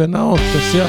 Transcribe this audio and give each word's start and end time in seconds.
Penado 0.00 0.34
especial. 0.34 0.88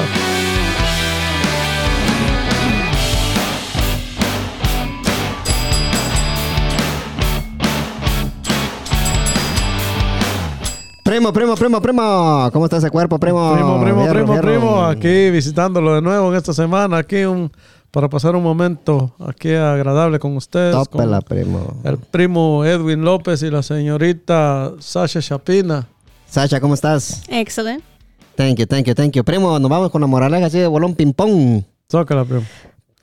Primo, 11.04 11.30
primo, 11.30 11.54
primo, 11.56 11.82
primo. 11.82 12.48
¿Cómo 12.54 12.64
está 12.64 12.78
ese 12.78 12.88
cuerpo, 12.90 13.18
primo? 13.18 13.52
Primo, 13.52 13.82
primo, 13.82 14.00
Fierro, 14.02 14.14
primo, 14.20 14.32
fierro. 14.32 14.48
primo. 14.48 14.84
Aquí 14.86 15.30
visitándolo 15.30 15.94
de 15.96 16.00
nuevo 16.00 16.30
en 16.30 16.36
esta 16.38 16.54
semana. 16.54 16.96
Aquí 16.96 17.24
un, 17.24 17.52
para 17.90 18.08
pasar 18.08 18.34
un 18.34 18.42
momento 18.42 19.14
aquí 19.18 19.52
agradable 19.52 20.18
con 20.18 20.34
ustedes. 20.38 20.74
con 20.74 20.84
Tópela, 20.86 21.20
primo. 21.20 21.76
el 21.84 21.98
primo 21.98 22.64
Edwin 22.64 23.04
López 23.04 23.42
y 23.42 23.50
la 23.50 23.62
señorita 23.62 24.72
Sasha 24.78 25.20
Chapina. 25.20 25.86
Sasha, 26.30 26.60
¿cómo 26.60 26.72
estás? 26.72 27.24
Excellent. 27.28 27.91
Thank 28.36 28.58
you, 28.58 28.66
thank 28.66 28.86
you, 28.86 28.94
thank 28.94 29.12
you. 29.14 29.24
Primo, 29.24 29.58
nos 29.58 29.70
vamos 29.70 29.90
con 29.90 30.00
la 30.00 30.06
moraleja 30.06 30.46
así 30.46 30.58
de 30.58 30.66
bolón 30.66 30.94
ping-pong. 30.94 31.62
Zócala, 31.90 32.24
primo. 32.24 32.44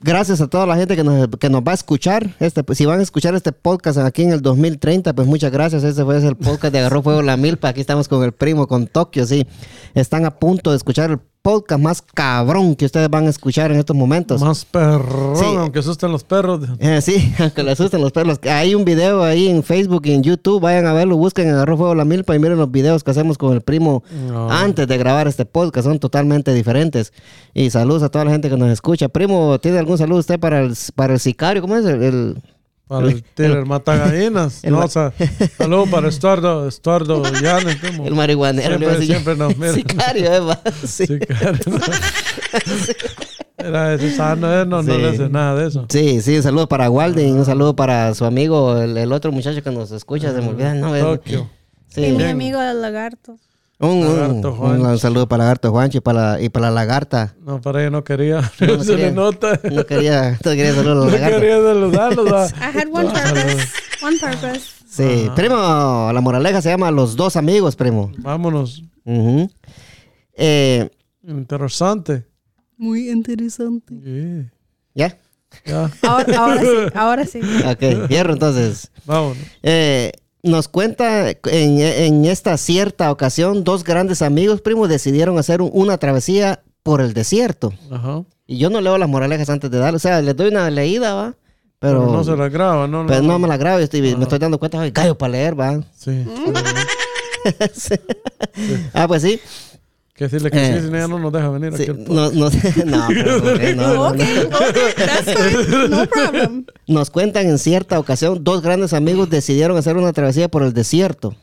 Gracias 0.02 0.40
a 0.40 0.48
toda 0.48 0.64
la 0.64 0.76
gente 0.76 0.96
que 0.96 1.04
nos, 1.04 1.28
que 1.38 1.50
nos 1.50 1.60
va 1.60 1.72
a 1.72 1.74
escuchar. 1.74 2.34
Este, 2.40 2.62
si 2.74 2.86
van 2.86 3.00
a 3.00 3.02
escuchar 3.02 3.34
este 3.34 3.52
podcast 3.52 3.98
aquí 3.98 4.22
en 4.22 4.32
el 4.32 4.40
2030, 4.40 5.12
pues 5.12 5.28
muchas 5.28 5.52
gracias. 5.52 5.84
Este 5.84 6.02
fue 6.04 6.16
el 6.26 6.36
podcast 6.36 6.72
de 6.72 6.78
Agarró 6.78 7.02
Fuego 7.02 7.20
la 7.20 7.36
Milpa. 7.36 7.68
Aquí 7.68 7.82
estamos 7.82 8.08
con 8.08 8.24
el 8.24 8.32
primo, 8.32 8.66
con 8.66 8.86
Tokio, 8.86 9.26
sí. 9.26 9.46
Están 9.94 10.24
a 10.24 10.38
punto 10.38 10.70
de 10.70 10.78
escuchar 10.78 11.10
el 11.10 11.20
podcast 11.42 11.80
más 11.82 12.02
cabrón 12.02 12.74
que 12.76 12.84
ustedes 12.84 13.08
van 13.08 13.26
a 13.26 13.30
escuchar 13.30 13.72
en 13.72 13.78
estos 13.78 13.96
momentos. 13.96 14.40
Más 14.40 14.64
perrón, 14.64 15.36
Sí. 15.36 15.44
aunque 15.56 15.78
asusten 15.78 16.12
los 16.12 16.22
perros. 16.24 16.60
Eh, 16.78 17.00
sí, 17.00 17.32
aunque 17.38 17.62
le 17.62 17.72
asusten 17.72 18.00
los 18.00 18.12
perros. 18.12 18.38
Hay 18.50 18.74
un 18.74 18.84
video 18.84 19.22
ahí 19.22 19.48
en 19.48 19.62
Facebook 19.62 20.02
y 20.04 20.12
en 20.12 20.22
YouTube. 20.22 20.60
Vayan 20.60 20.86
a 20.86 20.92
verlo, 20.92 21.16
busquen 21.16 21.48
Agarró 21.50 21.76
Fuego 21.76 21.94
la 21.94 22.04
Milpa 22.04 22.34
y 22.36 22.38
miren 22.38 22.58
los 22.58 22.70
videos 22.70 23.02
que 23.02 23.10
hacemos 23.10 23.38
con 23.38 23.52
el 23.54 23.62
primo 23.62 24.02
No. 24.28 24.50
antes 24.50 24.86
de 24.86 24.98
grabar 24.98 25.28
este 25.28 25.44
podcast. 25.46 25.86
Son 25.86 25.98
totalmente 25.98 26.52
diferentes. 26.52 27.12
Y 27.54 27.70
saludos 27.70 28.02
a 28.02 28.08
toda 28.10 28.24
la 28.26 28.30
gente 28.32 28.50
que 28.50 28.56
nos 28.56 28.70
escucha. 28.70 29.08
Primo, 29.08 29.58
¿tiene 29.60 29.78
algún 29.78 29.98
saludo 29.98 30.18
usted 30.20 30.38
para 30.38 30.60
el, 30.60 30.74
para 30.94 31.14
el 31.14 31.20
sicario? 31.20 31.62
¿Cómo 31.62 31.76
es? 31.76 31.84
El, 31.86 32.02
el- 32.02 32.42
Para 32.90 33.06
el, 33.06 33.22
tiro, 33.22 33.56
el 33.60 33.66
matagallinas. 33.66 34.64
El 34.64 34.72
no, 34.72 34.80
o 34.84 34.88
sea, 34.88 35.12
saludos 35.56 35.88
para 35.90 36.08
Estuardo, 36.08 36.66
Estuardo 36.66 37.22
Llanes, 37.40 37.76
primo. 37.76 38.04
el 38.04 38.16
marihuanero. 38.16 38.78
Siempre, 38.78 39.06
siempre 39.06 39.36
nos 39.36 39.56
mira. 39.56 39.72
Sicario, 39.74 40.34
Eva. 40.34 40.60
Sí. 40.84 41.06
Sí, 41.06 41.18
claro. 41.20 41.56
Era 43.58 43.94
ese 43.94 44.10
sano, 44.16 44.52
eh, 44.52 44.66
no, 44.66 44.82
no 44.82 44.92
Sí. 44.94 44.98
le 45.00 45.08
hace 45.08 45.28
nada 45.28 45.54
de 45.54 45.68
eso. 45.68 45.86
Sí, 45.88 46.20
sí, 46.22 46.36
un 46.36 46.42
saludo 46.42 46.66
para 46.68 46.90
Walden, 46.90 47.36
un 47.38 47.44
saludo 47.44 47.76
para 47.76 48.12
su 48.14 48.24
amigo, 48.24 48.76
el, 48.78 48.96
el 48.96 49.12
otro 49.12 49.30
muchacho 49.32 49.62
que 49.62 49.70
nos 49.70 49.92
escucha, 49.92 50.32
se 50.32 50.40
me 50.40 50.48
olvida, 50.48 50.74
no, 50.74 50.92
Tokio. 50.98 51.48
Sí. 51.88 52.06
Y 52.06 52.12
mi 52.12 52.24
amigo 52.24 52.60
el 52.60 52.80
lagarto. 52.82 53.36
Un, 53.80 53.88
un- 53.90 54.16
Lagarto 54.16 54.50
un- 54.52 54.56
Juancho. 54.58 54.88
un 54.88 54.98
saludo 54.98 55.26
para 55.28 55.44
Lagarto 55.44 55.70
Juancho 55.70 55.98
y 55.98 56.00
para, 56.02 56.32
la- 56.34 56.40
y 56.42 56.48
para 56.50 56.66
la 56.66 56.72
lagarta. 56.72 57.34
No, 57.44 57.60
para 57.60 57.80
ella 57.80 57.90
no 57.90 58.04
quería. 58.04 58.40
No, 58.60 58.76
no 58.76 58.84
Se 58.84 58.90
quería. 58.92 59.06
le 59.06 59.12
nota. 59.12 59.60
No 59.70 59.86
quería, 59.86 60.32
no 60.32 60.50
quería 60.50 60.74
saludar 60.74 60.96
a 60.96 61.18
la 61.18 61.30
No 61.30 61.36
quería 61.40 61.56
saludarlos. 61.56 62.32
va. 62.32 62.46
I 62.46 62.76
had 62.78 62.88
one 62.92 63.08
purpose. 63.10 63.68
One 64.02 64.18
purpose. 64.18 64.60
Sí, 64.86 65.30
primo, 65.36 66.10
la 66.12 66.20
moraleja 66.20 66.60
se 66.60 66.68
llama 66.68 66.90
Los 66.90 67.16
dos 67.16 67.36
amigos, 67.36 67.74
primo. 67.76 68.10
Vámonos. 68.18 68.82
Eh, 70.36 70.88
Interesante. 71.26 72.26
Muy 72.76 73.10
interesante. 73.10 73.94
Sí. 74.04 74.50
¿Ya? 74.94 75.16
Ya, 75.66 75.90
Ahora, 76.02 76.38
ahora 76.38 76.60
sí, 76.60 76.66
ahora 76.94 77.26
sí. 77.26 77.40
Ok, 77.66 78.08
hierro 78.08 78.32
entonces. 78.34 78.90
vámonos. 79.04 79.36
Eh, 79.62 80.12
nos 80.42 80.68
cuenta 80.68 81.30
en, 81.30 81.80
en 81.80 82.24
esta 82.24 82.56
cierta 82.56 83.10
ocasión, 83.12 83.64
dos 83.64 83.84
grandes 83.84 84.22
amigos, 84.22 84.60
primo, 84.60 84.88
decidieron 84.88 85.38
hacer 85.38 85.60
un- 85.62 85.70
una 85.72 85.98
travesía 85.98 86.62
por 86.82 87.00
el 87.00 87.12
desierto. 87.14 87.72
Ajá. 87.90 88.22
Y 88.46 88.58
yo 88.58 88.70
no 88.70 88.80
leo 88.80 88.96
las 88.98 89.08
moralejas 89.08 89.48
antes 89.50 89.70
de 89.70 89.78
darle, 89.78 89.96
o 89.96 90.00
sea, 90.00 90.20
les 90.22 90.34
doy 90.36 90.48
una 90.48 90.70
leída, 90.70 91.14
va. 91.14 91.34
Pero, 91.78 92.00
Pero 92.00 92.12
no 92.12 92.24
se 92.24 92.36
la 92.36 92.48
graba, 92.48 92.86
no. 92.86 93.06
pero 93.06 93.22
no, 93.22 93.28
no 93.32 93.38
me 93.38 93.48
la 93.48 93.56
grabo, 93.56 93.78
yo 93.78 93.84
estoy- 93.84 94.02
me 94.16 94.22
estoy 94.24 94.38
dando 94.38 94.58
cuenta, 94.58 94.80
ay, 94.80 94.90
gallo 94.90 95.16
para 95.16 95.32
leer, 95.32 95.58
va. 95.58 95.80
Sí. 95.96 96.24
Sí. 97.72 97.94
Ah, 98.92 99.08
pues 99.08 99.22
sí. 99.22 99.40
Que 100.20 100.24
decirle 100.24 100.50
que 100.50 100.58
Eh, 100.62 100.80
sí, 100.82 100.86
si 100.88 100.92
no, 100.92 101.18
nos 101.18 101.32
deja 101.32 101.48
venir 101.48 101.74
Sí, 101.74 101.84
aquí. 101.84 101.90
al 101.92 102.04
no, 102.04 102.30
no, 102.30 102.50
no, 102.84 103.06
pero, 103.08 103.38
ok, 103.38 103.60
no, 103.74 103.74
no, 103.74 103.94
no. 103.94 104.08
Okay, 104.10 104.38
okay, 104.38 105.06
that's 105.06 105.32
fine. 105.32 105.88
No 105.88 106.06
problem. 106.06 106.66
Nos 106.86 107.08
cuentan 107.08 107.46
en 107.46 107.58
cierta 107.58 107.98
ocasión, 107.98 108.44
dos 108.44 108.60
grandes 108.60 108.92
amigos 108.92 109.30
decidieron 109.30 109.78
hacer 109.78 109.96
una 109.96 110.12
travesía 110.12 110.50
por 110.50 110.62
el 110.62 110.74
desierto. 110.74 111.34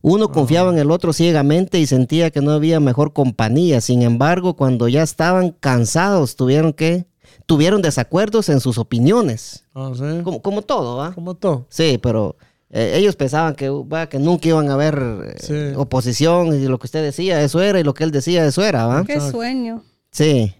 Uno 0.00 0.30
confiaba 0.30 0.70
en 0.70 0.78
el 0.78 0.92
otro 0.92 1.12
ciegamente 1.12 1.80
y 1.80 1.86
sentía 1.88 2.30
que 2.30 2.40
no 2.40 2.52
había 2.52 2.78
mejor 2.78 3.12
compañía. 3.12 3.80
Sin 3.80 4.02
embargo, 4.02 4.54
cuando 4.54 4.86
ya 4.86 5.02
estaban 5.02 5.50
cansados, 5.58 6.36
tuvieron 6.36 6.72
que 6.72 7.06
tuvieron 7.46 7.82
desacuerdos 7.82 8.48
en 8.48 8.60
sus 8.60 8.78
opiniones. 8.78 9.64
Ah, 9.74 9.90
sí. 9.92 10.04
Como, 10.22 10.40
como 10.40 10.62
todo, 10.62 10.98
¿va? 10.98 11.10
Como 11.14 11.34
todo. 11.34 11.66
Sí, 11.68 11.98
pero 12.00 12.36
eh, 12.76 12.94
ellos 12.96 13.14
pensaban 13.14 13.54
que, 13.54 13.68
va, 13.70 14.08
que 14.08 14.18
nunca 14.18 14.48
iban 14.48 14.68
a 14.68 14.74
haber 14.74 14.98
eh, 15.26 15.34
Sí. 15.38 15.54
oposición 15.76 16.48
y 16.60 16.66
lo 16.66 16.78
que 16.78 16.86
usted 16.88 17.02
decía, 17.04 17.40
eso 17.42 17.62
era, 17.62 17.78
y 17.78 17.84
lo 17.84 17.94
que 17.94 18.02
él 18.02 18.10
decía, 18.10 18.44
eso 18.44 18.62
era, 18.64 18.86
¿va? 18.86 19.04
Qué 19.04 19.20
sueño. 19.20 19.84
Sí. 20.10 20.52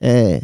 Eh, 0.00 0.42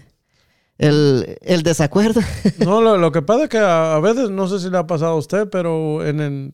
el, 0.76 1.38
el 1.40 1.62
desacuerdo. 1.62 2.20
No, 2.64 2.80
lo, 2.82 2.98
lo 2.98 3.10
que 3.10 3.22
pasa 3.22 3.44
es 3.44 3.48
que 3.48 3.58
a, 3.58 3.94
a 3.94 4.00
veces, 4.00 4.28
no 4.30 4.46
sé 4.48 4.58
si 4.60 4.68
le 4.70 4.76
ha 4.78 4.86
pasado 4.86 5.12
a 5.12 5.16
usted, 5.16 5.48
pero 5.48 6.04
en 6.06 6.20
el 6.20 6.52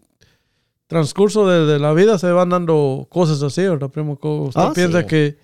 transcurso 0.87 1.49
de, 1.49 1.67
de 1.67 1.79
la 1.79 1.93
vida 1.93 2.19
se 2.19 2.31
van 2.31 2.51
dando 2.51 3.07
cosas 3.11 3.43
así, 3.43 3.63
¿verdad, 3.63 3.89
primo? 3.91 4.19
Usted 4.23 4.61
Ah, 4.61 4.73
piensa 4.75 5.01
sí. 5.03 5.07
que 5.07 5.39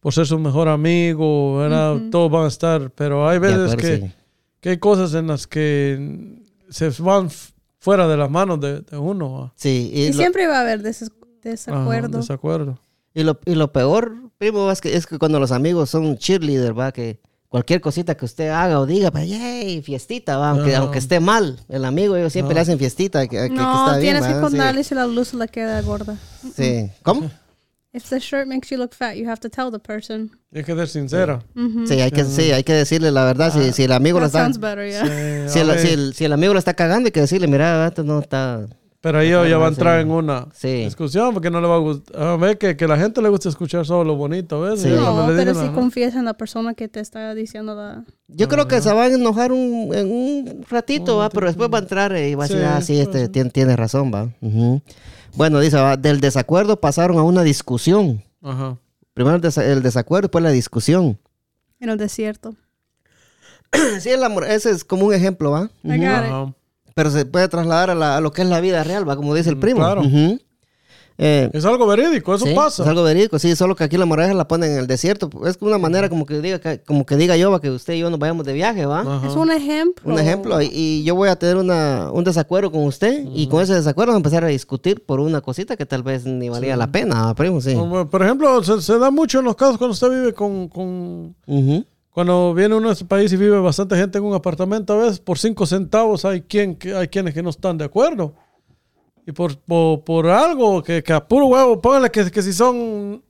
por 0.00 0.12
ser 0.14 0.26
su 0.26 0.38
mejor 0.38 0.68
amigo, 0.68 1.58
¿verdad? 1.58 1.96
Todos 2.10 2.30
van 2.30 2.44
a 2.44 2.48
estar, 2.48 2.90
pero 2.90 3.28
hay 3.28 3.38
veces 3.38 3.72
acuerdo, 3.72 3.76
que, 3.76 3.96
sí. 4.08 4.12
que 4.60 4.68
hay 4.70 4.78
cosas 4.78 5.14
en 5.14 5.26
las 5.26 5.46
que 5.46 6.38
se 6.70 6.88
van 7.02 7.28
fuera 7.80 8.06
de 8.06 8.16
las 8.16 8.30
manos 8.30 8.60
de, 8.60 8.82
de 8.82 8.96
uno. 8.96 9.32
¿va? 9.32 9.52
Sí, 9.56 9.90
y 9.92 10.02
Y 10.02 10.08
lo- 10.12 10.14
siempre 10.18 10.46
va 10.46 10.58
a 10.58 10.60
haber 10.60 10.82
des- 10.82 11.02
Ajá, 11.02 11.10
desacuerdo. 11.42 12.18
desacuerdo. 12.18 12.78
Y 13.14 13.24
lo, 13.24 13.40
y 13.44 13.54
lo 13.56 13.72
peor, 13.72 14.14
primo, 14.38 14.70
es 14.70 14.80
que, 14.80 14.94
es 14.94 15.06
que 15.06 15.18
cuando 15.18 15.40
los 15.40 15.50
amigos 15.50 15.90
son 15.90 16.16
cheerleader, 16.16 16.78
va, 16.78 16.92
que 16.92 17.18
cualquier 17.48 17.80
cosita 17.80 18.14
que 18.16 18.24
usted 18.24 18.48
haga 18.50 18.78
o 18.78 18.86
diga, 18.86 19.10
pues, 19.10 19.28
yay, 19.28 19.82
fiestita, 19.82 20.36
va, 20.36 20.50
aunque, 20.50 20.76
aunque 20.76 20.98
esté 20.98 21.18
mal, 21.18 21.58
el 21.68 21.84
amigo, 21.84 22.14
ellos 22.14 22.32
siempre 22.32 22.54
le 22.54 22.60
hacen 22.60 22.78
fiestita, 22.78 23.26
que, 23.26 23.36
que- 23.36 23.48
que 23.48 23.54
no, 23.54 23.86
está 23.86 23.98
bien, 23.98 24.14
tienes 24.18 24.32
que 24.34 24.40
contarle 24.40 24.84
si 24.84 24.94
la 24.94 25.06
luz 25.06 25.34
le 25.34 25.48
queda 25.48 25.80
gorda. 25.82 26.16
sí. 26.42 26.52
Sí. 26.54 26.90
¿Cómo? 27.02 27.30
If 27.92 28.08
the 28.08 28.20
shirt 28.20 28.46
makes 28.46 28.70
you 28.70 28.78
look 28.78 28.94
fat, 28.94 29.16
you 29.16 29.28
have 29.28 29.40
to 29.40 29.48
tell 29.50 29.70
the 29.72 29.80
person. 29.80 30.30
Tienes 30.52 30.64
que 30.66 30.74
ser 30.76 30.86
sincera. 30.88 31.40
Sí, 31.86 31.94
hay 32.00 32.10
que, 32.12 32.24
sí, 32.24 32.52
hay 32.52 32.62
que 32.62 32.72
decirle 32.72 33.10
la 33.10 33.24
verdad, 33.24 33.52
si, 33.52 33.72
si 33.72 33.82
el 33.82 33.92
amigo 33.92 34.20
lo 34.20 34.26
está... 34.26 34.46
better, 34.48 34.88
yeah. 34.88 35.48
Sí, 35.48 35.52
Si 35.54 35.58
el, 35.58 35.78
si, 35.78 35.88
el, 35.88 36.14
si 36.14 36.24
el 36.24 36.32
amigo 36.32 36.52
lo 36.52 36.58
está 36.60 36.74
cagando, 36.74 37.06
hay 37.08 37.10
que 37.12 37.20
decirle, 37.20 37.48
mira, 37.48 37.88
esto 37.88 38.04
no 38.04 38.20
está... 38.20 38.64
pero 39.00 39.18
ahí 39.18 39.30
ya 39.30 39.58
va 39.58 39.66
a 39.66 39.68
entrar 39.70 39.98
en 40.00 40.10
una 40.12 40.46
Sí. 40.54 40.84
discusión 40.84 41.34
porque 41.34 41.50
no 41.50 41.60
le 41.60 41.66
va 41.66 41.74
a 41.74 41.78
gustar. 41.78 42.22
A 42.22 42.36
ver, 42.36 42.58
que, 42.58 42.76
que 42.76 42.86
la 42.86 42.96
gente 42.96 43.20
le 43.22 43.28
gusta 43.28 43.48
escuchar 43.48 43.84
solo 43.84 44.04
lo 44.04 44.14
bonito, 44.14 44.60
¿ves? 44.60 44.82
Sí. 44.82 44.88
No, 44.90 45.28
le 45.28 45.36
pero 45.36 45.54
si 45.54 45.66
"Ah, 45.66 45.72
confías 45.74 46.14
en 46.14 46.26
la 46.26 46.34
persona 46.34 46.74
que 46.74 46.86
te 46.86 47.00
está 47.00 47.34
diciendo 47.34 47.74
la... 47.74 48.04
Yo 48.28 48.46
creo 48.46 48.68
que 48.68 48.80
se 48.80 48.92
van 48.92 49.10
a 49.10 49.14
enojar 49.16 49.50
un, 49.50 49.90
en 49.94 50.12
un 50.12 50.64
ratito, 50.70 51.16
va, 51.16 51.28
pero 51.28 51.48
después 51.48 51.68
va 51.72 51.78
a 51.78 51.80
entrar 51.80 52.16
y 52.16 52.36
va 52.36 52.44
a 52.44 52.46
decir, 52.46 52.62
ah, 52.64 52.80
sí, 52.82 53.00
este 53.00 53.28
tiene, 53.28 53.50
tiene 53.50 53.74
razón, 53.74 54.12
va. 54.14 54.28
Ujú. 54.40 54.80
Bueno, 55.34 55.60
dice, 55.60 55.76
va, 55.76 55.96
del 55.96 56.20
desacuerdo 56.20 56.80
pasaron 56.80 57.18
a 57.18 57.22
una 57.22 57.42
discusión. 57.42 58.22
Ajá. 58.42 58.76
Primero 59.14 59.36
el, 59.36 59.42
desa- 59.42 59.62
el 59.64 59.82
desacuerdo, 59.82 60.22
después 60.28 60.42
la 60.42 60.50
discusión. 60.50 61.18
En 61.78 61.88
el 61.90 61.98
desierto. 61.98 62.54
Sí, 64.00 64.10
el 64.10 64.22
amor, 64.24 64.44
ese 64.44 64.70
es 64.70 64.84
como 64.84 65.06
un 65.06 65.14
ejemplo, 65.14 65.52
¿va? 65.52 65.70
It. 65.84 66.02
Ajá. 66.04 66.52
Pero 66.94 67.10
se 67.10 67.24
puede 67.24 67.48
trasladar 67.48 67.90
a, 67.90 67.94
la- 67.94 68.16
a 68.16 68.20
lo 68.20 68.32
que 68.32 68.42
es 68.42 68.48
la 68.48 68.60
vida 68.60 68.82
real, 68.84 69.08
¿va? 69.08 69.16
Como 69.16 69.34
dice 69.34 69.50
el 69.50 69.58
primo. 69.58 69.78
Claro. 69.80 70.00
Ujú. 70.02 70.40
Eh, 71.22 71.50
Es 71.52 71.66
algo 71.66 71.86
verídico, 71.86 72.34
eso 72.34 72.46
sí, 72.46 72.54
pasa. 72.54 72.82
Es 72.82 72.88
algo 72.88 73.02
verídico, 73.02 73.38
sí, 73.38 73.54
solo 73.54 73.76
que 73.76 73.84
aquí 73.84 73.98
la 73.98 74.06
moraleja 74.06 74.32
la 74.32 74.48
ponen 74.48 74.72
en 74.72 74.78
el 74.78 74.86
desierto. 74.86 75.28
Es 75.46 75.58
una 75.60 75.76
manera 75.76 76.08
como 76.08 76.24
que 76.24 76.40
diga, 76.40 76.58
que- 76.60 76.80
como 76.80 77.04
que 77.04 77.16
diga 77.16 77.36
yo, 77.36 77.50
va, 77.50 77.60
que 77.60 77.68
usted 77.70 77.92
y 77.92 77.98
yo 77.98 78.08
nos 78.08 78.18
vayamos 78.18 78.46
de 78.46 78.54
viaje, 78.54 78.86
¿va? 78.86 79.00
Ajá. 79.02 79.28
Es 79.28 79.34
un 79.34 79.50
ejemplo. 79.52 80.10
Un 80.10 80.18
ejemplo, 80.18 80.62
y, 80.62 80.70
y 80.72 81.04
yo 81.04 81.14
voy 81.14 81.28
a 81.28 81.36
tener 81.36 81.58
una, 81.58 82.10
un 82.10 82.24
desacuerdo 82.24 82.72
con 82.72 82.84
usted, 82.84 83.26
y 83.34 83.48
con 83.48 83.62
ese 83.62 83.74
desacuerdo 83.74 84.12
vamos 84.12 84.24
a 84.24 84.28
empezar 84.28 84.44
a 84.44 84.48
discutir 84.48 85.04
por 85.04 85.20
una 85.20 85.42
cosita 85.42 85.76
que 85.76 85.84
tal 85.84 86.02
vez 86.02 86.24
ni 86.24 86.48
valía 86.48 86.74
la 86.76 86.86
pena, 86.90 87.26
¿va, 87.26 87.34
primo, 87.34 87.60
sí. 87.60 87.74
Como, 87.74 88.08
Por 88.08 88.22
ejemplo, 88.22 88.64
se, 88.64 88.80
se 88.80 88.98
da 88.98 89.10
mucho 89.10 89.40
en 89.40 89.44
los 89.44 89.56
casos 89.56 89.76
cuando 89.76 89.92
usted 89.92 90.08
vive 90.08 90.32
con. 90.32 90.70
Cuando 92.12 92.54
viene 92.54 92.74
uno 92.74 92.88
a 92.88 92.92
este 92.92 93.04
país 93.04 93.32
y 93.32 93.36
vive 93.36 93.58
bastante 93.60 93.94
gente 93.96 94.18
en 94.18 94.24
un 94.24 94.34
apartamento, 94.34 94.94
a 94.94 94.96
veces 95.04 95.20
por 95.20 95.38
cinco 95.38 95.64
centavos 95.64 96.24
hay, 96.24 96.40
quien, 96.40 96.76
hay 96.96 97.06
quienes 97.08 97.34
que 97.34 97.42
no 97.42 97.50
están 97.50 97.78
de 97.78 97.84
acuerdo. 97.84 98.34
Y 99.26 99.32
por, 99.32 99.56
por, 99.58 100.02
por 100.04 100.26
algo 100.28 100.82
que, 100.82 101.02
que 101.02 101.12
a 101.12 101.26
puro 101.26 101.46
huevo, 101.46 101.80
póngale 101.80 102.10
que, 102.10 102.30
que 102.30 102.42
si 102.42 102.52
son 102.52 103.22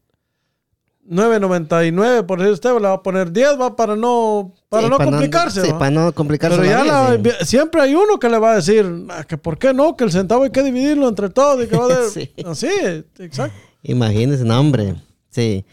9.99, 1.09 2.25
por 2.27 2.39
decir 2.39 2.53
usted, 2.53 2.71
le 2.75 2.81
va 2.81 2.93
a 2.95 3.03
poner 3.03 3.33
10, 3.33 3.61
va 3.61 3.75
para 3.75 3.97
no, 3.97 4.53
para 4.69 4.85
Sí, 4.85 4.91
no 4.91 4.99
complicarse. 4.99 5.63
sí, 5.63 5.73
¿va? 5.73 5.79
para 5.79 5.91
no 5.91 6.13
complicarse 6.13 6.57
Pero 6.59 6.71
la 6.71 6.85
ya 6.85 7.17
vida, 7.17 7.35
sí. 7.41 7.47
siempre 7.47 7.83
hay 7.83 7.95
uno 7.95 8.19
que 8.21 8.29
le 8.29 8.39
va 8.39 8.53
a 8.53 8.57
decir 8.57 8.87
"Ah, 9.11 9.25
que 9.25 9.37
por 9.37 9.59
qué 9.59 9.75
no, 9.75 9.97
que 9.97 10.05
el 10.05 10.13
centavo 10.13 10.45
hay 10.45 10.51
que 10.51 10.63
dividirlo 10.63 11.09
entre 11.09 11.29
todos 11.31 11.65
y 11.65 11.69
que 11.69 11.77
va 11.77 11.87
a 11.87 12.09
Sí. 12.15 12.31
Así, 12.47 12.69
exacto. 13.19 13.57
Imagínese, 13.83 14.45
no, 14.45 14.61
hombre. 14.61 14.95
Sí. 15.31 15.65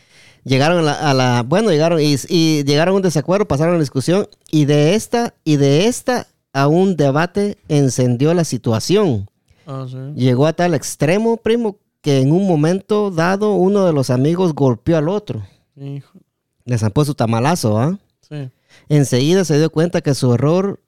Llegaron 0.43 0.79
a 0.79 0.81
la, 0.81 0.93
a 0.93 1.13
la- 1.13 1.43
bueno, 1.43 1.69
llegaron 1.69 1.99
y, 2.01 2.15
y 2.29 2.63
llegaron 2.63 2.93
a 2.93 2.97
un 2.97 3.01
desacuerdo, 3.03 3.47
pasaron 3.47 3.73
la 3.75 3.79
discusión 3.81 4.27
y 4.49 4.65
de 4.65 4.95
esta 4.95 5.33
y 5.43 5.57
de 5.57 5.85
esta 5.87 6.25
a 6.53 6.67
un 6.67 6.95
debate 6.95 7.57
encendió 7.67 8.33
la 8.33 8.43
situación. 8.45 9.29
Ah, 9.67 9.85
sí. 9.87 9.97
Llegó 10.15 10.47
a 10.47 10.53
tal 10.53 10.73
extremo, 10.73 11.37
primo, 11.37 11.77
que 12.01 12.21
en 12.21 12.31
un 12.31 12.47
momento 12.47 13.11
dado 13.11 13.53
uno 13.53 13.85
de 13.85 13.91
los 13.93 14.09
amigos 14.09 14.53
golpeó 14.55 14.97
al 14.97 15.09
otro. 15.09 15.43
Hijo. 15.75 16.17
Le 16.65 16.77
zampó 16.77 17.03
su 17.05 17.13
tamalazo, 17.13 17.77
¿ah? 17.77 17.99
Sí. 18.21 18.49
Enseguida 18.89 19.43
se 19.45 19.57
dio 19.59 19.69
cuenta 19.69 20.01
que 20.01 20.13
su 20.15 20.33
error, 20.33 20.79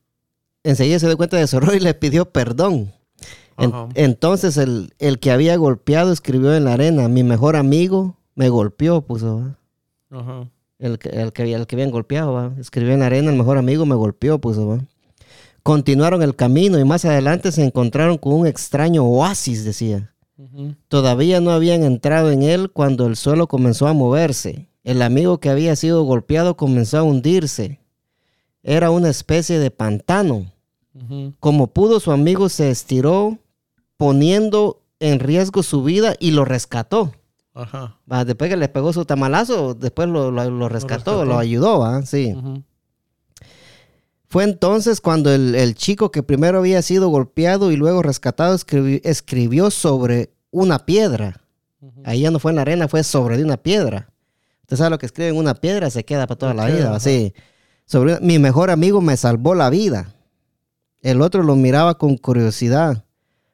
enseguida 0.63 0.97
se 0.99 1.07
dio 1.07 1.17
cuenta 1.17 1.37
de 1.37 1.45
su 1.47 1.57
error 1.57 1.75
y 1.75 1.79
le 1.79 1.93
pidió 1.93 2.25
perdón. 2.31 2.91
En- 3.57 3.73
entonces 3.95 4.55
el, 4.57 4.93
el 4.99 5.19
que 5.19 5.31
había 5.31 5.57
golpeado 5.57 6.11
escribió 6.13 6.55
en 6.55 6.63
la 6.63 6.73
arena, 6.73 7.07
mi 7.09 7.23
mejor 7.23 7.57
amigo 7.57 8.15
me 8.35 8.47
golpeó, 8.47 9.01
puso. 9.01 9.39
¿va? 10.11 10.17
Ajá. 10.19 10.49
El, 10.79 10.97
que- 10.97 11.09
el, 11.09 11.33
que, 11.33 11.53
el 11.53 11.67
que 11.67 11.75
habían 11.75 11.91
golpeado, 11.91 12.31
¿va? 12.31 12.53
escribió 12.57 12.93
en 12.93 13.01
la 13.01 13.07
arena, 13.07 13.29
el 13.31 13.37
mejor 13.37 13.57
amigo 13.57 13.85
me 13.85 13.95
golpeó, 13.95 14.39
puso. 14.39 14.67
¿va? 14.69 14.79
Continuaron 15.73 16.23
el 16.23 16.35
camino 16.35 16.79
y 16.79 16.83
más 16.83 17.05
adelante 17.05 17.51
se 17.51 17.63
encontraron 17.63 18.17
con 18.17 18.33
un 18.33 18.47
extraño 18.47 19.03
oasis, 19.03 19.63
decía. 19.63 20.15
Todavía 20.87 21.41
no 21.41 21.51
habían 21.51 21.83
entrado 21.83 22.31
en 22.31 22.41
él 22.41 22.71
cuando 22.71 23.05
el 23.05 23.15
suelo 23.15 23.45
comenzó 23.45 23.85
a 23.87 23.93
moverse. 23.93 24.67
El 24.83 25.03
amigo 25.03 25.39
que 25.39 25.51
había 25.51 25.75
sido 25.75 26.01
golpeado 26.05 26.57
comenzó 26.57 26.97
a 26.97 27.03
hundirse. 27.03 27.81
Era 28.63 28.89
una 28.89 29.09
especie 29.09 29.59
de 29.59 29.69
pantano. 29.69 30.47
Como 31.39 31.67
pudo, 31.67 31.99
su 31.99 32.11
amigo 32.11 32.49
se 32.49 32.71
estiró 32.71 33.37
poniendo 33.95 34.81
en 34.99 35.19
riesgo 35.19 35.61
su 35.61 35.83
vida 35.83 36.15
y 36.19 36.31
lo 36.31 36.45
rescató. 36.45 37.11
Ajá. 37.53 37.99
Después 38.25 38.49
que 38.49 38.57
le 38.57 38.69
pegó 38.69 38.91
su 38.91 39.05
tamalazo, 39.05 39.75
después 39.75 40.09
lo, 40.09 40.31
lo- 40.31 40.49
lo 40.49 40.67
rescató, 40.67 41.11
lo, 41.11 41.19
rescató. 41.25 41.37
ayudó. 41.37 42.01
Sí. 42.07 42.35
Fue 44.29 44.43
entonces 44.43 45.01
cuando 45.01 45.33
el, 45.33 45.55
el 45.55 45.73
chico 45.75 46.11
que 46.11 46.21
primero 46.23 46.59
había 46.59 46.81
sido 46.81 47.09
golpeado 47.09 47.71
y 47.71 47.75
luego 47.75 48.01
rescatado 48.03 48.55
escribi- 48.55 49.01
escribió 49.03 49.71
sobre 49.71 50.31
una 50.51 50.85
piedra. 50.85 51.41
Ahí 52.03 52.21
ya 52.21 52.31
no 52.31 52.39
fue 52.39 52.51
en 52.51 52.57
la 52.57 52.61
arena, 52.61 52.87
fue 52.87 53.03
sobre 53.03 53.37
de 53.37 53.43
una 53.43 53.57
piedra. 53.57 54.11
Usted 54.61 54.77
sabe 54.77 54.89
lo 54.91 54.99
que 54.99 55.05
escribe 55.07 55.29
en 55.29 55.37
una 55.37 55.55
piedra, 55.55 55.89
se 55.89 56.05
queda 56.05 56.27
para 56.27 56.37
toda 56.37 56.53
la 56.53 56.65
vida. 56.67 56.95
Así. 56.95 57.33
Sobre 57.85 58.11
una- 58.13 58.19
mi 58.21 58.37
mejor 58.37 58.69
amigo 58.69 59.01
me 59.01 59.17
salvó 59.17 59.55
la 59.55 59.69
vida. 59.69 60.13
El 61.01 61.21
otro 61.21 61.41
lo 61.43 61.55
miraba 61.55 61.97
con 61.97 62.17
curiosidad. 62.17 63.05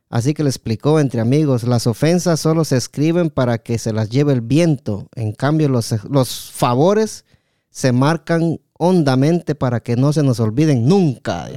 Así 0.09 0.33
que 0.33 0.43
le 0.43 0.49
explicó 0.49 0.99
entre 0.99 1.21
amigos, 1.21 1.63
las 1.63 1.87
ofensas 1.87 2.39
solo 2.39 2.65
se 2.65 2.75
escriben 2.77 3.29
para 3.29 3.59
que 3.59 3.77
se 3.77 3.93
las 3.93 4.09
lleve 4.09 4.33
el 4.33 4.41
viento. 4.41 5.07
En 5.15 5.31
cambio, 5.31 5.69
los, 5.69 5.93
los 6.09 6.51
favores 6.51 7.23
se 7.69 7.91
marcan 7.91 8.59
hondamente 8.77 9.55
para 9.55 9.79
que 9.79 9.95
no 9.95 10.13
se 10.13 10.23
nos 10.23 10.39
olviden 10.39 10.87
nunca. 10.87 11.47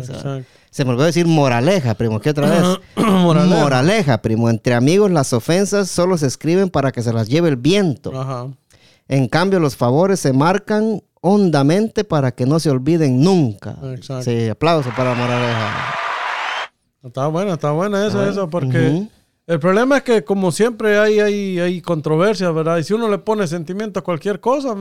Se 0.70 0.84
me 0.84 0.90
olvidó 0.90 1.06
decir 1.06 1.26
moraleja, 1.26 1.94
primo, 1.94 2.20
¿qué 2.20 2.30
otra 2.30 2.50
vez? 2.50 2.62
Moraleja. 2.96 3.62
Moraleja, 3.62 4.22
primo. 4.22 4.50
Entre 4.50 4.74
amigos 4.74 5.10
las 5.10 5.32
ofensas 5.32 5.88
solo 5.88 6.18
se 6.18 6.26
escriben 6.26 6.70
para 6.70 6.92
que 6.92 7.02
se 7.02 7.12
las 7.12 7.28
lleve 7.28 7.48
el 7.48 7.56
viento. 7.56 8.18
Ajá. 8.18 8.48
En 9.08 9.26
cambio, 9.28 9.58
los 9.58 9.74
favores 9.74 10.20
se 10.20 10.32
marcan 10.34 11.02
hondamente 11.20 12.04
para 12.04 12.32
que 12.32 12.44
no 12.46 12.60
se 12.60 12.70
olviden 12.70 13.22
nunca. 13.22 13.76
Exacto. 13.82 14.24
Sí, 14.24 14.48
aplauso 14.48 14.90
para 14.94 15.14
Moraleja. 15.14 15.94
Está 17.02 17.26
buena, 17.28 17.54
está 17.54 17.70
buena 17.70 18.06
esa, 18.06 18.28
esa, 18.28 18.46
porque. 18.48 19.08
El 19.48 19.58
problema 19.58 19.96
es 19.96 20.02
que 20.04 20.22
como 20.24 20.52
siempre 20.52 20.98
hay, 20.98 21.18
hay, 21.20 21.58
hay 21.58 21.80
controversias, 21.80 22.54
¿verdad? 22.54 22.78
Y 22.78 22.84
si 22.84 22.92
uno 22.92 23.08
le 23.08 23.18
pone 23.18 23.46
sentimiento 23.46 23.98
a 23.98 24.04
cualquier 24.04 24.38
cosa, 24.40 24.72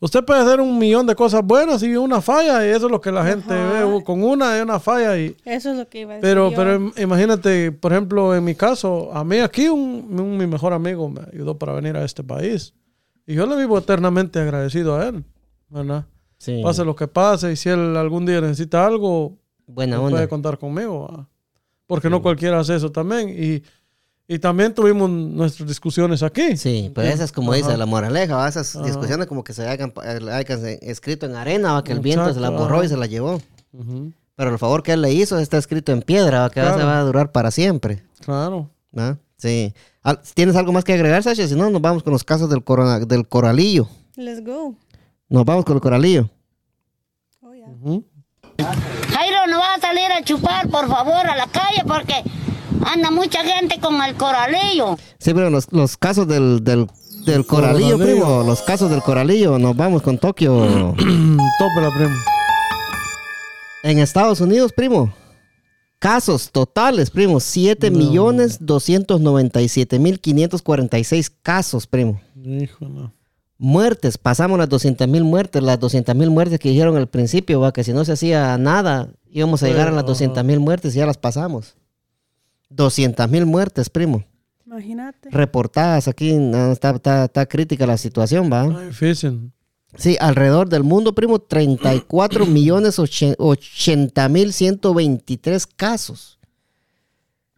usted 0.00 0.24
puede 0.24 0.40
hacer 0.40 0.60
un 0.60 0.78
millón 0.78 1.06
de 1.06 1.14
cosas 1.14 1.42
buenas 1.44 1.82
y 1.82 1.96
una 1.96 2.20
falla, 2.20 2.64
y 2.66 2.70
eso 2.70 2.86
es 2.86 2.92
lo 2.92 3.00
que 3.00 3.12
la 3.12 3.24
gente 3.24 3.52
Ajá. 3.52 3.84
ve. 3.84 4.04
Con 4.04 4.22
una 4.22 4.52
hay 4.54 4.60
una 4.62 4.78
falla 4.80 5.18
y... 5.18 5.36
Eso 5.44 5.72
es 5.72 5.76
lo 5.76 5.88
que 5.88 6.00
iba 6.00 6.12
a 6.12 6.14
decir. 6.16 6.28
Pero, 6.28 6.50
yo. 6.50 6.56
pero 6.56 6.76
im- 6.80 6.92
imagínate, 7.02 7.72
por 7.72 7.92
ejemplo, 7.92 8.34
en 8.34 8.44
mi 8.44 8.54
caso, 8.54 9.10
a 9.12 9.24
mí 9.24 9.38
aquí 9.38 9.68
un, 9.68 10.06
un- 10.18 10.36
mi 10.38 10.46
mejor 10.46 10.72
amigo 10.72 11.08
me 11.08 11.20
ayudó 11.32 11.58
para 11.58 11.72
venir 11.72 11.96
a 11.96 12.04
este 12.04 12.22
país. 12.24 12.72
Y 13.26 13.34
yo 13.34 13.46
le 13.46 13.56
vivo 13.56 13.76
eternamente 13.78 14.38
agradecido 14.40 14.96
a 14.96 15.08
él, 15.08 15.24
¿verdad? 15.68 16.06
Sí. 16.38 16.60
Pase 16.62 16.84
lo 16.84 16.96
que 16.96 17.06
pase 17.06 17.52
y 17.52 17.56
si 17.56 17.68
él 17.68 17.96
algún 17.96 18.24
día 18.26 18.40
necesita 18.40 18.86
algo, 18.86 19.36
Buena 19.66 20.00
puede 20.00 20.26
contar 20.28 20.56
conmigo. 20.58 21.08
¿va? 21.08 21.28
Porque 21.90 22.08
no 22.08 22.22
cualquiera 22.22 22.60
hace 22.60 22.76
eso 22.76 22.90
también. 22.92 23.28
Y, 23.30 23.62
y 24.32 24.38
también 24.38 24.72
tuvimos 24.72 25.10
nuestras 25.10 25.68
discusiones 25.68 26.22
aquí. 26.22 26.56
Sí, 26.56 26.90
pero 26.94 27.08
esa 27.08 27.24
es 27.24 27.32
como 27.32 27.50
Ajá. 27.52 27.58
dice 27.62 27.76
la 27.76 27.84
moraleja, 27.84 28.36
¿va? 28.36 28.48
esas 28.48 28.76
Ajá. 28.76 28.86
discusiones 28.86 29.26
como 29.26 29.42
que 29.42 29.52
se 29.52 29.66
hayan, 29.66 29.92
eh, 30.04 30.20
hayan 30.30 30.60
escrito 30.82 31.26
en 31.26 31.34
arena, 31.34 31.72
¿va? 31.72 31.82
que 31.84 31.90
el 31.92 31.98
viento 32.00 32.32
se 32.32 32.38
la 32.40 32.50
borró 32.50 32.76
ajá. 32.76 32.84
y 32.84 32.88
se 32.88 32.96
la 32.96 33.06
llevó. 33.06 33.40
Pero 34.36 34.50
el 34.52 34.58
favor 34.58 34.82
que 34.84 34.92
él 34.92 35.02
le 35.02 35.12
hizo 35.12 35.38
está 35.38 35.58
escrito 35.58 35.90
en 35.92 36.00
piedra, 36.02 36.42
¿va? 36.42 36.48
que 36.50 36.60
Claro. 36.60 36.78
se 36.78 36.84
va 36.84 37.00
a 37.00 37.02
durar 37.02 37.32
para 37.32 37.50
siempre. 37.50 38.04
Claro. 38.24 38.70
¿va? 38.96 39.18
Sí. 39.36 39.74
¿Tienes 40.34 40.54
algo 40.56 40.72
más 40.72 40.84
que 40.84 40.92
agregar, 40.94 41.22
Sasha? 41.22 41.46
Si 41.48 41.54
no, 41.56 41.68
nos 41.68 41.82
vamos 41.82 42.02
con 42.04 42.12
los 42.12 42.22
casos 42.24 42.48
del, 42.48 42.62
corona- 42.62 43.00
del 43.00 43.26
coralillo. 43.28 43.88
Let's 44.16 44.44
go. 44.44 44.76
Nos 45.28 45.44
vamos 45.44 45.64
con 45.64 45.74
el 45.76 45.80
coralillo. 45.82 46.30
Oh, 47.42 47.52
yeah. 47.52 47.66
Ujú. 47.68 48.04
Jairo, 48.64 49.46
no 49.48 49.58
vas 49.58 49.78
a 49.78 49.80
salir 49.80 50.10
a 50.12 50.22
chupar, 50.22 50.68
por 50.68 50.88
favor, 50.88 51.26
a 51.26 51.36
la 51.36 51.46
calle 51.46 51.82
porque 51.86 52.22
anda 52.86 53.10
mucha 53.10 53.42
gente 53.44 53.78
con 53.80 54.00
el 54.02 54.14
coralillo. 54.14 54.96
Sí, 55.18 55.34
pero 55.34 55.50
los, 55.50 55.70
los 55.72 55.96
casos 55.96 56.26
del, 56.28 56.62
del, 56.64 56.86
del 57.24 57.46
coralillo, 57.46 57.98
coralillo. 57.98 58.22
primo, 58.24 58.42
los 58.44 58.62
casos 58.62 58.90
del 58.90 59.02
coralillo, 59.02 59.58
nos 59.58 59.76
vamos 59.76 60.02
con 60.02 60.18
Tokio. 60.18 60.94
Tope 60.96 61.80
la 61.80 61.90
prima. 61.94 62.16
en 63.82 63.98
Estados 63.98 64.40
Unidos, 64.40 64.72
primo. 64.72 65.12
Casos 65.98 66.50
totales, 66.50 67.10
primo. 67.10 67.40
7 67.40 67.90
millones 67.90 68.58
297 68.60 69.98
mil 69.98 70.18
546 70.18 71.30
casos, 71.42 71.86
primo. 71.86 72.20
Hijo, 72.42 72.88
no. 72.88 73.12
Muertes, 73.62 74.16
pasamos 74.16 74.58
las 74.58 74.70
200 74.70 75.06
mil 75.06 75.22
muertes, 75.22 75.62
las 75.62 75.78
200 75.78 76.14
mil 76.16 76.30
muertes 76.30 76.58
que 76.58 76.70
dijeron 76.70 76.96
al 76.96 77.08
principio, 77.08 77.60
va, 77.60 77.74
que 77.74 77.84
si 77.84 77.92
no 77.92 78.06
se 78.06 78.12
hacía 78.12 78.56
nada, 78.56 79.10
íbamos 79.28 79.62
a 79.62 79.68
llegar 79.68 79.88
a 79.88 79.90
las 79.90 80.04
Ajá. 80.04 80.06
200 80.08 80.42
mil 80.44 80.60
muertes 80.60 80.94
y 80.94 80.98
ya 80.98 81.04
las 81.04 81.18
pasamos. 81.18 81.76
200 82.70 83.28
mil 83.28 83.44
muertes, 83.44 83.90
primo. 83.90 84.24
Imagínate. 84.64 85.28
Reportadas 85.28 86.08
aquí, 86.08 86.32
no, 86.32 86.72
está, 86.72 86.92
está, 86.92 87.24
está 87.26 87.44
crítica 87.44 87.86
la 87.86 87.98
situación, 87.98 88.50
va. 88.50 88.64
Está 88.64 88.80
difícil. 88.86 89.52
Sí, 89.94 90.16
alrededor 90.18 90.70
del 90.70 90.82
mundo, 90.82 91.14
primo, 91.14 91.38
34 91.38 92.46
millones 92.46 92.98
80 92.98 94.28
mil 94.30 94.54
123 94.54 95.66
casos. 95.66 96.38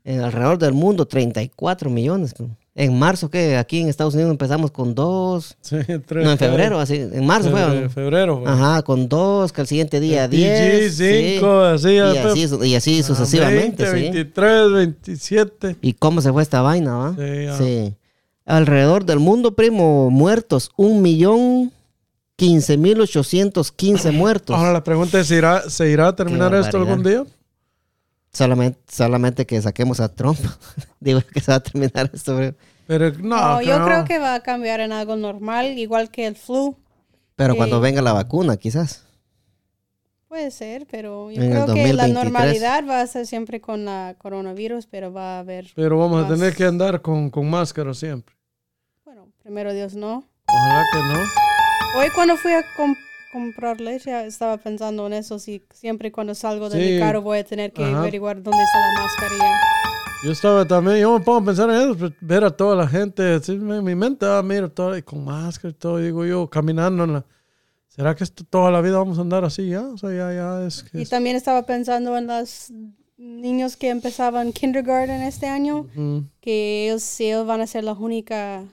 En 0.02 0.20
alrededor 0.20 0.58
del 0.58 0.72
mundo, 0.72 1.06
34 1.06 1.90
millones. 1.90 2.34
primo. 2.34 2.56
En 2.74 2.98
marzo, 2.98 3.28
que 3.28 3.58
aquí 3.58 3.80
en 3.80 3.88
Estados 3.88 4.14
Unidos 4.14 4.30
empezamos 4.30 4.70
con 4.70 4.94
dos. 4.94 5.56
Sí, 5.60 5.76
tres, 6.06 6.24
No, 6.24 6.32
en 6.32 6.38
febrero, 6.38 6.80
así. 6.80 6.96
En 6.96 7.26
marzo 7.26 7.50
fue. 7.50 7.62
¿o 7.62 7.68
no? 7.82 7.90
Febrero, 7.90 8.38
güey. 8.38 8.52
Ajá, 8.52 8.82
con 8.82 9.08
dos, 9.08 9.52
que 9.52 9.60
al 9.60 9.66
siguiente 9.66 10.00
día 10.00 10.26
10. 10.26 10.90
PG, 10.94 11.34
cinco, 11.34 11.60
así, 11.60 11.90
y, 11.90 11.98
así, 11.98 12.48
y 12.64 12.74
así 12.74 13.00
Ah, 13.00 13.02
sucesivamente. 13.02 13.84
20, 13.84 13.86
sí. 13.86 13.92
23, 14.12 14.72
27. 14.72 15.76
¿Y 15.82 15.92
cómo 15.92 16.22
se 16.22 16.32
fue 16.32 16.42
esta 16.42 16.62
vaina, 16.62 16.96
va? 16.96 17.14
Sí, 17.14 17.46
ah. 17.46 17.56
Sí. 17.58 17.94
Alrededor 18.46 19.04
del 19.04 19.18
mundo, 19.18 19.54
primo, 19.54 20.10
muertos, 20.10 20.70
un 20.76 21.02
millón 21.02 21.72
quince 22.36 22.76
mil 22.76 23.00
ochocientos 23.00 23.70
quince 23.70 24.10
muertos. 24.10 24.56
Ahora 24.56 24.72
la 24.72 24.82
pregunta 24.82 25.20
es, 25.20 25.28
¿se 25.28 25.36
irá, 25.36 25.68
¿se 25.70 25.90
irá 25.90 26.08
a 26.08 26.16
terminar 26.16 26.54
esto 26.54 26.78
algún 26.78 27.02
día? 27.04 27.24
Solamente, 28.32 28.80
solamente 28.90 29.46
que 29.46 29.60
saquemos 29.60 30.00
a 30.00 30.08
Trump. 30.14 30.38
Digo 31.00 31.20
que 31.20 31.40
se 31.40 31.50
va 31.52 31.56
a 31.56 31.60
terminar 31.62 32.10
esto. 32.12 32.38
Pero 32.86 33.10
no, 33.18 33.36
No, 33.58 33.62
yo 33.62 33.78
no. 33.78 33.84
creo 33.84 34.04
que 34.04 34.18
va 34.18 34.34
a 34.34 34.40
cambiar 34.40 34.80
en 34.80 34.92
algo 34.92 35.16
normal, 35.16 35.78
igual 35.78 36.10
que 36.10 36.26
el 36.26 36.36
flu. 36.36 36.76
Pero 37.36 37.52
Sí. 37.54 37.56
cuando 37.58 37.80
venga 37.80 38.00
la 38.02 38.12
vacuna, 38.12 38.56
quizás. 38.56 39.04
Puede 40.28 40.50
ser, 40.50 40.86
pero 40.90 41.30
yo 41.30 41.42
En 41.42 41.50
creo 41.50 41.66
que 41.66 41.92
la 41.92 42.06
2023. 42.06 42.12
normalidad 42.14 42.84
va 42.88 43.02
a 43.02 43.06
ser 43.06 43.26
siempre 43.26 43.60
con 43.60 43.84
la 43.84 44.14
coronavirus, 44.18 44.86
pero 44.86 45.12
va 45.12 45.36
a 45.36 45.38
haber, 45.40 45.66
Pero 45.74 45.98
vamos 45.98 46.24
a 46.24 46.28
Más. 46.28 46.38
tener 46.38 46.54
que 46.56 46.64
andar 46.64 47.02
con, 47.02 47.28
con 47.28 47.48
máscara 47.50 47.92
siempre. 47.92 48.34
bueno, 49.04 49.28
primero 49.42 49.74
Dios 49.74 49.94
no. 49.94 50.24
Ojalá 50.48 50.82
que 50.90 50.98
no. 50.98 52.00
Hoy 52.00 52.08
cuando 52.14 52.36
fui 52.38 52.52
a 52.52 52.64
com- 52.76 52.94
comprar 53.32 53.80
leche 53.80 54.26
estaba 54.26 54.58
pensando 54.58 55.06
en 55.06 55.14
eso, 55.14 55.38
si 55.38 55.62
siempre 55.72 56.12
cuando 56.12 56.34
salgo 56.34 56.68
de 56.68 56.78
Sí. 56.86 56.92
mi 56.92 56.98
carro 57.00 57.22
voy 57.22 57.38
a 57.38 57.44
tener 57.44 57.72
que 57.72 57.82
Ajá. 57.84 58.00
averiguar 58.00 58.42
dónde 58.42 58.62
está 58.62 58.78
la 58.78 59.02
mascarilla. 59.02 59.60
Yo 60.24 60.30
estaba 60.30 60.64
también, 60.66 60.98
yo 60.98 61.18
me 61.18 61.24
pongo 61.24 61.38
a 61.40 61.44
pensar 61.44 61.68
en 61.70 61.76
eso, 61.76 61.96
pues, 61.98 62.12
ver 62.20 62.44
a 62.44 62.50
toda 62.56 62.76
la 62.76 62.86
gente, 62.86 63.34
así, 63.34 63.52
en 63.52 63.82
mi 63.84 63.94
mente, 63.96 64.24
ah, 64.26 64.40
mira, 64.44 64.68
todo, 64.68 64.96
y 64.96 65.02
con 65.02 65.24
máscara 65.24 65.70
y 65.70 65.74
todo, 65.74 65.98
digo 65.98 66.24
yo, 66.24 66.48
caminando 66.48 67.04
en 67.04 67.12
la... 67.14 67.26
¿Será 67.88 68.14
que 68.14 68.22
esto, 68.24 68.44
toda 68.48 68.70
la 68.70 68.80
vida 68.80 68.98
vamos 68.98 69.18
a 69.18 69.22
andar 69.22 69.44
así 69.44 69.68
ya? 69.68 69.82
O 69.82 69.98
sea, 69.98 70.10
ya, 70.10 70.32
ya 70.32 70.64
es 70.66 70.82
que... 70.84 70.98
Y 70.98 71.02
es- 71.02 71.10
también 71.10 71.34
estaba 71.36 71.62
pensando 71.66 72.16
en 72.16 72.26
los 72.28 72.72
niños 73.18 73.76
que 73.76 73.88
empezaban 73.90 74.52
kindergarten 74.52 75.22
este 75.22 75.46
año, 75.46 75.80
Ujú. 75.94 76.24
que 76.40 76.84
ellos, 76.86 77.20
ellos 77.20 77.46
van 77.46 77.60
a 77.60 77.66
ser 77.66 77.84
la 77.84 77.92
única 77.92 78.64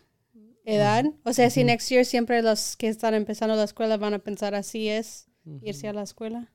edad. 0.75 1.05
O 1.23 1.33
sea, 1.33 1.49
si 1.49 1.63
next 1.63 1.89
year 1.89 2.05
siempre 2.05 2.41
los 2.41 2.75
que 2.77 2.87
están 2.87 3.13
empezando 3.13 3.55
la 3.55 3.63
escuela 3.63 3.97
van 3.97 4.13
a 4.13 4.19
pensar 4.19 4.55
así 4.55 4.89
es 4.89 5.27
irse 5.63 5.87
a 5.87 5.93
la 5.93 6.03
escuela. 6.03 6.49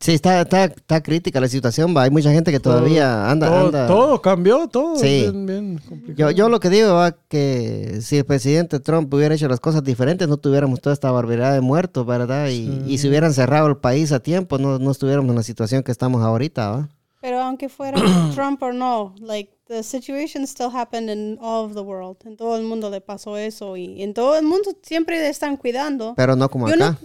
Sí, 0.00 0.12
está, 0.12 0.42
está, 0.42 0.66
está 0.66 1.02
crítica 1.02 1.40
la 1.40 1.48
situación, 1.48 1.94
va. 1.96 2.02
Hay 2.02 2.10
mucha 2.10 2.30
gente 2.30 2.52
que 2.52 2.60
todavía 2.60 3.28
anda, 3.28 3.48
todo, 3.48 3.66
anda. 3.66 3.86
todo 3.88 4.22
cambió, 4.22 4.68
todo. 4.68 4.96
Sí. 4.96 5.22
bien, 5.22 5.46
bien 5.46 5.78
complicado. 5.78 6.30
Yo, 6.30 6.36
yo 6.36 6.48
lo 6.48 6.60
que 6.60 6.70
digo 6.70 6.94
va 6.94 7.16
que 7.28 7.98
si 8.00 8.18
el 8.18 8.24
presidente 8.24 8.78
Trump 8.78 9.12
hubiera 9.12 9.34
hecho 9.34 9.48
las 9.48 9.58
cosas 9.58 9.82
diferentes, 9.82 10.28
no 10.28 10.36
tuviéramos 10.36 10.80
toda 10.80 10.94
esta 10.94 11.10
barbaridad 11.10 11.52
de 11.52 11.62
muertos, 11.62 12.06
¿verdad? 12.06 12.48
Y, 12.48 12.84
y 12.86 12.98
si 12.98 13.08
hubieran 13.08 13.34
cerrado 13.34 13.66
el 13.66 13.78
país 13.78 14.12
a 14.12 14.20
tiempo, 14.20 14.58
no, 14.58 14.78
no 14.78 14.92
estuviéramos 14.92 15.30
en 15.30 15.36
la 15.36 15.42
situación 15.42 15.82
que 15.82 15.90
estamos 15.90 16.22
ahorita, 16.22 16.70
¿va? 16.70 16.88
Pero 17.20 17.40
aunque 17.40 17.68
fuera 17.68 17.98
Trump 18.34 18.62
o 18.62 18.72
no, 18.72 19.14
like 19.20 19.52
the 19.66 19.82
situation 19.82 20.46
still 20.46 20.70
happened 20.72 21.10
in 21.10 21.36
all 21.40 21.64
of 21.66 21.74
the 21.74 21.80
world. 21.80 22.16
En 22.24 22.36
todo 22.36 22.56
el 22.56 22.62
mundo 22.62 22.90
le 22.90 23.00
pasó 23.00 23.36
eso 23.36 23.76
y 23.76 24.02
en 24.02 24.14
todo 24.14 24.36
el 24.36 24.44
mundo 24.44 24.70
siempre 24.82 25.18
le 25.18 25.28
están 25.28 25.56
cuidando. 25.56 26.14
Pero 26.16 26.36
no 26.36 26.48
como 26.48 26.68
Yo 26.68 26.74
acá. 26.74 26.90
no- 26.92 26.98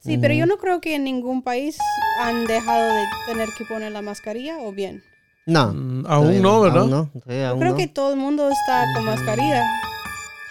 sí, 0.00 0.18
pero 0.18 0.34
yo 0.34 0.46
no 0.46 0.56
creo 0.58 0.80
que 0.80 0.96
en 0.96 1.04
ningún 1.04 1.42
país 1.42 1.78
han 2.18 2.44
dejado 2.46 2.92
de 2.94 3.04
tener 3.26 3.48
que 3.56 3.64
poner 3.64 3.92
la 3.92 4.02
mascarilla 4.02 4.58
o 4.58 4.72
bien. 4.72 5.02
No. 5.46 5.72
Mm, 5.72 6.06
aún 6.06 6.42
no, 6.42 6.60
¿verdad? 6.60 6.82
Aún 6.82 6.90
no. 6.90 7.10
Sí, 7.14 7.20
Yo 7.40 7.58
creo 7.58 7.70
no. 7.72 7.76
que 7.76 7.86
todo 7.86 8.12
el 8.12 8.18
mundo 8.18 8.48
está 8.48 8.84
con 8.94 9.04
mascarilla. 9.04 9.64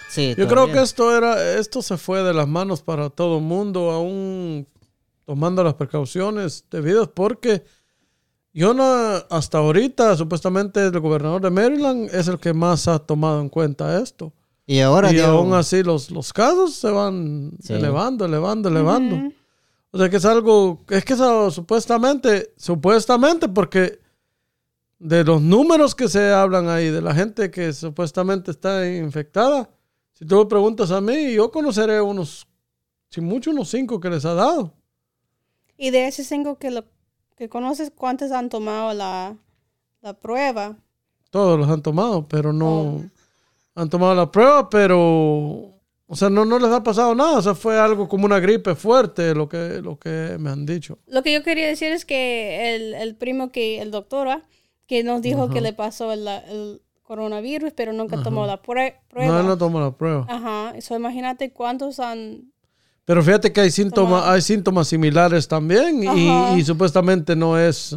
Sí, 0.10 0.36
Yo 0.38 0.48
creo 0.48 0.68
que 0.72 0.82
esto 0.82 1.16
era, 1.16 1.58
esto 1.58 1.82
se 1.82 1.98
fue 1.98 2.22
de 2.24 2.34
las 2.34 2.48
manos 2.48 2.82
para 2.82 3.10
todo 3.10 3.38
el 3.38 3.44
mundo, 3.44 3.92
aún 3.92 4.68
tomando 5.26 5.64
las 5.64 5.76
precauciones 5.76 6.66
debidas, 6.70 7.08
porque 7.14 7.64
yo 8.54 8.74
no, 8.74 8.84
hasta 9.30 9.60
ahorita, 9.60 10.16
supuestamente 10.18 10.84
el 10.86 11.00
gobernador 11.00 11.42
de 11.42 11.50
Maryland 11.50 12.10
es 12.14 12.28
el 12.28 12.40
que 12.40 12.54
más 12.54 12.88
ha 12.88 13.00
tomado 13.00 13.42
en 13.42 13.50
cuenta 13.50 14.02
esto. 14.02 14.34
Y 14.66 14.80
ahora 14.80 15.12
y 15.12 15.20
aún 15.20 15.54
así 15.54 15.84
los, 15.84 16.12
los 16.12 16.32
casos 16.32 16.76
se 16.76 16.90
van 16.92 17.52
Sí. 17.62 17.74
elevando, 17.74 18.26
elevando, 18.26 18.70
elevando. 18.70 19.18
O 19.92 19.98
sea 19.98 20.10
que 20.10 20.18
es 20.18 20.26
algo, 20.26 20.84
es 20.90 21.04
que 21.04 21.14
eso 21.14 21.52
supuestamente, 21.52 22.54
supuestamente 22.56 23.50
porque 23.50 24.00
de 25.00 25.24
los 25.24 25.42
números 25.42 25.96
que 25.96 26.08
se 26.08 26.32
hablan 26.32 26.70
ahí, 26.70 26.90
de 26.90 27.02
la 27.02 27.14
gente 27.14 27.50
que 27.52 27.74
supuestamente 27.74 28.52
está 28.52 28.88
infectada, 28.90 29.70
si 30.14 30.26
tú 30.26 30.38
me 30.38 30.46
preguntas 30.46 30.92
a 30.92 31.02
mí, 31.02 31.34
yo 31.34 31.52
conoceré 31.52 32.00
unos, 32.00 32.48
sin 33.10 33.26
mucho, 33.26 33.50
unos 33.52 33.70
cinco 33.70 34.00
que 34.00 34.10
les 34.10 34.24
ha 34.24 34.36
dado. 34.36 34.74
Y 35.76 35.90
de 35.90 36.08
ese 36.08 36.24
cinco 36.24 36.58
que, 36.60 36.70
lo, 36.70 36.86
que 37.42 37.50
conoces, 37.50 37.92
¿cuántos 37.96 38.32
han 38.32 38.50
tomado 38.50 38.94
la, 38.94 39.36
la 40.04 40.14
prueba? 40.14 40.76
Todos 41.32 41.58
los 41.58 41.68
han 41.70 41.82
tomado, 41.82 42.28
pero 42.28 42.54
no 42.54 42.70
Oh. 42.70 43.02
han 43.74 43.90
tomado 43.90 44.14
la 44.14 44.30
prueba, 44.32 44.70
pero, 44.70 45.00
o 46.06 46.16
sea, 46.16 46.30
no, 46.30 46.46
no 46.46 46.60
les 46.60 46.70
ha 46.70 46.84
pasado 46.84 47.16
nada. 47.16 47.40
O 47.40 47.42
sea, 47.42 47.56
fue 47.56 47.80
algo 47.80 48.08
como 48.08 48.26
una 48.26 48.40
gripe 48.40 48.76
fuerte 48.76 49.34
lo 49.34 49.50
que, 49.50 49.82
lo 49.82 49.98
que 49.98 50.38
me 50.40 50.52
han 50.52 50.68
dicho. 50.68 51.00
Lo 51.08 51.24
que 51.24 51.34
yo 51.34 51.42
quería 51.42 51.66
decir 51.66 51.92
es 51.92 52.06
que 52.06 52.76
el, 52.76 52.94
el 52.94 53.16
primo 53.16 53.50
que, 53.52 53.82
el 53.82 53.90
doctor, 53.90 54.28
que 54.86 55.04
nos 55.04 55.24
dijo 55.24 55.50
que 55.50 55.62
le 55.62 55.74
pasó 55.74 56.12
el, 56.12 56.28
el 56.28 56.84
coronavirus, 57.02 57.74
pero 57.74 57.92
nunca 57.92 58.22
tomó 58.22 58.46
la 58.46 58.62
prue- 58.62 58.98
prueba. 59.10 59.42
No, 59.42 59.44
no 59.44 59.58
tomó 59.58 59.80
la 59.80 59.90
prueba. 59.98 60.28
Ajá, 60.30 60.78
eso 60.78 60.96
imagínate 60.96 61.52
cuántos 61.52 62.00
han... 62.00 62.51
Pero 63.12 63.24
fíjate 63.24 63.52
que 63.52 63.60
hay 63.60 63.72
síntomas, 63.72 64.24
hay 64.26 64.42
síntomas 64.42 64.88
similares 64.88 65.46
también 65.46 66.02
y, 66.02 66.64
supuestamente 66.64 67.36
no 67.36 67.60
es, 67.60 67.94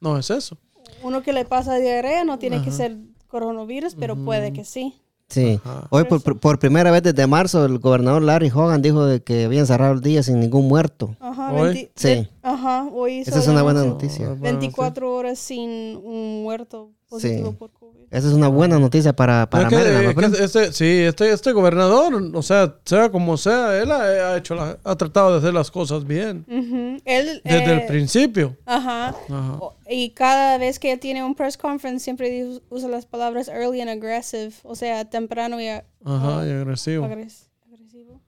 no 0.00 0.16
es 0.16 0.30
eso. 0.30 0.56
Uno 1.02 1.20
que 1.24 1.32
le 1.32 1.44
pasa 1.44 1.74
diarrea 1.78 2.22
no 2.22 2.38
tiene 2.38 2.62
que 2.62 2.70
ser 2.70 2.96
coronavirus, 3.26 3.96
pero 3.96 4.14
puede 4.14 4.52
que 4.52 4.64
sí. 4.64 4.94
Sí. 5.28 5.58
Hoy 5.90 6.04
por, 6.04 6.38
por 6.38 6.60
primera 6.60 6.92
vez 6.92 7.02
desde 7.02 7.26
marzo 7.26 7.64
el 7.64 7.80
gobernador 7.80 8.22
Larry 8.22 8.52
Hogan 8.54 8.82
dijo 8.82 9.04
de 9.04 9.20
que 9.20 9.46
habían 9.46 9.66
cerrado 9.66 9.94
el 9.94 10.00
día 10.00 10.22
sin 10.22 10.38
ningún 10.38 10.68
muerto. 10.68 11.16
Ajá, 11.18 11.52
Hoy. 11.52 11.72
20 11.72 11.92
Sí. 11.96 12.28
ajá, 12.40 12.88
hoy 12.92 13.18
Esa 13.26 13.40
es 13.40 13.48
una 13.48 13.64
buena 13.64 13.82
noticia. 13.82 14.28
Bueno, 14.28 14.42
24 14.42 15.12
horas 15.12 15.40
sin 15.40 15.96
un 15.96 16.44
muerto 16.44 16.92
positivo 17.16 17.50
Sí. 17.50 17.56
por 17.58 17.70
COVID. 17.72 17.96
Esa 18.10 18.28
es 18.28 18.34
una 18.34 18.46
buena 18.48 18.78
noticia 18.78 19.12
para, 19.14 19.50
para 19.50 19.64
Es 19.64 19.68
que- 19.68 19.76
Maryland, 19.76 20.34
es 20.34 20.38
que 20.38 20.44
este, 20.44 20.72
sí, 20.72 20.84
este, 21.02 21.32
este 21.32 21.50
gobernador, 21.52 22.14
o 22.34 22.42
sea, 22.42 22.76
sea 22.84 23.10
como 23.10 23.36
sea, 23.36 23.76
él 23.82 23.90
ha, 23.90 24.00
ha 24.32 24.36
hecho 24.36 24.54
la- 24.54 24.78
ha 24.84 24.94
tratado 24.96 25.32
de 25.32 25.38
hacer 25.38 25.52
las 25.52 25.70
cosas 25.72 26.06
bien 26.06 26.44
Ujú. 26.48 27.02
Él, 27.04 27.40
desde 27.44 27.64
eh, 27.64 27.74
el 27.80 27.86
principio. 27.86 28.56
Ajá. 28.64 29.08
Ajá. 29.08 29.52
O- 29.60 29.74
Y 29.90 30.10
cada 30.10 30.56
vez 30.58 30.78
que 30.78 30.92
él 30.92 31.00
tiene 31.00 31.24
un 31.24 31.34
press 31.34 31.56
conference 31.56 32.04
siempre 32.04 32.46
usa 32.70 32.88
las 32.88 33.06
palabras 33.06 33.48
early 33.48 33.80
and 33.80 33.90
aggressive, 33.90 34.52
o 34.62 34.74
sea, 34.76 35.04
temprano 35.04 35.60
y 35.60 35.66
Ajá, 35.68 36.46
y 36.46 36.50
agresivo. 36.50 37.04
agres- 37.06 37.48
agresivo. 37.66 38.20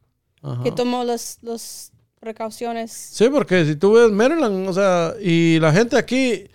Ajá. 0.43 0.63
Que 0.65 0.73
tomó 0.73 1.05
las 1.05 1.39
las 1.43 1.93
precauciones. 2.21 2.91
Sí, 2.93 3.29
porque 3.31 3.65
si 3.65 3.77
tú 3.77 3.93
ves 3.93 4.11
Maryland, 4.11 4.69
o 4.69 4.73
sea, 4.73 5.15
y 5.21 5.59
la 5.61 5.73
gente 5.73 5.97
aquí, 5.97 6.49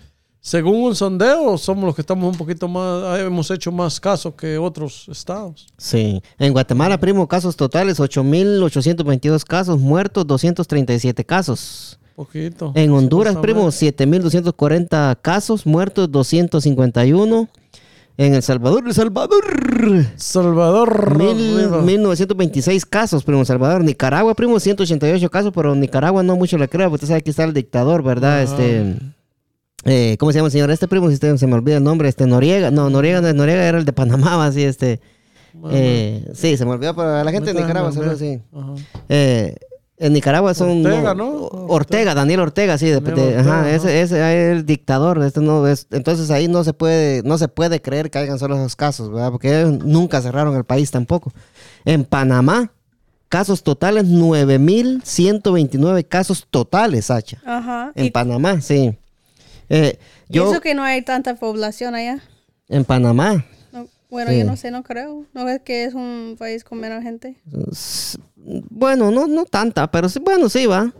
según 0.45 0.83
un 0.83 0.93
sondeo, 0.93 1.57
somos 1.57 1.85
los 1.85 1.95
que 1.95 2.01
estamos 2.01 2.29
un 2.29 2.37
poquito 2.37 2.67
más, 2.67 3.17
hemos 3.21 3.49
hecho 3.49 3.71
más 3.71 3.97
casos 3.97 4.33
que 4.35 4.57
otros 4.57 5.07
estados. 5.09 5.67
Sí. 5.77 6.21
En 6.37 6.51
Guatemala, 6.51 6.99
primo, 6.99 7.25
casos 7.29 7.55
totales, 7.55 7.97
8.822 7.97 9.45
casos, 9.45 9.79
muertos 9.79 10.27
237 10.27 11.23
casos. 11.23 11.97
Poquito. 12.17 12.73
En 12.75 12.91
Honduras, 12.91 13.37
primo, 13.37 13.71
supuestamente. 13.71 14.27
7.240 14.53 15.17
casos, 15.21 15.65
muertos 15.65 16.11
251. 16.11 17.47
En 18.17 18.33
El 18.35 18.43
Salvador, 18.43 18.83
El 18.85 18.93
Salvador, 18.93 19.43
Salvador. 20.17 21.17
mil- 21.17 21.57
arriba. 21.57 21.81
1926 21.81 22.85
casos, 22.85 23.23
primo, 23.23 23.45
Salvador. 23.45 23.81
Nicaragua, 23.83 24.35
primo, 24.35 24.59
188 24.59 25.29
casos, 25.31 25.51
pero 25.55 25.73
Nicaragua 25.73 26.21
no 26.21 26.35
mucho 26.35 26.57
le 26.57 26.67
creo, 26.67 26.89
porque 26.89 27.05
usted 27.05 27.07
sabe 27.13 27.23
que 27.23 27.29
está 27.31 27.45
el 27.45 27.53
dictador, 27.53 28.03
¿verdad? 28.03 28.43
Este... 28.43 28.97
eh, 29.85 30.15
¿Cómo 30.19 30.31
se 30.31 30.37
llama 30.37 30.47
el 30.47 30.51
señor? 30.51 30.71
Este 30.71 30.87
primo, 30.87 31.07
si 31.09 31.15
usted 31.15 31.35
se 31.37 31.47
me 31.47 31.53
olvida 31.55 31.77
el 31.77 31.83
nombre, 31.83 32.07
este 32.09 32.25
Noriega. 32.25 32.71
No, 32.71 32.89
Noriega 32.89 33.21
no 33.21 33.27
es 33.27 33.35
Noriega, 33.35 33.63
era 33.65 33.77
el 33.77 33.85
de 33.85 33.93
Panamá, 33.93 34.45
así, 34.45 34.63
este. 34.63 34.99
eh, 35.71 36.29
sí, 36.33 36.57
se 36.57 36.65
me 36.65 36.71
olvidó, 36.71 36.95
pero 36.95 37.09
a 37.15 37.23
la 37.23 37.31
gente 37.31 37.53
de 37.53 37.61
Nicaragua, 37.61 37.89
así. 38.11 38.41
Ajá. 38.53 38.73
Eh, 39.09 39.55
en 39.97 40.11
Nicaragua 40.11 40.53
son 40.55 40.85
Ortega, 40.85 41.13
¿no? 41.13 41.29
Ortega, 41.45 42.15
Daniel 42.15 42.39
Ortega, 42.41 42.77
sí, 42.77 42.87
de- 42.87 42.99
Daniel 42.99 43.15
de- 43.15 43.21
Ortega, 43.37 43.41
ajá, 43.59 43.71
ese, 43.71 44.01
ese 44.01 44.15
es 44.51 44.57
el 44.57 44.65
dictador, 44.65 45.21
este 45.23 45.39
no 45.39 45.65
es, 45.67 45.87
entonces 45.91 46.29
ahí 46.31 46.47
no 46.47 46.63
se 46.63 46.73
puede, 46.73 47.21
no 47.23 47.37
se 47.37 47.47
puede 47.47 47.81
creer 47.81 48.09
que 48.09 48.17
hayan 48.17 48.39
solo 48.39 48.55
esos 48.55 48.75
casos, 48.75 49.11
¿verdad? 49.11 49.31
Porque 49.31 49.61
ellos 49.61 49.85
nunca 49.85 50.19
cerraron 50.21 50.55
el 50.55 50.63
país 50.65 50.89
tampoco. 50.91 51.31
En 51.85 52.03
Panamá, 52.03 52.71
casos 53.29 53.61
totales, 53.63 54.05
9.129 54.05 56.03
casos 56.07 56.47
totales, 56.49 57.05
Sacha. 57.05 57.37
Ajá. 57.45 57.91
En 57.95 58.11
Panamá, 58.11 58.59
sí. 58.61 58.97
Eh, 59.69 59.97
y 60.29 60.39
eso 60.39 60.61
que 60.61 60.73
no 60.73 60.83
hay 60.83 61.01
tanta 61.01 61.35
población 61.35 61.95
allá. 61.95 62.19
en 62.69 62.85
Panamá, 62.85 63.45
No, 63.71 63.87
bueno, 64.09 64.31
Sí. 64.31 64.39
yo 64.39 64.45
no 64.45 64.55
sé, 64.55 64.71
no 64.71 64.83
creo. 64.83 65.25
¿No 65.33 65.45
ves 65.45 65.61
que 65.63 65.83
es 65.85 65.93
un 65.93 66.35
país 66.39 66.63
con 66.63 66.79
menos 66.79 67.03
gente? 67.03 67.37
bueno, 68.35 69.11
no, 69.11 69.27
no 69.27 69.45
tanta, 69.45 69.89
pero 69.91 70.09
sí, 70.09 70.19
bueno, 70.19 70.49
sí 70.49 70.65
va. 70.65 70.93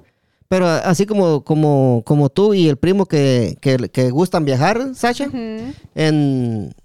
Pero 0.47 0.67
así 0.67 1.05
como, 1.05 1.43
como, 1.43 2.03
como 2.05 2.29
tú 2.29 2.53
y 2.53 2.67
el 2.69 2.77
primo 2.77 3.05
que, 3.07 3.57
que, 3.59 3.77
que 3.89 4.11
gustan 4.11 4.45
viajar, 4.45 4.93
en, 5.95 6.75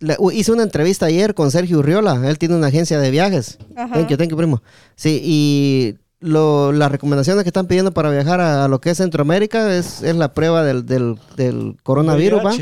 le- 0.00 0.16
u- 0.18 0.30
hice 0.32 0.50
una 0.52 0.64
entrevista 0.64 1.06
ayer 1.06 1.34
con 1.34 1.50
Sergio 1.50 1.78
Urriola. 1.78 2.20
Él 2.28 2.38
tiene 2.38 2.56
una 2.56 2.66
agencia 2.68 2.98
de 2.98 3.10
viajes. 3.10 3.58
Ajá. 3.76 3.94
Thank 3.94 4.08
you, 4.08 4.16
thank 4.16 4.30
you, 4.30 4.36
primo. 4.36 4.62
Sí, 4.96 5.20
y 5.22 5.94
lo, 6.20 6.72
las 6.72 6.90
recomendaciones 6.90 7.44
que 7.44 7.48
están 7.48 7.66
pidiendo 7.66 7.92
para 7.92 8.10
viajar 8.10 8.40
a, 8.40 8.64
a 8.64 8.68
lo 8.68 8.80
que 8.80 8.90
es 8.90 8.98
Centroamérica 8.98 9.74
es, 9.74 10.02
es 10.02 10.16
la 10.16 10.34
prueba 10.34 10.64
del, 10.64 10.84
del, 10.84 11.16
del 11.36 11.76
coronavirus, 11.82 12.44
¿va? 12.44 12.52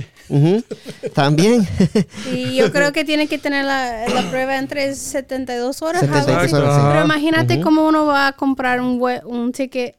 También. 1.14 1.66
Y 2.32 2.56
yo 2.56 2.72
creo 2.72 2.92
que 2.92 3.04
tiene 3.04 3.28
que 3.28 3.38
tener 3.38 3.64
la, 3.64 4.08
la 4.08 4.22
prueba 4.28 4.58
entre 4.58 4.94
72 4.94 5.82
horas. 5.82 6.02
algo 6.02 6.14
72 6.14 6.42
así. 6.44 6.54
horas, 6.54 6.74
sí. 6.76 6.82
Pero 6.92 7.04
imagínate 7.04 7.60
cómo 7.60 7.86
uno 7.86 8.06
va 8.06 8.28
a 8.28 8.32
comprar 8.32 8.80
un, 8.80 9.00
un 9.24 9.52
ticket 9.52 9.96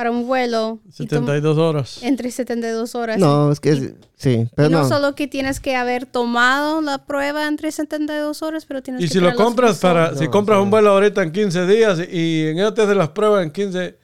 para 0.00 0.10
un 0.12 0.26
vuelo 0.26 0.78
y 0.98 1.06
tom- 1.06 1.26
72 1.26 1.58
horas. 1.58 1.98
entre 2.02 2.30
72 2.30 2.94
horas. 2.94 3.18
no, 3.18 3.52
es 3.52 3.60
que 3.60 3.68
es- 3.72 3.92
sí, 4.16 4.30
Y 4.30 4.48
pero 4.56 4.70
no, 4.70 4.82
no. 4.84 4.88
solo 4.88 5.14
que 5.14 5.26
tienes 5.26 5.60
que 5.60 5.76
haber 5.76 6.06
tomado 6.06 6.80
la 6.80 7.04
prueba 7.04 7.46
entre 7.46 7.70
72 7.70 8.40
horas, 8.42 8.64
pero 8.64 8.82
tienes 8.82 9.02
Y 9.02 9.08
que 9.08 9.12
si 9.12 9.20
lo 9.20 9.34
compras 9.34 9.76
para, 9.78 10.04
resultados. 10.04 10.20
si 10.24 10.30
compras 10.30 10.58
un 10.62 10.70
vuelo 10.70 10.88
ahorita 10.92 11.22
en 11.22 11.32
15 11.32 11.66
días 11.66 11.98
y 12.10 12.46
en 12.46 12.56
te 12.72 12.80
hacen 12.80 12.96
las 12.96 13.10
pruebas 13.10 13.42
en 13.44 13.50
15, 13.50 13.98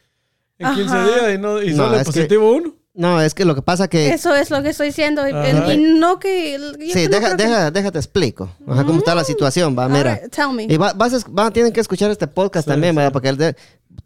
en 0.59 0.75
15 0.75 0.95
Ajá. 0.97 1.07
días 1.07 1.35
y, 1.35 1.39
no, 1.39 1.63
y 1.63 1.71
No, 1.73 1.77
sale 1.87 1.97
es 1.97 2.09
que- 2.09 2.13
positivo 2.13 2.53
uno. 2.53 2.75
No, 2.97 3.21
es 3.21 3.35
que 3.35 3.45
lo 3.45 3.55
que 3.55 3.61
pasa 3.63 3.89
que... 3.89 4.09
Eso 4.09 4.35
es 4.35 4.51
lo 4.51 4.63
que 4.63 4.71
estoy 4.71 4.87
diciendo. 4.89 5.29
Y, 5.29 5.33
Ajá. 5.33 5.75
y 5.75 5.79
no 5.99 6.19
que... 6.19 6.59
sí, 6.93 7.05
no 7.05 7.11
deja, 7.11 7.37
que- 7.37 7.43
deja, 7.43 7.71
déjate 7.71 7.99
explico. 7.99 8.49
Ajá, 8.67 8.85
cómo 8.85 8.99
está 8.99 9.15
la 9.15 9.23
situación, 9.23 9.77
va, 9.79 9.87
mira. 9.89 10.19
tell 10.31 10.49
me. 10.55 10.65
Y 10.65 10.77
va- 10.79 10.95
vas 10.95 11.13
a, 11.13 11.19
es- 11.19 11.27
van- 11.29 11.53
tienen 11.53 11.73
que 11.73 11.81
escuchar 11.81 12.11
este 12.11 12.27
podcast 12.27 12.65
Sí, 12.67 12.71
también, 12.71 12.95
sí. 12.95 12.97
¿verdad? 12.97 13.13
Porque 13.13 13.29
el 13.29 13.37
de- 13.37 13.55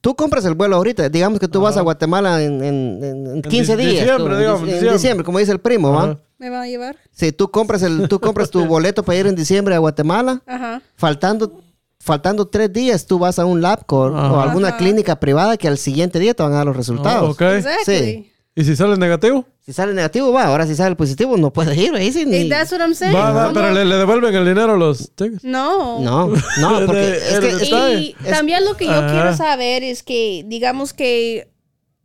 tú 0.01 0.17
compras 0.17 0.45
el 0.45 0.55
vuelo 0.55 0.75
ahorita. 0.77 1.09
Digamos 1.09 1.39
que 1.39 1.47
tú 1.47 1.61
vas 1.61 1.77
a 1.77 1.83
Guatemala 1.83 2.43
en, 2.43 2.65
en- 2.65 3.05
en- 3.05 3.27
en 3.37 3.43
15 3.43 3.77
di- 3.77 3.87
días. 3.87 4.01
diciembre, 4.05 4.25
tú, 4.27 4.33
en 4.33 4.39
digamos, 4.41 4.61
en 4.61 4.67
diciembre. 4.67 4.93
diciembre, 4.95 5.25
como 5.25 5.39
dice 5.39 5.53
el 5.53 5.61
primo, 5.61 5.93
¿va? 5.93 6.19
¿Me 6.39 6.51
van 6.51 6.63
a 6.63 6.67
llevar? 6.67 6.97
Si 7.13 7.31
tú 7.33 7.51
compras, 7.51 7.83
el, 7.83 8.09
tú 8.09 8.19
compras 8.19 8.51
tu 8.51 8.65
boleto 8.67 9.05
para 9.05 9.19
ir 9.19 9.27
en 9.29 9.37
diciembre 9.37 9.75
a 9.75 9.79
Guatemala, 9.79 10.43
Ajá. 10.47 10.83
faltando 10.97 11.61
faltando 12.03 12.49
tres 12.49 12.73
días 12.73 13.05
tú 13.05 13.19
vas 13.19 13.39
a 13.39 13.45
un 13.45 13.61
LabCorp 13.61 14.15
o 14.15 14.41
alguna 14.41 14.69
Ajá. 14.69 14.79
clínica 14.79 15.21
privada 15.21 15.59
que 15.59 15.69
al 15.69 15.77
siguiente 15.77 16.19
día 16.19 16.33
te 16.33 16.43
van 16.43 16.53
a 16.55 16.57
dar 16.57 16.67
los 16.67 16.75
resultados. 16.77 17.37
Oh. 17.39 17.45
Exactly. 17.45 17.85
Sí. 17.85 18.33
¿Y 18.61 18.65
si 18.65 18.77
sale 18.77 18.97
negativo? 18.97 19.47
Si 19.65 19.73
sale 19.73 19.95
negativo, 19.95 20.33
va. 20.33 20.45
Ahora 20.45 20.67
si 20.67 20.75
sale 20.77 20.95
positivo, 20.97 21.37
no 21.37 21.51
puedes 21.53 21.77
ir. 21.79 21.95
Ahí 21.95 22.13
sí, 22.13 22.27
ni- 22.27 22.43
And 22.43 22.51
that's 22.51 22.71
what 22.73 22.81
I'm 22.81 22.95
saying. 22.95 23.15
Va, 23.17 23.31
va, 23.33 23.43
¿Cómo? 23.45 23.55
pero 23.55 23.71
le, 23.73 23.85
le 23.85 23.97
devuelven 23.97 24.35
el 24.35 24.45
dinero 24.45 24.75
a 24.75 24.77
los 24.77 25.11
tickets. 25.15 25.43
No. 25.45 26.01
No, 26.01 26.29
no, 26.29 26.81
porque 26.87 27.17
es 27.17 27.41
que 27.41 27.95
Y 27.95 28.17
también 28.31 28.65
lo 28.65 28.77
que 28.77 28.85
yo 28.87 28.93
Ajá. 28.93 29.11
quiero 29.13 29.37
saber 29.37 29.83
es 29.83 30.03
que, 30.03 30.45
digamos 30.47 30.93
que 30.93 31.49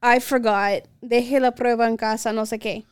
I 0.01 0.19
forgot, 0.21 0.83
dejé 1.01 1.39
la 1.39 1.55
prueba 1.55 1.87
en 1.87 1.97
casa, 1.97 2.31
no 2.31 2.45
sé 2.45 2.59
qué. 2.59 2.85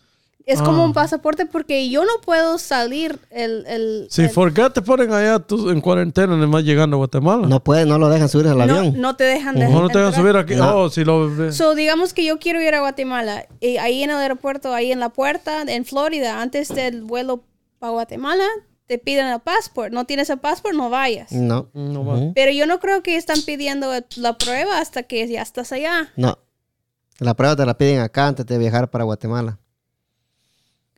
Es 0.46 0.62
como 0.62 0.84
Ah. 0.84 0.86
un 0.88 0.94
pasaporte 0.94 1.46
porque 1.46 1.90
yo 1.90 2.04
no 2.04 2.12
puedo 2.26 2.58
salir 2.58 3.18
el... 3.30 3.66
el 3.66 4.08
Si 4.10 4.24
el- 4.24 4.30
forget 4.30 4.74
te 4.74 4.82
ponen 4.82 5.12
allá 5.14 5.40
tú 5.40 5.70
en 5.70 5.80
cuarentena, 5.80 6.36
nomás 6.36 6.64
llegando 6.66 6.96
a 6.96 7.00
Guatemala. 7.00 7.48
no 7.48 7.64
puede, 7.64 7.86
no 7.86 7.98
lo 7.98 8.10
dejan 8.10 8.28
subir 8.28 8.48
al 8.48 8.58
no, 8.58 8.64
avión. 8.64 9.00
no 9.00 9.16
te 9.16 9.24
dejan 9.24 9.56
de 9.56 9.70
no 9.70 9.88
te 9.88 10.00
a 10.00 10.08
entrar. 10.08 10.14
subir 10.22 10.36
aquí. 10.36 10.56
No. 10.56 10.76
Oh, 10.78 10.90
si 10.90 11.06
lo... 11.06 11.52
So, 11.54 11.76
digamos 11.76 12.14
que 12.14 12.26
yo 12.26 12.40
quiero 12.40 12.62
ir 12.62 12.76
a 12.76 12.82
Guatemala. 12.82 13.46
Y 13.62 13.78
ahí 13.78 14.04
en 14.04 14.10
el 14.10 14.18
aeropuerto, 14.18 14.74
ahí 14.74 14.92
en 14.92 15.00
la 15.00 15.10
puerta, 15.10 15.62
en 15.62 15.86
Florida, 15.86 16.42
antes 16.42 16.68
del 16.70 17.04
vuelo 17.04 17.44
para 17.80 17.92
Guatemala, 17.94 18.44
te 18.86 18.98
piden 18.98 19.28
el 19.28 19.40
pasaporte. 19.40 19.92
No 19.92 20.04
tienes 20.04 20.30
el 20.30 20.40
pasaporte, 20.40 20.76
no 20.76 20.90
vayas. 20.90 21.32
No, 21.32 21.70
No 21.74 22.04
va. 22.06 22.18
Pero 22.36 22.52
yo 22.52 22.68
no 22.68 22.82
creo 22.82 23.02
que 23.02 23.16
están 23.16 23.42
pidiendo 23.46 23.90
la 24.18 24.38
prueba 24.38 24.80
hasta 24.80 25.04
que 25.04 25.26
ya 25.28 25.42
estás 25.42 25.72
allá. 25.72 26.12
no. 26.18 26.38
La 27.20 27.36
prueba 27.36 27.56
te 27.56 27.66
la 27.66 27.78
piden 27.78 28.00
acá 28.02 28.28
antes 28.28 28.46
de 28.46 28.58
viajar 28.58 28.90
para 28.90 29.04
Guatemala. 29.06 29.60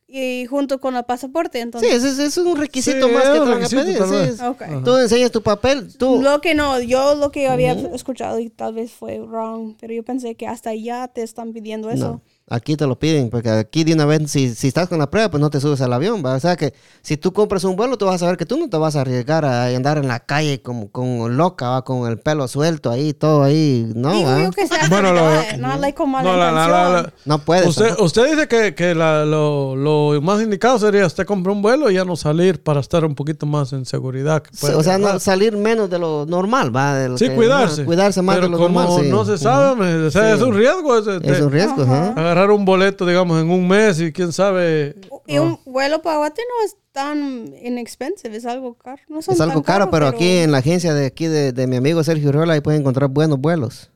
Y 0.08 0.46
junto 0.46 0.80
con 0.80 0.94
el 0.96 1.04
pasaporte, 1.04 1.58
entonces. 1.60 1.90
Sí, 1.90 1.96
ese 1.96 2.10
es, 2.10 2.18
es 2.20 2.36
un 2.38 2.56
requisito 2.56 3.08
Sí, 3.08 3.12
más 3.12 3.24
que 3.24 3.30
te 3.30 3.40
un 3.40 3.44
van 3.46 3.52
a 3.54 3.54
requisito, 3.68 4.08
pedir. 4.08 4.32
sí. 4.34 4.84
Tú 4.84 4.96
enseñas 4.98 5.32
tu 5.32 5.42
papel, 5.42 5.96
tú. 5.96 6.22
Lo 6.22 6.40
que 6.40 6.54
no, 6.54 6.80
yo 6.80 7.16
lo 7.16 7.32
que 7.32 7.48
había 7.48 7.72
escuchado 7.72 8.38
y 8.38 8.48
tal 8.48 8.74
vez 8.74 8.92
fue 8.92 9.18
wrong, 9.18 9.74
pero 9.80 9.92
yo 9.92 10.04
pensé 10.04 10.36
que 10.36 10.46
hasta 10.46 10.70
allá 10.70 11.08
te 11.08 11.22
están 11.22 11.52
pidiendo 11.52 11.90
eso. 11.90 12.08
No, 12.08 12.20
aquí 12.48 12.76
te 12.76 12.86
lo 12.86 12.98
piden, 12.98 13.28
porque 13.30 13.50
aquí 13.50 13.82
de 13.84 13.94
una 13.94 14.04
vez, 14.06 14.30
si, 14.30 14.54
si 14.54 14.68
estás 14.68 14.88
con 14.88 14.98
la 14.98 15.10
prueba, 15.10 15.30
pues 15.30 15.40
no 15.40 15.50
te 15.50 15.60
subes 15.60 15.80
al 15.80 15.92
avión. 15.92 16.22
¿va? 16.24 16.34
O 16.34 16.40
sea 16.40 16.56
que 16.56 16.74
si 17.02 17.16
tú 17.16 17.32
compras 17.32 17.64
un 17.64 17.74
vuelo, 17.76 17.96
tú 17.98 18.06
vas 18.06 18.16
a 18.16 18.18
saber 18.18 18.36
que 18.36 18.46
tú 18.46 18.56
no 18.56 18.68
te 18.68 18.76
vas 18.76 18.94
a 18.96 19.00
arriesgar 19.00 19.44
a 19.44 19.66
andar 19.66 19.98
en 19.98 20.06
la 20.08 20.20
calle 20.20 20.62
como, 20.62 20.90
con 20.90 21.36
loca, 21.36 21.68
¿va? 21.70 21.82
con 21.84 22.08
el 22.08 22.18
pelo 22.18 22.46
suelto 22.48 22.90
ahí, 22.90 23.12
todo 23.14 23.42
ahí. 23.42 23.90
No, 23.94 24.12
Digo 24.36 24.50
que 24.52 24.66
sea 24.66 24.88
Bueno, 24.88 25.12
no 25.12 25.76
like 25.78 25.96
con 25.96 26.10
mala 26.10 26.30
No, 26.30 26.36
la- 26.36 26.52
la- 26.52 26.62
intención. 26.64 26.92
la- 26.92 27.02
la- 27.02 27.12
no 27.24 27.38
puedes. 27.38 27.66
Usted, 27.66 27.84
tampoco. 27.86 28.04
usted 28.04 28.30
dice 28.30 28.48
que, 28.48 28.74
que 28.74 28.94
la- 28.94 29.24
lo, 29.24 29.74
lo 29.74 30.20
más 30.22 30.40
indicado 30.40 30.78
sería 30.78 31.04
usted 31.06 31.26
comprar 31.26 31.54
un 31.54 31.62
vuelo 31.62 31.90
y 31.90 31.94
ya 31.94 32.04
no 32.04 32.16
salir 32.16 32.62
para 32.62 32.80
estar 32.80 33.04
un 33.04 33.14
poquito 33.14 33.46
más 33.46 33.72
en 33.72 33.84
seguridad. 33.84 34.42
que 34.42 34.50
puede 34.60 34.74
o 34.76 34.82
sea, 34.82 34.98
no 34.98 35.18
salir 35.18 35.56
menos 35.56 35.90
de 35.90 35.98
lo 35.98 36.26
normal, 36.26 36.74
¿va? 36.74 36.94
De 36.94 37.08
lo 37.08 37.18
Sí, 37.18 37.28
que- 37.28 37.34
cuidarse. 37.34 37.84
cuidarse 37.84 38.22
más 38.22 38.36
Pero 38.36 38.46
de 38.46 38.52
lo 38.52 38.58
como 38.58 38.82
normal, 38.82 39.02
sí. 39.04 39.10
no 39.10 39.24
se 39.24 39.36
sabe, 39.38 39.74
me- 39.76 40.06
o 40.06 40.10
sea, 40.10 40.32
es 40.34 40.40
un 40.42 40.54
riesgo. 40.54 40.98
ese- 40.98 41.18
Es 41.22 41.40
un 41.40 41.50
riesgo, 41.50 41.82
ajá. 41.82 42.14
Agarrar 42.36 42.54
un 42.54 42.66
boleto, 42.66 43.06
digamos, 43.06 43.40
en 43.40 43.48
un 43.48 43.66
mes 43.66 43.98
y 43.98 44.12
quién 44.12 44.30
sabe. 44.30 44.94
Y 45.26 45.38
un 45.38 45.58
vuelo 45.64 46.02
para 46.02 46.18
Guate 46.18 46.42
no 46.42 46.66
es 46.66 46.76
tan 46.92 47.54
inexpensive, 47.62 48.36
es 48.36 48.44
algo 48.44 48.74
caro. 48.74 49.00
No 49.08 49.22
son 49.22 49.34
Es 49.34 49.40
algo 49.40 49.62
tan 49.62 49.62
caro, 49.62 49.90
pero 49.90 50.06
aquí 50.06 50.38
en 50.38 50.52
la 50.52 50.58
agencia 50.58 50.92
de 50.92 51.06
aquí 51.06 51.28
de, 51.28 51.52
de 51.52 51.66
mi 51.66 51.76
amigo 51.76 52.04
Sergio 52.04 52.30
Riola 52.32 52.52
ahí 52.52 52.60
pueden 52.60 52.82
encontrar 52.82 53.08
buenos 53.08 53.40
vuelos. 53.40 53.90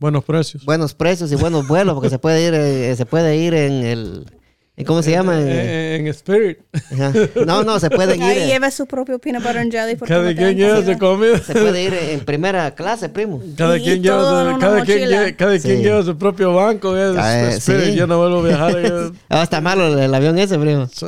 Buenos 0.00 0.24
precios. 0.24 0.64
buenos 0.64 0.94
precios 0.94 1.30
y 1.30 1.36
buenos 1.36 1.68
vuelos 1.68 1.94
porque 1.94 2.10
se 2.10 2.18
puede 2.18 2.44
ir 2.44 2.54
eh, 2.54 2.96
se 2.96 3.06
puede 3.06 3.36
ir 3.36 3.54
en 3.54 3.84
el 3.84 4.26
¿en 4.26 4.43
¿cómo 4.84 5.02
se 5.02 5.12
llama? 5.12 5.38
En- 5.40 5.46
Eh, 5.48 5.96
en 6.00 6.06
Spirit. 6.08 6.58
ajá. 6.72 7.12
no 7.46 7.62
no 7.62 7.78
se 7.78 7.90
pueden 7.90 8.16
ir 8.22 8.24
Ahí 8.24 8.46
lleva 8.46 8.72
su 8.72 8.86
propio 8.86 9.20
peanut 9.20 9.42
butter 9.42 9.58
and 9.58 9.70
jelly. 9.72 9.96
Cada 9.96 10.30
no 10.32 10.36
quien 10.36 10.56
lleva 10.56 10.82
su 10.84 10.98
comida. 10.98 11.38
se 11.38 11.52
puede 11.52 11.82
ir 11.84 11.94
en 11.94 12.20
primera 12.24 12.74
clase 12.74 13.08
primo 13.08 13.40
Cada 13.56 13.78
quien, 13.78 14.02
lleva 14.02 14.18
su, 14.52 14.58
cada, 14.58 14.82
quien, 14.84 14.98
mochila. 15.02 15.26
lle- 15.28 15.36
cada 15.36 15.58
quien 15.60 15.76
Sí. 15.76 15.82
lleva 15.84 16.02
su 16.02 16.18
propio 16.18 16.52
banco. 16.54 16.96
Es, 16.96 17.16
Ah, 17.16 17.42
eh, 17.50 17.54
Spirit, 17.58 17.84
sí. 17.90 17.94
yo 17.94 18.06
no 18.08 18.18
vuelvo 18.18 18.40
a 18.40 18.42
viajar. 18.42 19.12
ah, 19.28 19.42
está 19.44 19.60
malo 19.60 19.96
el, 19.96 20.12
avión 20.12 20.36
ese 20.38 20.58
primo. 20.58 20.88
Sí. 20.88 21.06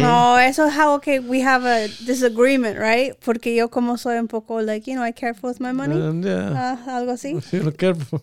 No, 0.00 0.38
eso 0.38 0.66
es 0.66 0.74
how 0.78 0.98
que 1.00 1.20
we 1.20 1.42
have 1.42 1.68
a 1.68 1.88
disagreement, 2.06 2.78
right? 2.78 3.14
Porque 3.24 3.54
yo 3.54 3.68
como 3.70 3.98
soy 3.98 4.16
un 4.18 4.28
poco 4.28 4.62
like, 4.62 4.90
you 4.90 4.96
know, 4.96 5.06
I 5.06 5.12
care 5.12 5.34
with 5.42 5.56
my 5.60 5.72
money. 5.72 6.00
And, 6.00 6.24
yeah. 6.24 6.78
Ah, 6.86 6.96
algo 6.96 7.12
así. 7.12 7.36
Sí, 7.50 7.58
lo 7.60 7.72
careful. 7.74 8.20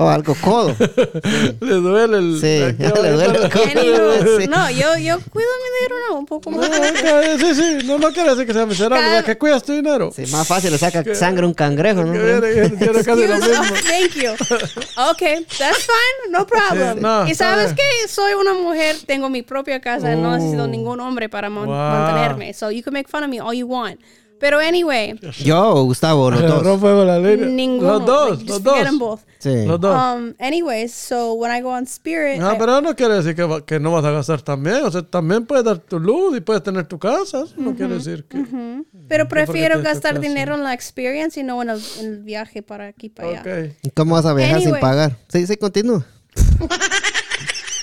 Oh 0.00 0.08
algo 0.08 0.34
codo 0.40 0.74
Le 1.60 1.74
duele 1.74 2.18
el. 2.18 2.40
Sí, 2.40 2.76
le 3.02 3.10
duele 3.12 3.38
el 3.44 3.50
codo. 3.50 3.64
Sí. 4.38 4.46
no, 4.48 4.70
yo, 4.70 4.96
yo 4.96 5.18
cuido 5.30 5.48
mi 5.62 5.68
dinero, 5.78 5.96
no, 6.08 6.18
un 6.18 6.26
poco 6.26 6.50
más. 6.50 6.66
Ok, 6.68 7.40
Sí, 7.40 7.54
sí, 7.54 7.78
no, 7.86 7.98
no 7.98 8.12
quiere 8.12 8.30
decir 8.30 8.46
que 8.46 8.52
sea 8.52 8.66
miserable, 8.66 9.04
Cada- 9.04 9.22
que 9.24 9.36
cuidas 9.38 9.62
tu 9.62 9.72
dinero. 9.72 10.10
Sí, 10.14 10.24
más 10.26 10.46
fácil 10.46 10.70
le 10.72 10.78
saca 10.78 11.04
sangre 11.14 11.44
un 11.46 11.54
cangrejo 11.54 12.04
¿no? 12.04 12.12
Viene 12.12 13.02
casi 13.04 13.26
lo 13.26 13.36
mismo. 13.36 13.54
oh, 13.60 13.74
thank 13.86 14.14
you. 14.14 14.32
Okay, 15.10 15.44
that's 15.58 15.86
fine, 15.86 16.30
no 16.32 16.46
problem. 16.46 16.94
Sí, 16.96 17.00
no, 17.02 17.26
y 17.28 17.34
sabes 17.34 17.72
que 17.74 18.08
soy 18.08 18.34
una 18.34 18.54
mujer, 18.54 18.96
tengo 19.06 19.28
mi 19.30 19.42
propia 19.42 19.80
casa, 19.80 20.14
no 20.14 20.36
necesito 20.36 20.64
Oh. 20.64 20.68
ningún 20.68 21.00
hombre 21.00 21.28
para 21.28 21.48
Wow. 21.48 21.66
mantenerme. 21.66 22.52
So 22.54 22.70
you 22.70 22.82
can 22.82 22.92
make 22.92 23.08
fun 23.08 23.24
of 23.24 23.30
me 23.30 23.40
all 23.40 23.54
you 23.54 23.66
want. 23.66 23.98
Pero 24.40 24.58
anyway, 24.60 25.18
yo 25.42 25.70
o 25.74 25.84
Gustavo 25.84 26.30
los 26.30 26.62
dos 26.62 26.78
fuego 26.80 27.04
la 27.04 27.18
línea. 27.18 27.46
ninguno. 27.46 27.94
Los 27.98 28.06
dos, 28.06 28.30
Like, 28.38 28.44
los 28.50 28.62
dos. 28.62 28.98
both. 28.98 29.20
sí 29.38 29.64
Los 29.66 29.80
dos. 29.80 29.94
Um, 30.16 30.34
anyways, 30.38 30.92
so 30.92 31.32
when 31.34 31.50
I 31.50 31.60
go 31.60 31.70
on 31.70 31.84
Spirit, 31.84 32.40
Ah, 32.40 32.54
I- 32.54 32.58
pero 32.58 32.80
no 32.80 32.94
quiere 32.94 33.14
decir 33.14 33.34
que, 33.34 33.64
que 33.66 33.80
no 33.80 33.90
vas 33.92 34.04
a 34.04 34.10
gastar 34.12 34.40
también. 34.42 34.84
O 34.84 34.90
sea, 34.90 35.02
también 35.02 35.44
puedes 35.46 35.64
dar 35.64 35.78
tu 35.78 35.98
luz 35.98 36.36
y 36.36 36.40
puedes 36.40 36.62
tener 36.62 36.86
tu 36.86 36.98
casa. 36.98 37.42
Eso 37.44 37.54
no 37.56 37.74
quiere 37.74 37.94
decir 37.94 38.24
que. 38.24 38.38
pero 39.08 39.26
porque 39.28 39.44
prefiero 39.46 39.74
tienes 39.76 39.78
tu 39.78 39.82
gastar 39.82 40.20
dinero 40.20 40.54
en 40.54 40.62
la 40.62 40.72
experiencia 40.74 41.40
y 41.40 41.44
no 41.44 41.60
en 41.62 41.70
el, 41.70 41.82
en 41.98 42.06
el 42.06 42.18
viaje 42.22 42.62
para 42.62 42.86
aquí 42.86 43.08
para 43.08 43.28
allá. 43.28 43.40
Ok. 43.40 43.74
¿Y 43.82 43.90
¿cómo 43.90 44.14
vas 44.14 44.26
a 44.26 44.34
viajar 44.34 44.58
sin 44.58 44.68
Anyway. 44.68 44.80
pagar? 44.80 45.16
sí 45.28 45.46
sí 45.46 45.56
continúa 45.56 46.04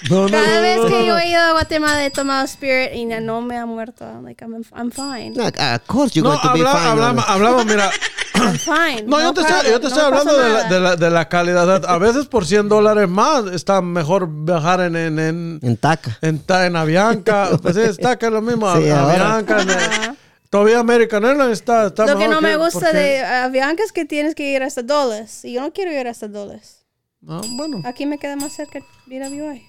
No, 0.09 0.23
no, 0.23 0.29
Cada 0.29 0.55
no, 0.55 0.61
vez 0.61 0.77
no, 0.77 0.85
que 0.87 0.99
no. 0.99 1.05
yo 1.05 1.17
he 1.17 1.29
ido 1.29 1.41
a 1.41 1.51
Guatemala 1.53 2.05
he 2.05 2.11
tomado 2.11 2.45
Spirit 2.45 2.91
y 2.93 3.05
no- 3.05 3.19
no 3.21 3.41
me 3.41 3.57
ha 3.57 3.65
muerto. 3.65 4.05
Like, 4.21 4.43
I'm, 4.43 4.63
I'm 4.73 4.91
fine. 4.91 5.31
no, 5.35 5.45
of 5.47 5.81
course 5.87 6.13
you're 6.13 6.23
No, 6.27 6.35
going 6.35 6.41
to 6.41 6.53
be 6.53 6.59
habla- 6.59 6.73
fine 6.79 6.89
hablamos, 6.89 7.25
hablamos, 7.27 7.65
mira. 7.65 7.89
I'm 8.35 8.57
fine. 8.59 9.03
No, 9.07 9.19
yo 9.21 9.33
te 9.33 9.41
estoy, 9.41 9.71
yo 9.71 9.79
te 9.79 9.83
no 9.83 9.87
estoy 9.87 10.03
hablando 10.03 10.37
de 10.37 10.49
la, 10.49 10.63
de, 10.65 10.79
la, 10.79 10.95
de 10.97 11.09
la 11.09 11.29
calidad. 11.29 11.85
A 11.85 11.97
veces 11.97 12.25
por 12.27 12.45
100 12.45 12.67
dólares 12.69 13.07
más 13.09 13.45
está 13.47 13.81
mejor 13.81 14.27
viajar 14.29 14.81
en, 14.81 14.95
en, 14.95 15.17
en, 15.19 15.59
en 15.63 15.77
taca 15.77 16.17
en, 16.21 16.43
en 16.47 16.75
Avianca. 16.75 17.49
Pues 17.61 17.75
sí, 17.75 17.81
está 17.81 18.17
que 18.17 18.25
es 18.27 18.31
lo 18.31 18.41
mismo. 18.41 18.67
Sí. 18.75 18.89
Avianca. 18.89 19.61
en- 19.61 20.17
todavía 20.49 20.79
American 20.79 21.23
Airlines 21.25 21.53
está, 21.59 21.87
está 21.87 22.05
Lo 22.05 22.17
que 22.17 22.27
no 22.27 22.41
me 22.41 22.57
gusta 22.57 22.79
porque- 22.79 22.97
de 22.97 23.23
Avianca 23.25 23.83
es 23.83 23.91
que 23.91 24.05
tienes 24.05 24.35
que 24.35 24.43
ir 24.51 24.61
hasta 24.63 24.83
Dulles. 24.83 25.43
Y 25.45 25.53
yo 25.53 25.61
no 25.61 25.71
quiero 25.73 25.91
ir 25.91 26.07
hasta 26.07 26.27
Dulles. 26.27 26.85
Ah, 27.27 27.41
bueno. 27.51 27.81
Aquí 27.85 28.05
me 28.05 28.17
queda 28.19 28.35
más 28.35 28.53
cerca 28.53 28.79
ir 29.07 29.23
a 29.23 29.29
BYU. 29.29 29.59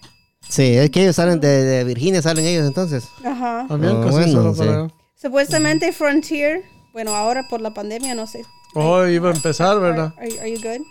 Sí 0.49 0.77
es 0.77 0.91
que 0.91 1.03
ellos 1.03 1.17
salen 1.17 1.41
de, 1.41 1.49
de 1.65 1.85
Virginia 1.85 2.23
salen 2.23 2.45
ellos 2.45 2.67
entonces 2.67 3.05
Ajá. 3.25 3.67
Avianca 3.69 4.01
Ah, 4.09 4.11
sí, 4.11 4.11
bueno, 4.11 4.33
solo 4.33 4.55
sí. 4.55 4.59
para. 4.61 4.89
Supuestamente 5.21 5.93
Frontier, 5.93 6.63
bueno, 6.93 7.15
ahora 7.15 7.49
por 7.49 7.61
la 7.61 7.73
pandemia 7.73 8.15
no 8.15 8.27
sé. 8.27 8.43
Oh, 8.75 9.05
iba 9.07 9.31
a 9.31 9.35
empezar, 9.35 9.81
¿verdad? 9.81 10.13
Are, 10.19 10.41
are 10.41 10.51
you 10.53 10.59
good? 10.61 10.85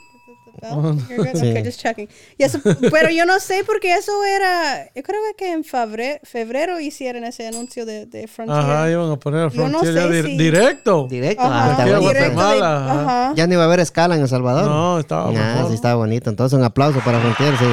You're 1.09 1.31
good? 1.31 1.35
Sí. 1.39 1.51
Okay, 1.51 1.63
just 1.63 1.79
checking. 1.81 2.09
Pero 2.91 3.09
yo 3.11 3.25
no 3.25 3.39
sé 3.39 3.63
porque 3.65 3.93
eso 3.93 4.11
era, 4.25 4.85
yo 4.95 5.03
creo 5.03 5.19
que 5.37 5.51
en 5.51 5.63
febrero, 5.63 6.19
febrero 6.23 6.79
hicieron 6.79 7.23
ese 7.25 7.45
anuncio 7.47 7.85
de, 7.85 8.07
de 8.07 8.27
Frontier. 8.27 8.57
Ajá, 8.57 8.89
iban 8.89 9.11
a 9.11 9.17
poner 9.17 9.43
no 9.43 9.51
Frontier 9.51 9.93
sé 9.93 10.09
dir- 10.09 10.25
si- 10.25 10.37
directo. 10.37 11.07
directo 11.09 11.43
Ajá, 11.43 11.75
ah, 11.77 11.81
a 11.81 11.85
directo 11.85 11.99
de- 12.01 12.29
Guatemala, 12.29 12.85
ajá. 12.85 13.01
ajá. 13.27 13.33
ya 13.35 13.45
no 13.47 13.53
iba 13.53 13.61
a 13.61 13.65
haber 13.65 13.79
escala 13.81 14.15
en 14.15 14.21
El 14.21 14.27
Salvador 14.29 14.65
No, 14.65 14.99
estaba 14.99 15.27
Ah, 15.29 15.31
mejor. 15.31 15.67
sí 15.69 15.75
estaba 15.75 15.95
bonito 15.95 16.29
entonces 16.31 16.57
un 16.57 16.63
aplauso 16.65 16.99
para 17.01 17.19
Frontier 17.19 17.53
sí 17.59 17.65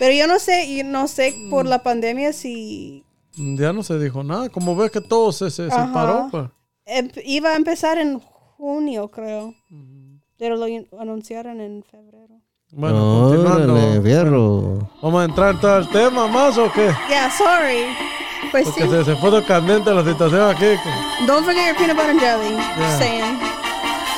Pero 0.00 0.14
yo 0.14 0.26
no 0.26 0.38
sé, 0.40 0.74
yo 0.76 0.82
no 0.82 1.06
sé 1.06 1.36
por 1.50 1.66
la 1.66 1.82
pandemia 1.84 2.32
si 2.32 3.04
Ya 3.36 3.72
no 3.72 3.82
se 3.84 3.98
dijo 3.98 4.24
nada. 4.24 4.48
Como 4.48 4.74
ves 4.74 4.90
que 4.90 5.00
todo 5.02 5.30
se, 5.30 5.50
se, 5.50 5.68
se 5.70 5.76
Ajá. 5.76 5.92
paró, 5.92 6.28
pues. 6.30 6.44
em- 6.86 7.10
iba 7.24 7.50
a 7.50 7.56
empezar 7.56 7.98
en 7.98 8.18
junio, 8.18 9.08
creo. 9.10 9.54
Pero 10.38 10.56
lo 10.56 10.66
in- 10.66 10.88
anunciaron 10.98 11.60
en 11.60 11.84
febrero. 11.84 12.40
Bueno, 12.72 13.28
continuando. 13.28 13.74
Órale, 13.74 14.00
fierro. 14.00 14.88
¿Vamos 15.02 15.20
a 15.20 15.24
entrar 15.26 15.54
en 15.54 15.60
todo 15.60 15.76
el 15.78 15.88
tema 15.90 16.26
más 16.28 16.56
o 16.56 16.72
qué? 16.72 16.90
Yeah, 17.08 17.30
sorry. 17.30 17.84
Pues 18.50 18.64
Porque 18.68 18.82
sí. 18.84 18.88
se, 18.88 19.04
se 19.04 19.16
puso 19.16 19.44
candente 19.44 19.92
la 19.92 20.02
situación 20.04 20.40
aquí. 20.48 20.60
que- 20.64 21.26
Don't 21.26 21.44
forget 21.44 21.66
your 21.68 21.76
peanut 21.76 21.96
butter 21.96 22.10
and 22.12 22.20
jelly. 22.20 22.54
Yeah. 22.54 22.74
Just 22.88 22.98
saying. 23.02 23.38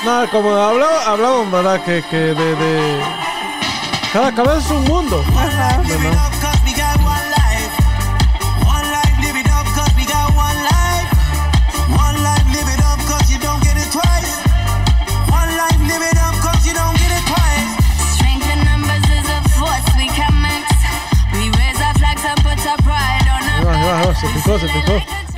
Nada, 0.05 0.31
como 0.31 0.51
hablamos, 0.55 1.07
hablamos 1.07 1.51
¿verdad? 1.51 1.85
Que, 1.85 2.03
que 2.11 2.17
de, 2.17 2.35
de... 2.57 3.01
Cada 4.13 4.35
cabeza 4.35 4.59
es 4.59 4.71
un 4.71 4.85
mundo. 4.85 5.25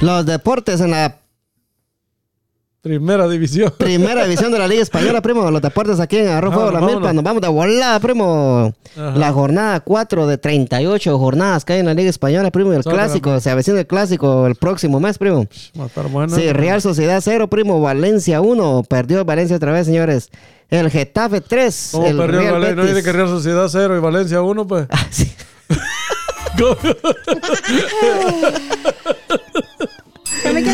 Los 0.01 0.27
deportes 0.27 0.81
en 0.81 0.91
la 0.91 1.17
Primera 2.85 3.27
división. 3.27 3.73
Primera 3.79 4.25
división 4.25 4.53
de 4.53 4.59
la 4.59 4.68
Liga 4.68 4.83
Española, 4.83 5.23
primo. 5.23 5.51
Los 5.51 5.62
deportes 5.62 6.01
aquí 6.01 6.18
en 6.18 6.29
Arroz 6.29 6.53
Fuego, 6.53 6.70
la 6.70 6.81
Vámonos, 6.81 6.97
milpa. 6.97 7.12
Nos 7.14 7.25
vamos 7.25 7.40
de 7.40 7.49
volada, 7.49 7.99
primo. 7.99 8.75
Ajá. 8.94 9.16
La 9.16 9.33
jornada 9.33 9.81
4 9.81 10.27
de 10.27 10.37
38 10.37 11.18
jornadas 11.18 11.64
que 11.64 11.73
hay 11.73 11.81
en 11.81 11.87
la 11.87 11.94
Liga 11.94 12.11
Española, 12.11 12.51
primo. 12.51 12.75
Y 12.75 12.77
el 12.77 12.85
clásico, 12.85 13.40
se 13.40 13.49
avecina 13.49 13.81
el 13.81 13.87
clásico 13.87 14.47
el 14.47 14.57
próximo 14.57 15.01
mes, 15.01 15.16
primo. 15.16 15.47
Va 15.81 15.85
a 15.85 15.87
estar 15.87 16.09
bueno. 16.09 16.37
Sí, 16.37 16.53
Real 16.53 16.83
Sociedad 16.83 17.23
0, 17.25 17.49
primo. 17.49 17.81
Valencia 17.81 18.42
1. 18.42 18.85
Perdió 18.87 19.25
Valencia 19.25 19.57
otra 19.57 19.73
vez, 19.73 19.87
señores. 19.87 20.29
El 20.68 20.90
Getafe 20.90 21.40
3. 21.40 21.88
¿Cómo 21.92 22.07
el 22.07 22.18
perdió 22.18 22.40
Real 22.40 22.53
Valencia? 22.53 22.77
¿No 22.77 22.85
dice 22.85 23.03
que 23.03 23.12
Real 23.12 23.29
Sociedad 23.29 23.66
0 23.66 23.97
y 23.97 24.01
Valencia 24.01 24.42
1, 24.42 24.66
pues? 24.66 24.88
Ah, 24.90 25.07
sí. 25.11 25.33
Man 30.55 30.69
a 30.69 30.73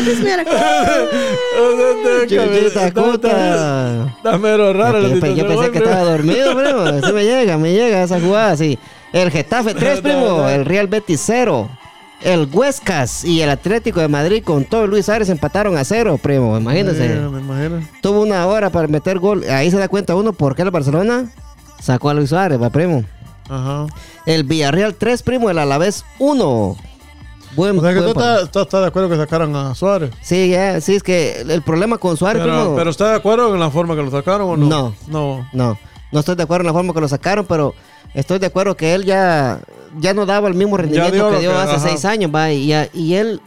Chuchita 2.27 2.91
cuta. 2.93 4.05
Está 4.17 4.37
mero 4.37 4.73
raro 4.73 5.01
Yo, 5.01 5.19
pe- 5.19 5.35
yo 5.35 5.47
pensé 5.47 5.71
que 5.71 5.77
estaba 5.79 6.03
dormido, 6.03 6.55
primo. 6.55 6.79
Así 6.81 7.11
me 7.13 7.23
llega, 7.23 7.57
me 7.57 7.73
llega 7.73 8.03
esa 8.03 8.19
jugada, 8.19 8.55
sí. 8.57 8.77
El 9.13 9.31
Getafe 9.31 9.73
3, 9.73 10.01
primo. 10.01 10.47
El 10.47 10.65
Real 10.65 10.87
Betis 10.87 11.21
0. 11.25 11.69
El 12.21 12.47
Huescas 12.53 13.25
y 13.25 13.41
el 13.41 13.49
Atlético 13.49 13.99
de 13.99 14.07
Madrid 14.07 14.43
con 14.43 14.65
todo 14.65 14.85
Luis 14.85 15.09
Ares 15.09 15.29
empataron 15.29 15.75
a 15.77 15.83
cero, 15.83 16.19
primo. 16.21 16.55
Imagínense. 16.55 17.07
Me 17.09 17.39
imagino. 17.39 17.81
Tuvo 18.01 18.21
una 18.21 18.45
hora 18.45 18.69
para 18.69 18.87
meter 18.87 19.17
gol. 19.17 19.43
Ahí 19.49 19.71
se 19.71 19.77
da 19.77 19.87
cuenta 19.87 20.13
uno 20.15 20.31
por 20.31 20.55
qué 20.55 20.61
el 20.61 20.69
Barcelona 20.69 21.25
sacó 21.81 22.09
a 22.09 22.13
Luis 22.13 22.29
Suárez, 22.29 22.61
va, 22.61 22.69
primo. 22.69 23.03
Ajá. 23.49 23.87
El 24.27 24.43
Villarreal 24.43 24.93
3, 24.93 25.23
primo. 25.23 25.49
El 25.49 25.57
Alavés 25.57 26.05
1. 26.19 26.77
Buen, 27.55 27.77
O 27.77 27.81
sea 27.81 27.93
que 27.93 27.99
buen 27.99 28.13
tú 28.13 28.19
estás, 28.19 28.43
estás- 28.43 28.63
estás 28.63 28.81
de 28.81 28.87
acuerdo 28.87 29.09
que 29.09 29.17
sacaran 29.17 29.55
a 29.55 29.75
Suárez. 29.75 30.11
Sí, 30.21 30.49
ya, 30.49 30.79
sí, 30.81 30.95
es 30.95 31.03
que 31.03 31.41
el 31.41 31.61
problema 31.61 31.97
con 31.97 32.15
Suárez, 32.17 32.41
Pero, 32.41 32.55
primo. 32.59 32.75
pero 32.75 32.89
¿estás 32.89 33.09
de 33.09 33.15
acuerdo 33.15 33.53
en 33.53 33.59
la 33.59 33.69
forma 33.69 33.95
que 33.95 34.01
lo 34.03 34.11
sacaron 34.11 34.49
o 34.49 34.57
no? 34.57 34.67
No. 34.67 34.93
No. 35.07 35.47
No, 35.53 35.77
no 36.11 36.19
estoy 36.19 36.35
de 36.35 36.43
acuerdo 36.43 36.61
en 36.61 36.67
la 36.67 36.73
forma 36.73 36.93
que 36.93 37.01
lo 37.01 37.07
sacaron, 37.07 37.45
pero 37.45 37.73
estoy 38.13 38.39
de 38.39 38.45
acuerdo 38.47 38.75
que 38.77 38.93
él 38.93 39.03
ya, 39.05 39.59
ya 39.99 40.13
no 40.13 40.25
daba 40.25 40.47
el 40.47 40.53
mismo 40.55 40.77
rendimiento 40.77 41.29
que 41.31 41.39
dio 41.39 41.51
que- 41.51 41.57
hace 41.57 41.75
ajá. 41.75 41.87
seis 41.89 42.05
años, 42.05 42.31
va, 42.33 42.51
y, 42.51 42.71
y 42.93 43.13
él, 43.15 43.41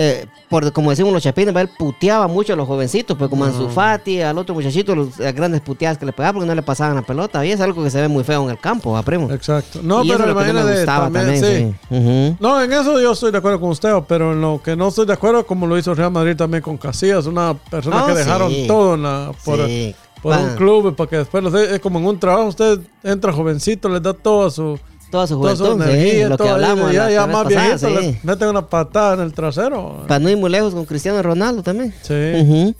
eh, 0.00 0.26
por, 0.48 0.72
como 0.72 0.90
decimos 0.90 1.12
los 1.12 1.22
chapines, 1.22 1.54
él 1.56 1.68
puteaba 1.76 2.28
mucho 2.28 2.52
a 2.52 2.56
los 2.56 2.68
jovencitos, 2.68 3.16
pues 3.18 3.28
como 3.28 3.44
a 3.44 3.48
Ansu 3.48 3.68
Fati, 3.68 4.20
al 4.22 4.38
otro 4.38 4.54
muchachito, 4.54 4.94
los 4.94 5.18
las 5.18 5.34
grandes 5.34 5.60
puteadas 5.60 5.98
que 5.98 6.06
le 6.06 6.12
pegaban 6.12 6.34
porque 6.36 6.46
no 6.46 6.54
le 6.54 6.62
pasaban 6.62 6.94
la 6.94 7.02
pelota, 7.02 7.44
y 7.44 7.50
es 7.50 7.60
algo 7.60 7.82
que 7.82 7.90
se 7.90 8.00
ve 8.00 8.06
muy 8.08 8.22
feo 8.22 8.44
en 8.44 8.50
el 8.50 8.58
campo, 8.60 8.92
va, 8.92 9.02
primo. 9.02 9.28
Exacto. 9.32 9.80
No, 9.82 10.04
y 10.04 10.08
eso 10.10 10.18
pero 10.18 10.30
es 10.30 10.34
lo 10.36 10.40
que 10.40 10.46
no 10.46 10.52
me 10.54 10.60
imagínate, 10.60 10.76
gustaba 10.80 11.04
también, 11.10 11.40
también, 11.42 11.70
sí. 11.72 11.76
sí. 11.88 11.94
Ujú. 11.96 12.36
No, 12.40 12.62
en 12.62 12.72
eso 12.72 13.00
yo 13.00 13.12
estoy 13.12 13.32
de 13.32 13.38
acuerdo 13.38 13.60
con 13.60 13.70
usted, 13.70 13.92
pero 14.06 14.32
en 14.32 14.40
lo 14.40 14.60
que 14.62 14.76
no 14.76 14.86
estoy 14.88 15.04
de 15.06 15.14
acuerdo, 15.14 15.44
como 15.44 15.66
lo 15.66 15.76
hizo 15.76 15.92
Real 15.94 16.12
Madrid 16.12 16.36
también 16.36 16.62
con 16.62 16.76
Casillas, 16.76 17.26
una 17.26 17.54
persona 17.54 18.04
Ah, 18.04 18.06
que 18.06 18.14
dejaron 18.14 18.50
sí. 18.52 18.64
todo 18.68 18.94
en 18.94 19.02
la, 19.02 19.32
por, 19.44 19.66
Sí. 19.66 19.94
por 20.22 20.32
Va. 20.32 20.38
un 20.38 20.54
club, 20.56 20.94
para 20.94 21.10
que 21.10 21.16
después, 21.18 21.44
es 21.54 21.80
como 21.80 21.98
en 21.98 22.06
un 22.06 22.18
trabajo, 22.20 22.46
usted 22.48 22.78
entra 23.02 23.32
jovencito, 23.32 23.88
le 23.88 23.98
da 24.00 24.12
toda 24.14 24.50
su, 24.50 24.78
Toda 25.10 25.26
su 25.26 25.40
toda 25.40 25.56
su 25.56 25.64
juventud, 25.64 25.84
sí, 25.86 25.90
energía, 25.90 26.28
lo 26.28 26.36
que 26.36 26.48
hablamos 26.48 26.92
ya, 26.92 27.10
ya 27.10 27.26
más 27.26 27.44
pasada, 27.44 27.62
viejito, 27.76 27.88
sí. 27.88 27.94
le 27.94 28.20
meten 28.22 28.48
una 28.48 28.66
patada 28.66 29.14
en 29.14 29.20
el 29.20 29.32
trasero. 29.32 30.04
Para 30.06 30.18
no 30.18 30.28
ir 30.28 30.36
muy 30.36 30.50
lejos 30.50 30.74
con 30.74 30.84
Cristiano 30.84 31.22
Ronaldo 31.22 31.62
también. 31.62 31.94
Sí. 32.02 32.74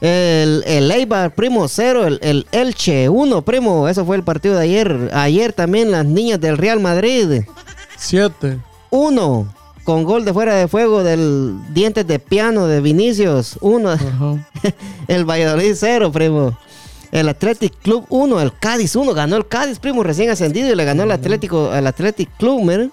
El, 0.00 0.62
el 0.66 0.90
Eibar, 0.90 1.34
primo, 1.34 1.68
cero. 1.68 2.06
El, 2.06 2.18
el 2.22 2.46
Elche, 2.52 3.08
uno, 3.08 3.42
primo. 3.42 3.88
Eso 3.88 4.04
fue 4.04 4.16
el 4.16 4.22
partido 4.22 4.56
de 4.56 4.62
ayer. 4.62 5.10
Ayer 5.12 5.52
también 5.52 5.90
las 5.90 6.04
niñas 6.04 6.40
del 6.40 6.58
Real 6.58 6.80
Madrid, 6.80 7.42
Siete. 7.96 8.58
uno. 8.90 9.52
Con 9.84 10.02
gol 10.02 10.24
de 10.24 10.32
fuera 10.32 10.56
de 10.56 10.66
fuego 10.66 11.04
del 11.04 11.54
dientes 11.72 12.04
de 12.08 12.18
piano 12.18 12.66
de 12.66 12.80
Vinicius, 12.80 13.56
uno. 13.60 13.90
Ajá. 13.90 14.34
El 15.06 15.24
Valladolid, 15.24 15.74
cero, 15.76 16.10
primo. 16.10 16.58
El 17.12 17.28
Athletic 17.28 17.72
Club 17.82 18.04
1, 18.10 18.40
el 18.40 18.52
Cádiz 18.58 18.96
1, 18.96 19.14
ganó 19.14 19.36
el 19.36 19.46
Cádiz, 19.46 19.78
primo, 19.78 20.02
recién 20.02 20.30
ascendido 20.30 20.70
y 20.70 20.74
le 20.74 20.84
ganó 20.84 21.04
el 21.04 21.10
Atlético, 21.12 21.70
al 21.70 21.86
Athletic 21.86 22.28
Club, 22.38 22.62
miren. 22.64 22.92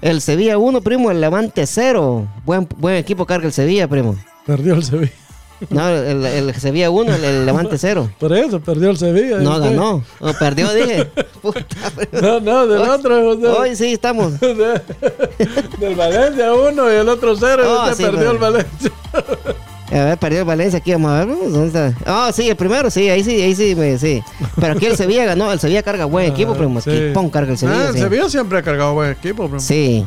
El 0.00 0.20
Sevilla 0.20 0.58
1, 0.58 0.80
primo, 0.80 1.10
el 1.10 1.20
Levante 1.20 1.66
0. 1.66 2.26
Buen, 2.44 2.66
buen 2.78 2.96
equipo 2.96 3.24
carga 3.26 3.46
el 3.46 3.52
Sevilla, 3.52 3.86
primo. 3.88 4.16
Perdió 4.46 4.74
el 4.74 4.82
Sevilla. 4.84 5.12
No, 5.70 5.88
el, 5.88 6.26
el 6.26 6.54
Sevilla 6.56 6.90
1, 6.90 7.14
el, 7.14 7.24
el 7.24 7.46
Levante 7.46 7.78
0. 7.78 8.10
Por 8.18 8.32
eso, 8.36 8.58
perdió 8.58 8.90
el 8.90 8.96
Sevilla. 8.98 9.36
No, 9.38 9.60
ganó. 9.60 10.02
No, 10.20 10.32
perdió, 10.34 10.72
dije. 10.74 11.04
Puta, 11.40 11.60
No, 12.20 12.40
no, 12.40 12.66
del 12.66 12.80
otro. 12.82 13.36
José. 13.36 13.46
Hoy 13.46 13.76
sí 13.76 13.92
estamos. 13.92 14.40
De- 14.40 14.80
del 15.78 15.94
Valencia 15.94 16.52
uno 16.52 16.90
y 16.92 16.96
el 16.96 17.08
otro 17.08 17.36
cero. 17.36 17.62
y 17.64 17.68
Ah, 17.68 17.82
usted 17.90 17.96
sí, 17.96 18.02
perdió 18.02 18.18
pero- 18.18 18.32
el 18.32 18.38
Valencia. 18.38 18.90
A 19.92 20.04
ver, 20.04 20.18
perdió 20.18 20.38
el 20.40 20.44
Valencia 20.46 20.78
aquí, 20.78 20.92
vamos 20.92 21.10
a 21.10 21.24
ver. 21.24 21.36
¿dónde 21.50 21.66
está? 21.66 21.94
Ah, 22.06 22.30
sí, 22.32 22.48
el 22.48 22.56
primero, 22.56 22.90
sí, 22.90 23.08
ahí 23.10 23.22
sí, 23.22 23.42
ahí 23.42 23.54
sí, 23.54 23.74
me- 23.74 23.98
sí. 23.98 24.22
Pero 24.58 24.72
aquí 24.72 24.86
el 24.86 24.96
Sevilla 24.96 25.24
ganó, 25.26 25.52
el 25.52 25.60
Sevilla 25.60 25.82
carga 25.82 26.06
buen 26.06 26.32
equipo, 26.32 26.54
primo. 26.54 26.80
Sí. 26.80 26.90
Equipón 26.90 27.28
carga 27.30 27.52
el 27.52 27.58
Sevilla. 27.58 27.80
Ah, 27.84 27.88
el 27.88 27.94
sí. 27.94 28.00
Sevilla 28.00 28.28
siempre 28.30 28.58
ha 28.58 28.62
cargado 28.62 28.94
buen 28.94 29.10
equipo, 29.10 29.44
primo. 29.44 29.60
Sí. 29.60 30.06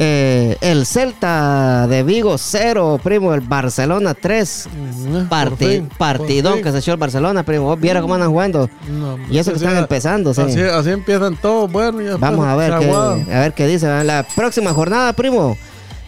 Eh, 0.00 0.56
el 0.60 0.86
Celta 0.86 1.88
de 1.88 2.04
Vigo 2.04 2.38
0, 2.38 3.00
primo. 3.02 3.34
El 3.34 3.40
Barcelona 3.40 4.14
3. 4.14 4.68
Mm, 4.72 5.28
Parti- 5.28 5.56
fin, 5.66 5.88
partidón 5.98 6.62
que 6.62 6.70
se 6.70 6.78
echó 6.78 6.92
el 6.92 6.98
Barcelona, 6.98 7.42
primo. 7.42 7.64
Vos 7.64 7.80
viera 7.80 8.00
cómo 8.00 8.14
andan 8.14 8.30
jugando. 8.30 8.70
No, 8.88 9.18
Y 9.28 9.38
eso 9.38 9.50
que 9.50 9.56
están 9.56 9.76
empezando, 9.76 10.32
sí. 10.32 10.40
Así, 10.40 10.60
así 10.60 10.90
empiezan 10.90 11.36
todos, 11.36 11.70
bueno. 11.72 12.00
y 12.00 12.16
Vamos 12.16 12.46
a 12.46 12.54
ver, 12.54 12.74
qué, 12.78 12.90
a 12.90 13.40
ver 13.40 13.52
qué 13.54 13.66
dice. 13.66 13.88
La 14.04 14.24
próxima 14.36 14.72
jornada, 14.72 15.12
primo. 15.12 15.58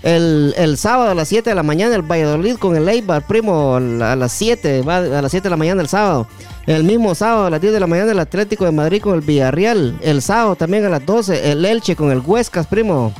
El, 0.02 0.54
el 0.56 0.78
sábado 0.78 1.10
a 1.10 1.14
las 1.14 1.28
7 1.28 1.50
de 1.50 1.54
la 1.54 1.62
mañana, 1.62 1.94
el 1.94 2.02
Valladolid 2.02 2.56
con 2.56 2.74
el 2.74 2.88
Eibar, 2.88 3.26
primo, 3.26 3.76
a 3.76 4.16
las 4.16 4.32
7, 4.32 4.82
va 4.82 4.96
a 4.96 5.22
las 5.22 5.30
7 5.30 5.44
de 5.44 5.50
la 5.50 5.56
mañana 5.56 5.82
el 5.82 5.88
sábado. 5.88 6.26
El 6.66 6.84
mismo 6.84 7.14
sábado 7.14 7.46
a 7.46 7.50
las 7.50 7.60
10 7.60 7.72
de 7.72 7.80
la 7.80 7.86
mañana, 7.86 8.12
el 8.12 8.18
Atlético 8.18 8.64
de 8.64 8.72
Madrid 8.72 9.02
con 9.02 9.14
el 9.14 9.20
Villarreal. 9.20 9.98
El 10.00 10.22
sábado 10.22 10.56
también 10.56 10.84
a 10.84 10.88
las 10.88 11.04
12, 11.04 11.52
el 11.52 11.64
Elche 11.64 11.96
con 11.96 12.10
el 12.10 12.20
Huescas, 12.20 12.66
primo. 12.66 13.12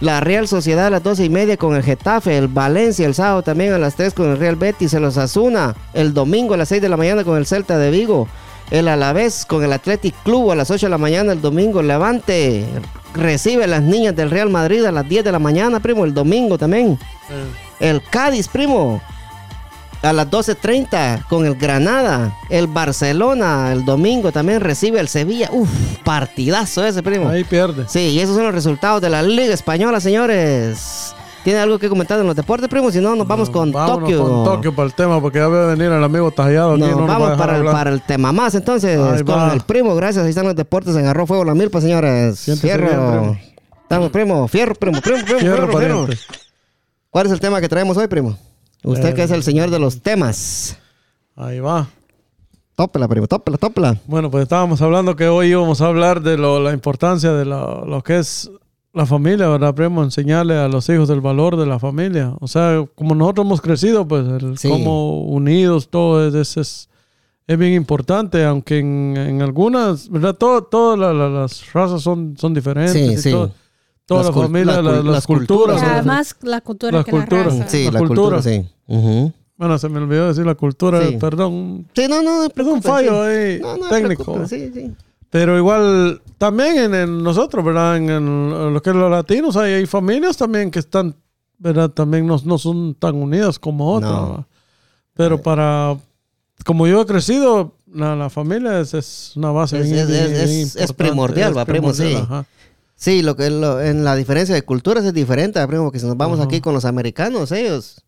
La 0.00 0.20
Real 0.20 0.48
Sociedad 0.48 0.88
a 0.88 0.90
las 0.90 1.02
12 1.02 1.24
y 1.24 1.30
media 1.30 1.56
con 1.56 1.76
el 1.76 1.82
Getafe. 1.82 2.36
El 2.36 2.48
Valencia 2.48 3.06
el 3.06 3.14
sábado 3.14 3.42
también 3.42 3.72
a 3.72 3.78
las 3.78 3.94
3 3.94 4.12
con 4.12 4.30
el 4.30 4.38
Real 4.38 4.56
Betis. 4.56 4.92
El 4.94 5.04
Osasuna 5.04 5.74
el 5.92 6.12
domingo 6.12 6.54
a 6.54 6.56
las 6.56 6.68
6 6.68 6.82
de 6.82 6.88
la 6.88 6.96
mañana 6.96 7.24
con 7.24 7.38
el 7.38 7.46
Celta 7.46 7.78
de 7.78 7.90
Vigo. 7.90 8.28
El 8.70 8.88
Alavés 8.88 9.46
con 9.46 9.62
el 9.62 9.72
Athletic 9.72 10.14
Club 10.24 10.50
a 10.50 10.56
las 10.56 10.70
8 10.70 10.86
de 10.86 10.90
la 10.90 10.98
mañana 10.98 11.32
el 11.32 11.40
domingo. 11.40 11.80
Levante 11.80 12.66
recibe 13.14 13.64
a 13.64 13.66
las 13.66 13.82
niñas 13.82 14.14
del 14.14 14.30
Real 14.30 14.50
Madrid 14.50 14.84
a 14.84 14.92
las 14.92 15.08
10 15.08 15.24
de 15.24 15.32
la 15.32 15.38
mañana, 15.38 15.80
primo, 15.80 16.04
el 16.04 16.12
domingo 16.12 16.58
también. 16.58 16.98
Eh, 17.30 17.88
El 17.90 18.02
Cádiz, 18.02 18.48
primo, 18.48 19.00
a 20.02 20.12
las 20.12 20.28
12.30 20.30 21.26
con 21.28 21.46
el 21.46 21.54
Granada. 21.54 22.36
El 22.50 22.66
Barcelona 22.66 23.72
el 23.72 23.84
domingo 23.84 24.32
también 24.32 24.60
recibe 24.60 25.00
al 25.00 25.08
Sevilla. 25.08 25.48
Uf, 25.52 25.68
partidazo 26.04 26.84
ese, 26.84 27.02
primo. 27.02 27.28
ahí 27.28 27.44
pierde. 27.44 27.86
Sí, 27.88 28.00
y 28.10 28.20
esos 28.20 28.34
son 28.36 28.44
los 28.44 28.54
resultados 28.54 29.00
de 29.00 29.08
la 29.10 29.22
Liga 29.22 29.54
Española, 29.54 30.00
señores. 30.00 31.14
¿Tiene 31.44 31.58
algo 31.60 31.78
que 31.78 31.90
comentar 31.90 32.18
en 32.18 32.26
los 32.26 32.34
deportes, 32.34 32.68
primo? 32.70 32.90
Si 32.90 33.00
no, 33.00 33.14
nos 33.14 33.26
vamos 33.28 33.50
con 33.50 33.70
Vámonos 33.70 34.00
Tokio. 34.00 34.22
con 34.26 34.44
Tokio 34.44 34.74
para 34.74 34.86
el 34.86 34.94
tema, 34.94 35.20
porque 35.20 35.38
ya 35.38 35.46
veo 35.48 35.68
venir 35.68 35.86
el 35.92 36.02
amigo 36.02 36.30
tallado 36.30 36.76
no 36.78 37.06
vamos 37.06 37.36
para 37.36 37.58
el, 37.58 37.64
para 37.64 37.90
el 37.90 38.00
tema 38.00 38.32
más, 38.32 38.54
entonces, 38.54 38.98
Ahí 38.98 39.22
con 39.22 39.36
va. 39.36 39.52
el 39.52 39.60
primo. 39.60 39.94
Gracias, 39.94 40.24
ahí 40.24 40.30
están 40.30 40.46
los 40.46 40.56
deportes 40.56 40.96
en 40.96 41.06
Arroz 41.06 41.28
Fuego 41.28 41.44
La 41.44 41.54
Milpa, 41.54 41.80
señores. 41.82 42.38
Siéntese 42.38 42.66
Fierro. 42.68 42.86
bien, 42.88 43.10
primo. 43.10 43.38
Estamos, 43.82 44.10
primo. 44.10 44.48
Fierro, 44.48 44.74
primo, 44.74 45.00
primo, 45.02 45.22
primo. 45.24 45.38
Fierro, 45.40 45.70
pariente. 45.70 46.18
¿Cuál 47.10 47.26
es 47.26 47.32
el 47.32 47.40
tema 47.40 47.60
que 47.60 47.68
traemos 47.68 47.96
hoy, 47.98 48.08
primo? 48.08 48.36
Usted 48.82 49.10
Eh, 49.10 49.14
que 49.14 49.22
es 49.24 49.30
el 49.30 49.42
señor 49.42 49.70
de 49.70 49.78
los 49.78 50.00
temas. 50.00 50.78
Ahí 51.36 51.60
va. 51.60 51.86
Tópela, 52.74 53.06
primo, 53.06 53.26
tópela, 53.28 53.58
tópela. 53.58 53.96
Bueno, 54.06 54.30
pues 54.30 54.42
estábamos 54.44 54.80
hablando 54.82 55.14
que 55.14 55.28
hoy 55.28 55.48
íbamos 55.48 55.80
a 55.82 55.86
hablar 55.86 56.22
de 56.22 56.36
lo- 56.38 56.58
la 56.60 56.72
importancia 56.72 57.32
de 57.32 57.44
lo, 57.44 57.84
lo 57.84 58.02
que 58.02 58.18
es 58.18 58.50
la 58.94 59.06
familia, 59.06 59.48
¿verdad, 59.48 59.74
primo? 59.74 60.02
Enseñarle 60.02 60.56
a 60.56 60.68
los 60.68 60.88
hijos 60.88 61.10
el 61.10 61.20
valor 61.20 61.56
de 61.56 61.66
la 61.66 61.78
familia. 61.78 62.34
O 62.40 62.46
sea, 62.48 62.84
como 62.94 63.14
nosotros 63.14 63.44
hemos 63.46 63.60
crecido, 63.60 64.06
pues, 64.06 64.26
el 64.26 64.56
Sí. 64.58 64.68
como 64.68 65.22
unidos, 65.24 65.88
todo 65.88 66.26
es, 66.26 66.34
es, 66.34 66.56
es, 66.56 66.88
es 67.46 67.58
bien 67.58 67.72
importante, 67.74 68.44
aunque 68.44 68.78
en, 68.78 69.14
en 69.16 69.42
algunas, 69.42 70.08
¿verdad? 70.08 70.34
Todo- 70.34 70.62
Todas 70.62 70.98
la- 70.98 71.12
la- 71.12 71.28
las 71.28 71.72
razas 71.72 72.02
son, 72.02 72.36
son 72.38 72.54
diferentes. 72.54 72.92
Sí, 72.92 73.00
y 73.12 73.16
sí. 73.18 73.30
todo- 73.32 73.50
todas 74.06 74.26
Las 74.26 74.34
las 74.36 74.44
familias, 74.44 74.76
las 74.76 74.84
la- 74.84 74.92
las, 74.92 75.04
las 75.04 75.26
culturas. 75.26 75.74
culturas, 75.76 75.82
Además, 75.98 76.36
la 76.42 76.60
cultura 76.60 76.98
La 76.98 77.04
que 77.04 77.10
cultura. 77.10 77.38
la 77.42 77.44
raza. 77.50 77.68
Sí, 77.68 77.84
La 77.86 77.90
la, 77.90 77.98
cultura. 77.98 78.36
cultura. 78.38 78.42
sí. 78.42 79.32
Bueno, 79.56 79.78
se 79.78 79.88
me 79.88 79.98
olvidó 79.98 80.28
decir 80.28 80.44
la 80.44 80.54
cultura, 80.56 81.00
Sí. 81.06 81.16
perdón. 81.18 81.86
Sí, 81.94 82.06
no, 82.08 82.22
no, 82.22 82.42
no 82.42 82.44
Es 82.46 82.66
un 82.66 82.82
fallo 82.82 83.24
sí. 83.24 83.30
ahí 83.30 83.58
No, 83.60 83.76
no, 83.76 83.88
técnico. 83.88 84.46
Sí, 84.48 84.70
sí. 84.74 84.92
Pero 85.34 85.58
igual, 85.58 86.22
también 86.38 86.78
en, 86.78 86.94
el- 86.94 87.20
nosotros, 87.24 87.64
¿verdad? 87.64 87.96
En, 87.96 88.08
el- 88.08 88.72
lo 88.72 88.80
que 88.80 88.90
es 88.90 88.94
los 88.96 89.10
latinos, 89.10 89.56
hay, 89.56 89.72
hay 89.72 89.86
familias 89.86 90.36
también 90.36 90.70
que 90.70 90.78
están, 90.78 91.16
¿verdad? 91.58 91.90
También 91.90 92.24
no, 92.24 92.40
no 92.44 92.56
son 92.56 92.94
tan 92.94 93.16
unidas 93.16 93.58
como 93.58 93.94
otras. 93.94 94.12
No. 94.12 94.46
Pero 95.14 95.42
para, 95.42 95.96
como 96.64 96.86
yo 96.86 97.00
he 97.00 97.06
crecido, 97.06 97.74
la, 97.92 98.14
la 98.14 98.30
familia 98.30 98.78
es, 98.78 98.94
es 98.94 99.32
una 99.34 99.50
base 99.50 99.80
Es- 99.80 99.90
bien- 99.90 100.08
es- 100.08 100.08
bien- 100.08 100.34
es- 100.66 100.76
es 100.76 100.92
primordial, 100.92 101.58
va, 101.58 101.64
primo, 101.64 101.92
sí. 101.92 102.14
ajá. 102.14 102.46
Sí, 102.94 103.22
lo 103.22 103.34
que 103.34 103.50
lo- 103.50 103.82
en 103.82 104.04
la 104.04 104.14
diferencia 104.14 104.54
de 104.54 104.62
culturas 104.62 105.04
es 105.04 105.12
diferente, 105.14 105.66
primo, 105.66 105.82
porque 105.82 105.98
si 105.98 106.06
nos 106.06 106.16
vamos 106.16 106.38
Ajá. 106.38 106.46
aquí 106.46 106.60
con 106.60 106.74
los 106.74 106.84
americanos, 106.84 107.50
ellos 107.50 108.04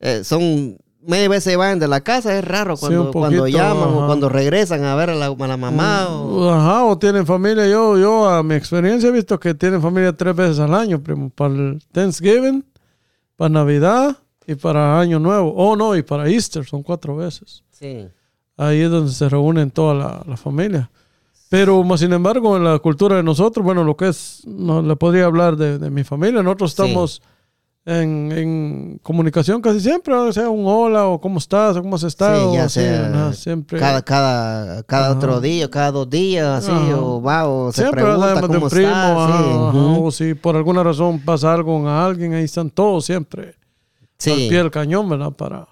eh, 0.00 0.24
son 0.24 0.78
media 1.06 1.28
vez 1.28 1.44
se 1.44 1.56
vayan 1.56 1.78
de 1.78 1.88
la 1.88 2.00
casa, 2.00 2.36
es 2.38 2.44
raro 2.44 2.76
Sí, 2.76 2.86
cuando, 3.12 3.46
llaman 3.48 3.88
ajá. 3.88 3.98
o 3.98 4.06
cuando 4.06 4.28
regresan 4.28 4.84
a 4.84 4.94
ver 4.94 5.10
a 5.10 5.14
la, 5.14 5.26
a 5.26 5.46
la 5.48 5.56
mamá. 5.56 6.08
o- 6.08 6.50
Ajá, 6.50 6.84
o 6.84 6.98
tienen 6.98 7.26
familia. 7.26 7.66
Yo, 7.68 7.98
yo, 7.98 8.28
a 8.28 8.42
mi 8.42 8.54
experiencia, 8.54 9.08
he 9.08 9.12
visto 9.12 9.38
que 9.40 9.54
tienen 9.54 9.80
familia 9.82 10.12
tres 10.16 10.34
veces 10.36 10.58
al 10.60 10.74
año, 10.74 11.00
primo. 11.02 11.30
Para 11.30 11.54
el 11.54 11.82
Thanksgiving, 11.92 12.64
para 13.36 13.48
Navidad 13.48 14.16
y 14.46 14.54
para 14.54 14.98
Año 15.00 15.18
Nuevo. 15.18 15.52
Oh, 15.56 15.76
no, 15.76 15.96
y 15.96 16.02
para 16.02 16.28
Easter, 16.28 16.64
son 16.64 16.82
cuatro 16.82 17.16
veces. 17.16 17.62
Sí. 17.70 18.06
Ahí 18.56 18.80
es 18.80 18.90
donde 18.90 19.10
se 19.12 19.28
reúnen 19.28 19.70
toda 19.70 19.94
la, 19.94 20.22
la 20.26 20.36
familia. 20.36 20.90
Pero, 21.48 21.82
más 21.84 22.00
sin 22.00 22.12
embargo, 22.12 22.56
en 22.56 22.64
la 22.64 22.78
cultura 22.78 23.16
de 23.16 23.22
nosotros, 23.22 23.64
bueno, 23.64 23.84
lo 23.84 23.96
que 23.96 24.08
es, 24.08 24.42
no 24.46 24.80
le 24.82 24.96
podría 24.96 25.26
hablar 25.26 25.56
de, 25.56 25.78
de 25.78 25.90
mi 25.90 26.02
familia. 26.04 26.42
Nosotros 26.42 26.72
Sí. 26.72 26.76
En, 27.84 28.30
en 28.32 29.00
comunicación 29.02 29.60
casi 29.60 29.80
siempre, 29.80 30.14
o 30.14 30.32
sea, 30.32 30.48
un 30.48 30.64
hola 30.66 31.06
o 31.08 31.20
cómo 31.20 31.38
estás 31.38 31.76
o 31.76 31.82
cómo 31.82 31.96
has 31.96 32.04
estado. 32.04 32.50
Sí, 32.50 32.56
ya 32.56 32.64
así, 32.64 32.80
sea 32.80 33.06
ajá, 33.08 33.32
siempre. 33.32 33.78
cada, 33.80 34.02
cada, 34.02 34.82
cada 34.84 35.06
Ajá. 35.08 35.16
otro 35.16 35.40
día, 35.40 35.68
cada 35.68 35.90
dos 35.90 36.08
días, 36.08 36.46
así, 36.64 36.70
Ajá. 36.70 36.96
o 37.00 37.20
va, 37.20 37.48
o 37.48 37.72
se 37.72 37.82
Siempre 37.82 38.02
pregunta 38.02 38.28
sabemos 38.28 38.48
de 38.50 38.54
cómo 38.54 38.66
un 38.66 38.70
primo, 38.70 38.88
está. 38.88 39.06
sí, 39.08 39.32
ajá, 39.32 39.44
ajá, 39.68 39.68
ujú. 39.78 40.04
o 40.06 40.10
si 40.12 40.34
por 40.34 40.54
alguna 40.56 40.82
razón 40.84 41.18
pasa 41.20 41.52
algo 41.52 41.78
con 41.80 41.88
alguien, 41.88 42.34
ahí 42.34 42.44
están 42.44 42.70
todos 42.70 43.04
siempre 43.04 43.56
Sí, 44.18 44.30
al 44.30 44.36
pie 44.48 44.58
del 44.58 44.70
cañón, 44.70 45.08
¿verdad? 45.08 45.32
Para, 45.32 45.66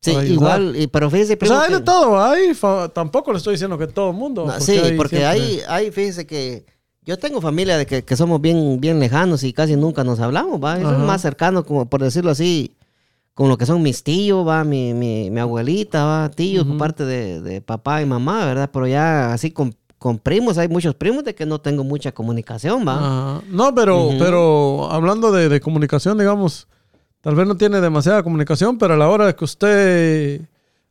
sí, 0.00 0.10
ayudar. 0.10 0.26
igual, 0.60 0.76
y- 0.76 0.88
pero 0.88 1.08
fíjese, 1.08 1.34
O 1.34 1.38
primo, 1.38 1.54
sea, 1.54 1.64
hay 1.66 1.72
de 1.74 1.80
todo, 1.82 2.20
hay, 2.20 2.52
fa- 2.54 2.88
tampoco 2.88 3.30
le 3.30 3.38
estoy 3.38 3.54
diciendo 3.54 3.78
que 3.78 3.86
todo 3.86 4.10
el 4.10 4.16
mundo. 4.16 4.44
No, 4.46 4.60
sí, 4.60 4.76
porque 4.96 5.18
siempre- 5.18 5.26
hay, 5.26 5.60
hay, 5.68 5.90
fíjese 5.92 6.26
que 6.26 6.66
yo 7.06 7.18
tengo 7.18 7.40
familia 7.40 7.76
de 7.76 7.86
que, 7.86 8.02
que 8.04 8.16
somos 8.16 8.40
bien, 8.40 8.80
bien 8.80 8.98
lejanos 9.00 9.42
y 9.44 9.52
casi 9.52 9.76
nunca 9.76 10.04
nos 10.04 10.20
hablamos, 10.20 10.62
va. 10.62 10.78
Eso 10.78 10.88
es 10.90 10.96
Ajá. 10.96 11.04
más 11.04 11.20
cercano, 11.22 11.64
como 11.64 11.86
por 11.86 12.02
decirlo 12.02 12.30
así, 12.30 12.72
con 13.34 13.48
lo 13.48 13.58
que 13.58 13.66
son 13.66 13.82
mis 13.82 14.02
tíos, 14.02 14.46
va, 14.46 14.64
mi, 14.64 14.94
mi, 14.94 15.30
mi 15.30 15.40
abuelita, 15.40 16.04
va, 16.04 16.30
tíos 16.30 16.66
por 16.66 16.78
parte 16.78 17.04
de, 17.04 17.40
de 17.40 17.60
papá 17.60 18.00
y 18.00 18.06
mamá, 18.06 18.44
¿verdad? 18.46 18.70
Pero 18.72 18.86
ya 18.86 19.32
así 19.32 19.50
con, 19.50 19.74
con 19.98 20.18
primos, 20.18 20.56
hay 20.56 20.68
muchos 20.68 20.94
primos 20.94 21.24
de 21.24 21.34
que 21.34 21.44
no 21.44 21.60
tengo 21.60 21.84
mucha 21.84 22.12
comunicación, 22.12 22.86
va. 22.86 22.96
Ajá. 22.98 23.42
No, 23.50 23.74
pero, 23.74 24.10
pero 24.18 24.90
hablando 24.90 25.32
de, 25.32 25.48
de 25.48 25.60
comunicación, 25.60 26.16
digamos, 26.16 26.68
tal 27.20 27.34
vez 27.34 27.46
no 27.46 27.56
tiene 27.56 27.80
demasiada 27.80 28.22
comunicación, 28.22 28.78
pero 28.78 28.94
a 28.94 28.96
la 28.96 29.08
hora 29.08 29.26
de 29.26 29.34
que 29.34 29.44
usted 29.44 30.40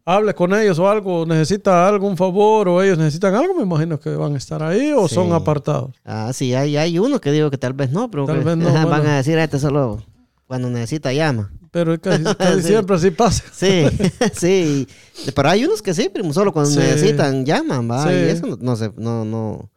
hable 0.05 0.33
con 0.33 0.53
ellos 0.53 0.79
o 0.79 0.89
algo, 0.89 1.25
necesita 1.25 1.87
algún 1.87 2.17
favor 2.17 2.67
o 2.67 2.81
ellos 2.81 2.97
necesitan 2.97 3.35
algo, 3.35 3.53
me 3.55 3.63
imagino 3.63 3.99
que 3.99 4.09
van 4.15 4.33
a 4.35 4.37
estar 4.37 4.61
ahí 4.63 4.91
o 4.91 5.07
Sí. 5.07 5.15
son 5.15 5.31
apartados. 5.33 5.95
Ah, 6.03 6.31
sí, 6.33 6.53
hay, 6.53 6.75
hay 6.77 6.99
uno 6.99 7.19
que 7.21 7.31
digo 7.31 7.49
que 7.49 7.57
tal 7.57 7.73
vez 7.73 7.91
no, 7.91 8.09
pero 8.11 8.25
Tal 8.25 8.39
que 8.39 8.43
vez 8.43 8.57
no, 8.57 8.65
van 8.73 8.87
bueno. 8.89 9.09
a 9.09 9.15
decir, 9.17 9.37
este 9.37 9.59
solo 9.59 10.03
cuando 10.47 10.69
necesita 10.69 11.13
llama. 11.13 11.51
Pero 11.71 11.99
casi, 11.99 12.23
casi 12.37 12.61
Sí. 12.61 12.67
siempre 12.67 12.95
así 12.95 13.11
pasa. 13.11 13.43
Sí, 13.51 13.85
sí. 14.33 14.87
Pero 15.33 15.49
hay 15.49 15.65
unos 15.65 15.81
que 15.81 15.93
sí, 15.93 16.09
primo, 16.09 16.33
solo 16.33 16.51
cuando 16.51 16.71
Sí. 16.71 16.77
necesitan 16.79 17.45
llaman, 17.45 17.89
va. 17.89 18.11
Y 18.13 18.15
eso 18.29 18.45
no, 18.45 18.57
no 18.59 18.75
se, 18.75 18.91
no, 18.97 19.25
no. 19.25 19.69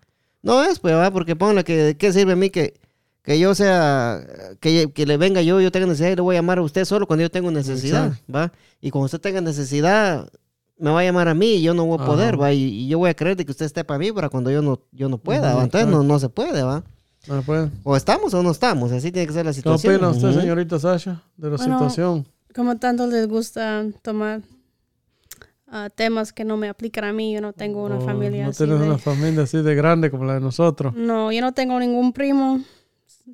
No 0.43 0.63
es, 0.63 0.79
pues, 0.79 0.95
va, 0.95 1.11
porque 1.11 1.35
ponle 1.37 1.65
que, 1.65 1.77
¿de 1.77 1.97
qué 1.97 2.13
sirve 2.13 2.33
a 2.33 2.37
mí 2.37 2.51
que, 2.51 2.75
que 3.27 3.39
yo 3.39 3.55
sea, 3.55 4.25
que, 4.61 4.91
que 4.93 5.05
le 5.05 5.17
venga 5.19 5.43
yo, 5.43 5.61
yo 5.61 5.71
tenga 5.73 5.87
necesidad 5.87 6.11
y 6.13 6.17
le 6.17 6.23
voy 6.23 6.37
a 6.37 6.39
llamar 6.39 6.59
a 6.59 6.63
usted 6.63 6.85
solo 6.87 7.07
cuando 7.07 7.23
yo 7.23 7.31
tengo 7.31 7.51
necesidad, 7.51 8.13
va. 8.35 8.53
Y 8.81 8.91
cuando 8.91 9.07
usted 9.07 9.21
tenga 9.21 9.41
necesidad, 9.43 10.31
me 10.79 10.91
va 10.93 11.01
a 11.01 11.05
llamar 11.05 11.27
a 11.29 11.35
mí 11.35 11.55
y 11.57 11.63
yo 11.63 11.75
no 11.75 11.85
voy 11.87 11.99
a 12.01 12.05
poder, 12.07 12.35
Ajá. 12.35 12.43
va. 12.45 12.53
Y, 12.53 12.63
y 12.63 12.89
yo 12.89 12.99
voy 12.99 13.11
a 13.11 13.15
creer 13.15 13.37
de 13.37 13.45
que 13.45 13.51
usted 13.51 13.67
esté 13.67 13.83
para 13.85 13.99
mí 13.99 14.13
para 14.13 14.29
cuando 14.31 14.51
yo 14.51 14.63
no, 14.63 14.81
yo 14.93 15.09
no 15.09 15.19
pueda, 15.19 15.49
Ujú, 15.51 15.59
va. 15.59 15.65
Entonces 15.65 15.87
no, 15.89 15.95
exacto. 15.97 16.13
no 16.13 16.19
se 16.21 16.29
puede, 16.29 16.63
va. 16.63 16.85
Ah, 17.29 17.43
pues. 17.45 17.69
O 17.83 17.97
estamos 17.97 18.33
o 18.35 18.43
no 18.45 18.53
estamos, 18.53 18.93
así 18.93 19.11
tiene 19.11 19.27
que 19.27 19.33
ser 19.33 19.45
la 19.45 19.51
¿Qué 19.51 19.57
situación. 19.57 19.95
opina 19.97 20.09
usted, 20.11 20.33
señorita 20.41 20.79
Sasha, 20.79 21.23
de 21.37 21.51
la 21.51 21.57
Bueno, 21.57 21.73
situación? 21.75 22.27
Como 22.55 22.77
tanto 22.77 23.07
les 23.09 23.27
gusta 23.27 23.85
tomar 24.03 24.43
ah, 25.69 25.91
temas 25.95 26.33
que 26.33 26.45
no 26.45 26.57
me 26.57 26.69
aplican 26.69 27.05
a 27.05 27.13
mí, 27.13 27.33
yo 27.35 27.41
no 27.41 27.53
tengo 27.53 27.85
una 27.85 27.97
Oh, 27.97 28.01
familia 28.03 28.45
No 28.45 28.51
así. 28.51 28.59
tienes 28.65 28.79
de- 28.81 28.87
una 28.87 28.99
familia 28.99 29.43
así 29.43 29.61
de 29.61 29.75
grande 29.75 30.11
como 30.11 30.25
la 30.25 30.35
de 30.35 30.41
nosotros. 30.41 30.95
No, 30.95 31.33
yo 31.33 31.41
no 31.41 31.53
tengo 31.53 31.79
ningún 31.81 32.13
primo. 32.13 32.61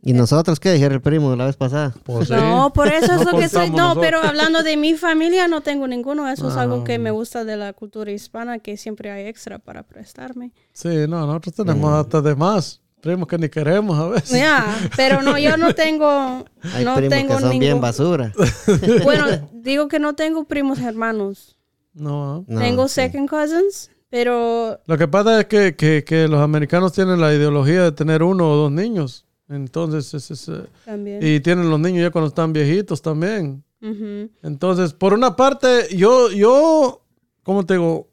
¿Y 0.01 0.15
nosotros 0.15 0.59
qué 0.59 0.73
dijeron 0.73 0.95
el 0.95 1.01
primo 1.03 1.37
la 1.37 1.47
vez 1.47 1.57
pasada? 1.57 1.95
Pues 2.05 2.29
sí. 2.29 2.35
No, 2.35 2.73
por 2.73 2.89
eso 2.89 3.13
es 3.13 3.25
No 3.25 3.33
lo 3.33 3.39
que 3.39 3.45
estoy. 3.45 3.69
contamos 3.69 3.77
No, 3.77 3.89
nosotros. 3.89 4.05
pero 4.07 4.23
hablando 4.23 4.63
de 4.63 4.77
mi 4.77 4.95
familia, 4.95 5.49
no 5.49 5.61
tengo 5.61 5.87
ninguno. 5.87 6.29
Eso 6.31 6.49
es 6.49 6.57
algo 6.57 6.83
que 6.83 6.95
Ah. 6.95 6.99
me 6.99 7.11
gusta 7.11 7.45
de 7.45 7.57
la 7.57 7.73
cultura 7.73 8.11
hispana, 8.11 8.59
que 8.59 8.77
siempre 8.77 9.11
hay 9.11 9.27
extra 9.27 9.59
para 9.59 9.83
prestarme. 9.83 10.53
Sí, 10.73 10.89
no, 11.09 11.27
nosotros 11.27 11.55
tenemos 11.55 11.91
Mm. 11.91 11.95
hasta 11.95 12.21
de 12.23 12.35
más. 12.35 12.81
Primos 13.03 13.27
que 13.27 13.37
ni 13.37 13.49
queremos 13.49 13.99
a 13.99 14.07
veces. 14.09 14.31
Ya, 14.39 14.65
pero 14.97 15.23
no, 15.23 15.37
yo 15.37 15.57
no 15.57 15.75
tengo. 15.75 16.45
Hay 16.75 16.85
no 16.85 16.95
primos 16.95 17.11
tengo 17.19 17.35
que 17.37 17.41
son 17.41 17.51
bien 17.51 17.61
ningún. 17.63 17.81
basura. 17.81 18.33
Bueno, 19.03 19.27
digo 19.53 19.89
que 19.89 19.99
no 19.99 20.15
tengo 20.15 20.45
primos 20.45 20.79
hermanos. 20.81 21.59
No, 21.95 22.37
¿ah? 22.37 22.43
No, 22.47 22.61
tengo 22.61 22.87
sí. 22.89 22.95
second 22.95 23.29
cousins, 23.29 23.91
pero 24.09 24.81
Lo 24.87 24.97
que 24.97 25.09
pasa 25.09 25.41
es 25.41 25.47
que, 25.47 25.75
que- 25.77 26.05
que 26.05 26.29
los 26.29 26.41
americanos 26.41 26.93
tienen 26.93 27.21
la 27.21 27.35
ideología 27.35 27.83
de 27.83 27.93
tener 27.93 28.23
uno 28.23 28.49
o 28.51 28.57
dos 28.57 28.71
niños. 28.73 29.27
Entonces, 29.53 30.13
es- 30.15 30.31
es, 30.31 30.49
eh, 30.49 31.19
y 31.21 31.41
tienen 31.41 31.69
los 31.71 31.79
niños 31.79 32.03
ya 32.03 32.11
cuando 32.11 32.29
están 32.29 32.53
viejitos 32.53 33.03
también. 33.03 33.63
Ujú. 33.83 34.31
Entonces, 34.43 34.93
por 34.93 35.13
una 35.15 35.37
parte, 35.37 35.89
yo, 35.97 36.31
yo, 36.31 37.03
¿cómo 37.43 37.65
te 37.67 37.75
digo? 37.75 38.09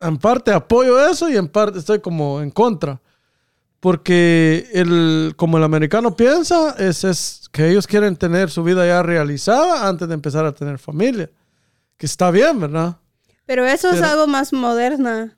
En 0.00 0.16
parte 0.18 0.52
apoyo 0.52 1.04
eso 1.08 1.28
y 1.28 1.36
en 1.36 1.48
parte 1.48 1.78
estoy 1.80 2.00
como 2.00 2.40
en 2.40 2.50
contra. 2.50 3.00
Porque 3.80 4.68
el, 4.72 5.34
como 5.36 5.56
el 5.56 5.62
americano 5.64 6.14
piensa, 6.16 6.74
es, 6.78 7.04
es 7.04 7.48
que 7.52 7.70
ellos 7.70 7.86
quieren 7.86 8.16
tener 8.16 8.50
su 8.50 8.64
vida 8.64 8.84
ya 8.86 9.02
realizada 9.04 9.88
antes 9.88 10.08
de 10.08 10.14
empezar 10.14 10.44
a 10.44 10.52
tener 10.52 10.78
familia. 10.78 11.30
Que 11.96 12.06
está 12.06 12.30
bien, 12.32 12.58
¿verdad? 12.58 12.96
Pero 13.46 13.64
eso 13.64 13.88
es 13.90 13.96
Pero- 13.96 14.06
algo 14.08 14.26
más 14.26 14.52
moderna. 14.52 15.37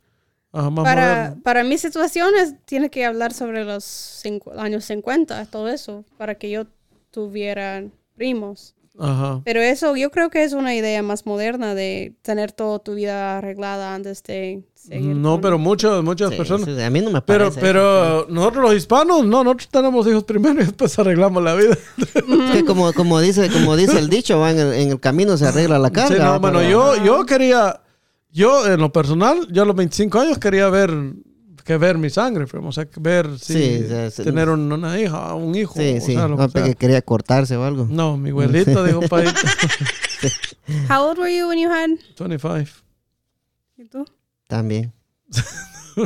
Ajá, 0.52 0.70
más 0.70 0.84
Para, 0.84 1.36
para 1.44 1.62
mis 1.64 1.80
situaciones, 1.80 2.54
tiene 2.64 2.90
que 2.90 3.04
hablar 3.04 3.32
sobre 3.32 3.64
los 3.64 3.84
cincu- 3.84 4.56
años 4.58 4.84
50, 4.84 5.44
todo 5.46 5.68
eso, 5.68 6.04
para 6.18 6.34
que 6.34 6.50
yo 6.50 6.64
tuviera 7.10 7.84
primos. 8.16 8.74
Ajá. 8.98 9.40
Pero 9.44 9.60
eso 9.60 9.96
yo 9.96 10.10
creo 10.10 10.28
que 10.30 10.42
es 10.44 10.52
una 10.52 10.74
idea 10.74 11.02
más 11.02 11.24
moderna 11.24 11.74
de 11.74 12.14
tener 12.22 12.52
toda 12.52 12.80
tu 12.80 12.94
vida 12.94 13.38
arreglada 13.38 13.94
antes 13.94 14.22
de 14.24 14.62
seguir. 14.74 15.16
No, 15.16 15.32
con- 15.32 15.40
pero 15.40 15.58
muchas, 15.58 16.02
muchas 16.02 16.30
Sí, 16.30 16.36
personas. 16.36 16.66
sí, 16.66 16.82
a 16.82 16.90
mí 16.90 17.00
no 17.00 17.10
me 17.10 17.22
Pero, 17.22 17.44
parece. 17.44 17.60
pero 17.60 18.26
nosotros 18.28 18.62
los 18.64 18.74
hispanos, 18.74 19.24
no, 19.24 19.42
nosotros 19.44 19.68
tenemos 19.70 20.06
hijos 20.06 20.24
primero 20.24 20.60
y 20.60 20.64
después 20.64 20.98
arreglamos 20.98 21.42
la 21.42 21.54
vida. 21.54 21.78
Es 22.06 22.50
que 22.52 22.64
como, 22.64 22.92
como, 22.92 23.20
dice, 23.20 23.48
como 23.50 23.76
dice 23.76 23.98
el 23.98 24.10
dicho, 24.10 24.38
va, 24.38 24.50
en, 24.50 24.58
el, 24.58 24.72
en 24.74 24.90
el 24.90 25.00
camino 25.00 25.36
se 25.38 25.46
arregla 25.46 25.78
la 25.78 25.90
carga. 25.90 26.16
Sí, 26.16 26.20
no, 26.22 26.30
va, 26.32 26.38
bueno, 26.38 26.58
pero- 26.58 26.70
yo, 26.70 27.04
yo 27.04 27.24
quería, 27.24 27.80
yo 28.32 28.66
en 28.66 28.80
lo 28.80 28.92
personal, 28.92 29.46
yo 29.50 29.62
a 29.62 29.66
los 29.66 29.76
25 29.76 30.18
años 30.20 30.38
quería 30.38 30.68
ver, 30.68 30.90
que 31.64 31.76
ver 31.76 31.98
mi 31.98 32.10
sangre, 32.10 32.46
o 32.52 32.72
sea, 32.72 32.86
ver 32.96 33.38
si 33.38 33.54
Sí, 33.54 33.84
tener 34.24 34.48
un- 34.48 34.72
una 34.72 34.98
hija, 35.00 35.34
un 35.34 35.54
hijo. 35.54 35.74
Sí, 35.76 35.96
o 35.98 36.00
sí. 36.00 36.12
sea, 36.14 36.28
lo 36.28 36.36
que 36.36 36.42
No, 36.42 36.48
sea. 36.48 36.64
que 36.64 36.74
quería 36.74 37.02
cortarse 37.02 37.56
o 37.56 37.64
algo. 37.64 37.86
No, 37.90 38.16
mi 38.16 38.30
abuelita 38.30 38.82
dijo 38.84 39.00
país 39.02 39.32
How 40.90 41.08
old 41.10 41.18
were 41.18 41.34
you 41.36 41.48
when 41.48 41.58
you 41.58 41.70
had? 41.70 41.90
25. 42.18 42.70
¿Y 43.78 43.84
tú? 43.86 44.04
También. 44.46 44.92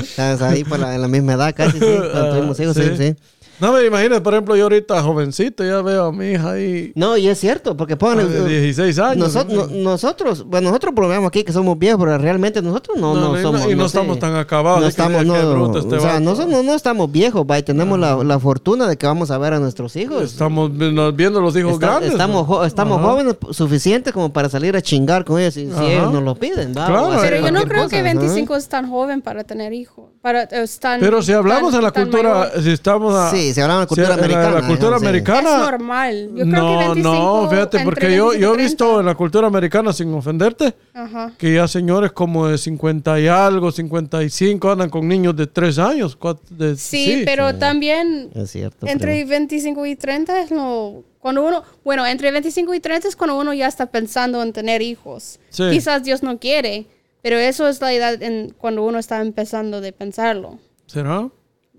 Estás 0.00 0.42
ahí 0.42 0.64
por 0.64 0.78
la, 0.78 0.94
en 0.94 1.02
la 1.02 1.08
misma 1.08 1.34
edad 1.34 1.54
casi, 1.54 1.78
sí. 1.78 1.84
Cuando 2.12 2.30
tuvimos 2.36 2.60
hijos, 2.60 2.76
sí, 2.76 2.82
Sí. 2.96 3.16
No 3.60 3.72
me 3.72 3.84
imagino, 3.84 4.22
por 4.22 4.32
ejemplo, 4.34 4.56
yo 4.56 4.64
ahorita 4.64 5.02
jovencito, 5.02 5.64
ya 5.64 5.82
veo 5.82 6.06
a 6.06 6.12
mi 6.12 6.30
hija 6.32 6.52
ahí 6.52 6.92
No, 6.94 7.16
y 7.16 7.28
es 7.28 7.38
cierto, 7.38 7.76
porque 7.76 7.96
pongan... 7.96 8.30
de 8.30 8.48
16 8.48 8.98
años. 8.98 9.16
Nosotros, 9.34 9.70
no- 9.70 9.90
nosotros, 9.90 10.44
bueno, 10.46 10.68
nosotros 10.68 10.94
probamos 10.94 11.28
aquí 11.28 11.44
que 11.44 11.52
somos 11.52 11.78
viejos, 11.78 12.00
pero 12.02 12.16
realmente 12.18 12.62
nosotros 12.62 12.96
no, 12.98 13.14
no, 13.14 13.32
No, 13.32 13.38
y 13.38 13.42
somos. 13.42 13.66
y 13.70 13.74
no, 13.74 13.82
sé. 13.82 13.98
estamos 13.98 14.18
tan 14.18 14.34
acabados. 14.36 14.80
No 14.80 14.86
estamos, 14.88 15.24
no, 15.26 15.34
"Qué 15.34 15.44
bruto 15.44 15.78
este 15.80 15.96
o 15.96 16.00
sea, 16.00 16.12
vato". 16.14 16.20
nosotros 16.20 16.50
no, 16.52 16.62
no 16.62 16.74
estamos 16.74 17.10
viejos, 17.12 17.44
va, 17.48 17.58
y 17.58 17.62
tenemos 17.62 17.98
la, 17.98 18.16
la 18.24 18.38
fortuna 18.38 18.86
de 18.88 18.96
que 18.96 19.06
vamos 19.06 19.30
a 19.30 19.38
ver 19.38 19.52
a 19.54 19.58
nuestros 19.60 19.94
hijos. 19.96 20.22
Estamos 20.22 20.70
viendo 21.14 21.40
los 21.40 21.56
hijos 21.56 21.74
Está- 21.74 21.86
grandes. 21.86 22.12
estamos 22.12 22.66
estamos 22.66 22.98
Ajá. 22.98 23.08
jóvenes 23.08 23.36
suficientes 23.50 24.12
como 24.12 24.32
para 24.32 24.48
salir 24.48 24.74
a 24.76 24.82
chingar 24.82 25.24
con 25.24 25.38
ellos 25.40 25.54
si, 25.54 25.70
si 25.70 25.84
ellos 25.84 26.12
nos 26.12 26.22
lo 26.22 26.34
piden, 26.34 26.70
¿va? 26.76 26.86
Claro, 26.86 27.10
Pero 27.20 27.36
yo 27.46 27.52
no 27.52 27.62
creo 27.64 27.84
cosa, 27.84 27.88
que 27.96 27.96
ajá. 28.08 28.18
25 28.18 28.56
es 28.56 28.68
tan 28.68 28.88
joven 28.90 29.20
para 29.22 29.44
tener 29.44 29.72
hijos. 29.72 30.06
Para, 30.22 30.46
tan- 30.46 31.00
Pero 31.00 31.22
si 31.22 31.32
hablamos 31.32 31.70
tan- 31.72 31.80
en 31.80 31.84
la 31.84 31.90
cultura, 31.92 32.34
mayor. 32.34 32.62
si 32.62 32.70
estamos 32.70 33.14
a, 33.14 33.30
Sí, 33.30 33.49
si 33.54 33.60
hablamos 33.60 33.82
de 33.82 33.88
si 33.88 33.88
cultura 33.88 34.08
la- 34.08 34.14
americana. 34.14 34.60
La, 34.60 34.66
cultura 34.66 34.90
ajá, 34.90 34.98
sí. 35.00 35.06
americana. 35.06 35.50
Es 35.50 35.58
normal. 35.70 36.28
Yo 36.28 36.44
creo 36.44 36.46
no, 36.46 36.78
que 36.78 36.84
25, 36.86 37.02
no, 37.14 37.50
fíjate, 37.50 37.80
porque 37.84 38.16
yo, 38.16 38.28
25 38.28 38.34
y 38.34 38.40
yo 38.40 38.48
he 38.48 38.54
30. 38.54 38.62
visto 38.62 39.00
en 39.00 39.06
la 39.06 39.14
cultura 39.14 39.46
americana, 39.46 39.92
sin 39.92 40.12
ofenderte, 40.14 40.74
Ajá. 40.94 41.32
que 41.38 41.54
ya 41.54 41.68
señores 41.68 42.12
como 42.12 42.48
de 42.48 42.58
50 42.58 43.20
y 43.20 43.28
algo, 43.28 43.70
55 43.72 44.70
andan 44.70 44.90
con 44.90 45.06
niños 45.08 45.36
de 45.36 45.46
3 45.46 45.78
años. 45.78 46.18
cuat- 46.18 46.40
de- 46.50 46.76
Sí, 46.76 47.22
pero 47.24 47.54
también 47.56 48.30
Es 48.34 48.50
cierto. 48.50 48.86
entre 48.86 49.12
primo. 49.16 49.30
25 49.30 49.86
y 49.86 49.96
30 49.96 50.42
es 50.42 50.50
lo... 50.50 51.04
Cuando 51.20 51.42
uno... 51.46 51.62
Bueno, 51.84 52.06
entre 52.06 52.30
25 52.30 52.72
y 52.74 52.80
30 52.80 53.08
es 53.08 53.16
cuando 53.16 53.38
uno 53.38 53.52
ya 53.52 53.66
está 53.66 53.86
pensando 53.86 54.42
en 54.42 54.52
tener 54.52 54.80
hijos. 54.82 55.38
Sí. 55.50 55.64
Quizás 55.70 56.02
Dios 56.02 56.22
no 56.22 56.38
quiere, 56.38 56.86
pero 57.22 57.36
eso 57.38 57.68
es 57.68 57.80
la 57.82 57.92
edad 57.92 58.22
en, 58.22 58.54
cuando 58.56 58.82
uno 58.84 58.98
está 58.98 59.20
empezando 59.20 59.80
de 59.82 59.92
pensarlo. 59.92 60.58
¿Será? 60.86 61.28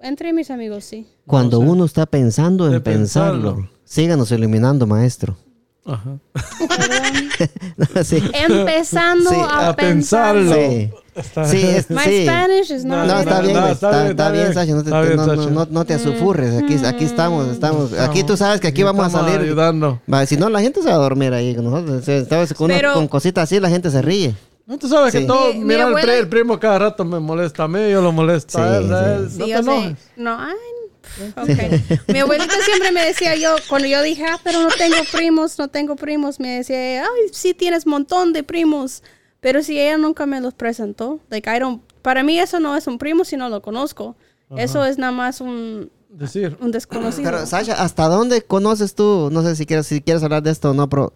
Entre 0.04 0.34
mis 0.34 0.50
amigos, 0.52 0.84
sí. 0.86 1.08
Cuando 1.28 1.62
No 1.64 1.72
uno 1.72 1.86
está 1.86 2.06
pensando 2.06 2.66
en 2.72 2.82
pensarlo, 2.82 3.56
pensarlo. 3.56 3.70
síganos 3.86 4.32
iluminando, 4.32 4.88
maestro. 4.88 5.38
Ajá. 5.86 6.18
sí. 8.04 8.22
Empezando 8.34 9.30
Sí, 9.30 9.36
a, 9.50 9.70
A 9.70 9.76
pensarlo. 9.76 10.54
Sí. 10.54 10.90
Está- 11.16 11.46
Sí, 11.46 11.58
es- 11.62 11.90
My 11.90 12.04
sí. 12.04 12.24
Spanish 12.24 12.72
is 12.72 12.86
not 12.86 13.06
No, 13.08 13.20
está 13.20 13.36
no, 13.38 13.42
bien, 13.42 13.54
no, 13.60 13.68
está 13.68 14.32
bien. 14.32 14.54
Sasha, 14.54 14.74
no 14.74 14.84
te, 14.84 14.90
Está 14.90 15.02
te- 15.02 15.08
bien, 15.08 15.18
no, 15.18 15.26
no, 15.36 15.50
no- 15.50 15.68
no 15.70 15.86
te 15.86 15.94
asufurres, 15.96 16.64
aquí, 16.64 16.76
aquí 16.86 17.04
estamos, 17.04 17.48
estamos, 17.50 17.94
aquí 18.00 18.24
tú 18.24 18.38
sabes 18.38 18.62
que 18.62 18.68
aquí 18.68 18.82
vamos 18.84 19.04
a 19.04 19.08
Estamos 19.08 19.30
salir, 19.32 19.46
ayudando. 19.46 20.00
Va, 20.12 20.26
si 20.26 20.38
no 20.38 20.50
la 20.50 20.62
gente 20.62 20.82
se 20.82 20.88
va 20.88 20.96
a 20.96 21.00
dormir 21.00 21.34
ahí 21.34 21.54
con 21.56 21.66
nosotros, 21.66 22.06
Si 22.06 22.12
estamos 22.12 22.54
con, 22.54 22.66
una- 22.66 22.76
Pero- 22.76 22.94
con 22.94 23.08
cositas 23.08 23.44
así 23.44 23.60
la 23.60 23.70
gente 23.70 23.90
se 23.92 24.02
ríe. 24.02 24.36
No, 24.72 24.78
tú 24.78 24.88
sabes 24.88 25.12
Sí. 25.12 25.20
que 25.20 25.26
todo, 25.26 25.52
Mi- 25.54 25.60
mi 25.60 25.66
mira, 25.66 25.84
el, 25.84 25.90
abuela- 25.90 26.16
el 26.16 26.30
primo 26.30 26.58
cada 26.60 26.80
rato 26.80 27.04
me 27.04 27.20
molesta 27.20 27.64
a 27.64 27.68
mí, 27.68 27.92
yo 27.92 28.02
lo 28.02 28.12
molesto 28.14 28.58
a 28.58 28.80
Sí, 28.80 28.86
él. 28.86 28.94
a 28.94 29.16
él. 29.16 29.30
sí. 29.30 29.38
No 29.40 29.46
Sí, 29.46 29.52
te 29.52 29.58
enojes. 29.60 29.98
No, 30.16 30.38
ay, 30.40 30.56
pff, 31.02 31.38
ok. 32.08 32.08
Mi 32.14 32.20
abuelita 32.20 32.56
siempre 32.64 32.92
me 32.94 33.06
decía 33.06 33.36
yo, 33.36 33.56
cuando 33.68 33.88
yo 33.90 34.02
dije, 34.02 34.26
ah, 34.26 34.40
pero 34.44 34.62
no 34.62 34.70
tengo 34.70 34.96
primos, 35.12 35.60
no 35.60 35.68
tengo 35.68 35.96
primos, 35.98 36.40
me 36.40 36.58
decía, 36.58 37.04
ay, 37.04 37.30
sí 37.34 37.54
tienes 37.54 37.86
montón 37.86 38.32
de 38.34 38.44
primos. 38.44 39.04
Pero 39.42 39.62
si 39.64 39.80
ella 39.80 39.98
nunca 39.98 40.26
me 40.26 40.40
los 40.40 40.54
presentó, 40.54 41.20
like, 41.30 41.50
I 41.54 41.60
don't, 41.60 41.82
para 42.02 42.24
mí 42.24 42.40
eso 42.40 42.60
no 42.60 42.78
es 42.78 42.88
un 42.88 42.98
primo 42.98 43.26
si 43.26 43.36
no 43.38 43.50
lo 43.50 43.62
conozco. 43.62 44.16
Eso 44.56 44.86
es 44.86 44.98
nada 44.98 45.12
más 45.12 45.42
un, 45.42 45.90
Decir. 46.10 46.58
un 46.62 46.72
desconocido. 46.72 47.24
Pero 47.30 47.46
Sasha, 47.46 47.74
¿hasta 47.82 48.08
dónde 48.08 48.42
conoces 48.42 48.96
tú? 48.96 49.30
No 49.32 49.42
sé 49.44 49.56
si 49.56 49.66
quieres, 49.66 49.88
si 49.88 50.02
quieres 50.02 50.22
hablar 50.24 50.44
de 50.44 50.52
esto 50.52 50.72
o 50.72 50.74
no, 50.74 50.88
pero 50.90 51.14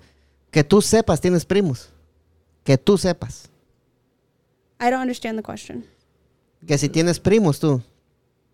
que 0.52 0.64
tú 0.64 0.82
sepas 0.82 1.20
tienes 1.22 1.46
primos. 1.46 1.90
Que 2.66 2.78
tú 2.78 2.98
sepas. 2.98 3.50
I 4.82 4.90
don't 4.90 5.00
understand 5.02 5.38
the 5.38 5.44
question. 5.44 5.86
Que 6.68 6.78
si 6.78 6.90
tienes 6.90 7.20
primos 7.20 7.60
tú. 7.60 7.82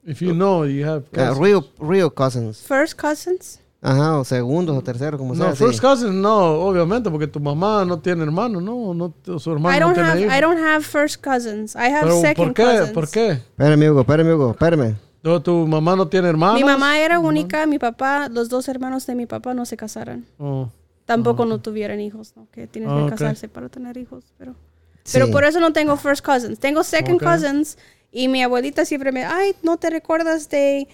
If 0.03 0.21
you 0.21 0.33
know, 0.33 0.65
you 0.65 0.85
have. 0.87 1.05
Uh, 1.15 1.33
real, 1.39 1.63
real 1.79 2.11
cousins. 2.13 2.61
First 2.61 2.99
cousins? 2.99 3.59
Ajá, 3.81 4.19
o 4.19 4.23
segundos 4.23 4.77
o 4.77 4.81
terceros, 4.83 5.19
como 5.19 5.33
sea. 5.33 5.47
No, 5.47 5.55
sí. 5.55 5.63
first 5.63 5.81
cousin, 5.81 6.21
no, 6.21 6.53
obviamente, 6.61 7.09
porque 7.09 7.25
tu 7.25 7.39
mamá 7.39 7.83
no 7.83 7.97
tiene 7.97 8.21
hermano, 8.23 8.61
no, 8.61 8.93
no 8.93 9.39
su 9.39 9.51
hermano 9.51 9.75
I 9.75 9.79
no 9.79 9.85
don't 9.87 9.95
tiene 9.95 10.09
have 10.09 10.21
hijos. 10.21 10.37
I 10.37 10.41
don't 10.41 10.59
have 10.59 10.83
first 10.83 11.23
cousins. 11.23 11.75
I 11.75 11.89
have 11.89 12.03
Pero, 12.03 12.21
second 12.21 12.35
¿por 12.35 12.53
qué? 12.53 12.63
cousins. 12.63 12.91
¿Por 12.91 13.09
qué? 13.09 13.31
Espérame, 13.31 13.89
Hugo, 13.89 14.01
espérame, 14.01 14.33
Hugo, 14.35 14.51
espérame. 14.51 14.95
No, 15.23 15.41
¿Tu 15.41 15.67
mamá 15.67 15.95
no 15.95 16.07
tiene 16.07 16.29
hermanos? 16.29 16.59
Mi 16.59 16.63
mamá 16.63 16.99
era 16.99 17.19
única, 17.19 17.65
mi 17.65 17.79
papá, 17.79 18.27
los 18.29 18.49
dos 18.49 18.67
hermanos 18.67 19.07
de 19.07 19.15
mi 19.15 19.25
papá 19.25 19.55
no 19.55 19.65
se 19.65 19.77
casaron. 19.77 20.25
Oh. 20.37 20.69
Tampoco 21.15 21.45
no 21.45 21.61
tuvieron 21.61 21.99
hijos, 21.99 22.33
¿no? 22.35 22.47
Que 22.51 22.67
tienes 22.67 22.89
Ah, 22.91 23.03
que 23.05 23.11
casarse 23.11 23.47
para 23.49 23.69
tener 23.69 23.97
hijos, 23.97 24.25
pero... 24.37 24.55
Sí. 25.03 25.13
Pero 25.13 25.31
por 25.31 25.43
eso 25.45 25.59
no 25.59 25.73
tengo 25.73 25.97
first 25.97 26.23
cousins. 26.23 26.59
Tengo 26.59 26.83
second 26.83 27.15
Ok. 27.15 27.23
cousins 27.23 27.77
y 28.11 28.27
mi 28.27 28.43
abuelita 28.43 28.85
siempre 28.85 29.11
me, 29.11 29.25
ay, 29.25 29.55
¿no 29.63 29.77
te 29.77 29.89
recuerdas 29.89 30.47
de, 30.49 30.87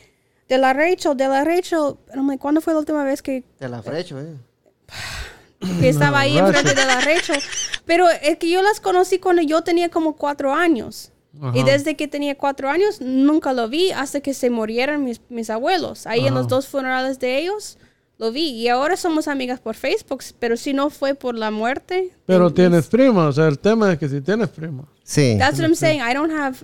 de 0.47 0.58
la 0.58 0.71
Rachel? 0.73 1.17
De 1.17 1.27
la 1.27 1.43
Rachel. 1.43 1.95
Pero 2.08 2.23
like, 2.23 2.39
¿cuándo 2.41 2.62
fue 2.62 2.73
la 2.73 2.80
última 2.80 3.03
vez 3.03 3.21
que, 3.21 3.43
Te 3.60 3.67
la 3.67 3.82
frecho, 3.82 4.19
eh. 4.19 4.34
que 5.82 5.89
estaba 5.89 6.19
ahí 6.21 6.39
Rachel. 6.39 6.56
enfrente 6.56 6.80
de 6.82 6.88
la 6.88 7.01
Rachel? 7.01 7.41
Pero 7.86 8.10
es 8.10 8.38
que 8.38 8.49
yo 8.49 8.62
las 8.62 8.80
conocí 8.80 9.19
cuando 9.19 9.41
yo 9.41 9.62
tenía 9.63 9.89
como 9.89 10.15
cuatro 10.15 10.53
años. 10.53 11.12
Y 11.53 11.60
Ajá. 11.60 11.71
desde 11.71 11.95
que 11.95 12.08
tenía 12.08 12.36
cuatro 12.36 12.69
años 12.69 12.99
nunca 13.01 13.53
lo 13.53 13.67
vi 13.69 13.91
hasta 13.91 14.21
que 14.21 14.34
se 14.34 14.49
murieron 14.49 15.03
mis, 15.03 15.21
mis 15.30 15.49
abuelos. 15.51 16.08
Ahí 16.08 16.25
en 16.25 16.34
los 16.34 16.47
dos 16.47 16.67
funerales 16.67 17.19
de 17.19 17.38
ellos 17.38 17.77
lo 18.17 18.32
vi. 18.32 18.49
Y 18.49 18.67
ahora 18.67 18.97
somos 18.97 19.27
amigas 19.27 19.60
por 19.60 19.75
Facebook, 19.75 20.23
pero 20.39 20.58
si 20.58 20.73
no 20.73 20.89
fue 20.89 21.13
por 21.15 21.36
la 21.36 21.51
muerte. 21.51 22.12
Pero 22.25 22.51
tienes 22.51 22.88
prima, 22.88 23.27
o 23.27 23.32
sea, 23.32 23.47
el 23.47 23.60
tema 23.60 23.93
es 23.93 23.99
que 23.99 24.10
si 24.10 24.21
tienes 24.21 24.49
prima. 24.49 24.84
Sí. 25.03 25.36
That's 25.38 25.60
what 25.60 25.65
I'm 25.67 25.75
saying. 25.75 26.01
I 26.01 26.13
don't 26.13 26.32
have 26.32 26.58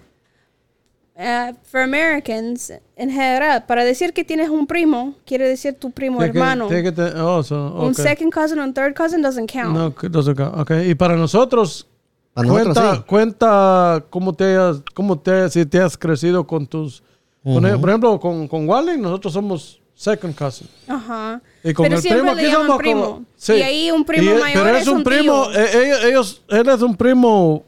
uh, 1.15 1.53
for 1.63 1.81
Americans 1.81 2.71
en 2.95 3.09
general. 3.11 3.65
Para 3.67 3.83
decir 3.85 4.13
que 4.13 4.23
tienes 4.23 4.49
un 4.49 4.65
primo, 4.67 5.15
quiere 5.25 5.47
decir 5.47 5.73
tu 5.75 5.91
primo 5.91 6.19
que- 6.19 6.25
hermano. 6.25 6.67
que 6.67 6.91
te- 6.91 7.19
oh, 7.19 7.43
so, 7.43 7.73
Un 7.75 7.91
ok. 7.91 7.97
second 7.97 8.31
cousin, 8.33 8.59
un 8.59 8.73
third 8.73 8.95
cousin 8.95 9.21
doesn't 9.21 9.49
count. 9.51 9.75
No, 9.75 9.93
que 9.93 10.09
doesn't 10.09 10.35
count. 10.37 10.57
Ok, 10.57 10.71
y 10.87 10.95
para 10.95 11.15
nosotros, 11.15 11.87
Para 12.33 12.47
nosotros, 12.47 12.73
cuenta, 12.75 12.95
sí. 12.95 13.03
cuenta 13.07 14.05
cómo 14.09 14.33
te 14.33 14.43
hayas, 14.45 14.81
cómo 14.93 15.19
te, 15.19 15.49
si 15.49 15.65
te 15.65 15.79
has 15.79 15.95
crecido 15.97 16.45
con 16.47 16.65
tus, 16.65 17.03
con 17.43 17.65
el- 17.65 17.79
por 17.79 17.89
ejemplo, 17.89 18.19
con, 18.19 18.47
con 18.47 18.67
Wally, 18.67 18.97
nosotros 18.97 19.33
somos 19.33 19.79
second 19.95 20.35
cousin. 20.35 20.67
Ajá. 20.87 21.41
Y 21.63 21.73
con 21.73 21.83
Pero 21.85 21.97
el 21.97 22.01
primo 22.03 22.31
aquí 22.31 22.51
somos 22.51 22.77
primo. 22.77 23.05
como- 23.05 23.25
sí. 23.37 23.53
Y 23.53 23.61
ahí 23.61 23.91
un 23.91 24.03
primo 24.05 24.23
Y, 24.31 24.33
eh, 24.33 24.39
mayor 24.39 24.63
pero 24.63 24.77
es, 24.77 24.87
un 24.87 25.03
primo, 25.03 25.47
tío. 25.49 25.59
eh, 25.61 26.09
ellos, 26.09 26.41
él 26.49 26.67
es 26.69 26.81
un 26.81 26.95
primo 26.95 27.63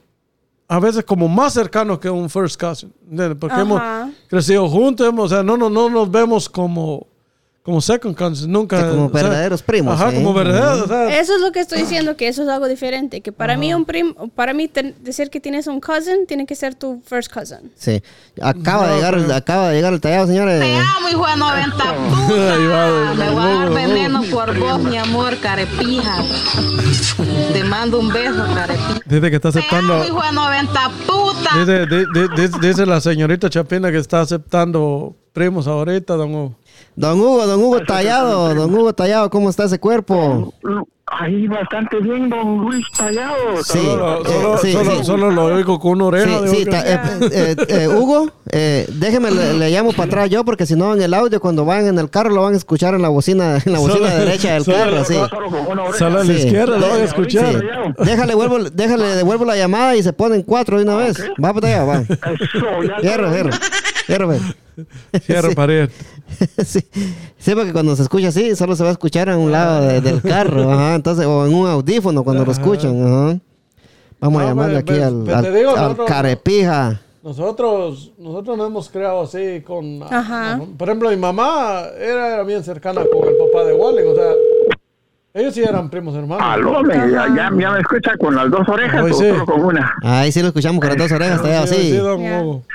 a 0.68 0.80
veces 0.80 1.04
como 1.04 1.28
más 1.28 1.54
cercano 1.54 2.00
que 2.00 2.10
un 2.10 2.30
first 2.30 2.60
cousin. 2.60 2.92
Porque 3.40 3.60
hemos 3.62 3.82
crecido 4.28 4.68
juntos, 4.68 5.08
hemos- 5.08 5.32
o 5.32 5.36
sea, 5.36 5.44
no, 5.44 5.56
no, 5.56 5.70
no 5.70 5.90
nos 5.90 6.10
vemos 6.10 6.50
como, 6.50 7.06
como 7.66 7.82
second 7.82 8.16
cousins, 8.16 8.48
nunca. 8.48 8.78
Que 8.84 8.90
como 8.92 9.08
o 9.08 9.12
sea, 9.12 9.24
verdaderos 9.24 9.64
primos, 9.64 9.96
Ajá, 10.00 10.12
¿eh? 10.12 10.16
como 10.16 10.34
verdaderos, 10.36 10.82
o 10.84 10.88
sea, 10.88 11.20
Eso 11.20 11.34
es 11.36 11.42
lo 11.42 11.52
que 11.52 11.60
estoy 11.62 11.80
diciendo, 11.80 12.16
que 12.16 12.28
eso 12.28 12.44
es 12.44 12.50
algo 12.50 12.68
diferente. 12.68 13.22
Que 13.22 13.32
para 13.32 13.58
mí 13.58 13.74
un 13.74 13.86
primo, 13.86 14.14
para 14.36 14.54
mí 14.54 14.68
ten- 14.68 14.94
decir 15.02 15.32
que 15.32 15.40
tienes 15.40 15.66
un 15.66 15.82
cousin, 15.82 16.28
tiene 16.28 16.46
que 16.46 16.54
ser 16.56 16.76
tu 16.76 17.02
first 17.06 17.32
cousin. 17.34 17.72
Sí. 17.76 18.04
Acaba, 18.40 18.84
No, 18.86 18.90
de 18.90 18.96
llegar, 18.98 19.14
el- 19.16 19.22
pero- 19.24 19.36
acaba 19.36 19.70
de 19.70 19.76
llegar 19.78 19.94
el 19.94 20.00
tallado, 20.00 20.28
señores. 20.28 20.60
Te 20.62 20.76
amo, 20.76 21.10
hijo 21.10 21.26
de 21.28 21.36
90 21.38 21.84
Ahí 21.90 22.68
va, 22.68 23.12
puta. 23.12 23.14
Me 23.16 23.30
voy 23.32 23.42
a 23.44 23.46
dar 23.56 23.70
uh, 23.70 23.72
uh. 23.72 23.76
veneno 23.76 24.24
por 24.32 24.60
vos, 24.60 24.80
mi 24.84 24.98
amor, 24.98 25.38
carepija. 25.40 26.24
Te 27.54 27.64
mando 27.64 28.00
un 28.00 28.10
beso, 28.10 28.46
carepija. 28.54 29.00
dice 29.06 29.30
que 29.30 29.36
está 29.38 29.52
Te 29.52 29.60
aceptando. 29.60 29.94
amo, 29.96 30.06
hijo 30.06 30.22
de 30.22 30.32
90 30.34 30.92
puta. 31.08 31.50
Dice, 31.60 31.86
di- 31.88 32.06
di- 32.14 32.42
dice- 32.42 32.60
dice 32.62 32.86
la 32.86 33.02
señorita 33.02 33.50
Chapina 33.50 33.92
que 33.92 33.98
está 33.98 34.22
aceptando 34.22 35.16
primos 35.34 35.68
ahorita, 35.68 36.14
don 36.16 36.34
Hugo. 36.34 36.56
Don 36.96 37.20
Hugo, 37.20 37.46
don 37.46 37.62
Hugo 37.62 37.82
Tallado, 37.82 38.54
don 38.56 38.74
Hugo 38.74 38.94
Tallado, 38.94 39.30
¿cómo 39.30 39.50
está 39.50 39.66
ese 39.66 39.80
cuerpo? 39.80 40.54
Ahí 41.08 41.46
bastante 41.48 42.00
bien, 42.00 42.30
don 42.30 42.58
Luis 42.60 42.86
Tallado. 42.98 43.62
Sí, 43.64 43.78
Solo, 43.80 44.22
eh, 44.22 44.24
solo, 44.26 44.58
sí, 44.58 44.72
solo, 44.74 44.92
sí. 44.98 45.04
solo 45.04 45.30
lo 45.32 45.44
oigo 45.46 45.80
con 45.80 45.92
una 45.92 46.06
oreja. 46.06 46.48
Sí, 46.48 46.56
sí, 46.60 46.66
ta- 46.66 46.82
eh, 46.84 47.00
eh, 47.32 47.56
eh, 47.68 47.88
Hugo, 47.90 48.32
eh, 48.52 48.88
déjeme, 48.94 49.30
le, 49.30 49.54
le 49.54 49.70
llamo 49.70 49.92
para 49.92 50.06
atrás 50.06 50.30
yo, 50.32 50.44
porque 50.46 50.66
si 50.66 50.76
no 50.76 50.96
en 50.96 51.02
el 51.02 51.14
audio, 51.14 51.40
cuando 51.40 51.64
van 51.64 51.86
en 51.86 52.00
el 52.00 52.10
carro, 52.10 52.32
lo 52.32 52.42
van 52.42 52.54
a 52.56 52.58
escuchar 52.58 52.96
en 52.96 53.02
la 53.04 53.10
bocina, 53.10 53.60
en 53.64 53.74
la 53.74 53.80
bocina 53.80 54.10
Solo- 54.10 54.20
derecha 54.26 54.54
del 54.54 54.64
solo- 54.64 54.78
carro, 54.78 55.06
sí. 55.06 55.14
Solo 55.30 55.50
con 55.50 55.68
una 55.68 55.84
oreja. 55.84 55.98
Solo 56.00 56.20
a 56.22 56.24
la 56.24 56.34
Sí. 56.34 56.40
izquierda 56.40 56.78
lo 56.80 56.90
van 56.90 57.02
a 57.02 57.04
escuchar. 57.04 57.52
Sí. 57.60 58.04
Déjale, 58.04 58.34
vuelvo, 58.36 58.60
déjale, 58.72 59.04
devuelvo 59.16 59.46
la 59.46 59.58
llamada 59.58 59.96
y 59.96 60.02
se 60.02 60.12
ponen 60.14 60.42
cuatro 60.42 60.78
de 60.78 60.86
una 60.86 60.96
vez. 60.96 61.18
Va 61.44 61.54
para 61.54 61.68
allá, 61.68 61.84
va. 61.84 61.98
Eso, 62.02 62.84
ya. 62.84 62.98
Hierro, 63.02 63.32
hierro. 63.32 63.52
Hierro, 64.08 64.28
ve. 64.30 64.40
Cierra 65.22 65.50
Sí. 65.50 65.56
pared. 65.56 65.90
sí. 66.66 66.82
sí, 67.38 67.56
porque 67.56 67.72
cuando 67.74 67.96
se 67.96 68.04
escucha 68.04 68.30
así, 68.30 68.56
solo 68.56 68.76
se 68.76 68.84
va 68.84 68.90
a 68.90 68.92
escuchar 68.94 69.30
en 69.30 69.38
un 69.38 69.52
lado 69.52 69.86
de- 69.88 70.02
del 70.02 70.22
carro, 70.22 70.72
ajá, 70.72 70.96
entonces, 70.96 71.26
o 71.26 71.46
en 71.46 71.54
un 71.54 71.68
audífono 71.68 72.24
cuando 72.24 72.44
lo 72.46 72.52
escuchan, 72.52 73.02
ajá. 73.02 73.38
Vamos 74.20 74.42
a 74.42 74.44
No, 74.46 74.50
llamarle 74.50 74.74
ve- 74.74 74.80
aquí 74.80 74.94
ve- 74.94 75.04
al, 75.04 75.44
te 75.44 75.52
digo, 75.52 75.72
al 75.72 75.82
nosotros- 75.84 76.08
carepija. 76.08 77.02
Nosotros, 77.24 78.12
nosotros 78.20 78.56
nos 78.58 78.68
hemos 78.68 78.90
creado 78.90 79.22
así 79.24 79.62
con... 79.66 80.04
Ajá. 80.04 80.60
Por 80.78 80.88
ejemplo, 80.88 81.10
mi 81.10 81.18
mamá 81.18 81.82
era, 82.00 82.36
era 82.36 82.44
bien 82.44 82.64
cercana 82.64 83.02
con 83.12 83.28
el 83.28 83.36
papá 83.36 83.64
de 83.66 83.74
Wallen. 83.74 84.08
O 84.10 84.14
sea, 84.14 84.32
ellos 85.34 85.54
sí 85.56 85.64
eran 85.64 85.90
primos 85.90 86.14
hermanos. 86.16 86.46
Aló, 86.48 86.84
me, 86.84 86.94
ya, 86.94 87.28
ya, 87.36 87.50
ya 87.60 87.72
me 87.72 87.80
escucha 87.80 88.12
con 88.20 88.36
las 88.36 88.52
dos 88.52 88.70
orejas 88.70 89.04
Hoy 89.04 89.12
o 89.12 89.14
sí. 89.16 89.28
solo 89.30 89.46
con 89.48 89.60
una. 89.66 89.92
Ahí 90.04 90.32
sí 90.32 90.40
lo 90.44 90.50
escuchamos 90.50 90.80
con 90.80 90.90
las 90.90 90.98
dos 91.00 91.12
orejas, 91.12 91.42
tallado, 91.42 91.66
Sí, 91.66 92.00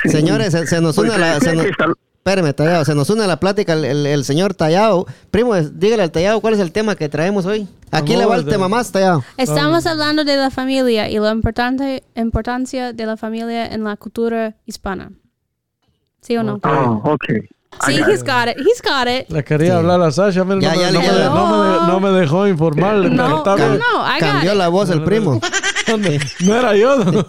sí. 0.02 0.08
Señores, 0.10 0.50
se, 0.52 0.66
se 0.66 0.80
nos 0.80 0.98
une 0.98 1.10
Pues, 1.10 1.20
la... 1.20 1.34
sí, 1.38 1.46
Se 1.46 1.54
nos, 1.54 1.64
está- 1.66 1.86
espérame, 2.30 2.54
Tallado, 2.54 2.84
se 2.84 2.94
nos 2.94 3.10
une 3.10 3.26
la 3.26 3.38
plática 3.38 3.72
el, 3.74 3.84
el- 3.84 4.06
el 4.06 4.24
señor 4.24 4.54
Tallado. 4.54 5.06
Primo, 5.30 5.54
dígale 5.56 6.02
al 6.02 6.10
Tallado 6.10 6.40
cuál 6.40 6.54
es 6.54 6.60
el 6.60 6.72
tema 6.72 6.94
que 6.96 7.08
traemos 7.08 7.46
hoy. 7.46 7.68
Aquí 7.90 8.12
No, 8.14 8.20
le 8.20 8.26
va 8.26 8.36
el 8.36 8.44
tema 8.46 8.68
más, 8.68 8.92
Tallado. 8.92 9.24
Estamos 9.36 9.86
hablando 9.86 10.24
de 10.24 10.36
la 10.36 10.50
familia 10.50 11.08
y 11.08 11.18
la 11.18 11.32
importante, 11.32 12.04
importancia 12.14 12.92
de 12.92 13.06
la 13.06 13.16
familia 13.16 13.66
en 13.66 13.84
la 13.84 13.96
cultura 13.96 14.54
hispana. 14.66 15.10
¿Sí 16.20 16.36
o 16.36 16.42
no? 16.42 16.60
Oh, 16.62 17.00
ok. 17.12 17.24
Sí, 17.86 17.94
he's 17.94 18.22
got 18.22 18.48
it. 18.48 18.58
He's 18.58 18.82
got 18.82 19.08
it. 19.08 19.28
Le 19.30 19.42
quería 19.44 19.76
hablar 19.78 20.00
a 20.02 20.10
Sasha, 20.10 20.44
mira, 20.44 20.60
Ya, 20.60 20.90
no, 20.92 21.00
me- 21.00 21.06
ya 21.06 21.24
no 21.28 21.46
me, 21.46 21.68
no 21.68 21.80
me 21.80 21.86
no 21.86 22.00
me 22.00 22.20
dejó 22.20 22.46
informarle. 22.46 23.08
pero 23.10 23.28
No, 23.28 23.44
no, 23.44 23.56
no, 23.56 23.76
I 24.06 24.20
got 24.20 24.20
Cambió 24.20 24.52
it. 24.52 24.58
la 24.58 24.68
voz 24.68 24.90
el 24.90 25.02
primo. 25.04 25.40
No 25.98 26.54
era 26.56 26.76
yo. 26.76 27.04
¿no? 27.04 27.12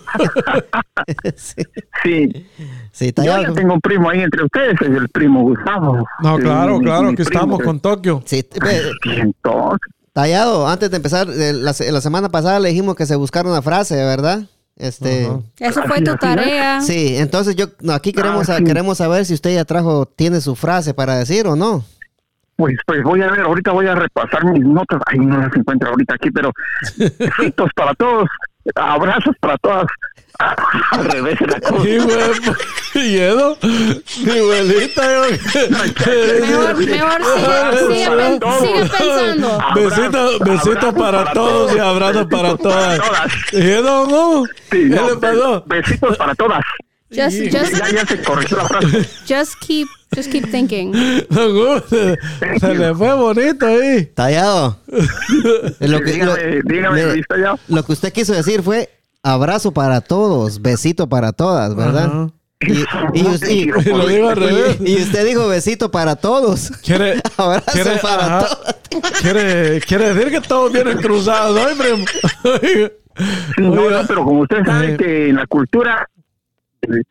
sí, 1.36 1.64
Sí. 2.04 2.48
sí, 2.92 3.06
Yo 3.08 3.14
Tallado. 3.14 3.44
ya 3.44 3.54
tengo 3.54 3.74
un 3.76 3.82
primo 3.82 4.10
ahí 4.10 4.22
entre 4.22 4.44
ustedes, 4.44 4.76
es 4.82 4.88
el 4.90 5.10
primo 5.10 5.42
Gustavo. 5.44 6.06
No, 6.24 6.38
claro, 6.38 6.80
mi- 6.80 6.86
claro, 6.86 7.04
mi 7.12 7.16
que 7.16 7.24
primo, 7.24 7.30
estamos 7.40 7.60
que- 7.60 7.66
con 7.66 7.80
Tokio. 7.80 8.22
Sí. 8.26 8.44
Tallado, 10.14 10.68
antes 10.68 10.92
de 10.92 10.98
empezar, 10.98 11.28
eh, 11.30 11.54
la, 11.54 11.74
se- 11.74 11.90
la 11.92 12.02
semana 12.02 12.30
pasada 12.30 12.60
le 12.60 12.70
dijimos 12.70 12.96
que 12.96 13.06
se 13.06 13.16
buscara 13.16 13.50
una 13.50 13.62
frase, 13.62 13.96
¿verdad? 13.96 14.42
Este. 14.76 15.30
Eso 15.60 15.84
fue 15.84 16.02
tu 16.02 16.16
tarea. 16.18 16.82
sí, 16.82 17.16
entonces 17.18 17.56
yo 17.56 17.68
no, 17.82 17.94
aquí 17.94 18.12
queremos 18.12 18.50
Ah, 18.50 18.56
a- 18.56 18.58
sí. 18.58 18.64
queremos 18.64 18.98
saber 18.98 19.26
si 19.26 19.34
usted 19.34 19.54
ya 19.54 19.64
trajo 19.64 20.06
tiene 20.06 20.42
su 20.42 20.56
frase 20.56 20.94
para 20.94 21.16
decir 21.18 21.48
o 21.48 21.56
no. 21.56 21.86
Pues, 22.58 22.76
pues 22.86 23.02
voy 23.04 23.22
a 23.22 23.32
ver, 23.32 23.40
ahorita 23.42 23.72
voy 23.72 23.88
a 23.88 23.96
repasar 23.96 24.44
mis 24.46 24.64
notas. 24.64 25.02
Ay, 25.08 25.20
no 25.20 25.38
las 25.38 25.56
encuentro 25.56 25.90
ahorita 25.90 26.16
aquí, 26.16 26.30
pero 26.32 26.52
besitos 26.98 27.70
para 27.76 27.94
todos, 27.96 28.28
abrazos 28.76 29.36
para 29.40 29.58
todas 29.58 29.86
Al 30.92 31.06
revés 31.06 31.38
de 31.40 31.48
la 31.48 31.60
cruz. 31.62 31.86
Y, 31.86 31.98
güey, 32.00 33.18
eso, 33.20 33.58
mi 33.62 34.40
abuelita, 34.40 35.04
yo. 35.14 35.22
Mejor, 36.42 36.76
mejor 36.78 36.78
sigue, 36.78 37.96
sigue, 37.96 38.10
pen- 38.10 38.40
sigue 38.60 38.86
pensando. 38.86 39.60
Besitos, 39.76 40.40
besitos 40.40 40.94
para 40.96 41.32
todos 41.34 41.76
y 41.76 41.80
abrazos 41.80 42.26
para 42.28 42.58
todas. 42.58 43.00
todas. 43.00 43.32
¿Y 43.54 43.70
eso, 43.72 44.08
no? 44.08 44.44
Sí, 44.46 44.52
¿Qué 44.72 44.96
no, 44.96 45.10
le 45.10 45.16
pasó? 45.18 45.64
Besitos 45.68 46.18
para 46.18 46.34
todas. 46.36 46.62
Just, 47.12 47.38
just, 47.52 47.74
Ya, 47.78 47.90
ya 47.92 48.06
se 48.06 48.22
corrigió 48.24 48.58
la 48.58 48.68
frase. 48.68 49.10
just 49.28 49.56
keep, 49.60 49.88
just 50.16 50.32
keep 50.32 50.50
thinking. 50.50 50.94
Se, 51.90 52.18
se 52.60 52.74
le 52.76 52.96
fue 52.96 53.14
bonito 53.16 53.66
ahí. 53.68 54.06
Tallado. 54.16 54.78
lo, 54.88 56.02
que, 56.02 56.18
lo- 56.24 56.36
dígame, 56.36 56.62
dígame, 56.64 57.22
Tallado. 57.28 57.60
lo 57.68 57.84
que 57.84 57.92
usted 57.92 58.14
quiso 58.14 58.34
decir 58.34 58.62
fue 58.64 58.90
abrazo 59.24 59.74
para 59.74 60.00
todos, 60.02 60.62
besito 60.62 61.10
para 61.10 61.34
todas, 61.34 61.76
¿verdad? 61.76 62.30
Y, 62.62 63.20
y 63.20 63.24
us- 63.26 63.44
y- 63.50 63.62
Y 63.64 63.66
lo 63.90 64.08
digo 64.08 64.30
al 64.30 64.38
revés. 64.38 64.78
y 64.80 65.02
usted 65.02 65.26
dijo 65.26 65.48
besito 65.50 65.92
para 65.92 66.16
todos. 66.16 66.72
Quiere, 66.84 67.22
Abrazo 67.36 67.72
quiere, 67.74 67.98
para 67.98 68.38
ajá. 68.40 68.48
todos. 68.90 69.12
quiere, 69.22 69.82
quiere 69.82 70.14
decir 70.14 70.32
que 70.32 70.42
todos 70.48 70.72
vienen 70.72 70.98
cruzados, 71.00 71.60
¿no, 73.58 73.70
no, 73.76 73.90
no, 73.90 74.08
pero 74.08 74.24
como 74.24 74.42
usted 74.42 74.64
sabe 74.66 74.96
que 74.98 75.30
en 75.30 75.36
la 75.36 75.46
cultura, 75.48 76.08
eh, 76.84 77.02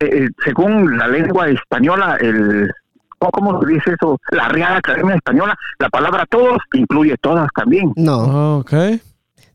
eh, 0.00 0.28
según 0.44 0.96
la 0.98 1.06
lengua 1.08 1.48
española, 1.48 2.16
el 2.20 2.70
¿cómo- 3.18 3.30
¿cómo 3.32 3.60
se 3.62 3.68
dice 3.68 3.92
eso? 3.94 4.18
La 4.30 4.48
Real 4.48 4.76
Academia 4.76 5.16
Española, 5.16 5.56
la 5.78 5.88
palabra 5.88 6.24
todos 6.30 6.58
incluye 6.72 7.16
todas 7.20 7.48
también. 7.54 7.92
No, 7.96 8.20
Ah, 8.24 8.56
ok. 8.58 8.72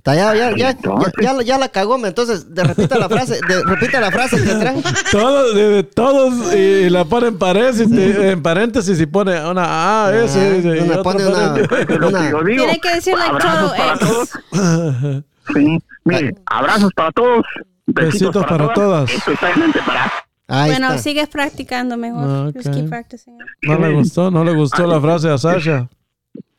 Ya, 0.06 0.16
ya, 0.36 0.52
ya, 0.58 0.76
ya, 1.22 1.42
ya 1.46 1.58
la 1.58 1.70
cagó, 1.70 1.96
entonces 2.06 2.54
de- 2.54 2.62
repita 2.66 2.98
la 2.98 3.08
frase, 3.08 3.40
de- 3.48 3.64
repita 3.64 4.02
la 4.02 4.12
frase 4.12 4.36
que 4.44 4.54
trae. 4.56 4.76
Todos, 5.10 5.56
de- 5.56 5.84
todos, 5.84 6.54
y 6.54 6.90
la 6.90 7.06
pone 7.06 7.28
en 7.30 7.40
paréntesis, 7.40 7.90
en 7.90 8.44
paréntesis 8.44 9.00
y 9.00 9.06
pone 9.06 9.32
una 9.50 10.08
A, 10.08 10.14
S, 10.14 10.38
Ah, 10.38 10.58
y 10.76 10.80
una 10.82 10.92
otro 11.00 11.04
pone 11.04 11.26
una- 11.26 11.54
paréntesis. 11.56 11.90
Es 11.90 12.00
lo 12.00 12.08
Una- 12.10 12.20
que 12.22 12.30
yo 12.32 12.44
digo. 12.44 12.64
Tiene 12.66 12.80
que 12.82 12.96
decir 12.96 13.16
like 13.18 13.38
todo, 13.38 13.74
eh. 13.76 15.22
Sí, 15.54 15.78
mire, 16.04 16.36
abrazos 16.48 16.92
para 16.94 17.12
todos. 17.14 17.46
Besitos, 17.86 18.14
Besitos 18.14 18.46
para 18.46 18.74
todas. 18.74 19.12
Especialmente 19.12 19.80
para 19.86 20.12
Ahí 20.48 20.72
bueno, 20.72 20.88
está. 20.90 20.98
sigues 21.00 21.28
practicando 21.30 21.98
mejor. 21.98 22.24
Ah, 22.28 22.52
Just 22.54 22.68
ok. 22.68 22.74
keep 22.74 22.90
practicing. 22.90 23.34
it. 23.36 23.42
No 23.70 23.80
le 23.80 23.94
gustó, 23.94 24.30
no 24.32 24.44
le 24.44 24.54
gustó 24.54 24.86
la 24.86 25.00
frase 25.02 25.30
a 25.30 25.38
Sasha. 25.38 25.90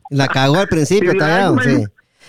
La 0.09 0.27
cagó 0.27 0.57
al 0.57 0.67
principio, 0.67 1.13
Tallado, 1.17 1.57
sí. 1.61 1.83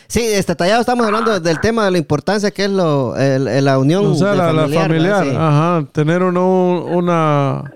Sí, 0.08 0.20
este 0.20 0.54
Tallado 0.54 0.80
estamos 0.82 1.04
hablando 1.06 1.40
del 1.40 1.60
tema 1.60 1.84
de 1.84 1.90
la 1.90 1.98
importancia 1.98 2.50
que 2.52 2.64
es 2.66 2.70
lo, 2.70 3.16
el- 3.16 3.48
el- 3.48 3.64
la 3.64 3.78
unión 3.78 4.06
O 4.06 4.14
sea, 4.14 4.30
de 4.32 4.36
la, 4.36 4.52
la 4.52 4.68
familiar, 4.68 5.26
ajá, 5.36 5.84
tener 5.92 6.22
uno, 6.22 6.84
una... 6.84 7.72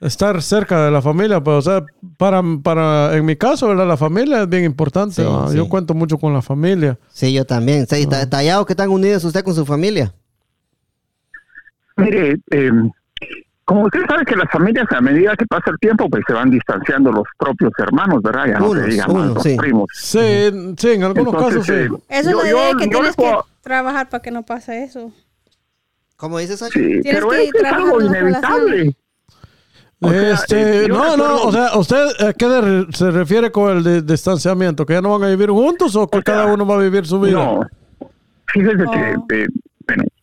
Estar 0.00 0.40
cerca 0.42 0.84
de 0.84 0.90
la 0.92 1.02
familia, 1.02 1.42
pues, 1.42 1.56
o 1.56 1.62
sea, 1.62 1.84
para, 2.16 2.40
para, 2.62 3.16
en 3.16 3.24
mi 3.24 3.34
caso, 3.36 3.66
¿verdad? 3.68 3.86
La 3.88 3.96
familia 3.96 4.42
es 4.42 4.48
bien 4.48 4.64
importante. 4.64 5.16
Sí, 5.16 5.22
¿va? 5.24 5.48
sí. 5.48 5.56
Yo 5.56 5.68
cuento 5.68 5.92
mucho 5.94 6.18
con 6.18 6.32
la 6.32 6.40
familia. 6.42 6.96
Sí, 7.08 7.32
yo 7.32 7.44
también. 7.44 7.86
Sí, 7.86 8.04
Ah. 8.06 8.10
Ta- 8.10 8.30
Tallado, 8.30 8.64
¿qué 8.64 8.74
tan 8.76 8.90
unidos 8.90 9.24
usted 9.24 9.42
con 9.42 9.54
su 9.54 9.66
familia? 9.66 10.12
Mire, 11.96 12.38
eh, 12.52 12.70
como 13.64 13.84
usted 13.86 14.00
sabe 14.08 14.24
que 14.24 14.36
las 14.36 14.48
familias 14.52 14.86
a 14.90 15.00
medida 15.00 15.34
que 15.36 15.44
pasa 15.46 15.70
el 15.70 15.78
tiempo, 15.78 16.08
pues 16.08 16.22
se 16.26 16.32
van 16.32 16.48
distanciando 16.50 17.10
los 17.10 17.24
propios 17.38 17.72
hermanos, 17.78 18.22
¿verdad? 18.22 18.46
Ya 18.46 18.58
no 18.60 18.70
Unos, 18.70 18.84
se 18.84 18.90
diga 18.90 19.08
más 19.08 19.26
los 19.34 19.42
sí. 19.42 19.56
primos. 19.56 19.88
Sí, 19.92 20.74
sí, 20.78 20.88
en 20.90 21.02
algunos 21.02 21.34
Entonces, 21.34 21.58
casos 21.60 21.66
sí. 21.66 21.72
eh, 21.72 21.88
Esa 22.20 22.30
yo- 22.30 22.42
es 22.42 22.52
la 22.52 22.70
yo- 22.72 22.78
que 22.78 22.86
tienes 22.88 23.16
puedo- 23.16 23.42
que 23.42 23.48
trabajar 23.62 24.08
para 24.08 24.22
que 24.22 24.30
no 24.30 24.44
pase 24.44 24.84
eso. 24.84 25.10
¿Cómo 26.16 26.38
dices, 26.38 26.60
Sacha? 26.60 26.72
Sí, 26.72 27.00
Tienes 27.00 27.14
pero 27.14 27.28
que 27.30 27.36
es, 27.44 27.52
que 27.52 27.58
es 27.58 27.62
trabajar 27.62 27.82
algo 27.86 28.00
inevitable. 28.02 28.96
O 30.00 30.10
sea, 30.10 30.32
este, 30.32 30.84
eh, 30.84 30.88
no, 30.88 31.16
no, 31.16 31.42
o 31.42 31.50
sea, 31.52 31.76
¿usted 31.76 32.06
a 32.28 32.32
qué 32.32 32.46
de- 32.48 32.86
se 32.92 33.10
refiere 33.10 33.50
con 33.50 33.76
el 33.78 33.82
de- 33.82 34.02
distanciamiento? 34.02 34.86
¿Que 34.86 34.92
ya 34.94 35.00
no 35.00 35.10
van 35.18 35.24
a 35.24 35.30
vivir 35.30 35.50
juntos 35.50 35.96
o 35.96 36.06
que 36.06 36.18
O 36.18 36.22
sea, 36.22 36.34
cada 36.34 36.46
uno 36.52 36.64
va 36.64 36.76
a 36.76 36.78
vivir 36.78 37.04
su 37.04 37.18
vida? 37.20 37.32
No, 37.32 37.60
fíjese 38.46 38.84
Oh. 38.86 38.90
que, 39.28 39.42
eh, 39.42 39.46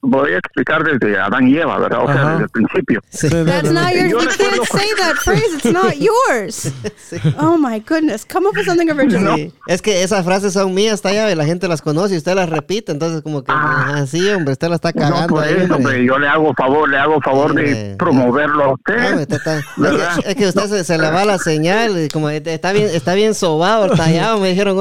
bueno, 0.06 0.26
voy 0.26 0.34
a 0.34 0.38
explicar 0.38 0.84
desde 0.84 1.20
Adán 1.20 1.48
y 1.48 1.58
Eva, 1.58 1.78
¿verdad? 1.80 2.00
O 2.04 2.08
sea, 2.08 2.16
Ajá. 2.22 2.32
desde 2.34 2.44
el 2.44 2.50
principio. 2.50 3.02
Sí. 3.10 3.28
Sí, 3.30 3.36
That's 3.46 3.64
no, 3.72 3.74
no, 3.74 3.82
not 3.82 3.94
no. 3.94 4.06
yours. 4.08 4.38
Yo 4.38 4.46
You 4.46 4.50
can't 4.50 4.68
say 4.72 4.88
that 4.98 5.16
phrase. 5.24 5.56
It's 5.56 5.66
not 5.72 5.96
yours. 5.98 6.72
Oh 7.40 7.58
my 7.58 7.80
goodness. 7.80 8.26
Come 8.26 8.48
up 8.48 8.56
with 8.56 8.66
something 8.66 8.90
original. 8.90 9.36
Sí. 9.36 9.54
Es 9.68 9.82
que 9.82 10.04
esas 10.04 10.24
frases 10.26 10.54
son 10.54 10.74
mías, 10.74 11.02
Tallado, 11.02 11.32
y 11.32 11.36
la 11.36 11.46
gente 11.46 11.68
las 11.68 11.82
conoce 11.82 12.14
y 12.16 12.18
usted 12.18 12.36
las 12.36 12.50
repite, 12.50 12.92
entonces 12.92 13.22
como 13.22 13.44
que, 13.44 13.52
Ah. 13.52 13.86
ajá, 13.96 14.08
sí, 14.08 14.28
hombre, 14.30 14.54
usted 14.54 14.70
la 14.70 14.76
está 14.76 14.92
No, 14.94 15.02
cagando 15.02 15.28
por 15.28 15.44
ahí, 15.44 15.54
eso, 15.54 15.62
hombre. 15.64 15.76
hombre, 15.78 16.06
yo 16.06 16.18
le 16.20 16.28
hago 16.28 16.54
favor, 16.56 16.90
le 16.90 16.98
hago 16.98 17.20
favor 17.22 17.54
de 17.56 17.96
promoverlo 17.98 18.64
a 18.64 18.68
No, 18.68 18.74
usted. 18.74 19.20
usted 19.22 19.36
está- 19.38 19.58
es, 19.60 19.66
que, 20.24 20.30
es 20.30 20.36
que 20.36 20.48
usted 20.48 20.68
se, 20.68 20.84
se 20.84 20.98
le 20.98 21.10
va 21.10 21.26
la 21.26 21.38
señal, 21.38 21.98
y 22.06 22.08
como 22.10 22.30
está 22.30 22.72
bien, 22.74 22.90
está 22.94 23.14
bien 23.14 23.34
sobado, 23.34 23.90
tallado, 23.96 24.40
me 24.42 24.50
dijeron. 24.50 24.78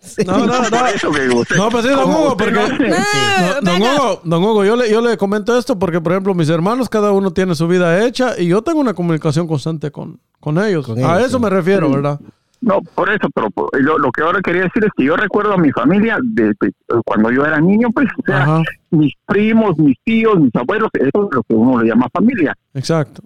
Sí. 0.00 0.22
No, 0.26 0.38
no, 0.38 0.46
no. 0.62 0.70
Por 0.70 0.88
eso 0.88 1.10
que 1.12 1.20
digo, 1.22 1.40
usted- 1.40 1.56
No, 1.56 1.68
pues 1.68 1.84
sí, 1.84 1.90
don 1.90 2.10
Hugo, 2.10 2.32
usted 2.32 2.44
porque... 2.54 2.88
no 2.88 2.96
Ah, 2.96 3.60
No, 3.62 3.70
don. 3.72 3.82
Hugo, 3.82 4.20
don 4.24 4.42
Hugo, 4.44 4.47
yo 4.64 4.76
le, 4.76 4.90
yo 4.90 5.00
le 5.00 5.16
comento 5.16 5.56
esto 5.58 5.78
porque, 5.78 6.00
por 6.00 6.12
ejemplo, 6.12 6.34
mis 6.34 6.48
hermanos, 6.50 6.88
cada 6.88 7.12
uno 7.12 7.30
tiene 7.32 7.54
su 7.54 7.66
vida 7.68 8.04
hecha 8.04 8.38
y 8.38 8.48
yo 8.48 8.62
tengo 8.62 8.80
una 8.80 8.94
comunicación 8.94 9.46
constante 9.46 9.90
con, 9.90 10.20
con 10.40 10.58
ellos. 10.58 10.86
Con 10.86 10.98
a 10.98 11.16
ellos, 11.16 11.28
eso 11.28 11.38
sí. 11.38 11.44
me 11.44 11.50
refiero, 11.50 11.90
¿verdad? 11.90 12.18
No, 12.60 12.80
por 12.94 13.08
eso, 13.08 13.28
pero 13.32 13.48
lo, 13.78 13.98
lo 13.98 14.10
que 14.10 14.22
ahora 14.22 14.40
quería 14.42 14.62
decir 14.62 14.84
es 14.84 14.90
que 14.96 15.04
yo 15.04 15.16
recuerdo 15.16 15.52
a 15.52 15.56
mi 15.58 15.70
familia 15.70 16.18
de, 16.20 16.46
de- 16.60 16.72
cuando 17.04 17.30
yo 17.30 17.46
era 17.46 17.60
niño, 17.60 17.88
pues, 17.94 18.08
o 18.18 18.22
sea, 18.26 18.42
Ajá. 18.42 18.62
mis 18.90 19.12
primos, 19.26 19.78
mis 19.78 19.96
tíos, 20.04 20.40
mis 20.40 20.54
abuelos, 20.56 20.88
eso 20.94 21.28
es 21.28 21.36
lo 21.36 21.42
que 21.44 21.54
uno 21.54 21.80
le 21.82 21.88
llama 21.88 22.08
familia. 22.12 22.52
Exacto. 22.74 23.22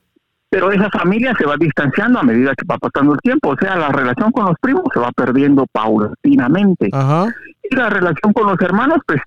Pero 0.51 0.71
esa 0.71 0.91
familia 0.91 1.35
se 1.39 1.47
va 1.47 1.55
distanciando 1.59 2.19
a 2.19 2.23
medida 2.23 2.53
que 2.55 2.67
va 2.71 2.77
pasando 2.77 3.15
el 3.15 3.21
tiempo, 3.21 3.49
o 3.49 3.57
sea, 3.57 3.75
la 3.77 3.89
relación 3.89 4.31
con 4.33 4.45
los 4.45 4.55
primos 4.61 4.83
se 4.93 5.01
va 5.01 5.11
perdiendo 5.13 5.65
paulatinamente. 5.73 6.91
Ajá. 6.93 7.35
Y 7.71 7.75
la 7.75 7.89
relación 7.89 8.35
con 8.35 8.47
los 8.49 8.61
hermanos, 8.61 8.99
pues, 9.07 9.21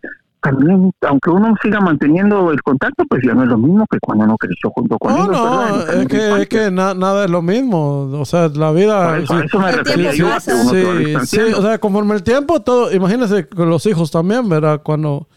también, 0.46 0.92
aunque 1.02 1.30
uno 1.32 1.56
siga 1.64 1.80
manteniendo 1.82 2.52
el 2.52 2.62
contacto, 2.62 3.04
pues 3.10 3.22
ya 3.26 3.34
no 3.34 3.44
es 3.44 3.50
lo 3.50 3.58
mismo 3.58 3.86
que 3.90 3.98
cuando 4.00 4.26
uno 4.26 4.36
creció 4.38 4.70
junto 4.70 4.98
con 5.00 5.12
No, 5.14 5.24
ellos. 5.26 5.30
¿verdad? 5.32 5.86
No, 5.96 6.02
es 6.02 6.08
que, 6.08 6.42
es 6.42 6.48
que 6.50 6.72
na- 6.72 6.94
nada 6.94 7.26
es 7.26 7.32
lo 7.32 7.42
mismo. 7.42 8.04
O 8.20 8.26
sea, 8.26 8.48
la 8.50 8.68
Por 8.68 8.76
vida... 8.76 9.16
a 9.16 9.20
sí. 9.26 9.34
eso 9.46 9.60
me 9.60 9.72
refería 9.72 10.14
yo, 10.14 10.28
a 10.32 10.40
que 10.40 10.52
uno 10.54 11.24
Sí, 11.26 11.36
sí, 11.38 11.40
o 11.58 11.62
sea, 11.62 11.78
conforme 11.80 12.14
el 12.16 12.22
tiempo, 12.24 12.62
todo, 12.62 12.94
imagínese 12.94 13.48
con 13.48 13.70
los 13.70 13.86
hijos 13.88 14.12
también, 14.12 14.48
¿verdad? 14.48 14.82
Cuando 14.84 15.28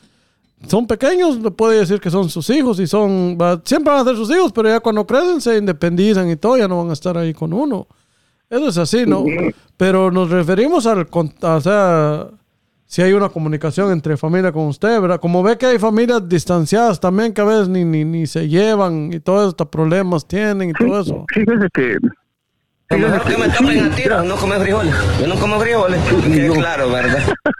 son 0.67 0.87
pequeños, 0.87 1.39
puede 1.57 1.79
decir 1.79 2.01
que 2.01 2.11
son 2.11 2.29
sus 2.29 2.51
hijos 2.51 2.79
y 2.81 2.87
son, 2.87 3.39
va- 3.41 3.61
siempre 3.65 3.93
van 3.93 4.03
a 4.03 4.05
ser 4.11 4.17
sus 4.17 4.31
hijos, 4.31 4.53
pero 4.53 4.69
ya 4.69 4.81
cuando 4.81 5.07
crecen 5.07 5.41
se 5.41 5.57
independizan 5.57 6.29
y 6.31 6.37
todo, 6.37 6.59
ya 6.59 6.69
no 6.69 6.79
van 6.79 6.91
a 6.91 6.93
estar 6.93 7.17
ahí 7.17 7.33
con 7.33 7.53
uno. 7.53 7.87
Eso 8.51 8.69
es 8.69 8.79
así, 8.79 9.05
¿no? 9.07 9.25
Sí. 9.25 9.55
Pero 9.77 10.11
nos 10.11 10.31
referimos 10.31 10.87
al, 10.87 11.07
o 11.11 11.61
sea, 11.61 12.27
si 12.89 13.03
hay 13.03 13.13
una 13.13 13.29
comunicación 13.29 13.93
entre 13.93 14.17
familia 14.17 14.51
con 14.51 14.65
usted, 14.65 14.99
¿verdad? 14.99 15.21
Como 15.21 15.43
ve 15.43 15.59
que 15.59 15.67
hay 15.67 15.79
familias 15.79 16.27
distanciadas 16.27 16.99
también 16.99 17.35
que 17.35 17.43
a 17.43 17.45
veces 17.45 17.69
ni, 17.69 17.85
ni, 17.85 18.03
ni 18.03 18.27
se 18.27 18.49
llevan 18.49 19.13
y 19.13 19.21
todos 19.21 19.51
estos 19.51 19.69
problemas 19.69 20.27
tienen 20.27 20.71
y 20.71 20.73
todo 20.73 21.01
eso. 21.01 21.27
Fíjese 21.29 21.69
que... 21.75 21.99
Fíjese 22.89 23.21
que 23.29 23.37
me 23.37 23.49
tomen 23.51 23.85
a 23.85 23.95
tiro, 23.95 24.25
no 24.25 24.37
come 24.37 24.59
frijoles. 24.59 24.95
Yo 25.21 25.27
no 25.27 25.35
como 25.35 25.61
frijoles, 25.61 26.01
que 26.03 26.49
claro, 26.49 26.91
¿verdad? 26.91 27.23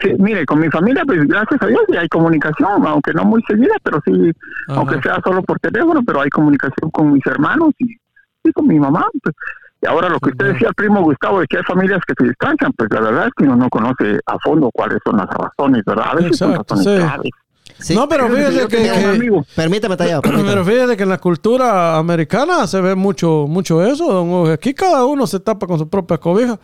Sí, 0.00 0.10
mire, 0.18 0.44
con 0.46 0.58
mi 0.58 0.68
familia, 0.68 1.04
pues 1.06 1.28
gracias 1.28 1.62
a 1.62 1.66
Dios, 1.66 1.80
sí 1.88 1.96
hay 1.96 2.08
comunicación, 2.08 2.84
aunque 2.84 3.12
no 3.12 3.24
muy 3.24 3.40
seguida, 3.46 3.74
pero 3.84 4.00
sí, 4.04 4.32
Ajá. 4.66 4.80
aunque 4.80 5.00
sea 5.00 5.20
solo 5.22 5.42
por 5.42 5.60
teléfono, 5.60 6.02
pero 6.04 6.22
hay 6.22 6.28
comunicación 6.28 6.90
con 6.90 7.12
mis 7.12 7.24
hermanos 7.24 7.70
y, 7.78 7.96
y 8.42 8.52
con 8.52 8.66
mi 8.66 8.80
mamá. 8.80 9.06
Pues. 9.22 9.36
Y 9.82 9.86
ahora 9.88 10.08
lo 10.08 10.20
que 10.20 10.30
usted 10.30 10.52
decía, 10.52 10.70
primo 10.76 11.02
Gustavo, 11.02 11.40
de 11.40 11.46
que 11.48 11.56
hay 11.58 11.64
familias 11.64 12.00
que 12.06 12.14
se 12.16 12.24
distancian, 12.24 12.72
pues 12.72 12.88
la 12.92 13.00
verdad 13.00 13.26
es 13.26 13.32
que 13.36 13.44
uno 13.44 13.56
no 13.56 13.68
conoce 13.68 14.20
a 14.26 14.38
fondo 14.38 14.70
cuáles 14.72 14.98
son 15.04 15.16
las 15.16 15.26
razones, 15.28 15.82
¿verdad? 15.84 16.04
A 16.10 16.14
veces 16.14 16.38
son 16.38 16.50
Exacto, 16.52 16.74
razones 16.76 17.00
sí. 17.00 17.06
graves. 17.06 17.30
Sí. 17.78 17.94
No, 17.96 18.08
pero 18.08 18.28
Fíjese, 18.28 18.68
fíjese 18.68 18.68
que, 18.68 18.76
que- 19.20 19.42
Permítame, 19.56 19.96
Tallado, 19.96 20.22
Pero 20.22 20.36
permítame. 20.36 20.64
fíjate 20.64 20.96
que 20.96 21.02
en 21.02 21.08
la 21.08 21.18
cultura 21.18 21.96
americana 21.96 22.66
se 22.68 22.80
ve 22.80 22.94
mucho, 22.94 23.46
mucho 23.48 23.82
eso, 23.84 24.12
don 24.12 24.28
Hugo. 24.28 24.52
Aquí 24.52 24.72
cada 24.72 25.04
uno 25.04 25.26
se 25.26 25.40
tapa 25.40 25.66
con 25.66 25.78
su 25.80 25.88
propia 25.88 26.18
cobija. 26.18 26.60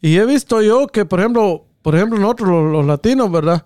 Y 0.00 0.16
he 0.18 0.24
visto 0.24 0.62
yo 0.62 0.86
que, 0.86 1.04
por 1.04 1.18
ejemplo, 1.18 1.64
por 1.82 1.96
ejemplo, 1.96 2.18
nosotros 2.20 2.48
los, 2.50 2.70
los 2.70 2.86
latinos, 2.86 3.32
¿verdad? 3.32 3.64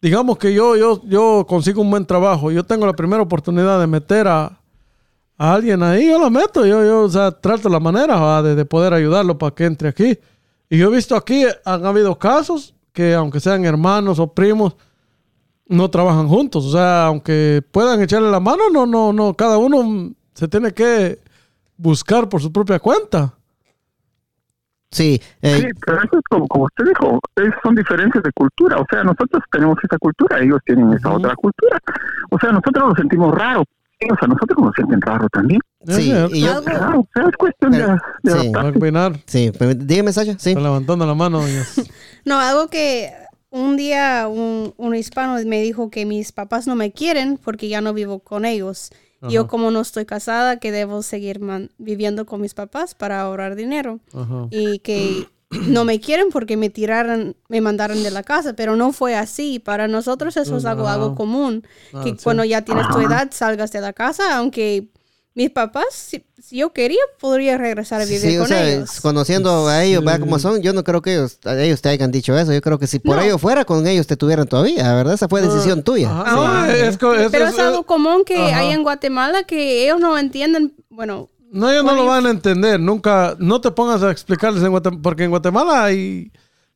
Digamos 0.00 0.38
que 0.38 0.54
yo, 0.54 0.76
yo, 0.76 1.00
yo 1.06 1.44
consigo 1.48 1.82
un 1.82 1.90
buen 1.90 2.06
trabajo. 2.06 2.52
Yo 2.52 2.62
tengo 2.62 2.86
la 2.86 2.92
primera 2.92 3.20
oportunidad 3.22 3.80
de 3.80 3.88
meter 3.88 4.28
a, 4.28 4.57
a 5.38 5.54
alguien 5.54 5.82
ahí, 5.82 6.08
yo 6.08 6.18
lo 6.18 6.30
meto. 6.30 6.66
Yo, 6.66 6.84
yo, 6.84 7.02
o 7.02 7.08
sea, 7.08 7.30
trato 7.30 7.68
la 7.68 7.80
manera 7.80 8.16
¿va? 8.16 8.42
de, 8.42 8.54
de 8.54 8.64
poder 8.64 8.92
ayudarlo 8.92 9.38
para 9.38 9.54
que 9.54 9.64
entre 9.64 9.88
aquí. 9.88 10.18
Y 10.68 10.78
yo 10.78 10.88
he 10.92 10.94
visto 10.96 11.16
aquí, 11.16 11.44
han 11.64 11.86
habido 11.86 12.18
casos 12.18 12.74
que, 12.92 13.14
aunque 13.14 13.40
sean 13.40 13.64
hermanos 13.64 14.18
o 14.18 14.34
primos, 14.34 14.76
no 15.66 15.88
trabajan 15.90 16.28
juntos. 16.28 16.66
O 16.66 16.72
sea, 16.72 17.06
aunque 17.06 17.62
puedan 17.70 18.02
echarle 18.02 18.30
la 18.30 18.40
mano, 18.40 18.64
no, 18.72 18.84
no, 18.86 19.12
no. 19.12 19.34
Cada 19.34 19.56
uno 19.58 20.12
se 20.34 20.48
tiene 20.48 20.72
que 20.72 21.18
buscar 21.76 22.28
por 22.28 22.42
su 22.42 22.52
propia 22.52 22.78
cuenta. 22.80 23.34
Sí, 24.90 25.20
eh, 25.42 25.56
Sí, 25.60 25.66
pero 25.84 25.98
eso 25.98 26.16
es 26.18 26.24
como, 26.30 26.48
como 26.48 26.64
usted 26.64 26.84
dijo, 26.86 27.20
es- 27.36 27.54
son 27.62 27.74
diferencias 27.74 28.24
de 28.24 28.32
cultura. 28.32 28.78
O 28.78 28.86
sea, 28.90 29.04
nosotros 29.04 29.42
tenemos 29.52 29.76
esa 29.84 29.98
cultura, 29.98 30.40
ellos 30.40 30.60
tienen 30.64 30.92
esa 30.94 31.12
otra 31.12 31.34
cultura. 31.36 31.78
O 32.30 32.38
sea, 32.38 32.50
nosotros 32.52 32.88
nos 32.88 32.96
sentimos 32.96 33.34
raros. 33.34 33.64
Ellos 34.00 34.18
a 34.20 34.26
nosotros 34.28 34.58
nos 34.60 34.74
sienten 34.74 35.00
raros 35.00 35.28
también. 35.32 35.60
Sí, 35.86 36.12
y 36.32 36.40
yo, 36.42 36.62
Claro, 36.62 37.00
o 37.00 37.08
sea, 37.14 37.24
es 37.28 37.36
cuestión 37.36 37.72
de, 37.72 37.78
Pero- 37.78 37.96
de 38.22 38.40
sí. 38.42 38.76
opinar. 38.78 39.20
sí, 39.26 39.52
dígame, 39.78 40.12
Sasha, 40.12 40.36
sí. 40.38 40.50
Está 40.50 40.60
levantando 40.60 41.06
la 41.06 41.14
mano. 41.14 41.40
No, 42.24 42.38
algo 42.38 42.68
que 42.68 43.10
un 43.50 43.76
día 43.76 44.28
un, 44.28 44.74
un 44.76 44.94
hispano 44.94 45.36
me 45.46 45.62
dijo 45.62 45.88
que 45.90 46.04
mis 46.04 46.30
papás 46.32 46.66
no 46.66 46.74
me 46.76 46.92
quieren 46.92 47.38
porque 47.42 47.68
ya 47.68 47.80
no 47.80 47.94
vivo 47.94 48.18
con 48.18 48.44
ellos. 48.44 48.90
Y 49.26 49.32
Yo 49.32 49.48
como 49.48 49.70
no 49.72 49.80
estoy 49.80 50.04
casada, 50.04 50.58
que 50.58 50.70
debo 50.70 51.02
seguir 51.02 51.40
man- 51.40 51.70
viviendo 51.78 52.24
con 52.26 52.40
mis 52.40 52.54
papás 52.54 52.94
para 52.94 53.20
ahorrar 53.22 53.56
dinero. 53.56 53.98
Ajá. 54.14 54.46
Y 54.50 54.78
que 54.80 55.26
no 55.50 55.84
me 55.84 56.00
quieren 56.00 56.28
porque 56.30 56.56
me 56.56 56.70
tiraron, 56.70 57.36
me 57.48 57.60
mandaron 57.60 58.02
de 58.02 58.10
la 58.10 58.22
casa, 58.22 58.52
pero 58.54 58.76
no 58.76 58.92
fue 58.92 59.14
así. 59.16 59.58
Para 59.58 59.88
nosotros 59.88 60.36
eso 60.36 60.56
es 60.58 60.64
algo, 60.64 60.88
algo 60.88 61.14
común. 61.14 61.66
Ah, 61.92 62.02
que 62.04 62.10
sí. 62.10 62.16
cuando 62.22 62.44
ya 62.44 62.62
tienes 62.62 62.86
tu 62.88 63.00
edad 63.00 63.28
salgas 63.32 63.72
de 63.72 63.80
la 63.80 63.92
casa, 63.92 64.36
aunque 64.36 64.88
mis 65.34 65.50
papás, 65.50 65.84
si, 65.92 66.24
si 66.42 66.56
yo 66.56 66.72
quería, 66.72 66.98
podría 67.20 67.56
regresar 67.56 68.00
a 68.00 68.04
vivir 68.04 68.20
Sí, 68.20 68.36
o 68.36 68.40
con 68.40 68.48
sea, 68.48 68.68
ellos. 68.68 69.00
conociendo 69.00 69.68
a 69.68 69.84
ellos, 69.84 70.04
vea 70.04 70.18
cómo 70.18 70.36
son, 70.40 70.60
yo 70.62 70.72
no 70.72 70.82
creo 70.82 71.00
que 71.00 71.12
ellos, 71.14 71.38
ellos 71.44 71.80
te 71.80 71.90
hayan 71.90 72.10
dicho 72.10 72.36
eso. 72.36 72.52
Yo 72.52 72.60
creo 72.60 72.78
que 72.80 72.88
si 72.88 72.98
por 72.98 73.16
No. 73.16 73.22
ellos 73.22 73.40
fuera, 73.40 73.64
con 73.64 73.86
ellos 73.86 74.08
te 74.08 74.16
tuvieran 74.16 74.48
todavía, 74.48 74.92
¿verdad? 74.94 75.14
Esa 75.14 75.28
fue 75.28 75.40
decisión 75.40 75.84
tuya. 75.84 76.10
Ajá. 76.10 76.24
Ah, 76.26 76.66
No, 76.66 76.72
es 76.74 76.98
co- 76.98 77.14
es- 77.14 77.30
Pero 77.30 77.46
es- 77.46 77.54
es 77.54 77.60
algo 77.60 77.84
común 77.84 78.24
que 78.26 78.36
Ajá. 78.36 78.58
hay 78.58 78.72
en 78.72 78.82
Guatemala 78.82 79.44
que 79.44 79.84
ellos 79.84 80.00
no 80.00 80.18
entienden. 80.18 80.74
Bueno, 80.90 81.28
No, 81.50 81.70
ellos 81.70 81.84
no 81.84 81.94
lo 81.94 82.06
van 82.06 82.26
a 82.26 82.30
entender. 82.30 82.78
Nunca, 82.78 83.34
no 83.38 83.60
te 83.60 83.70
pongas 83.70 84.02
a 84.02 84.10
explicarles 84.10 84.62
en 84.62 84.70
Guatemala, 84.70 85.00
porque 85.02 85.24
en 85.24 85.30
Guatemala 85.30 85.84
hay 85.84 86.30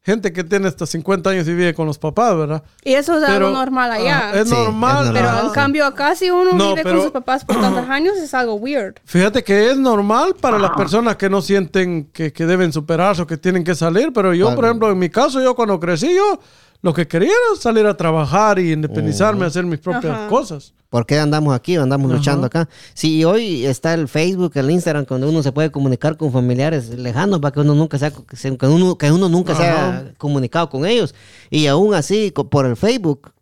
gente 0.04 0.32
que 0.32 0.42
tiene 0.42 0.66
hasta 0.66 0.84
50 0.84 1.30
años 1.30 1.46
y 1.46 1.54
vive 1.54 1.74
con 1.74 1.86
los 1.86 1.96
papás, 1.96 2.36
¿verdad? 2.36 2.64
y 2.82 2.94
eso 2.94 3.16
es 3.16 3.24
Pero, 3.24 3.46
algo 3.46 3.58
normal 3.58 3.92
allá. 3.92 4.30
ah, 4.32 4.40
es 4.40 4.48
Sí, 4.48 4.54
normal. 4.54 5.06
es 5.06 5.12
pero 5.12 5.26
normal. 5.26 5.46
en 5.46 5.52
cambio 5.52 5.86
acá 5.86 6.16
si 6.16 6.28
uno 6.28 6.54
No, 6.54 6.70
vive 6.70 6.82
pero- 6.82 6.96
con 6.96 7.02
sus 7.04 7.12
papás 7.12 7.44
por 7.44 7.60
tantos 7.60 7.84
años 7.88 8.16
es 8.16 8.34
algo 8.34 8.54
weird. 8.54 8.94
Fíjate 9.04 9.44
que 9.44 9.70
es 9.70 9.76
normal 9.76 10.34
para 10.40 10.58
las 10.58 10.72
personas 10.72 11.14
que 11.16 11.30
no 11.30 11.40
sienten 11.40 12.10
que, 12.12 12.32
que 12.32 12.46
deben 12.46 12.72
superarse 12.72 13.22
o 13.22 13.26
que 13.28 13.36
tienen 13.36 13.62
que 13.62 13.76
salir, 13.76 14.12
pero 14.12 14.34
yo, 14.34 14.46
por 14.46 14.54
Claro. 14.56 14.66
ejemplo, 14.68 14.90
en 14.90 14.98
mi 14.98 15.08
caso, 15.08 15.40
yo 15.40 15.54
cuando 15.54 15.78
crecí, 15.78 16.12
yo 16.12 16.40
lo 16.83 16.93
que 16.93 17.07
quería 17.07 17.28
era 17.28 17.61
salir 17.61 17.87
a 17.87 17.97
trabajar 17.97 18.59
y 18.59 18.72
independizarme, 18.72 19.47
hacer 19.47 19.64
mis 19.64 19.78
propias 19.78 20.12
Ajá. 20.12 20.28
cosas. 20.28 20.74
¿Por 20.91 21.07
qué 21.07 21.18
andamos 21.18 21.55
aquí 21.55 21.78
o 21.78 21.83
andamos 21.83 22.11
luchando 22.11 22.47
acá? 22.47 22.68
Sí, 22.93 23.24
hoy 23.24 23.64
está 23.64 23.95
el 23.95 24.09
Facebook, 24.09 24.53
el 24.57 24.70
Instagram, 24.70 25.07
cuando 25.07 25.28
uno 25.28 25.43
se 25.43 25.51
puede 25.51 25.70
comunicar 25.70 26.18
con 26.18 26.30
familiares 26.33 26.91
lejanos, 26.91 27.41
para 27.41 27.53
que 27.53 27.61
uno 27.61 27.74
nunca 27.74 27.99
sea, 27.99 28.11
que 28.11 28.66
uno, 28.66 28.99
que 28.99 29.11
uno 29.11 29.28
nunca 29.30 29.55
se 29.55 29.62
haya 29.62 30.12
comunicado 30.18 30.68
con 30.68 30.85
ellos. 30.85 31.14
Y 31.49 31.66
aún 31.66 31.95
así, 31.95 32.30
por 32.51 32.66
el 32.66 32.76
Facebook, 32.76 33.33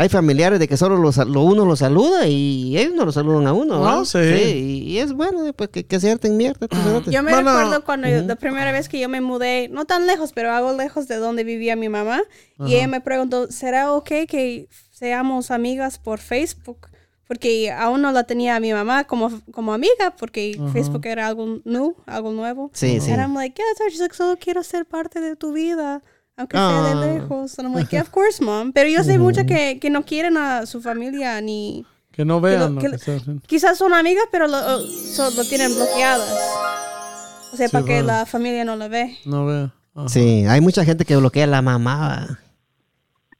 hay 0.00 0.08
familiares 0.08 0.58
de 0.60 0.68
que 0.68 0.76
solo 0.76 0.96
los, 0.96 1.16
lo 1.18 1.42
uno 1.42 1.64
los 1.66 1.80
saluda 1.80 2.26
y 2.26 2.78
ellos 2.78 2.94
no 2.94 3.04
lo 3.04 3.12
saludan 3.12 3.46
a 3.46 3.52
uno. 3.52 3.86
Ah, 3.86 3.96
¿no? 3.96 4.04
sí. 4.04 4.18
y, 4.18 4.92
y 4.92 4.98
es 4.98 5.12
bueno, 5.12 5.52
pues 5.54 5.68
que, 5.70 5.84
que 5.84 5.96
acierten 5.96 6.36
mierda. 6.36 6.66
estos 6.66 6.78
cerotes. 6.82 7.12
Yo 7.12 7.22
me 7.22 7.32
Bueno, 7.32 7.50
recuerdo 7.58 7.84
cuando 7.84 8.08
yo- 8.08 8.22
la 8.22 8.36
primera 8.36 8.70
vez 8.72 8.88
que 8.88 9.00
yo 9.00 9.08
me 9.08 9.20
mudé, 9.20 9.68
no 9.68 9.84
tan 9.84 10.06
lejos, 10.06 10.32
pero 10.32 10.52
algo 10.52 10.72
lejos 10.74 11.08
de 11.08 11.16
donde 11.16 11.42
vivía 11.44 11.74
mi 11.76 11.88
mamá, 11.88 12.20
y 12.66 12.74
ella 12.76 12.86
me 12.88 13.00
preguntó, 13.00 13.50
¿será 13.50 13.92
ok 13.92 14.08
que 14.28 14.68
seamos 14.90 15.50
amigas 15.50 15.98
por 15.98 16.18
Facebook? 16.20 16.88
Porque 17.26 17.70
aún 17.70 18.00
no 18.00 18.10
la 18.10 18.24
tenía 18.24 18.56
a 18.56 18.60
mi 18.60 18.72
mamá 18.72 19.04
como, 19.04 19.30
como 19.52 19.74
amiga, 19.74 20.14
porque 20.18 20.58
Facebook 20.72 21.04
era 21.06 21.26
algo 21.26 21.60
new, 21.64 21.94
algo 22.06 22.32
nuevo. 22.32 22.70
Sí, 22.72 23.00
sí. 23.00 23.10
And 23.10 23.20
I'm 23.20 23.34
like, 23.34 23.54
yeah, 23.60 23.66
so 23.76 23.84
she's 23.90 24.00
like, 24.00 24.14
solo 24.14 24.38
quiero 24.38 24.62
ser 24.62 24.86
parte 24.86 25.20
de 25.20 25.36
tu 25.36 25.52
vida, 25.52 26.02
aunque 26.38 26.56
sea 26.56 26.82
de 26.82 26.90
Ah. 26.90 26.94
lejos. 27.14 27.58
And 27.58 27.68
I'm 27.68 27.74
like, 27.74 27.90
yeah, 27.90 28.00
of 28.02 28.08
course, 28.12 28.42
mom. 28.42 28.72
Pero 28.72 28.88
yo 28.88 29.04
sé 29.04 29.18
mucho 29.18 29.44
que, 29.44 29.78
que 29.78 29.90
no 29.90 30.02
quieren 30.04 30.36
a 30.38 30.64
su 30.64 30.80
familia 30.80 31.40
ni... 31.42 31.84
Que 32.12 32.24
no 32.24 32.40
que 32.40 32.48
vean 32.48 32.60
lo- 32.60 32.68
lo 32.70 32.80
que 32.80 32.86
que 32.86 32.92
lo- 32.92 32.98
se 32.98 33.16
hacen. 33.16 33.40
Quizás 33.46 33.76
son 33.78 33.92
amigas, 33.94 34.24
pero 34.32 34.48
lo, 34.48 34.56
o- 34.58 34.80
so- 34.80 35.30
lo 35.32 35.44
tienen 35.44 35.74
bloqueadas. 35.74 36.28
O 37.52 37.56
sea, 37.56 37.68
Sí, 37.68 37.72
para 37.72 37.84
que 37.84 38.02
la 38.02 38.26
familia 38.26 38.64
no 38.64 38.76
la 38.76 38.88
ve. 38.88 39.18
No 39.24 39.46
vean. 39.46 39.72
Ajá. 39.94 40.08
Sí, 40.08 40.44
hay 40.48 40.60
mucha 40.60 40.84
gente 40.84 41.04
que 41.04 41.16
bloquea 41.16 41.44
a 41.44 41.46
la 41.48 41.62
mamá. 41.62 42.38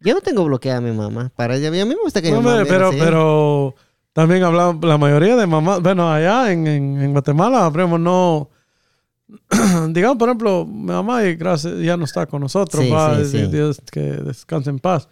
Yo 0.00 0.14
no 0.14 0.20
tengo 0.20 0.44
bloqueada 0.44 0.78
a 0.78 0.80
mi 0.80 0.92
mamá. 0.92 1.30
Para 1.34 1.56
ella, 1.56 1.68
a 1.68 1.70
mí 1.72 1.78
me 1.84 1.94
gusta 2.02 2.22
que 2.22 2.28
mi 2.28 2.34
No, 2.34 2.42
mamá 2.42 2.56
hombre, 2.58 2.64
me 2.64 2.70
pero, 2.70 2.88
así. 2.88 2.98
pero 3.00 3.74
también 4.12 4.42
hablamos, 4.44 4.84
la 4.84 4.96
mayoría 4.96 5.34
de 5.36 5.46
mamás, 5.46 5.80
bueno, 5.82 6.10
allá 6.12 6.52
en, 6.52 6.66
en, 6.66 7.02
en 7.02 7.12
Guatemala, 7.12 7.68
primo, 7.72 7.98
no, 7.98 8.48
digamos, 9.90 10.16
por 10.18 10.28
ejemplo, 10.28 10.64
mi 10.66 10.86
mamá 10.92 11.22
gracias, 11.22 11.78
ya 11.80 11.96
no 11.96 12.04
está 12.04 12.26
con 12.26 12.40
nosotros, 12.40 12.84
Sí, 12.84 12.90
va, 12.90 13.16
sí, 13.18 13.24
sí. 13.26 13.46
Dios 13.48 13.80
que 13.90 14.00
descanse 14.00 14.70
en 14.70 14.78
paz. 14.78 15.08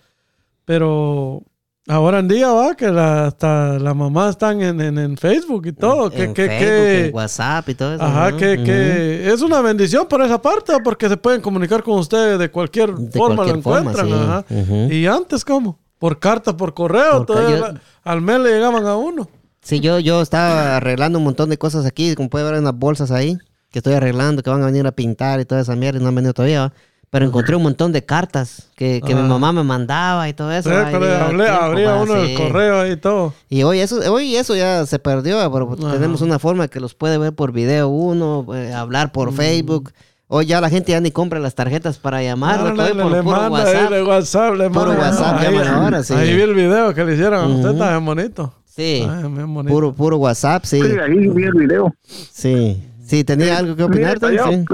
Pero 0.64 1.42
ahora 1.88 2.18
en 2.18 2.28
día 2.28 2.50
va 2.50 2.74
que 2.74 2.88
la, 2.88 3.26
hasta 3.26 3.78
la 3.78 3.94
mamá 3.94 4.30
están 4.30 4.60
en, 4.60 4.80
en, 4.80 4.98
en 4.98 5.16
Facebook 5.16 5.66
y 5.66 5.72
todo, 5.72 6.10
que, 6.10 6.24
en 6.24 6.34
que, 6.34 6.46
Facebook, 6.46 6.58
que- 6.66 7.06
en 7.08 7.14
WhatsApp 7.14 7.68
y 7.68 7.74
todo 7.74 7.94
eso. 7.94 8.02
Ajá, 8.02 8.30
¿no? 8.32 8.36
que, 8.36 8.54
Ujú. 8.54 8.64
que 8.64 9.32
es 9.32 9.42
una 9.42 9.60
bendición 9.60 10.06
por 10.08 10.22
esa 10.22 10.40
parte, 10.42 10.72
porque 10.82 11.08
se 11.08 11.16
pueden 11.16 11.40
comunicar 11.40 11.82
con 11.82 11.98
ustedes 11.98 12.38
de 12.38 12.50
cualquier 12.50 12.94
De 12.94 13.16
forma, 13.18 13.36
cualquier 13.36 13.56
lo 13.56 13.62
forma, 13.62 13.90
encuentran. 13.92 14.06
sí. 14.08 14.12
ajá. 14.14 14.44
Ujú. 14.50 14.92
Y 14.92 15.06
antes, 15.06 15.44
¿cómo? 15.44 15.78
Por 15.98 16.18
carta, 16.18 16.56
por 16.56 16.74
correo, 16.74 17.18
Por 17.18 17.26
todavía 17.26 17.58
yo- 17.58 17.66
al 18.04 18.20
mes 18.20 18.40
le 18.40 18.50
llegaban 18.52 18.86
a 18.86 18.96
uno. 18.96 19.28
Sí, 19.62 19.80
yo, 19.80 19.98
yo 19.98 20.22
estaba 20.22 20.76
arreglando 20.76 21.18
un 21.18 21.24
montón 21.24 21.48
de 21.50 21.58
cosas 21.58 21.86
aquí, 21.86 22.14
como 22.14 22.28
puede 22.28 22.44
ver 22.44 22.54
en 22.54 22.64
las 22.64 22.74
bolsas 22.76 23.10
ahí, 23.10 23.36
que 23.70 23.78
estoy 23.80 23.94
arreglando, 23.94 24.42
que 24.42 24.50
van 24.50 24.62
a 24.62 24.66
venir 24.66 24.86
a 24.86 24.92
pintar 24.92 25.40
y 25.40 25.44
toda 25.44 25.60
esa 25.60 25.74
mierda 25.76 25.98
y 25.98 26.02
no 26.02 26.08
han 26.08 26.14
venido 26.14 26.32
todavía. 26.34 26.60
¿va? 26.62 26.72
Pero 27.10 27.24
encontré 27.26 27.54
un 27.56 27.62
montón 27.62 27.92
de 27.92 28.04
cartas 28.04 28.68
que, 28.74 29.00
que 29.06 29.14
mi 29.14 29.22
mamá 29.22 29.52
me 29.52 29.62
mandaba 29.62 30.28
y 30.28 30.32
todo 30.34 30.50
eso. 30.52 30.68
Sí, 30.70 30.74
¿va? 30.74 30.88
Y 30.90 30.92
pero 30.92 31.04
llevaba 31.06 31.28
hablé- 31.30 31.44
tiempo, 31.44 31.62
abría 31.64 31.90
¿va? 31.92 32.02
uno 32.02 32.14
Sí. 32.24 32.30
el 32.32 32.36
correo 32.38 32.92
y 32.92 32.96
todo. 32.96 33.34
Y 33.48 33.62
hoy 33.62 33.78
eso, 33.80 34.00
hoy 34.12 34.36
eso 34.36 34.56
ya 34.56 34.84
se 34.86 34.98
perdió, 34.98 35.36
¿va? 35.36 35.50
pero 35.52 35.72
Ajá. 35.80 35.92
tenemos 35.92 36.20
una 36.20 36.38
forma 36.38 36.68
que 36.68 36.80
los 36.80 36.94
puede 36.94 37.16
ver 37.18 37.32
por 37.32 37.52
video 37.52 37.88
uno, 37.88 38.44
eh, 38.54 38.72
hablar 38.74 39.12
por 39.12 39.30
Mm. 39.32 39.34
Facebook. 39.36 39.92
Hoy 40.28 40.46
ya 40.46 40.60
la 40.60 40.68
gente 40.68 40.90
ya 40.90 41.00
ni 41.00 41.12
compra 41.12 41.38
las 41.38 41.54
tarjetas 41.54 41.98
para 41.98 42.20
llamar, 42.20 42.58
Ah, 42.60 42.70
lo 42.70 42.74
que 42.74 42.82
hoy 42.82 42.96
le, 42.96 43.02
por 43.04 43.12
le 43.12 43.22
puro 43.22 43.36
manda 43.36 43.50
WhatsApp. 43.50 43.76
ahí, 43.84 43.90
le 43.90 44.02
WhatsApp, 44.02 44.54
le 44.56 44.70
Puro 44.70 44.86
manda. 44.86 45.02
WhatsApp 45.04 45.38
ahí, 45.38 45.54
llaman 45.54 45.68
ahora, 45.68 46.02
sí. 46.02 46.14
Ahí 46.14 46.34
vi 46.34 46.42
el 46.42 46.54
video 46.54 46.92
que 46.92 47.04
le 47.04 47.12
hicieron 47.14 47.34
a 47.40 47.46
usted, 47.46 47.60
Ujú. 47.68 47.72
está 47.74 47.90
bien 47.92 48.04
bonito. 48.04 48.52
Sí, 48.64 49.06
Ay, 49.08 49.22
bien 49.28 49.54
bonito. 49.54 49.72
puro, 49.72 49.92
puro 49.92 50.16
WhatsApp, 50.16 50.64
sí. 50.64 50.82
Sí, 50.82 50.88
ahí 50.98 51.28
vi 51.28 51.44
el 51.44 51.54
video. 51.54 51.94
Sí, 52.32 52.82
sí, 53.06 53.24
tenía 53.24 53.58
algo 53.58 53.76
que 53.76 53.82
opinar. 53.84 54.18
Sí. 54.18 54.64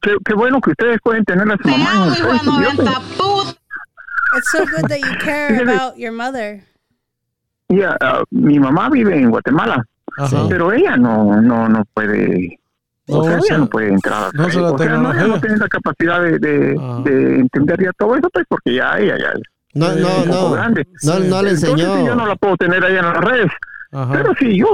Qué, 0.00 0.16
qué 0.24 0.34
bueno 0.34 0.60
que 0.60 0.70
ustedes 0.70 0.98
pueden 1.02 1.24
tener 1.24 1.50
a 1.50 1.56
su 1.60 1.68
mamá 1.68 1.92
en 1.94 2.02
el 2.02 2.14
Facebook. 2.14 2.62
Yo 2.62 2.68
tengo- 2.70 2.82
90 2.84 3.00
puta. 3.18 3.58
It's 4.36 4.50
so 4.52 4.58
good 4.60 4.88
that 4.88 4.98
you 4.98 5.18
care 5.24 5.62
about 5.62 5.96
your 5.96 6.12
mother. 6.12 6.62
Ya, 7.68 7.96
ah, 8.00 8.22
mi 8.30 8.58
mamá 8.58 8.88
vive 8.90 9.16
en 9.16 9.30
Guatemala, 9.30 9.84
Ajá. 10.18 10.46
pero 10.48 10.72
ella 10.72 10.96
no 10.96 11.40
no 11.40 11.68
no 11.68 11.84
puede 11.94 12.58
No, 13.08 13.18
o 13.18 13.24
sea, 13.24 13.38
o 13.38 13.44
ella 13.44 13.58
no 13.58 13.66
puede 13.68 13.88
entrar 13.88 14.34
no 14.34 14.48
se 14.50 14.60
la 14.60 14.70
o 14.72 14.78
sea, 14.78 14.96
no, 14.96 15.12
ella 15.12 15.26
no 15.26 15.40
tiene 15.40 15.56
la 15.58 15.68
capacidad 15.68 16.22
de, 16.22 16.38
de, 16.38 16.76
Ah. 16.80 17.00
de 17.04 17.40
entender 17.40 17.82
ya 17.84 17.92
todo 17.98 18.16
eso 18.16 18.28
pues 18.30 18.46
porque 18.48 18.74
ya 18.74 18.98
ella 18.98 19.16
ya 19.18 19.28
es 19.32 19.40
No, 19.74 19.92
no, 19.96 20.24
no. 20.26 20.50
grande 20.52 20.86
No, 21.02 21.14
no 21.14 21.18
le 21.18 21.24
Entonces, 21.50 21.62
enseñó. 21.64 21.96
sí, 21.96 22.06
yo 22.06 22.14
no 22.14 22.26
la 22.26 22.36
puedo 22.36 22.56
tener 22.56 22.82
ahí 22.84 22.96
en 22.96 23.04
las 23.04 23.16
redes 23.18 23.50
Ajá. 23.92 24.12
pero 24.12 24.34
sí 24.38 24.58
yo 24.58 24.66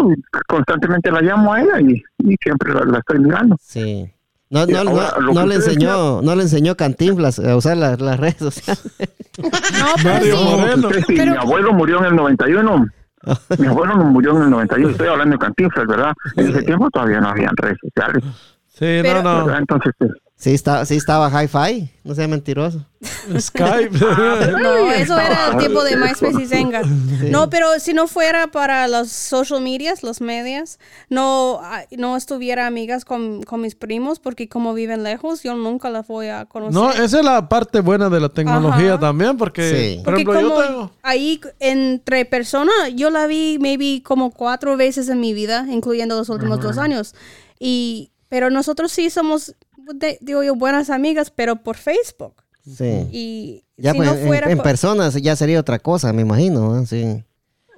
constantemente 0.49 1.11
la 1.11 1.21
llamo 1.23 1.53
a 1.53 1.61
ella 1.61 1.81
y, 1.81 2.03
y 2.29 2.37
siempre 2.43 2.75
la, 2.75 2.85
la 2.85 2.99
estoy 2.99 3.19
mirando 3.21 3.57
Sí. 3.61 4.11
No, 4.51 4.67
no, 4.67 4.85
no, 4.85 4.91
ahora, 4.91 5.15
no 5.33 5.41
que 5.43 5.47
le 5.49 5.55
enseñó, 5.57 6.23
no 6.23 6.35
le 6.37 6.43
enseñó 6.43 6.77
Cantinflas 6.77 7.39
a 7.41 7.57
usar 7.57 7.77
las, 7.77 8.01
las 8.01 8.21
redes 8.21 8.37
sociales. 8.39 8.83
No, 9.39 9.87
pero 10.01 10.25
sí. 10.25 10.81
Usted, 10.87 11.05
sí, 11.09 11.15
Pero- 11.17 11.33
mi 11.33 11.37
abuelo 11.39 11.73
murió 11.73 11.99
en 11.99 12.05
el 12.05 12.17
91 12.17 12.87
mi 13.59 13.67
abuelo 13.67 13.97
no 13.97 14.05
murió 14.05 14.37
en 14.37 14.43
el 14.43 14.51
91 14.51 14.91
estoy 14.91 15.09
hablando 15.09 15.33
de 15.35 15.39
Cantinflas 15.39 15.87
¿verdad? 15.89 16.13
en 16.37 16.49
ese 16.51 16.63
tiempo 16.63 16.89
todavía 16.91 17.21
no 17.21 17.29
habían 17.31 17.57
redes 17.57 17.79
sociales 17.81 18.23
Sí, 18.69 19.01
Pero- 19.03 19.23
no, 19.25 19.39
no. 19.41 19.45
¿verdad? 19.47 19.61
entonces 19.61 19.93
eh, 20.01 20.09
Sí, 20.45 20.53
está, 20.53 20.85
sí 20.85 20.97
estaba 20.97 21.31
hi-fi, 21.43 21.89
no 22.05 22.15
sea 22.15 22.29
mentiroso. 22.29 22.85
Skype. 23.41 23.99
No, 23.99 24.91
eso 24.93 25.19
era 25.19 25.53
el 25.53 25.57
tiempo 25.57 25.83
de 25.83 25.97
MySpace 25.97 26.43
y 26.43 26.47
Zenga. 26.47 26.83
No, 27.31 27.49
pero 27.49 27.79
si 27.79 27.95
no 27.95 28.09
fuera 28.09 28.49
para 28.49 28.87
los 28.87 29.11
social 29.11 29.63
medias, 29.63 30.03
los 30.03 30.21
medias, 30.21 30.79
no, 31.09 31.61
ah, 31.63 31.85
no 31.97 32.19
estuviera 32.19 32.67
amigas 32.67 33.07
con, 33.07 33.43
con 33.45 33.63
mis 33.63 33.75
primos 33.75 34.19
porque 34.19 34.47
como 34.47 34.75
viven 34.75 35.03
lejos, 35.03 35.43
yo 35.43 35.55
nunca 35.55 35.89
las 35.89 36.07
voy 36.09 36.27
a 36.27 36.45
conocer. 36.45 36.75
No, 36.75 36.93
esa 36.93 37.21
es 37.21 37.25
la 37.25 37.49
parte 37.49 37.81
buena 37.81 38.11
de 38.11 38.21
la 38.21 38.29
tecnología 38.29 38.93
Ajá. 38.93 39.01
también, 39.01 39.39
porque, 39.39 39.71
Sí. 39.71 40.03
por 40.05 40.13
Porque 40.13 40.25
yo 40.25 40.51
como 40.51 40.63
tengo... 40.63 40.93
ahí 41.03 41.41
entre 41.59 42.27
personas, 42.27 42.75
yo 42.95 43.09
la 43.09 43.27
vi 43.27 43.57
maybe 43.59 44.03
como 44.03 44.31
cuatro 44.31 44.77
veces 44.77 45.09
en 45.09 45.21
mi 45.21 45.33
vida, 45.33 45.65
incluyendo 45.71 46.17
los 46.17 46.29
últimos 46.29 46.61
dos 46.61 46.77
años. 46.77 47.15
Y, 47.59 48.11
pero 48.29 48.51
nosotros 48.51 48.93
sí 48.93 49.09
somos, 49.09 49.55
de- 49.95 50.19
digo 50.21 50.43
yo, 50.43 50.55
buenas 50.55 50.91
amigas, 50.91 51.31
pero 51.31 51.57
por 51.57 51.77
Facebook. 51.77 52.35
Sí. 52.67 53.07
Y 53.13 53.65
Ya 53.77 53.93
si 53.93 53.99
pues, 53.99 54.09
no 54.11 54.17
en- 54.17 54.27
fuera 54.27 54.51
en, 54.51 54.57
por- 54.59 54.65
personas 54.65 55.15
ya 55.21 55.37
sería 55.37 55.61
otra 55.61 55.79
cosa, 55.79 56.13
me 56.13 56.23
imagino. 56.23 56.75
¿no? 56.75 56.87
Sí. 56.87 57.23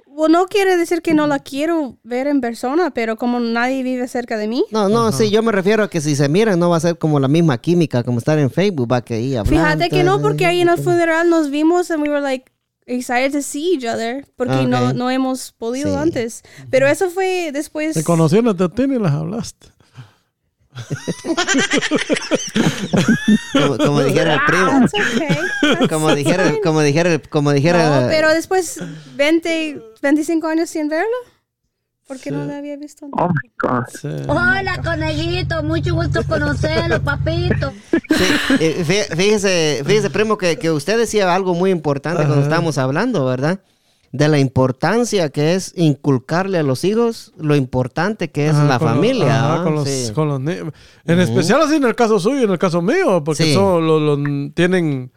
Well, 0.07 0.31
no 0.31 0.47
quiere 0.47 0.77
decir 0.77 1.01
que 1.03 1.13
no 1.13 1.27
la 1.27 1.37
quiero 1.39 1.97
ver 2.03 2.25
en 2.25 2.41
persona, 2.41 2.89
pero 2.91 3.17
como 3.17 3.39
nadie 3.39 3.83
vive 3.83 4.07
cerca 4.07 4.35
de 4.37 4.47
mí. 4.47 4.65
No, 4.71 4.89
no, 4.89 5.11
sí, 5.11 5.29
yo 5.29 5.43
me 5.43 5.51
refiero 5.51 5.83
a 5.83 5.89
que 5.91 6.01
si 6.01 6.15
se 6.15 6.27
miran 6.27 6.57
no 6.57 6.69
va 6.71 6.77
a 6.77 6.79
ser 6.79 6.97
como 6.97 7.19
la 7.19 7.27
misma 7.27 7.59
química 7.59 8.03
como 8.03 8.17
estar 8.17 8.39
en 8.39 8.49
Facebook, 8.49 8.91
va 8.91 9.01
que 9.03 9.13
ahí 9.15 9.35
hablando. 9.35 9.49
Fíjate 9.51 9.89
que 9.89 10.03
no, 10.03 10.19
porque 10.19 10.47
ahí 10.47 10.61
en 10.61 10.69
el 10.69 10.77
funeral 10.79 11.29
nos 11.29 11.51
vimos 11.51 11.91
and 11.91 12.01
we 12.01 12.09
were 12.09 12.21
like 12.21 12.51
excited 12.87 13.31
to 13.33 13.43
see 13.43 13.75
each 13.75 13.85
other, 13.85 14.25
porque 14.35 14.53
Ah, 14.53 14.63
no, 14.65 14.87
ok. 14.87 14.93
no 14.95 15.11
hemos 15.11 15.51
podido 15.51 15.91
Sí. 15.91 15.95
antes. 15.97 16.43
Pero 16.71 16.87
eso 16.87 17.11
fue 17.11 17.51
después. 17.53 17.93
Te 17.93 18.03
conocieron 18.03 18.47
a 18.47 18.69
ti 18.69 18.81
y 18.83 18.87
les 18.87 19.11
hablaste. 19.11 19.67
Como, 23.53 23.77
como 23.77 24.03
dijera 24.03 24.33
el 24.35 24.39
primo. 24.45 24.65
That's 24.65 24.93
okay. 24.93 25.37
That's 25.61 25.87
Como 25.89 26.13
dijera, 26.15 26.53
como 26.63 26.81
dijera, 26.81 27.19
como 27.29 27.51
dijera. 27.53 28.01
No, 28.01 28.07
pero 28.07 28.29
después 28.29 28.79
20, 29.15 29.81
25 30.01 30.47
años 30.47 30.69
sin 30.69 30.87
verlo, 30.89 31.07
porque 32.07 32.31
no 32.31 32.45
la 32.45 32.57
había 32.57 32.77
visto. 32.77 33.07
Oh 33.11 33.27
my 33.29 33.51
God. 33.59 33.83
Sí. 33.91 34.07
Hola, 34.27 34.81
conejito, 34.83 35.63
mucho 35.63 35.93
gusto 35.95 36.23
conocerlo, 36.27 37.01
papito. 37.03 37.73
Sí, 37.91 38.23
eh, 38.59 38.83
fí- 38.87 39.15
fíjese, 39.15 39.83
fíjese, 39.85 40.09
primo, 40.09 40.37
que, 40.37 40.57
que 40.57 40.71
usted 40.71 40.97
decía 40.97 41.33
algo 41.33 41.53
muy 41.53 41.71
importante 41.71 42.23
cuando 42.25 42.43
estábamos 42.43 42.77
hablando, 42.77 43.25
¿verdad? 43.25 43.59
De 44.11 44.27
la 44.29 44.39
importancia 44.39 45.29
que 45.29 45.53
es 45.53 45.73
inculcarle 45.75 46.57
a 46.57 46.63
los 46.63 46.83
hijos 46.85 47.33
lo 47.37 47.55
importante 47.55 48.29
que 48.31 48.47
es 48.47 48.53
Ajá, 48.53 48.63
la 48.65 48.79
familia. 48.79 49.53
ajá, 49.53 49.63
con, 49.63 49.75
los, 49.75 49.87
Sí. 49.87 50.13
con 50.13 50.27
los 50.29 50.39
niños. 50.39 50.71
En 51.05 51.19
especial 51.19 51.61
así 51.61 51.75
en 51.75 51.83
el 51.83 51.93
caso 51.95 52.17
suyo 52.19 52.39
y 52.41 52.43
en 52.45 52.51
el 52.51 52.57
caso 52.57 52.81
mío, 52.81 53.21
porque 53.23 53.43
Sí. 53.43 53.53
son, 53.53 53.85
lo- 53.85 53.99
lo- 53.99 54.51
tienen 54.53 55.11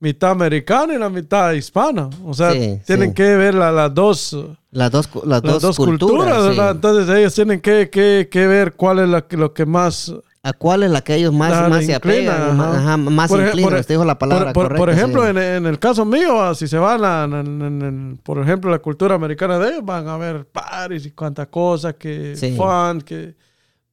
mitad 0.00 0.30
americana 0.30 0.94
y 0.94 0.98
la 0.98 1.10
mitad 1.10 1.52
hispana. 1.52 2.08
O 2.24 2.32
sea, 2.32 2.52
Sí, 2.52 2.78
tienen 2.86 3.12
que 3.12 3.34
ver 3.36 3.54
la- 3.54 3.72
las 3.72 3.92
dos, 3.92 4.36
Las 4.70 4.90
dos, 4.92 5.08
las 5.24 5.42
dos, 5.42 5.76
culturas. 5.76 6.56
Entonces 6.70 7.08
ellos 7.16 7.34
tienen 7.34 7.60
que, 7.60 7.90
que, 7.90 8.28
que 8.30 8.46
ver 8.46 8.74
cuál 8.74 9.00
es 9.00 9.08
la, 9.08 9.26
lo 9.30 9.52
que 9.52 9.66
más... 9.66 10.14
¿A 10.48 10.52
cuál 10.54 10.82
es 10.82 10.90
la 10.90 11.02
que 11.02 11.14
ellos 11.14 11.32
más, 11.32 11.68
más 11.68 11.84
se 11.84 11.92
inclina, 11.92 12.32
apegan? 12.32 12.42
ajá. 12.42 12.52
Más, 12.54 12.76
ajá, 12.76 12.96
más 12.96 13.30
Por 13.30 13.40
inclinan. 13.40 13.70
por- 13.70 13.78
usted 13.80 13.94
dijo 13.94 14.04
la 14.04 14.18
palabra 14.18 14.52
por, 14.52 14.64
por- 14.68 14.68
por 14.68 14.78
correcta, 14.78 15.00
ejemplo, 15.02 15.22
sí. 15.24 15.28
en, 15.30 15.38
en 15.38 15.66
el 15.66 15.78
caso 15.78 16.04
mío, 16.04 16.40
ah, 16.42 16.54
si 16.54 16.66
se 16.68 16.78
van 16.78 17.04
a, 17.04 17.24
en- 17.24 17.62
en- 17.62 18.20
por 18.22 18.38
ejemplo, 18.38 18.70
la 18.70 18.78
cultura 18.78 19.14
americana 19.14 19.58
de 19.58 19.68
ellos, 19.70 19.84
van 19.84 20.08
a 20.08 20.16
ver 20.16 20.46
paris 20.46 21.06
y 21.06 21.10
cuantas 21.10 21.48
cosas, 21.48 21.94
que 21.94 22.34
Sí. 22.36 22.54
fun, 22.56 23.00
que 23.02 23.34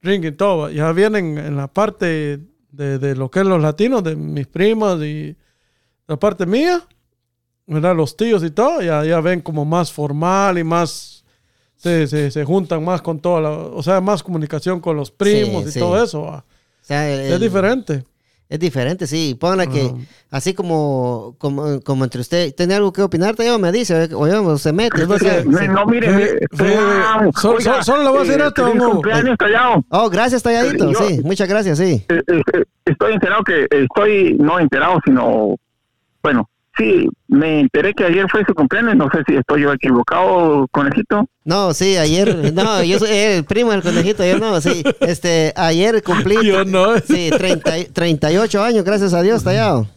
drink 0.01 0.25
y 0.25 0.31
todo. 0.33 0.69
Ya 0.69 0.91
vienen 0.91 1.37
en 1.37 1.57
la 1.57 1.67
parte 1.67 2.39
de, 2.71 2.99
de 2.99 3.15
lo 3.15 3.29
que 3.31 3.39
es 3.39 3.45
los 3.45 3.61
latinos, 3.61 4.03
de 4.03 4.15
mis 4.15 4.47
primas 4.47 4.99
y 5.01 5.35
la 6.07 6.17
parte 6.17 6.45
mía, 6.45 6.81
¿verdad? 7.67 7.95
Los 7.95 8.15
tíos 8.15 8.43
y 8.43 8.51
todo, 8.51 8.81
ya, 8.81 9.03
ya 9.03 9.19
ven 9.21 9.41
como 9.41 9.65
más 9.65 9.91
formal 9.91 10.57
y 10.57 10.63
más... 10.63 11.14
Se, 11.85 12.07
se, 12.07 12.31
se 12.31 12.43
juntan 12.43 12.83
más 12.83 13.01
con 13.03 13.19
toda 13.19 13.41
la... 13.41 13.49
O 13.51 13.83
sea, 13.83 14.01
más 14.01 14.23
comunicación 14.23 14.79
con 14.79 14.97
los 14.97 15.11
primos 15.11 15.63
Sí, 15.63 15.69
y 15.69 15.71
sí. 15.73 15.79
todo 15.79 16.03
eso. 16.03 16.21
O 16.23 16.43
sea, 16.81 17.07
el- 17.09 17.31
Es 17.33 17.39
diferente. 17.39 18.03
Es 18.49 18.59
diferente, 18.59 19.07
sí. 19.07 19.35
Póngale 19.39 19.67
que, 19.67 19.81
Ajá. 19.85 19.95
así 20.31 20.53
como, 20.53 21.35
como, 21.39 21.79
como 21.81 22.03
entre 22.03 22.21
usted, 22.21 22.53
¿tiene 22.55 22.75
algo 22.75 22.91
que 22.93 23.01
opinar? 23.01 23.35
Yo 23.37 23.57
me 23.59 23.71
dice, 23.71 24.09
oye, 24.15 24.33
o 24.35 24.57
se 24.57 24.71
mete. 24.73 25.01
Es 25.01 25.07
verdad. 25.07 25.41
Sí. 25.43 25.47
No, 25.49 25.73
no, 25.73 25.85
mire, 25.85 26.07
Sí, 26.09 26.37
mire, 26.63 26.75
wow. 27.23 27.31
solo- 27.33 27.57
Oiga, 27.57 27.71
solo- 27.71 27.83
solo 27.83 28.03
le 28.03 28.09
voy 28.09 28.17
a 28.17 28.21
decir 28.23 28.41
eh, 28.41 28.47
esto, 28.47 28.65
feliz 28.67 28.81
Hugo. 28.81 28.91
cumpleaños, 28.91 29.37
Tallado. 29.37 29.85
Oh, 29.89 30.09
gracias, 30.09 30.41
Talladito. 30.43 30.91
Yo- 30.91 31.07
Sí, 31.07 31.21
muchas 31.23 31.47
gracias, 31.49 31.77
sí. 31.79 32.05
Eh, 32.09 32.21
eh, 32.27 32.41
eh, 32.53 32.63
estoy 32.85 33.13
enterado 33.13 33.43
que 33.43 33.67
estoy 33.69 34.35
no 34.39 34.59
enterado 34.59 34.99
sino 35.05 35.55
bueno 36.23 36.47
sí 36.77 37.07
me 37.27 37.61
enteré 37.61 37.93
que 37.93 38.05
ayer 38.05 38.25
fue 38.29 38.43
su 38.45 38.53
cumpleaños 38.53 38.95
no 38.95 39.09
sé 39.13 39.19
si 39.27 39.35
estoy 39.35 39.63
yo 39.63 39.73
equivocado 39.73 40.67
conejito 40.71 41.25
No, 41.43 41.73
sí, 41.73 41.97
ayer, 41.97 42.53
no, 42.53 42.83
yo 42.83 42.99
soy 42.99 43.09
el 43.11 43.43
primo 43.45 43.71
del 43.71 43.81
conejito, 43.83 44.25
yo 44.25 44.37
no, 44.39 44.59
sí. 44.61 44.83
Este, 45.01 45.53
ayer 45.55 46.01
cumplí. 46.03 46.35
Yo 46.43 46.65
no. 46.65 46.97
Sí, 46.99 47.29
30, 47.29 47.77
y- 47.79 47.85
38 47.85 48.63
años, 48.63 48.83
gracias 48.83 49.13
a 49.13 49.21
Dios, 49.21 49.43
Tallado. 49.43 49.87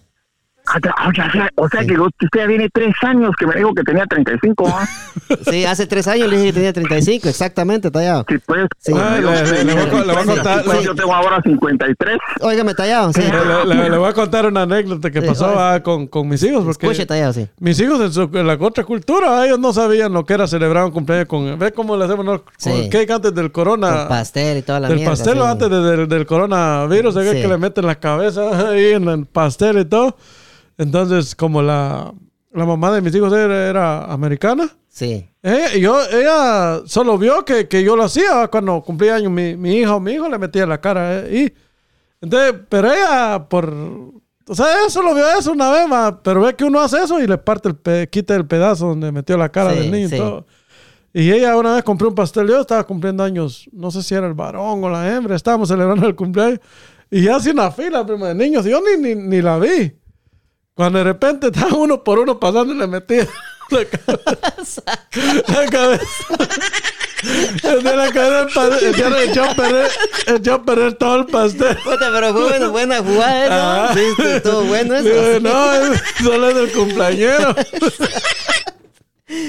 Ah, 0.70 1.08
o 1.08 1.12
sea, 1.14 1.50
o 1.56 1.68
sea 1.68 1.84
que 1.86 1.98
usted 1.98 2.26
ya 2.36 2.46
viene 2.46 2.68
tres 2.72 2.94
años 3.02 3.30
que 3.38 3.46
me 3.46 3.54
dijo 3.56 3.72
que 3.74 3.82
tenía 3.84 4.04
35 4.06 4.68
¿ah? 4.68 4.86
Sí, 5.50 5.64
hace 5.64 5.86
tres 5.86 6.06
años 6.08 6.28
le 6.28 6.36
dije 6.36 6.48
que 6.48 6.52
tenía 6.52 6.72
35, 6.72 7.28
exactamente, 7.28 7.90
Tallado. 7.90 8.24
sí 8.28 8.36
pues 8.46 8.66
Sí. 8.78 8.92
Ah, 8.94 9.18
le- 9.20 9.44
le- 9.52 9.64
le 9.64 9.72
voy 9.74 9.82
a 9.82 9.88
co- 9.90 9.98
le 10.04 10.12
voy 10.12 10.22
a 10.22 10.24
contar- 10.26 10.64
pues, 10.64 10.78
le- 10.78 10.84
yo 10.84 10.94
tengo 10.94 11.14
ahora 11.14 11.40
53 11.42 12.18
Óigame, 12.40 12.74
Tallado, 12.74 13.12
sí. 13.12 13.22
Le, 13.22 13.74
le- 13.74 13.90
le 13.90 13.96
voy 13.98 14.08
a 14.08 14.12
contar 14.12 14.46
una 14.46 14.62
anécdota 14.62 15.10
que 15.10 15.20
Sí, 15.20 15.26
pasó 15.26 15.46
oye. 15.46 15.56
ah, 15.58 15.82
con, 15.82 16.06
con 16.06 16.28
mis 16.28 16.42
hijos. 16.42 16.64
Porque 16.64 16.86
Escuche, 16.86 17.06
Tallado, 17.06 17.32
sí. 17.32 17.48
mis 17.60 17.78
hijos 17.80 18.00
en, 18.00 18.12
su, 18.12 18.22
en 18.32 18.46
la 18.46 18.54
otra 18.54 18.84
cultura, 18.84 19.44
ellos 19.46 19.58
no 19.58 19.72
sabían 19.72 20.12
lo 20.12 20.24
que 20.24 20.34
era 20.34 20.46
celebrar 20.46 20.84
un 20.84 20.90
cumpleaños 20.90 21.28
con... 21.28 21.58
¿Ves 21.58 21.72
cómo 21.74 21.96
le 21.96 22.04
hacemos 22.04 22.24
no? 22.24 22.42
con 22.42 22.52
Sí. 22.58 22.70
el 22.70 22.88
cake 22.90 23.10
antes 23.10 23.34
del 23.34 23.50
corona? 23.52 23.90
Con 24.00 24.08
pastel 24.08 24.58
y 24.58 24.62
toda 24.62 24.80
la 24.80 24.88
del 24.88 24.98
mierda. 24.98 25.12
pastel 25.12 25.34
sí. 25.34 25.38
o 25.40 25.44
antes 25.44 25.70
de- 25.70 25.80
del- 25.82 26.08
del 26.08 26.26
coronavirus. 26.26 27.14
Sí. 27.14 27.20
que 27.42 27.48
le 27.48 27.58
meten 27.58 27.86
la 27.86 27.94
cabeza 27.96 28.70
ahí 28.70 28.92
en 28.92 29.08
el 29.08 29.26
pastel 29.26 29.78
y 29.78 29.84
todo. 29.84 30.16
Entonces, 30.78 31.34
como 31.34 31.60
la, 31.60 32.12
la 32.52 32.64
mamá 32.64 32.92
de 32.92 33.00
mis 33.02 33.14
hijos 33.14 33.32
era, 33.32 33.68
era 33.68 34.04
americana, 34.04 34.68
Sí. 34.88 35.28
ella, 35.42 35.76
yo, 35.76 36.00
ella 36.10 36.80
solo 36.86 37.18
vio 37.18 37.44
que, 37.44 37.68
que 37.68 37.84
yo 37.84 37.94
lo 37.96 38.04
hacía 38.04 38.48
cuando 38.48 38.80
cumplía 38.82 39.16
años 39.16 39.30
mi, 39.30 39.54
mi 39.56 39.76
hija 39.76 39.94
o 39.94 40.00
mi 40.00 40.12
hijo 40.12 40.28
le 40.28 40.38
metía 40.38 40.66
la 40.66 40.80
cara 40.80 41.20
eh, 41.20 41.36
y 41.46 41.52
entonces, 42.24 42.54
pero 42.68 42.90
ella 42.92 43.46
por 43.48 43.72
o 43.72 44.54
sea, 44.54 44.66
ella 44.80 44.88
solo 44.90 45.14
vio 45.14 45.24
eso 45.38 45.52
una 45.52 45.70
vez 45.70 45.86
más, 45.86 46.14
pero 46.24 46.40
ve 46.40 46.56
que 46.56 46.64
uno 46.64 46.80
hace 46.80 47.02
eso 47.02 47.20
y 47.22 47.26
le 47.28 47.38
parte 47.38 47.68
el 47.68 47.76
pe- 47.76 48.08
quita 48.10 48.34
el 48.34 48.46
pedazo 48.46 48.88
donde 48.88 49.12
metió 49.12 49.36
la 49.36 49.50
cara 49.50 49.72
Sí, 49.72 49.78
del 49.80 49.90
niño 49.92 50.08
sí. 50.08 50.14
y 50.16 50.18
todo. 50.18 50.46
Y 51.12 51.30
ella 51.30 51.56
una 51.56 51.74
vez 51.74 51.84
compró 51.84 52.08
un 52.08 52.14
pastel, 52.14 52.48
yo 52.48 52.60
estaba 52.60 52.82
cumpliendo 52.84 53.22
años, 53.22 53.68
no 53.72 53.90
sé 53.90 54.02
si 54.02 54.14
era 54.14 54.26
el 54.26 54.34
varón 54.34 54.82
o 54.82 54.88
la 54.90 55.14
hembra, 55.14 55.36
estábamos 55.36 55.68
celebrando 55.68 56.06
el 56.08 56.16
cumpleaños 56.16 56.60
y 57.10 57.22
ya 57.22 57.36
hace 57.36 57.50
una 57.52 57.70
fila 57.70 58.04
prima, 58.06 58.28
de 58.28 58.34
niños, 58.34 58.66
y 58.66 58.70
yo 58.70 58.80
ni, 58.80 59.00
ni, 59.02 59.14
ni 59.14 59.42
la 59.42 59.58
vi. 59.58 59.92
Cuando 60.78 60.98
de 61.00 61.04
repente 61.06 61.48
estaba 61.48 61.74
uno 61.74 62.04
por 62.04 62.20
uno 62.20 62.38
pasando 62.38 62.72
y 62.72 62.76
le 62.76 62.86
metía 62.86 63.26
la 63.70 63.84
cabeza. 63.84 64.82
la 65.48 65.66
cabeza. 65.66 66.04
De 67.82 67.96
la 67.96 68.12
cabeza. 68.12 68.68
Ya 68.96 69.22
echó 69.24 69.42
a 69.42 69.54
perder, 69.56 69.90
echó 70.28 70.54
a 70.54 70.62
perder 70.62 70.92
todo 70.92 71.16
el 71.16 71.26
pastel. 71.26 71.76
Puta, 71.82 72.10
pero 72.12 72.32
fue 72.32 72.42
buena, 72.44 72.68
buena 72.68 72.98
jugada 72.98 73.44
eso. 73.44 73.52
Ah. 73.54 73.90
Sí, 73.92 74.00
estuvo- 74.00 74.28
estuvo 74.28 74.62
bueno 74.66 74.94
eso. 74.94 75.08
Digo, 75.08 75.40
no, 75.50 75.72
es- 75.74 76.02
solo 76.22 76.48
es 76.48 76.54
del 76.54 76.70
cumpleañero. 76.70 77.54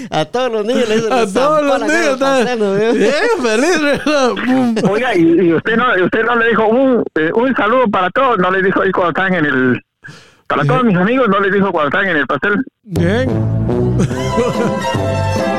A 0.10 0.26
todos 0.26 0.52
los 0.52 0.66
niños 0.66 0.90
les 0.90 1.06
A 1.12 1.26
todos 1.32 1.64
los 1.64 1.82
niños. 1.82 2.14
está- 2.20 2.44
Bien, 2.92 3.14
feliz. 3.44 4.82
oiga 4.90 5.16
y, 5.16 5.22
y 5.22 5.54
usted 5.54 5.78
no 5.78 5.86
usted 6.06 6.24
no 6.26 6.36
le 6.38 6.50
dijo 6.50 6.66
un, 6.68 7.04
eh, 7.16 7.30
un 7.36 7.56
saludo 7.56 7.88
para 7.88 8.10
todos 8.10 8.40
no 8.40 8.50
le 8.52 8.64
dijo 8.64 8.82
ahí 8.82 8.92
cuando 8.92 9.12
están 9.12 9.36
en 9.36 9.46
el 9.46 9.82
para 10.50 10.66
todos 10.66 10.84
mis 10.84 10.98
amigos 10.98 11.30
no 11.30 11.40
le 11.40 11.52
dijo 11.52 11.72
cuando 11.72 11.90
están 11.90 12.10
en 12.10 12.18
el 12.18 12.28
pastel 12.28 12.66
Bien. 12.84 13.30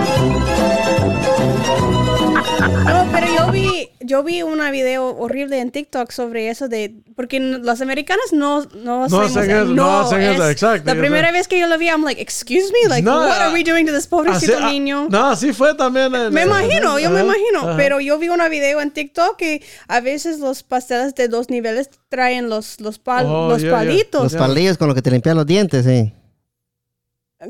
yo 4.11 4.23
vi 4.23 4.43
una 4.43 4.71
video 4.71 5.17
horrible 5.17 5.59
en 5.61 5.71
TikTok 5.71 6.11
sobre 6.11 6.51
eso 6.51 6.69
de 6.69 6.95
porque 7.17 7.39
los 7.41 7.81
americanos 7.81 8.33
no 8.33 8.63
no, 8.75 9.05
hacemos- 9.05 9.37
hacen 9.37 9.51
eso, 9.51 9.65
no 9.67 10.01
hacen 10.01 10.21
eso, 10.23 10.45
es- 10.45 10.51
exacto, 10.51 10.93
La 10.93 11.01
primera 11.01 11.33
vez 11.33 11.47
que 11.49 11.59
yo 11.59 11.67
lo 11.67 11.79
vi, 11.79 11.87
I'm 11.87 12.05
like, 12.05 12.21
excuse 12.21 12.73
me, 12.73 12.89
like 12.89 13.03
No, 13.03 13.19
what 13.21 13.41
are 13.41 13.53
we 13.53 13.63
doing 13.65 13.87
to 13.87 13.93
this 13.93 14.07
pobrecito 14.07 14.55
Así- 14.57 14.63
ah, 14.63 14.71
niño? 14.71 15.07
No, 15.09 15.29
así 15.31 15.53
fue 15.53 15.75
también. 15.75 16.15
en- 16.15 16.33
Me 16.35 16.43
imagino, 16.43 16.99
yo 16.99 17.11
me 17.11 17.21
imagino. 17.21 17.61
ajá. 17.61 17.77
Pero 17.77 18.01
yo 18.01 18.19
vi 18.19 18.29
una 18.29 18.49
video 18.49 18.81
en 18.81 18.91
TikTok 18.91 19.37
que 19.37 19.63
a 19.89 20.01
veces 20.01 20.41
los 20.41 20.63
pasteles 20.63 21.15
de 21.15 21.29
dos 21.29 21.49
niveles 21.49 21.89
traen 22.09 22.49
los, 22.51 22.81
los, 22.81 22.99
pal- 22.99 23.27
Oh, 23.27 23.49
los 23.49 23.63
yeah, 23.63 23.71
yeah. 23.71 23.79
palitos. 23.79 24.23
Los 24.33 24.35
palillos 24.37 24.77
con 24.77 24.89
los 24.89 24.95
que 24.95 25.03
te 25.03 25.11
limpian 25.11 25.37
los 25.37 25.47
dientes, 25.47 25.85
sí. 25.87 26.13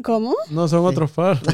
¿Cómo? 0.05 0.37
No 0.51 0.69
son 0.69 0.85
otros 0.87 1.11
par. 1.11 1.41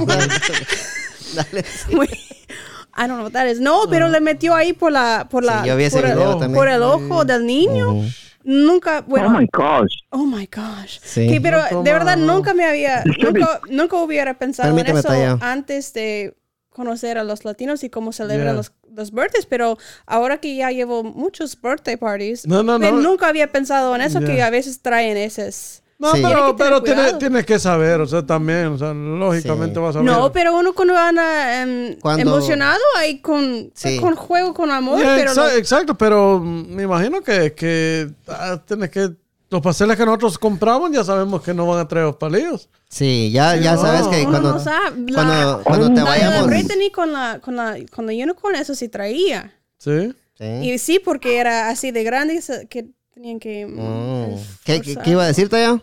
I 2.97 3.07
don't 3.07 3.16
know 3.18 3.24
what 3.24 3.32
that 3.32 3.47
is. 3.47 3.61
No, 3.61 3.82
pero 3.90 4.09
le 4.09 4.20
metió 4.20 4.55
ahí 4.55 4.72
por 4.72 4.90
la, 4.92 5.26
por 5.30 5.44
la, 5.44 5.64
yo 5.66 5.76
vi 5.76 5.84
ese 5.84 5.99
por, 6.01 6.07
el, 6.09 6.14
video 6.16 6.30
por 6.32 6.40
también. 6.40 6.68
el 6.68 6.82
ojo 6.82 7.24
del 7.24 7.44
niño. 7.47 8.03
Nunca, 8.44 9.01
bueno, 9.01 9.26
oh 9.26 9.40
my 9.40 9.49
gosh 9.53 9.92
Oh 10.11 10.24
my 10.24 10.47
gosh. 10.55 10.99
Sí. 11.03 11.28
Sí, 11.28 11.40
pero 11.40 11.61
No, 11.72 11.82
de 11.82 11.92
verdad 11.92 12.16
nunca 12.16 12.55
me 12.55 12.64
había, 12.64 13.03
nunca, 13.20 13.61
nunca 13.68 13.97
hubiera 13.97 14.38
pensado 14.38 14.68
Permíteme, 14.68 14.92
en 14.92 14.99
eso 14.99 15.09
Taya. 15.09 15.38
antes 15.40 15.92
de 15.94 16.36
conocer 16.70 17.18
a 17.18 17.24
los 17.24 17.44
latinos 17.44 17.82
y 17.82 17.90
cómo 17.90 18.12
celebran 18.12 18.47
Yeah. 18.49 18.53
los, 18.55 18.72
los 18.94 19.11
birthdays, 19.11 19.47
pero 19.47 19.78
ahora 20.07 20.38
que 20.38 20.55
ya 20.55 20.70
llevo 20.70 21.03
muchos 21.03 21.61
birthday 21.61 21.97
parties, 21.97 22.47
No, 22.47 22.62
no, 22.62 22.78
nunca 22.78 23.26
había 23.28 23.51
pensado 23.51 23.94
en 23.97 24.03
eso, 24.03 24.20
que 24.20 24.36
Yeah. 24.36 24.47
a 24.47 24.51
veces 24.51 24.80
traen 24.80 25.16
esos. 25.16 25.82
No, 25.99 26.12
Sí. 26.12 26.20
pero, 26.22 26.28
Tiene 26.28 26.34
que 26.34 26.53
tener 26.53 26.57
pero 26.57 26.82
tiene, 26.82 27.01
cuidado. 27.03 27.18
tienes 27.18 27.47
que 27.47 27.59
saber, 27.59 28.01
o 28.03 28.07
sea, 28.07 28.24
también, 28.24 28.66
o 28.66 28.78
sea, 28.78 28.92
lógicamente 28.92 29.74
Sí. 29.76 29.80
vas 29.80 29.97
a 29.97 30.01
ver. 30.01 30.07
No, 30.12 30.30
pero 30.30 30.55
uno 30.55 30.74
cuando 30.74 30.94
anda 30.97 31.62
em, 31.62 31.97
Cuando- 32.01 32.22
emocionado, 32.36 32.80
ahí 32.99 33.20
con, 33.20 33.70
Sí. 33.74 33.99
con 33.99 34.14
juego, 34.14 34.53
con 34.53 34.70
amor, 34.70 34.99
Yeah, 34.99 35.16
pero 35.16 35.32
exa- 35.32 35.36
no- 35.36 35.51
exacto, 35.51 35.94
pero 35.97 36.38
me 36.40 36.82
imagino 36.82 37.22
que, 37.22 37.55
que 37.55 38.11
ah, 38.28 38.61
tienes 38.66 38.90
que 38.90 39.11
los 39.49 39.62
pasteles 39.62 39.97
que 39.97 40.05
nosotros 40.05 40.38
compramos 40.38 40.90
ya 40.90 41.03
sabemos 41.05 41.40
que 41.40 41.55
no 41.55 41.66
van 41.66 41.78
a 41.78 41.88
traer 41.88 42.07
los 42.07 42.16
palillos. 42.16 42.68
Sí, 42.90 43.30
ya, 43.32 43.57
ya 43.57 43.76
no. 43.76 43.80
sabes 43.80 44.07
que 44.09 44.24
cuando, 44.24 44.53
no 44.53 44.61
sabe. 44.61 44.97
La- 45.11 45.14
cuando, 45.24 45.62
cuando 45.64 45.88
te 45.88 45.94
La 45.94 46.05
vayamos. 46.05 46.47
Brittany 46.49 46.90
con 46.92 47.12
la, 47.12 47.38
con 47.40 47.57
la, 47.57 47.76
con 47.94 48.07
la 48.07 48.12
unicorn, 48.12 48.57
eso 48.57 48.74
sí 48.74 48.88
traía. 48.88 49.55
Sí. 49.78 50.12
Sí. 50.38 50.44
Y 50.44 50.78
sí, 50.78 50.99
porque 51.03 51.38
era 51.38 51.70
así 51.70 51.90
de 51.92 52.05
grande 52.05 52.42
que 52.68 52.88
tenían 53.17 53.41
que... 53.41 53.67
mm, 53.67 53.79
Oh. 53.81 54.39
¿Qué, 54.64 54.81
qué, 54.83 54.95
qué 55.03 55.11
iba 55.12 55.23
a 55.25 55.27
decirte 55.29 55.57
ya? 55.59 55.81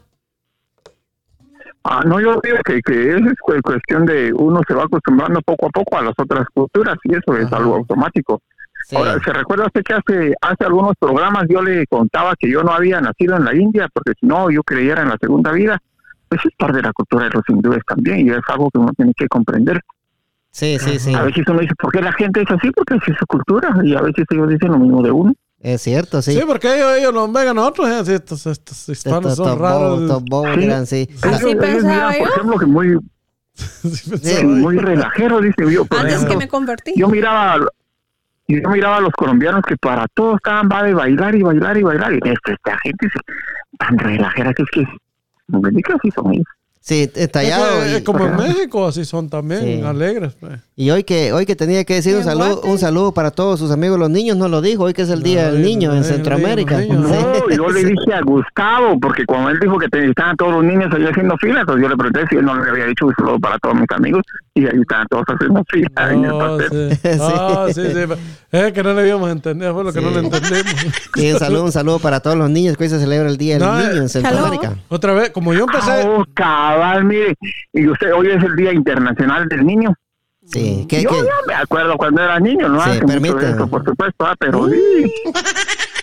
Ah, 1.83 2.03
no, 2.05 2.21
yo 2.21 2.39
digo 2.43 2.57
que, 2.63 2.79
que 2.81 3.09
eso 3.09 3.25
es 3.25 3.39
cu- 3.41 3.59
cuestión 3.63 4.05
de 4.05 4.31
uno 4.33 4.61
se 4.67 4.73
va 4.75 4.83
acostumbrando 4.83 5.41
poco 5.41 5.65
a 5.65 5.69
poco 5.69 5.97
a 5.97 6.03
las 6.03 6.13
otras 6.17 6.45
culturas 6.53 6.95
y 7.03 7.15
eso 7.15 7.35
es 7.35 7.47
Ajá. 7.47 7.57
algo 7.57 7.75
automático. 7.75 8.39
Sí. 8.87 8.95
Ahora, 8.95 9.17
¿se 9.23 9.33
recuerda 9.33 9.65
usted 9.65 9.81
que 9.81 9.93
hace, 9.93 10.33
hace 10.41 10.63
algunos 10.65 10.93
programas 10.99 11.45
yo 11.49 11.61
le 11.63 11.87
contaba 11.87 12.35
que 12.39 12.49
yo 12.51 12.61
no 12.63 12.71
había 12.71 13.01
nacido 13.01 13.35
en 13.35 13.45
la 13.45 13.55
India 13.55 13.89
porque 13.91 14.13
si 14.19 14.27
no 14.27 14.51
yo 14.51 14.61
creyera 14.63 15.01
en 15.01 15.09
la 15.09 15.17
segunda 15.19 15.51
vida? 15.51 15.79
Pues 16.29 16.39
es 16.45 16.51
parte 16.55 16.77
de 16.77 16.83
la 16.83 16.93
cultura 16.93 17.23
de 17.25 17.31
los 17.31 17.43
hindúes 17.49 17.81
también 17.87 18.27
y 18.27 18.29
es 18.29 18.39
algo 18.47 18.69
que 18.71 18.77
uno 18.77 18.91
tiene 18.95 19.13
que 19.17 19.27
comprender. 19.27 19.81
Sí, 20.51 20.77
sí, 20.79 20.99
sí. 20.99 21.13
A 21.15 21.23
veces 21.23 21.43
uno 21.47 21.59
dice, 21.61 21.73
¿por 21.79 21.91
qué 21.91 21.99
la 22.01 22.13
gente 22.13 22.43
es 22.43 22.51
así? 22.51 22.69
Porque 22.71 22.95
es 22.95 23.17
su 23.17 23.25
cultura 23.25 23.75
y 23.83 23.95
a 23.95 24.01
veces 24.01 24.23
ellos 24.29 24.47
dicen 24.49 24.71
lo 24.71 24.77
mismo 24.79 25.01
de 25.01 25.11
uno. 25.11 25.33
Es 25.63 25.81
cierto, 25.81 26.21
sí. 26.21 26.33
Sí, 26.33 26.41
porque 26.45 26.75
ellos, 26.75 26.97
ellos 26.97 27.13
nos 27.13 27.31
ven 27.33 27.47
a 27.47 27.53
nosotros. 27.53 27.89
eh, 27.89 27.95
así, 27.95 28.11
estos, 28.13 28.45
estos 28.45 28.89
hispanos 28.89 29.31
Estos- 29.31 29.47
son 29.47 29.57
raros. 29.59 30.01
estos 30.01 30.23
bobos, 30.25 30.53
Sí. 30.55 30.59
dirán, 30.59 30.85
sí. 30.85 31.07
Así 31.21 31.27
Ellos- 31.29 31.41
ellos 31.43 31.55
pensaba 31.65 31.93
miran, 32.11 32.13
por 32.19 32.27
yo. 32.27 32.33
ejemplo, 32.35 32.59
que 32.59 32.65
muy, 32.65 32.99
Sí, 33.55 34.35
yo. 34.41 34.43
muy 34.47 34.77
relajero, 34.77 35.39
dice 35.41 35.71
yo. 35.71 35.85
Por 35.85 35.99
Antes 35.99 36.25
que 36.25 36.37
me 36.37 36.47
convertí. 36.47 36.93
yo 36.95 37.07
miraba 37.07 37.57
yo 38.49 38.69
miraba 38.69 38.97
a 38.97 39.01
los 39.01 39.11
colombianos 39.13 39.61
que 39.65 39.77
para 39.77 40.05
todos 40.13 40.35
estaban 40.35 40.67
va 40.69 40.83
de 40.83 40.93
bailar 40.93 41.33
y 41.33 41.41
bailar 41.41 41.77
y 41.77 41.83
bailar 41.83 42.11
y 42.13 42.17
esta, 42.29 42.51
esta 42.51 42.77
gente 42.83 43.07
se- 43.09 43.77
tan 43.79 43.97
relajera 43.97 44.53
que 44.53 44.63
es 44.63 44.69
que 44.69 44.85
no 45.47 45.61
me 45.61 45.69
digas 45.71 45.97
si 46.01 46.11
son 46.11 46.33
ellos 46.33 46.45
Sí, 46.85 47.09
estallado. 47.15 47.81
Es 47.83 47.93
que, 47.93 47.97
y- 47.99 48.03
como 48.03 48.25
en 48.25 48.35
México, 48.35 48.85
así 48.85 49.05
son 49.05 49.29
también, 49.29 49.61
Sí. 49.61 49.81
alegres. 49.81 50.33
pues. 50.37 50.59
Y 50.75 50.89
hoy 50.89 51.03
que 51.05 51.31
hoy 51.31 51.45
que 51.45 51.55
tenía 51.55 51.85
que 51.85 51.93
decir 51.93 52.13
un 52.15 52.21
¿Qué 52.23 52.25
saludo, 52.25 52.61
un 52.65 52.77
saludo 52.79 53.13
para 53.13 53.29
todos 53.31 53.59
sus 53.59 53.69
amigos 53.71 53.97
los 53.99 54.09
niños, 54.09 54.35
no 54.37 54.49
lo 54.49 54.59
dijo, 54.59 54.83
hoy 54.83 54.93
que 54.93 55.03
es 55.03 55.09
el 55.09 55.21
día 55.23 55.45
No, 55.45 55.51
del 55.53 55.61
niño 55.61 55.89
no, 55.89 55.95
en 55.95 56.01
no, 56.01 56.07
Centroamérica. 56.07 56.79
los 56.79 56.87
niños, 56.89 57.07
Sí. 57.11 57.15
no 57.47 57.55
yo 57.55 57.69
le 57.69 57.85
dije 57.85 58.13
a 58.13 58.21
Gustavo 58.21 58.99
porque 58.99 59.23
cuando 59.25 59.51
él 59.51 59.59
dijo 59.61 59.77
que 59.77 59.87
te- 59.87 60.09
estaban 60.09 60.35
todos 60.35 60.51
los 60.53 60.63
niños 60.65 60.91
ahí 60.93 61.05
haciendo 61.05 61.37
fila 61.37 61.61
entonces 61.61 61.83
yo 61.83 61.89
le 61.89 61.95
pregunté 61.95 62.21
si 62.29 62.35
él 62.37 62.45
no 62.45 62.55
le 62.61 62.69
había 62.69 62.85
dicho 62.87 63.05
un 63.05 63.13
saludo 63.15 63.39
para 63.39 63.57
todos 63.59 63.75
mis 63.75 63.91
amigos 63.95 64.23
y 64.55 64.65
ahí 64.65 64.81
estaban 64.81 65.05
todos 65.09 65.23
haciendo 65.27 65.63
fila 65.69 65.89
en 66.11 66.25
el 66.25 66.31
pastel. 66.31 66.97
sí. 67.01 67.09
Ah, 67.21 67.65
sí, 67.67 67.81
sí. 67.81 68.13
Es 68.51 68.73
que 68.73 68.83
no 68.83 68.93
le 68.93 69.01
habíamos 69.01 69.29
entendido, 69.31 69.73
fue 69.75 69.83
lo 69.83 69.93
que 69.93 69.99
Sí. 69.99 70.05
no 70.05 70.11
le 70.11 70.19
entendimos. 70.27 70.73
Sí, 71.15 71.31
un 71.31 71.39
saludo, 71.39 71.63
un 71.65 71.71
saludo 71.71 71.99
para 71.99 72.19
todos 72.19 72.35
los 72.35 72.49
niños 72.49 72.75
que 72.77 72.83
hoy 72.85 72.89
se 72.89 72.99
celebra 72.99 73.29
el 73.29 73.37
día 73.37 73.57
del 73.59 73.63
No, 73.67 73.77
niño 73.77 73.91
en 73.91 74.03
eh, 74.03 74.09
Centroamérica. 74.09 74.73
Otra 74.89 75.13
vez, 75.13 75.29
como 75.29 75.53
yo 75.53 75.65
empecé. 75.65 76.07
Oh, 76.07 76.23
cabal, 76.73 77.05
mire, 77.05 77.35
y 77.73 77.87
usted 77.87 78.13
hoy 78.13 78.27
es 78.27 78.43
el 78.43 78.55
Día 78.55 78.73
Internacional 78.73 79.47
del 79.47 79.65
Niño. 79.65 79.93
Sí, 80.45 80.85
¿qué, 80.89 81.03
yo 81.03 81.09
qué? 81.09 81.17
ya 81.17 81.47
me 81.47 81.53
acuerdo 81.53 81.95
cuando 81.95 82.21
era 82.21 82.37
niño, 82.37 82.67
no 82.67 82.83
Sí, 82.83 82.99
eso, 82.99 83.67
por 83.67 83.85
supuesto, 83.85 84.25
ah, 84.25 84.35
pero 84.37 84.67
sí. 84.69 85.13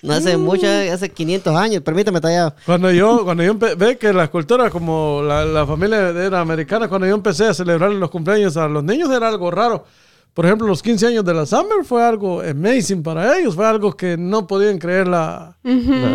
No 0.02 0.14
hace 0.14 0.38
mucho, 0.38 0.66
hace 0.66 1.10
500 1.10 1.54
años, 1.54 1.82
permítame 1.82 2.22
tallado. 2.22 2.54
Cuando 2.64 2.90
yo, 2.90 3.22
cuando 3.22 3.42
yo 3.42 3.54
ve 3.58 3.98
que 3.98 4.14
las 4.14 4.30
culturas 4.30 4.70
como 4.70 5.20
la, 5.22 5.44
la 5.44 5.66
familia 5.66 6.08
era 6.08 6.40
americana, 6.40 6.88
cuando 6.88 7.06
yo 7.06 7.14
empecé 7.14 7.48
a 7.48 7.52
celebrar 7.52 7.90
los 7.90 8.08
cumpleaños 8.08 8.56
a 8.56 8.66
los 8.66 8.82
niños 8.82 9.10
era 9.10 9.28
algo 9.28 9.50
raro. 9.50 9.84
Por 10.32 10.46
ejemplo, 10.46 10.68
los 10.68 10.80
15 10.82 11.08
años 11.08 11.24
de 11.24 11.34
la 11.34 11.44
Summer 11.44 11.84
fue 11.84 12.02
algo 12.04 12.40
amazing 12.40 13.02
para 13.02 13.36
ellos, 13.36 13.56
fue 13.56 13.66
algo 13.66 13.96
que 13.96 14.16
no 14.16 14.46
podían 14.46 14.78
creer 14.78 15.08
la, 15.08 15.56
la 15.64 15.72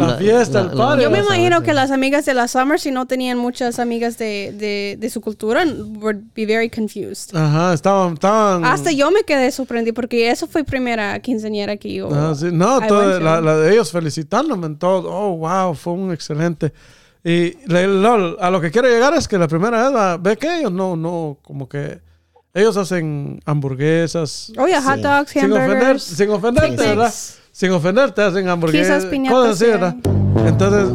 La- 0.07 0.15
fiesta, 0.15 0.63
la- 0.63 0.71
el 0.71 0.77
party. 0.77 1.03
Yo 1.03 1.11
me 1.11 1.19
imagino 1.19 1.57
sí. 1.59 1.63
que 1.65 1.73
las 1.73 1.91
amigas 1.91 2.25
de 2.25 2.33
la 2.33 2.47
Summer, 2.47 2.79
si 2.79 2.91
no 2.91 3.05
tenían 3.07 3.37
muchas 3.37 3.77
amigas 3.77 4.17
de, 4.17 4.55
de, 4.57 4.97
de 4.99 5.09
su 5.09 5.19
cultura, 5.19 5.63
would 6.01 6.17
be 6.33 6.45
very 6.45 6.69
confused. 6.69 7.35
Ajá, 7.35 7.73
estaban, 7.73 8.13
estaban. 8.13 8.63
Hasta 8.63 8.91
yo 8.93 9.11
me 9.11 9.23
quedé 9.23 9.51
sorprendida 9.51 9.93
porque 9.93 10.31
eso 10.31 10.47
fue 10.47 10.63
primera 10.63 11.19
quinceañera 11.19 11.75
que 11.75 11.93
yo. 11.93 12.09
Ah, 12.13 12.33
sí. 12.35 12.47
No, 12.53 12.79
todo- 12.87 13.19
la, 13.19 13.41
de 13.41 13.73
ellos 13.73 13.91
felicitándome 13.91 14.67
en 14.67 14.77
todo. 14.79 15.11
Oh, 15.11 15.35
wow, 15.37 15.75
fue 15.75 15.91
un 15.93 16.13
excelente. 16.13 16.71
Y 17.23 17.57
le- 17.67 17.87
lo- 17.87 18.39
a 18.41 18.49
lo 18.49 18.61
que 18.61 18.71
quiero 18.71 18.87
llegar 18.87 19.13
es 19.13 19.27
que 19.27 19.37
la 19.37 19.47
primera 19.49 19.89
vez, 19.89 19.97
ah, 19.99 20.17
ve 20.21 20.37
que 20.37 20.59
ellos 20.59 20.71
no, 20.71 20.95
no, 20.95 21.37
como 21.41 21.67
que 21.67 22.04
ellos 22.55 22.75
hacen 22.77 23.39
hamburguesas. 23.45 24.51
Oh, 24.57 24.65
yeah, 24.65 24.81
hot 24.81 24.99
dogs, 24.99 25.29
sin, 25.31 25.43
ofender, 25.51 25.61
hamburgers. 25.71 26.03
sin 26.03 26.29
ofenderte. 26.31 26.75
¿verdad? 26.87 27.13
Sin 27.51 27.71
ofenderte, 27.71 28.21
hacen 28.23 28.47
hamburguesas. 28.49 28.97
Quizás 28.97 29.11
piñatas, 29.11 29.37
Cosas 29.37 29.55
así, 29.55 29.65
sí. 29.65 29.71
¿verdad? 29.71 29.95
Entonces, 30.47 30.89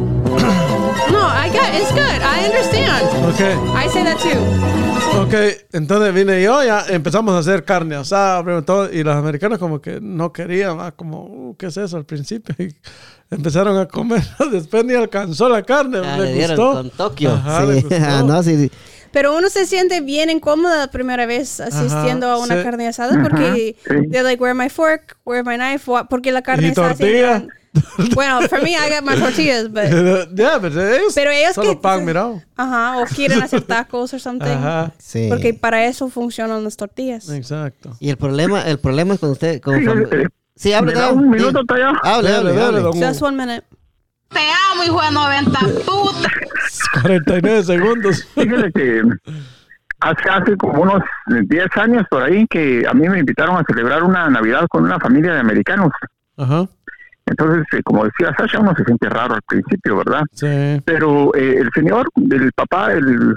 No, 1.11 1.27
I 1.27 1.49
got, 1.49 1.73
it's 1.73 1.91
good. 1.91 2.21
I 2.21 2.45
understand. 2.45 3.05
ok. 3.29 3.39
I 3.85 3.89
say 3.89 4.03
that 4.03 4.17
too. 4.17 4.39
Ok, 5.19 5.33
entonces 5.73 6.13
vine 6.13 6.41
yo, 6.41 6.63
ya 6.63 6.85
empezamos 6.87 7.33
a 7.35 7.39
hacer 7.39 7.65
carne 7.65 7.95
asada, 7.95 8.41
primero 8.43 8.63
todo, 8.63 8.89
y 8.91 9.03
los 9.03 9.13
americanos 9.15 9.59
como 9.59 9.81
que 9.81 9.99
no 9.99 10.31
querían, 10.31 10.77
ah, 10.79 10.91
como, 10.95 11.25
uh, 11.25 11.55
¿qué 11.57 11.65
es 11.67 11.75
eso 11.77 11.97
al 11.97 12.05
principio? 12.05 12.55
Y 12.59 12.73
empezaron 13.29 13.77
a 13.77 13.87
comer, 13.87 14.21
después 14.51 14.85
ni 14.85 14.93
alcanzó 14.93 15.49
la 15.49 15.63
carne, 15.63 15.99
Ah, 16.03 16.17
le 16.17 16.25
le 16.27 16.33
dieron 16.33 16.55
gustó. 16.55 16.73
con 16.73 16.89
Tokio. 16.91 17.31
Ajá, 17.33 17.61
Sí. 17.61 17.67
le 17.67 17.81
gustó. 17.81 17.95
Ah, 18.01 18.23
no, 18.25 18.41
sí, 18.43 18.55
sí. 18.57 18.71
Pero 19.11 19.35
uno 19.37 19.49
se 19.49 19.65
siente 19.65 20.01
bien 20.01 20.29
incómoda 20.29 20.77
la 20.77 20.87
primera 20.91 21.25
vez 21.25 21.59
asistiendo 21.59 22.27
a 22.29 22.37
una 22.37 22.57
sí. 22.57 22.63
carne 22.63 22.87
asada 22.87 23.21
porque 23.21 23.75
sí. 23.85 23.93
they're 24.09 24.23
like, 24.23 24.41
where 24.41 24.53
my 24.53 24.69
fork, 24.69 25.17
where 25.25 25.43
my 25.43 25.55
knife, 25.57 25.89
What? 25.89 26.05
porque 26.09 26.31
la 26.31 26.41
carne 26.41 26.67
Y 26.67 26.69
está 26.69 26.89
así. 26.91 27.03
tortilla. 27.03 27.47
Bueno, 28.15 28.41
for 28.49 28.61
me, 28.61 28.71
I 28.71 28.89
got 28.89 29.01
my 29.03 29.15
tortillas, 29.17 29.69
but... 29.71 29.83
Ya, 30.35 30.59
pero 30.59 30.89
ellos, 30.93 31.13
Pero 31.15 31.31
ellos 31.31 31.55
solo 31.55 31.71
que- 31.71 31.77
pan, 31.81 32.03
mirado. 32.03 32.41
Ajá, 32.57 32.97
o 32.99 33.05
quieren 33.15 33.41
hacer 33.41 33.61
tacos 33.61 34.13
o 34.13 34.19
something. 34.19 34.45
Ajá, 34.49 34.91
Sí. 34.97 35.27
Porque 35.29 35.53
para 35.53 35.85
eso 35.85 36.09
funcionan 36.09 36.63
las 36.65 36.75
tortillas. 36.75 37.29
exacto. 37.29 37.95
Y 37.99 38.09
el 38.09 38.17
problema, 38.17 38.63
el 38.67 38.77
problema 38.79 39.13
es 39.13 39.19
con 39.21 39.29
usted, 39.31 39.61
como 39.61 39.77
Sí, 39.77 39.85
eh, 40.11 40.27
Sí, 40.55 40.73
hable, 40.73 40.93
¿Me 40.93 40.99
da 40.99 41.07
tallado. 41.07 41.19
un 41.19 41.23
Sí. 41.33 41.39
minuto? 41.39 41.59
Hable, 42.03 42.29
Dale, 42.29 42.49
hable, 42.51 42.61
hable. 42.61 42.79
don- 42.81 43.01
Just 43.01 43.21
one 43.21 43.37
minute. 43.37 43.63
Te 44.33 44.39
amo, 44.71 44.83
hijo 44.85 45.01
de 45.01 45.11
90 45.11 45.59
puta. 45.85 46.29
49 47.01 47.63
segundos. 47.63 48.27
Fíjese 48.35 48.71
que 48.71 49.03
hace, 49.99 50.29
hace 50.29 50.57
como 50.57 50.81
unos 50.81 51.03
10 51.27 51.65
años 51.77 52.05
por 52.09 52.23
ahí 52.23 52.45
que 52.47 52.85
a 52.89 52.93
mí 52.93 53.07
me 53.09 53.19
invitaron 53.19 53.57
a 53.57 53.63
celebrar 53.67 54.03
una 54.03 54.29
Navidad 54.29 54.65
con 54.69 54.83
una 54.83 54.99
familia 54.99 55.33
de 55.33 55.39
americanos. 55.39 55.91
Ajá, 56.37 56.65
Entonces, 57.25 57.65
eh, 57.73 57.81
como 57.83 58.05
decía 58.05 58.33
Sasha, 58.37 58.59
uno 58.59 58.73
se 58.75 58.83
siente 58.83 59.09
raro 59.09 59.35
al 59.35 59.41
principio, 59.47 59.97
¿verdad? 59.97 60.23
sí. 60.33 60.81
Pero 60.85 61.33
eh, 61.35 61.57
el 61.59 61.69
señor, 61.73 62.07
el 62.29 62.51
papá, 62.53 62.93
el 62.93 63.35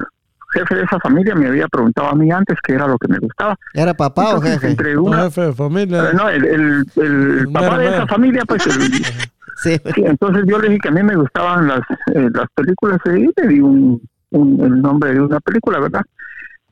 jefe 0.53 0.75
de 0.77 0.83
esa 0.85 0.99
familia 1.01 1.35
me 1.35 1.49
había 1.49 1.67
preguntado 1.69 2.09
a 2.09 2.15
mí 2.15 2.31
antes 2.31 2.57
qué 2.63 2.75
era 2.75 2.87
lo 2.87 2.97
que 2.97 3.09
me 3.09 3.19
gustaba. 3.19 3.57
¿Era 3.75 3.93
papá 3.93 4.37
o 4.37 4.41
jefe? 4.41 4.69
entre 4.71 4.95
No, 4.95 5.13
jefe 5.25 5.41
de 5.43 5.53
familia. 5.53 6.11
eh, 6.11 6.15
no, 6.15 6.29
el, 6.29 6.45
el, 6.45 6.87
el 6.97 7.49
papá 7.53 7.61
Mero, 7.71 7.79
de 7.79 7.85
mero. 7.85 7.97
esa 7.97 8.07
familia, 8.07 8.43
pues, 8.47 8.67
el- 8.69 9.07
Sí. 9.57 9.81
entonces 9.97 10.45
yo 10.47 10.59
le 10.59 10.69
dije 10.69 10.81
que 10.83 10.89
a 10.89 10.93
mí 10.93 11.03
me 11.03 11.17
gustaban 11.17 11.69
las, 11.69 11.81
eh, 12.15 12.29
las 12.35 12.47
películas 12.55 12.99
y 13.07 13.31
le 13.41 13.49
di 13.49 13.61
un, 13.61 14.01
un- 14.31 14.61
el 14.65 14.83
nombre 14.83 15.13
de 15.15 15.21
una 15.21 15.41
película, 15.41 15.79
¿verdad? 15.81 16.03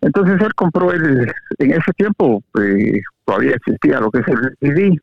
Entonces 0.01 0.41
él 0.41 0.53
compró 0.55 0.93
el, 0.93 1.31
en 1.59 1.71
ese 1.71 1.93
tiempo, 1.97 2.43
eh, 2.61 3.01
todavía 3.25 3.55
existía 3.55 4.01
lo 4.01 4.11
que 4.11 4.19
es 4.21 4.27
el 4.29 4.57
DVD, 4.61 4.99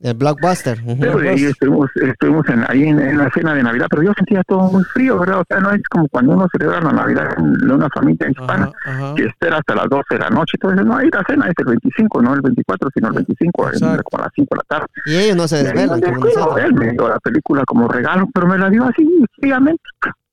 El 0.00 0.14
blockbuster. 0.14 0.78
pero 1.00 1.18
de 1.18 1.28
ahí 1.30 1.44
estuvimos, 1.46 1.88
estuvimos 1.94 2.46
en, 2.50 2.64
ahí 2.68 2.84
en, 2.84 3.00
en 3.00 3.16
la 3.18 3.30
cena 3.30 3.54
de 3.54 3.62
Navidad, 3.62 3.86
pero 3.88 4.02
yo 4.02 4.12
sentía 4.14 4.42
todo 4.46 4.70
muy 4.70 4.84
frío, 4.84 5.18
¿verdad? 5.18 5.40
O 5.40 5.44
sea, 5.48 5.58
no 5.60 5.70
es 5.70 5.80
como 5.88 6.06
cuando 6.08 6.32
uno 6.32 6.46
celebra 6.52 6.80
la 6.82 6.92
Navidad 6.92 7.28
en 7.38 7.70
una 7.70 7.88
familia 7.88 8.28
hispana, 8.30 8.70
Ajá, 8.84 8.92
ajá. 9.06 9.14
que 9.16 9.24
espera 9.24 9.56
hasta 9.56 9.74
las 9.74 9.88
12 9.88 10.02
de 10.10 10.18
la 10.18 10.30
noche, 10.30 10.52
entonces 10.60 10.84
no, 10.86 10.96
ahí 10.96 11.08
la 11.10 11.24
cena 11.26 11.46
es 11.46 11.54
el 11.58 11.64
25, 11.64 12.20
no 12.22 12.34
el 12.34 12.40
24, 12.42 12.90
sino 12.94 13.08
el 13.08 13.14
25, 13.14 13.68
en- 13.68 13.74
Exacto. 13.74 14.02
como 14.10 14.22
a 14.22 14.26
las 14.26 14.32
5 14.34 14.48
de 14.50 14.56
la 14.56 14.78
tarde. 14.78 14.86
Y 15.06 15.16
ellos 15.16 15.36
no 15.36 15.48
se 15.48 15.56
Y 15.56 15.58
ahí 15.60 15.64
desvelan 15.64 16.00
me 16.00 16.32
como 16.34 16.58
él 16.58 16.74
me 16.74 16.90
dio 16.92 17.08
la 17.08 17.18
película 17.20 17.64
como 17.66 17.88
regalo, 17.88 18.28
pero 18.34 18.46
me 18.46 18.58
la 18.58 18.68
dio 18.68 18.84
así 18.84 19.08
fríamente. 19.40 19.82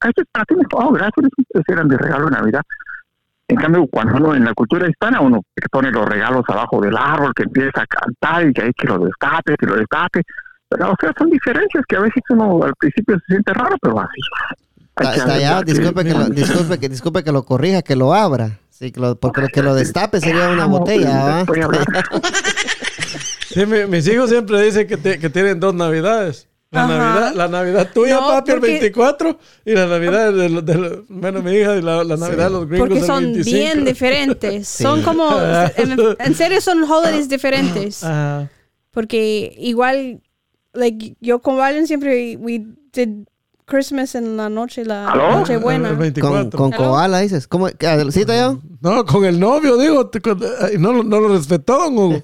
Esto 0.05 0.21
es 0.21 0.27
para 0.33 0.43
ti, 0.43 0.55
me 0.55 0.63
dijo, 0.69 0.83
oh, 0.85 0.91
gracias, 0.91 1.25
estos 1.37 1.63
eran 1.69 1.87
de 1.87 1.97
regalo 1.97 2.25
de 2.25 2.31
Navidad. 2.31 2.61
En 3.47 3.57
cambio, 3.57 3.85
cuando 3.91 4.15
uno 4.17 4.35
en 4.35 4.45
la 4.45 4.53
cultura 4.53 4.87
hispana, 4.89 5.19
uno 5.21 5.41
que 5.55 5.67
pone 5.69 5.91
los 5.91 6.05
regalos 6.07 6.43
abajo 6.47 6.79
del 6.81 6.95
árbol, 6.97 7.33
que 7.35 7.43
empieza 7.43 7.81
a 7.81 7.85
cantar 7.85 8.47
y 8.47 8.53
que 8.53 8.61
hay 8.63 8.71
que 8.73 8.87
lo 8.87 8.99
destape, 8.99 9.55
que 9.57 9.65
lo 9.65 9.75
destape. 9.75 10.21
Pero, 10.69 10.91
o 10.91 10.95
sea, 10.99 11.13
son 11.17 11.29
diferencias 11.29 11.83
que 11.87 11.95
a 11.97 11.99
veces 11.99 12.23
uno 12.29 12.63
al 12.63 12.73
principio 12.79 13.15
se 13.19 13.25
siente 13.33 13.53
raro, 13.53 13.75
pero 13.81 13.99
así. 13.99 14.21
Está 14.95 15.33
allá, 15.33 15.61
disculpe 15.63 16.03
que, 16.03 16.13
lo, 16.13 16.25
disculpe, 16.29 16.79
que, 16.79 16.89
disculpe 16.89 17.23
que 17.23 17.31
lo 17.31 17.43
corrija, 17.43 17.81
que 17.81 17.95
lo 17.95 18.13
abra. 18.13 18.59
Sí, 18.69 18.91
que 18.91 18.99
lo- 18.99 19.15
porque 19.15 19.41
lo 19.41 19.47
que 19.47 19.61
lo 19.61 19.75
destape 19.75 20.19
sería 20.19 20.49
una 20.49 20.65
botella, 20.65 21.39
hablar. 21.41 21.45
Sí, 23.49 23.65
mi- 23.67 23.85
mis 23.85 24.07
hijos 24.07 24.29
siempre 24.31 24.59
dicen 24.63 24.87
que, 24.87 24.97
te- 24.97 25.19
que 25.19 25.29
tienen 25.29 25.59
dos 25.59 25.75
navidades. 25.75 26.47
La 26.73 26.83
Ajá. 26.85 26.97
Navidad, 26.97 27.33
la 27.35 27.47
Navidad 27.47 27.89
tuya, 27.93 28.15
No, 28.15 28.27
papi, 28.27 28.51
porque- 28.51 28.65
el 28.65 28.79
24, 28.81 29.39
y 29.63 29.71
la 29.73 29.85
Navidad 29.85 30.33
de, 30.33 30.49
los- 30.49 30.65
de 30.65 30.75
los- 30.75 31.07
bueno, 31.07 31.41
mi 31.43 31.51
hija, 31.53 31.75
y 31.77 31.81
la, 31.81 32.03
la 32.03 32.17
Navidad 32.17 32.45
de 32.45 32.49
los 32.49 32.67
gringos 32.67 32.87
Porque 32.89 32.99
el 33.01 33.05
son 33.05 33.23
25. 33.33 33.55
bien 33.55 33.85
diferentes. 33.85 34.67
Sí. 34.67 34.83
Son 34.83 35.01
como, 35.03 35.29
en, 35.77 35.97
en 36.19 36.35
serio 36.35 36.59
son 36.61 36.83
holidays 36.83 37.29
diferentes. 37.29 38.03
Ajá. 38.03 38.49
Porque 38.91 39.55
igual, 39.59 40.21
like, 40.73 41.15
yo 41.21 41.39
con 41.39 41.57
Valen 41.57 41.85
siempre, 41.87 42.37
we 42.39 42.65
did 42.91 43.25
Christmas 43.65 44.13
en 44.15 44.35
la 44.35 44.49
noche, 44.49 44.83
la 44.83 45.09
¿Aló? 45.09 45.39
noche 45.39 45.57
buena. 45.57 45.89
El 45.89 45.95
24. 45.95 46.49
Con, 46.57 46.71
con 46.71 46.71
koala, 46.71 47.19
dices. 47.19 47.47
¿Cómo? 47.47 47.69
¿Sí, 47.69 48.25
Tallado? 48.25 48.59
No, 48.81 49.05
con 49.05 49.23
el 49.25 49.39
novio, 49.39 49.77
digo. 49.77 50.11
con- 50.21 50.39
no, 50.79 50.91
lo- 50.91 51.03
no 51.03 51.19
lo 51.19 51.29
respetó, 51.29 51.77
don 51.77 51.97
Hugo. 51.97 52.23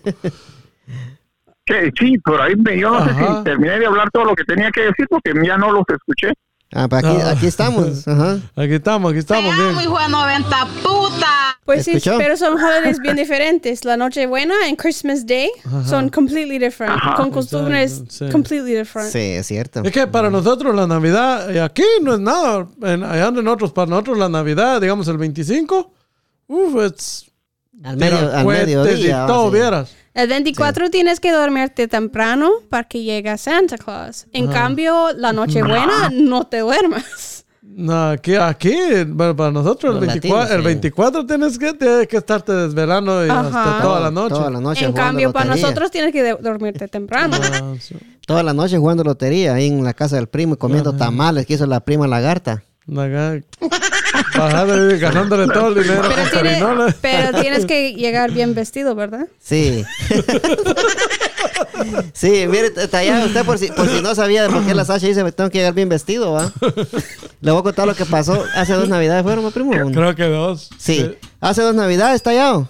Que 1.70 1.92
sí, 2.00 2.18
por 2.26 2.42
ahí 2.42 2.56
me, 2.56 2.80
yo 2.80 2.90
no 2.90 3.06
sé 3.06 3.12
Ajá. 3.12 3.38
si 3.38 3.44
terminé 3.44 3.78
de 3.78 3.86
hablar 3.86 4.10
todo 4.12 4.26
lo 4.26 4.36
que 4.36 4.44
tenía 4.44 4.72
que 4.72 4.82
decir 4.82 5.06
porque 5.08 5.32
ya 5.46 5.56
no 5.56 5.72
los 5.72 5.84
escuché. 5.88 6.34
Ah, 6.74 6.88
pues 6.88 7.04
aquí, 7.04 7.18
Ah. 7.22 7.30
aquí 7.30 7.46
estamos. 7.46 8.08
Ajá. 8.08 8.40
Aquí 8.56 8.74
estamos, 8.74 9.12
aquí 9.12 9.20
estamos, 9.20 9.56
bien. 9.56 9.80
hijo 9.82 10.00
de 10.00 10.10
90 10.10 10.66
puta. 10.84 11.28
Pues 11.66 11.86
sí, 11.86 11.92
¿Escuchó? 11.98 12.18
pero 12.18 12.36
son 12.38 12.54
holidays 12.54 12.98
bien 13.00 13.16
diferentes. 13.16 13.86
La 13.86 13.98
noche 13.98 14.26
buena 14.26 14.56
y 14.68 14.76
Christmas 14.76 15.28
Day 15.28 15.52
son 15.86 16.10
completely 16.10 16.58
different. 16.58 16.96
Ajá. 16.96 17.14
Con 17.16 17.30
costumbres 17.30 18.02
sí. 18.10 18.28
completely 18.32 18.74
different. 18.74 19.12
Sí, 19.12 19.20
es 19.20 19.46
cierto. 19.46 19.84
Es 19.84 19.92
que 19.92 20.08
para 20.08 20.32
nosotros 20.32 20.74
la 20.76 20.88
Navidad, 20.88 21.56
eh, 21.56 21.62
aquí 21.62 21.84
no 22.02 22.16
es 22.16 22.20
nada. 22.20 22.68
En, 22.82 23.04
allá 23.04 23.28
en 23.28 23.48
otros, 23.48 23.72
para 23.72 23.88
nosotros 23.92 24.18
la 24.18 24.30
Navidad, 24.30 24.82
digamos 24.82 25.08
el 25.08 25.18
25, 25.20 25.92
uff, 26.48 26.76
es. 26.84 27.26
Al, 27.84 27.96
medio, 27.98 28.18
al 28.36 28.46
mediodía. 28.46 29.24
Y 29.26 29.28
todo, 29.28 29.52
sí. 29.52 29.58
vieras. 29.58 29.96
El 30.20 30.28
24 30.28 30.90
tienes 30.90 31.22
que 31.22 31.32
dormirte 31.32 31.88
temprano 31.88 32.52
para 32.70 32.84
que 32.84 33.04
llegue 33.04 33.38
Santa 33.38 33.78
Claus. 33.78 34.28
En 34.34 34.48
cambio, 34.48 35.14
la 35.16 35.32
noche 35.32 35.64
buena 35.64 36.10
no 36.12 36.46
te 36.46 36.60
duermas. 36.60 37.46
No, 37.62 38.10
aquí, 38.10 38.36
aquí 38.36 38.76
bueno, 39.08 39.34
para 39.34 39.52
nosotros 39.52 39.94
el 39.94 40.00
Los 40.02 40.08
24, 40.08 40.40
latinos, 40.40 40.52
el 40.52 40.62
sí. 40.62 40.66
24 40.66 41.26
tienes 41.26 41.58
que, 41.58 41.74
tienes 41.74 42.08
que 42.10 42.18
estarte 42.18 42.52
desvelando 42.52 43.26
y 43.26 43.30
hasta 43.30 43.82
toda 43.82 44.02
la 44.02 44.12
noche. 44.12 44.36
Toda 44.36 44.50
la 44.50 44.60
noche 44.60 44.84
en 44.84 44.92
cambio, 44.92 45.32
para 45.32 45.46
nosotros 45.46 45.90
tienes 45.90 46.12
que 46.12 46.34
dormirte 46.34 46.88
temprano. 46.90 47.38
Ah, 47.42 47.76
sí. 47.80 47.96
Toda 48.28 48.44
la 48.44 48.54
noche 48.54 48.78
jugando 48.78 49.06
lotería 49.06 49.54
ahí 49.54 49.68
en 49.68 49.82
la 49.86 49.94
casa 49.94 50.18
del 50.18 50.28
primo 50.28 50.56
y 50.56 50.58
comiendo 50.58 50.92
tamales 50.98 51.46
que 51.46 51.54
hizo 51.54 51.66
la 51.66 51.80
prima 51.80 52.08
lagarta. 52.08 52.64
Acá, 52.92 53.40
bajando 54.38 54.96
y 54.96 55.00
ganándole 55.00 55.48
todo 55.48 55.68
el 55.70 55.84
dinero 55.84 56.02
Pero, 56.02 56.16
con 56.16 56.30
tiene- 56.32 56.50
perinoles. 56.50 56.96
pero 57.02 57.40
tienes 57.42 57.66
que 57.66 57.94
llegar 57.94 58.32
bien 58.32 58.54
vestido, 58.56 58.96
¿verdad? 58.96 59.28
Sí. 59.40 59.84
sí, 62.14 62.46
mire, 62.48 62.70
tallado 62.72 63.26
usted 63.26 63.46
por 63.46 63.58
si, 63.58 63.68
por 63.68 63.88
si 63.88 64.02
no 64.02 64.16
sabía 64.16 64.44
de 64.44 64.50
por 64.50 64.66
qué 64.66 64.74
la 64.76 64.86
Sasha 64.86 65.08
dice 65.08 65.24
me 65.24 65.32
tengo 65.32 65.50
que 65.50 65.60
llegar 65.60 65.74
bien 65.74 65.90
vestido, 65.90 66.32
¿va? 66.34 66.52
Le 67.42 67.52
voy 67.52 67.60
a 67.60 67.64
contar 67.64 67.88
lo 67.88 67.96
que 67.96 68.06
pasó 68.06 68.44
hace 68.56 68.74
dos 68.74 68.90
navidades, 68.90 69.24
¿fueron, 69.24 69.46
mi 69.46 69.52
primo? 69.52 69.72
Creo 69.92 70.16
que 70.16 70.24
dos. 70.26 70.70
Sí, 70.78 71.16
hace 71.40 71.62
dos 71.62 71.76
navidades, 71.76 72.22
tallado. 72.24 72.70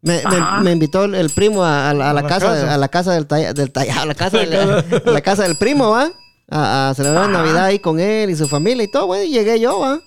Me, 0.00 0.20
me, 0.28 0.62
me 0.62 0.72
invitó 0.72 1.04
el, 1.04 1.14
el 1.14 1.30
primo 1.30 1.62
a, 1.64 1.90
a 1.90 1.94
la, 1.94 2.10
a 2.10 2.12
la 2.12 2.20
A 2.20 2.22
la 2.24 2.28
casa, 2.28 2.46
casa. 2.48 2.74
a 2.74 2.76
la 2.78 2.88
casa 2.88 3.12
del, 3.12 3.26
talla- 3.28 3.52
del 3.52 3.70
tallado, 3.70 4.00
a 4.02 4.06
la 4.06 4.14
casa 4.14 4.38
del, 4.38 4.52
a 4.54 5.10
la 5.10 5.20
casa 5.20 5.42
del 5.44 5.56
primo, 5.56 5.90
¿va? 5.90 6.10
A, 6.50 6.90
a 6.90 6.94
celebrar 6.94 7.28
Navidad 7.30 7.66
ahí 7.66 7.78
con 7.78 8.00
él 8.00 8.28
y 8.30 8.34
su 8.36 8.48
familia 8.48 8.82
y 8.84 8.90
todo, 8.90 9.06
bueno, 9.06 9.22
y 9.24 9.28
llegué 9.30 9.60
yo, 9.60 9.78
¿va? 9.78 10.00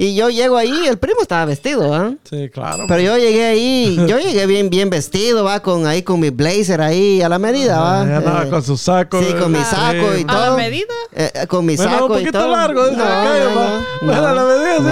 Y 0.00 0.14
yo 0.14 0.30
llego 0.30 0.56
ahí, 0.56 0.86
el 0.86 0.96
primo 0.96 1.22
estaba 1.22 1.44
vestido, 1.44 1.90
¿va? 1.90 2.12
Sí, 2.22 2.48
claro. 2.54 2.84
Pero 2.86 3.00
yo 3.02 3.18
llegué 3.18 3.46
ahí, 3.46 3.96
yo 4.06 4.20
llegué 4.20 4.46
bien, 4.46 4.70
bien 4.70 4.90
vestido, 4.90 5.42
va, 5.42 5.58
con 5.58 5.88
ahí 5.88 6.02
con 6.04 6.20
mi 6.20 6.30
blazer 6.30 6.80
ahí 6.80 7.20
a 7.20 7.28
la 7.28 7.40
medida, 7.40 7.80
va. 7.80 8.02
Ah, 8.02 8.06
ya 8.06 8.16
andaba 8.18 8.44
Eh, 8.44 8.48
con 8.48 8.62
su 8.62 8.76
saco. 8.76 9.20
sí, 9.20 9.32
con 9.34 9.50
mi 9.50 9.58
saco 9.58 10.14
y 10.16 10.24
¿A 10.28 10.32
la 10.34 10.46
todo. 10.46 10.56
medida? 10.56 10.94
Eh, 11.16 11.32
eh, 11.34 11.46
con 11.48 11.66
mi 11.66 11.74
Bueno, 11.74 11.90
saco 11.92 12.04
un 12.06 12.12
y 12.12 12.14
poquito 12.20 12.38
todo. 12.38 12.52
largo, 12.52 12.88
dice 12.88 13.02
aquello, 13.02 13.56
va. 13.56 13.80
Bueno, 14.02 14.26
a 14.28 14.34
la 14.34 14.44
medida, 14.44 14.76
sí. 14.76 14.82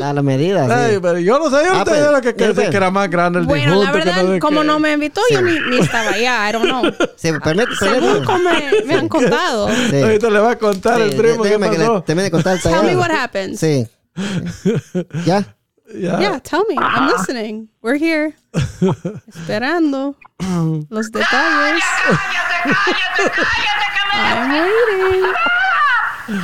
no, 0.00 0.06
a 0.06 0.12
la 0.14 0.22
medida, 0.22 0.66
sí. 0.66 0.72
Ay, 0.74 0.98
pero 1.00 1.18
yo 1.20 1.38
no 1.38 1.44
sé, 1.44 1.64
yo 1.64 1.70
Ah, 1.72 1.78
no 1.78 1.84
pues, 1.84 1.96
sabía 2.00 2.10
lo 2.10 2.20
que, 2.20 2.34
que, 2.34 2.52
pues. 2.54 2.70
que 2.70 2.76
era 2.76 2.90
más 2.90 3.08
grande 3.08 3.38
el 3.38 3.46
Bueno, 3.46 3.66
la 3.66 3.76
disjunto, 3.76 3.92
que 3.92 4.04
verdad, 4.04 4.22
no 4.24 4.32
sé 4.34 4.38
como 4.40 4.60
qué. 4.62 4.66
no 4.66 4.78
me 4.80 4.92
invitó, 4.94 5.20
yo 5.30 5.42
ni, 5.42 5.60
ni 5.70 5.78
estaba 5.78 6.10
allá. 6.10 6.48
I 6.48 6.52
don't 6.52 6.64
know. 6.64 6.82
Sí, 7.16 7.30
permite, 7.44 7.70
Según 7.78 8.00
permite. 8.00 8.24
como 8.24 8.38
me, 8.38 8.84
me 8.84 8.94
han 8.94 9.08
contado. 9.08 9.68
Sí. 9.90 10.02
Ahorita 10.02 10.28
le 10.28 10.38
va 10.40 10.50
a 10.50 10.58
contar 10.58 10.96
Sí, 10.96 11.02
el 11.02 11.14
primo 11.14 11.42
qué 11.44 11.48
déjeme 11.50 11.70
que 11.70 11.78
le 11.78 11.86
termine 12.04 12.22
de 12.24 12.30
contar 12.32 12.56
el 12.56 12.62
Tell 12.62 12.82
me 12.82 12.96
what 12.96 13.10
happened. 13.12 13.56
Sí. 13.56 13.86
¿Ya? 15.24 15.44
Ya. 15.92 16.20
Yeah, 16.20 16.38
tell 16.42 16.64
me. 16.66 16.76
I'm 16.78 17.08
listening. 17.08 17.68
We're 17.82 17.96
here. 17.96 18.34
Esperando 18.54 20.14
los 20.88 21.10
detalles. 21.10 21.82
I'm 24.12 24.52
waiting. 24.52 25.34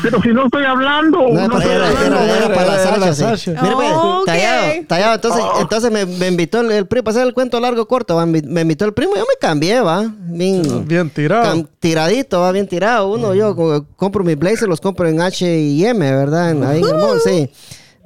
Pero 0.03 0.21
si 0.23 0.29
no 0.29 0.45
estoy 0.47 0.65
hablando. 0.65 1.19
No, 1.29 1.49
no 1.49 1.61
era, 1.61 1.89
estoy 1.91 2.07
era, 2.07 2.19
hablando. 2.19 2.35
era- 2.35 2.37
era 2.47 2.55
para 2.55 2.67
la 2.99 3.15
Sasha, 3.15 3.37
sí. 3.37 3.51
Mire, 3.51 3.75
pues, 3.75 3.93
Oh, 3.95 4.19
ok. 4.21 4.27
tallado, 4.27 4.73
tallado. 4.89 5.15
Entonces, 5.15 5.43
entonces 5.61 5.91
me, 5.93 6.07
me 6.07 6.29
invitó 6.29 6.61
el, 6.61 6.71
el 6.73 6.87
primo, 6.87 7.05
para 7.05 7.17
hacer 7.19 7.27
el 7.29 7.35
cuento 7.35 7.61
largo 7.61 7.87
corto, 7.87 8.17
va, 8.17 8.27
me 8.27 8.43
me 8.43 8.61
invitó 8.63 8.85
el 8.85 8.93
primo, 8.95 9.15
yo 9.15 9.23
me 9.23 9.39
cambié, 9.41 9.81
va. 9.81 10.05
Bien, 10.29 10.87
Bien 10.87 11.09
tirado. 11.11 11.45
cam- 11.55 11.69
tiradito, 11.79 12.41
va, 12.41 12.53
bien 12.53 12.67
tirado. 12.67 13.09
Uno, 13.09 13.35
yo 13.35 13.55
co- 13.57 13.87
compro 13.97 14.23
mis 14.25 14.39
blazers, 14.39 14.69
los 14.69 14.81
compro 14.81 15.09
en 15.09 15.21
H&M, 15.21 15.99
¿verdad? 16.15 16.51
En- 16.51 16.65
ahí 16.65 16.81
en 16.81 16.87
el 16.89 16.95
mall, 16.95 17.21
sí. 17.25 17.51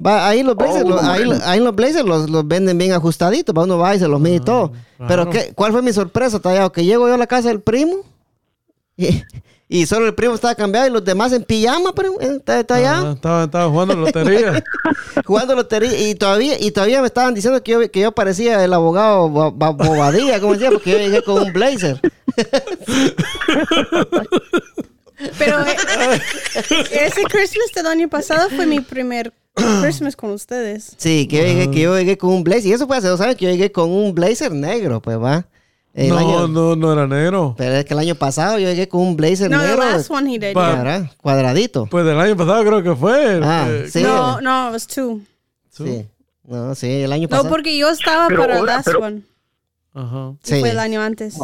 Va, 0.03 0.27
ahí 0.27 0.41
los 0.41 0.55
blazers, 0.55 0.87
los- 0.87 1.03
ahí, 1.03 1.23
ahí 1.45 1.59
los 1.59 1.75
blazers 1.75 2.05
los, 2.05 2.27
los 2.29 2.47
venden 2.47 2.75
bien 2.77 2.91
ajustaditos, 2.93 3.55
va, 3.55 3.63
uno 3.63 3.77
va 3.77 3.95
y 3.95 3.99
se 3.99 4.07
los 4.07 4.19
mide 4.19 4.35
y 4.35 4.39
todo. 4.39 4.71
Pero 5.07 5.29
¿qué, 5.29 5.51
¿cuál 5.55 5.71
fue 5.71 5.81
mi 5.81 5.93
sorpresa, 5.93 6.39
tallado? 6.39 6.71
Que 6.71 6.83
llego 6.85 7.07
yo 7.07 7.13
a 7.13 7.17
la 7.17 7.27
casa 7.27 7.49
del 7.49 7.59
primo 7.61 7.97
y, 8.97 9.23
y 9.73 9.85
solo 9.85 10.05
el 10.05 10.13
primo 10.13 10.35
estaba 10.35 10.53
cambiado 10.53 10.85
y 10.87 10.89
los 10.89 11.03
demás 11.05 11.31
en 11.31 11.43
pijama, 11.45 11.93
pero 11.95 12.19
está 12.19 12.61
tallado 12.65 13.07
Ah, 13.07 13.11
estaba, 13.13 13.43
estaba 13.45 13.69
jugando 13.69 13.95
lotería. 13.95 14.61
jugando 15.25 15.55
lotería 15.55 16.09
y 16.09 16.13
todavía 16.15 16.57
y 16.59 16.71
todavía 16.71 16.99
me 16.99 17.07
estaban 17.07 17.33
diciendo 17.33 17.63
que 17.63 17.71
yo, 17.71 17.89
que 17.91 17.99
yo 18.01 18.11
parecía 18.11 18.63
el 18.65 18.73
abogado 18.73 19.29
Bo- 19.29 19.51
Bo- 19.51 19.73
Bobadilla, 19.73 20.41
como 20.41 20.53
decía, 20.53 20.71
porque 20.71 20.91
yo 20.91 20.97
llegué 20.97 21.23
con 21.23 21.41
un 21.41 21.53
blazer. 21.53 22.01
Pero 25.37 25.59
eh, 25.65 25.77
ese 26.91 27.21
Christmas 27.23 27.71
del 27.75 27.85
año 27.87 28.09
pasado 28.09 28.49
fue 28.49 28.65
mi 28.65 28.79
primer 28.79 29.31
Christmas 29.81 30.15
con 30.15 30.31
ustedes. 30.31 30.93
Sí, 30.97 31.27
que 31.27 31.37
yo 31.37 31.43
llegué, 31.43 31.69
que 31.71 31.81
yo 31.81 31.95
llegué 31.97 32.17
con 32.17 32.31
un 32.31 32.43
blazer. 32.43 32.65
Y 32.67 32.73
eso 32.73 32.87
fue 32.87 32.97
hace 32.97 33.07
dos 33.07 33.21
años 33.21 33.35
que 33.35 33.45
yo 33.45 33.51
llegué 33.51 33.71
con 33.71 33.89
un 33.91 34.15
blazer 34.15 34.51
negro, 34.51 35.01
pues 35.01 35.19
va. 35.19 35.45
El 35.93 36.09
no, 36.09 36.17
año- 36.17 36.47
no, 36.47 36.75
no 36.75 36.93
era 36.93 37.05
negro. 37.05 37.53
Pero 37.57 37.75
es 37.75 37.85
que 37.85 37.93
el 37.93 37.99
año 37.99 38.15
pasado 38.15 38.57
yo 38.59 38.69
llegué 38.69 38.87
con 38.87 39.01
un 39.01 39.17
blazer 39.17 39.51
No, 39.51 39.59
the 39.61 39.67
negro. 39.67 39.83
last 39.83 40.09
one 40.09 40.29
he 40.33 40.39
did. 40.39 40.55
¿verdad? 40.55 41.09
Cuadradito. 41.17 41.85
Pues 41.87 42.05
del 42.05 42.19
año 42.19 42.37
pasado 42.37 42.63
creo 42.63 42.81
que 42.81 42.95
fue. 42.95 43.39
Ah, 43.43 43.67
eh, 43.69 43.87
sí. 43.91 44.01
No, 44.01 44.39
no, 44.39 44.67
it 44.69 44.73
was 44.73 44.87
two. 44.87 45.19
Sí. 45.69 46.07
No, 46.47 46.73
sí, 46.75 46.87
el 46.89 47.11
año 47.11 47.23
No, 47.23 47.29
pasado. 47.29 47.49
porque 47.49 47.77
yo 47.77 47.89
estaba 47.89 48.27
Pero 48.29 48.41
para 48.41 48.59
el 48.59 48.65
last 48.65 48.85
pero- 48.85 48.99
one. 48.99 49.21
Ajá. 49.93 50.33
y 50.43 50.47
Sí. 50.47 50.59
Fue 50.61 50.69
el 50.69 50.79
año 50.79 51.01
antes. 51.01 51.35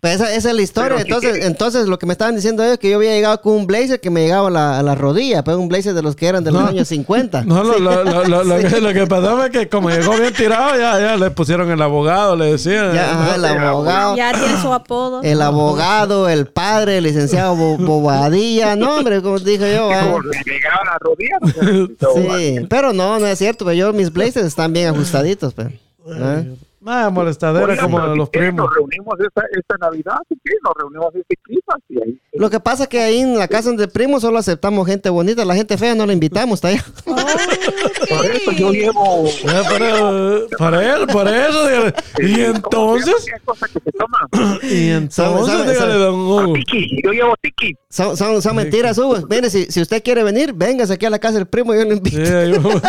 Pues 0.00 0.14
esa, 0.14 0.32
esa 0.32 0.50
es 0.50 0.54
la 0.54 0.62
historia. 0.62 0.90
Pero 0.90 1.00
entonces, 1.00 1.38
que- 1.40 1.46
entonces 1.46 1.88
lo 1.88 1.98
que 1.98 2.06
me 2.06 2.12
estaban 2.12 2.36
diciendo 2.36 2.62
ellos 2.62 2.74
es 2.74 2.78
que 2.78 2.88
yo 2.88 2.98
había 2.98 3.10
llegado 3.10 3.40
con 3.42 3.54
un 3.54 3.66
blazer 3.66 3.98
que 4.00 4.10
me 4.10 4.20
llegaba 4.22 4.46
a 4.46 4.50
la, 4.52 4.78
a 4.78 4.82
la 4.84 4.94
rodilla, 4.94 5.42
pues 5.42 5.56
un 5.56 5.66
blazer 5.68 5.92
de 5.92 6.02
los 6.02 6.14
que 6.14 6.28
eran 6.28 6.44
de 6.44 6.52
los 6.52 6.62
No. 6.62 6.68
años 6.68 6.86
50. 6.86 7.42
No, 7.42 7.64
lo, 7.64 7.80
lo, 7.80 8.04
lo, 8.04 8.24
lo, 8.24 8.44
lo 8.44 8.56
que, 8.68 8.80
lo 8.80 8.92
que 8.92 9.08
pasó 9.08 9.36
fue 9.36 9.50
que 9.50 9.68
como 9.68 9.90
llegó 9.90 10.12
bien 10.16 10.32
tirado, 10.32 10.78
ya, 10.78 11.00
ya 11.00 11.16
le 11.16 11.30
pusieron 11.32 11.68
el 11.68 11.82
abogado, 11.82 12.36
le 12.36 12.52
decían. 12.52 12.94
Ya, 12.94 13.10
ajá, 13.10 13.34
el 13.34 13.44
abogado. 13.44 14.16
Ya 14.16 14.32
tiene 14.34 14.62
su 14.62 14.72
apodo. 14.72 15.20
El 15.24 15.42
abogado, 15.42 16.28
el 16.28 16.46
padre, 16.46 16.98
el 16.98 17.02
licenciado 17.04 17.56
Bo- 17.56 17.76
Bobadilla. 17.84 18.76
No, 18.76 18.98
hombre, 18.98 19.20
como 19.20 19.40
dije 19.40 19.74
yo. 19.74 19.88
Como 19.88 20.20
le 20.20 20.38
llegaban 20.44 20.86
las 20.86 20.98
rodillas. 21.00 21.40
no 21.42 21.48
sé, 21.50 21.60
necesito- 21.72 22.60
Sí, 22.60 22.66
pero 22.70 22.92
no, 22.92 23.18
no 23.18 23.26
es 23.26 23.36
cierto. 23.36 23.64
Pero 23.64 23.74
yo, 23.74 23.92
mis 23.92 24.12
blazers 24.12 24.46
están 24.46 24.72
bien 24.72 24.86
ajustaditos. 24.94 25.54
Pero, 25.54 25.70
¿ah? 26.22 26.42
Nada, 26.80 27.10
molestadera 27.10 27.66
Oigan, 27.66 27.84
como 27.90 27.98
los 28.14 28.30
primos. 28.30 28.66
Nos 28.66 28.74
reunimos 28.74 29.14
esta, 29.20 29.42
esta 29.58 29.76
Navidad, 29.80 30.16
quieren, 30.42 30.60
nos 30.62 30.74
reunimos 30.76 31.14
este 31.14 31.34
y 31.88 32.02
ahí. 32.02 32.20
Lo 32.34 32.50
que 32.50 32.60
pasa 32.60 32.84
es 32.84 32.88
que 32.88 33.00
ahí 33.00 33.18
en 33.18 33.36
la 33.38 33.48
casa 33.48 33.72
de 33.72 33.88
primo 33.88 34.20
solo 34.20 34.38
aceptamos 34.38 34.86
gente 34.86 35.10
bonita. 35.10 35.44
La 35.44 35.54
gente 35.54 35.76
fea 35.76 35.94
no 35.94 36.06
la 36.06 36.12
invitamos. 36.12 36.62
Está 36.62 36.68
allá. 36.68 36.84
Oh, 38.10 38.16
Por 38.16 38.26
eso 38.26 38.52
yo 38.52 38.72
llevo. 38.72 39.24
Pero, 39.68 40.46
para 40.58 40.96
él, 40.96 41.06
por 41.08 41.28
eso. 41.28 41.68
dígale. 41.68 41.94
Y 42.20 42.40
entonces, 42.40 43.12
Cualquier 43.14 43.40
cosa 43.42 43.66
que 43.66 43.80
se 43.80 43.92
toma. 43.92 44.58
y 44.62 44.88
entonces, 44.90 45.46
sabe, 45.46 45.72
dígale, 45.72 45.94
don 45.94 46.14
Hugo. 46.14 46.52
Tiki, 46.54 47.02
yo 47.04 47.10
llevo 47.12 47.34
tiki. 47.42 47.74
Son, 47.90 48.16
son, 48.16 48.40
son 48.40 48.56
mentiras, 48.56 48.96
Hugo. 48.98 49.18
Mire, 49.28 49.50
si, 49.50 49.66
si 49.66 49.82
usted 49.82 50.02
quiere 50.02 50.22
venir, 50.24 50.52
véngase 50.54 50.94
aquí 50.94 51.04
a 51.06 51.10
la 51.10 51.18
casa 51.18 51.34
del 51.34 51.46
primo 51.46 51.74
y 51.74 51.78
yo 51.78 51.84
lo 51.84 51.92
invito. 51.94 52.16
Sí, 52.24 52.32
ahí 52.32 52.52
vamos. 52.52 52.82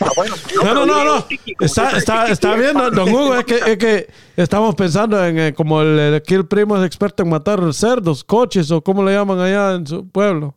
Ah, 0.00 0.10
bueno, 0.16 0.34
yo- 0.52 0.62
No, 0.64 0.74
no, 0.74 0.86
yo 0.86 0.86
no, 0.86 1.04
no. 1.04 1.26
Está, 1.58 1.96
está, 1.96 2.28
está 2.28 2.54
bien, 2.54 2.74
don 2.74 3.08
Hugo. 3.08 3.34
Es 3.34 3.44
que, 3.44 3.56
es 3.56 3.78
que 3.78 4.08
estamos 4.36 4.74
pensando 4.74 5.24
en 5.24 5.38
eh, 5.38 5.54
como 5.54 5.82
el, 5.82 6.14
aquí 6.14 6.34
el 6.34 6.46
primo 6.46 6.76
es 6.76 6.84
experto 6.84 7.22
en 7.22 7.30
matar 7.30 7.60
cerdos, 7.72 8.22
coches 8.22 8.70
o 8.70 8.82
como 8.82 9.02
le 9.04 9.12
llaman 9.14 9.40
allá 9.40 9.74
en 9.74 9.86
su 9.86 10.08
pueblo. 10.08 10.54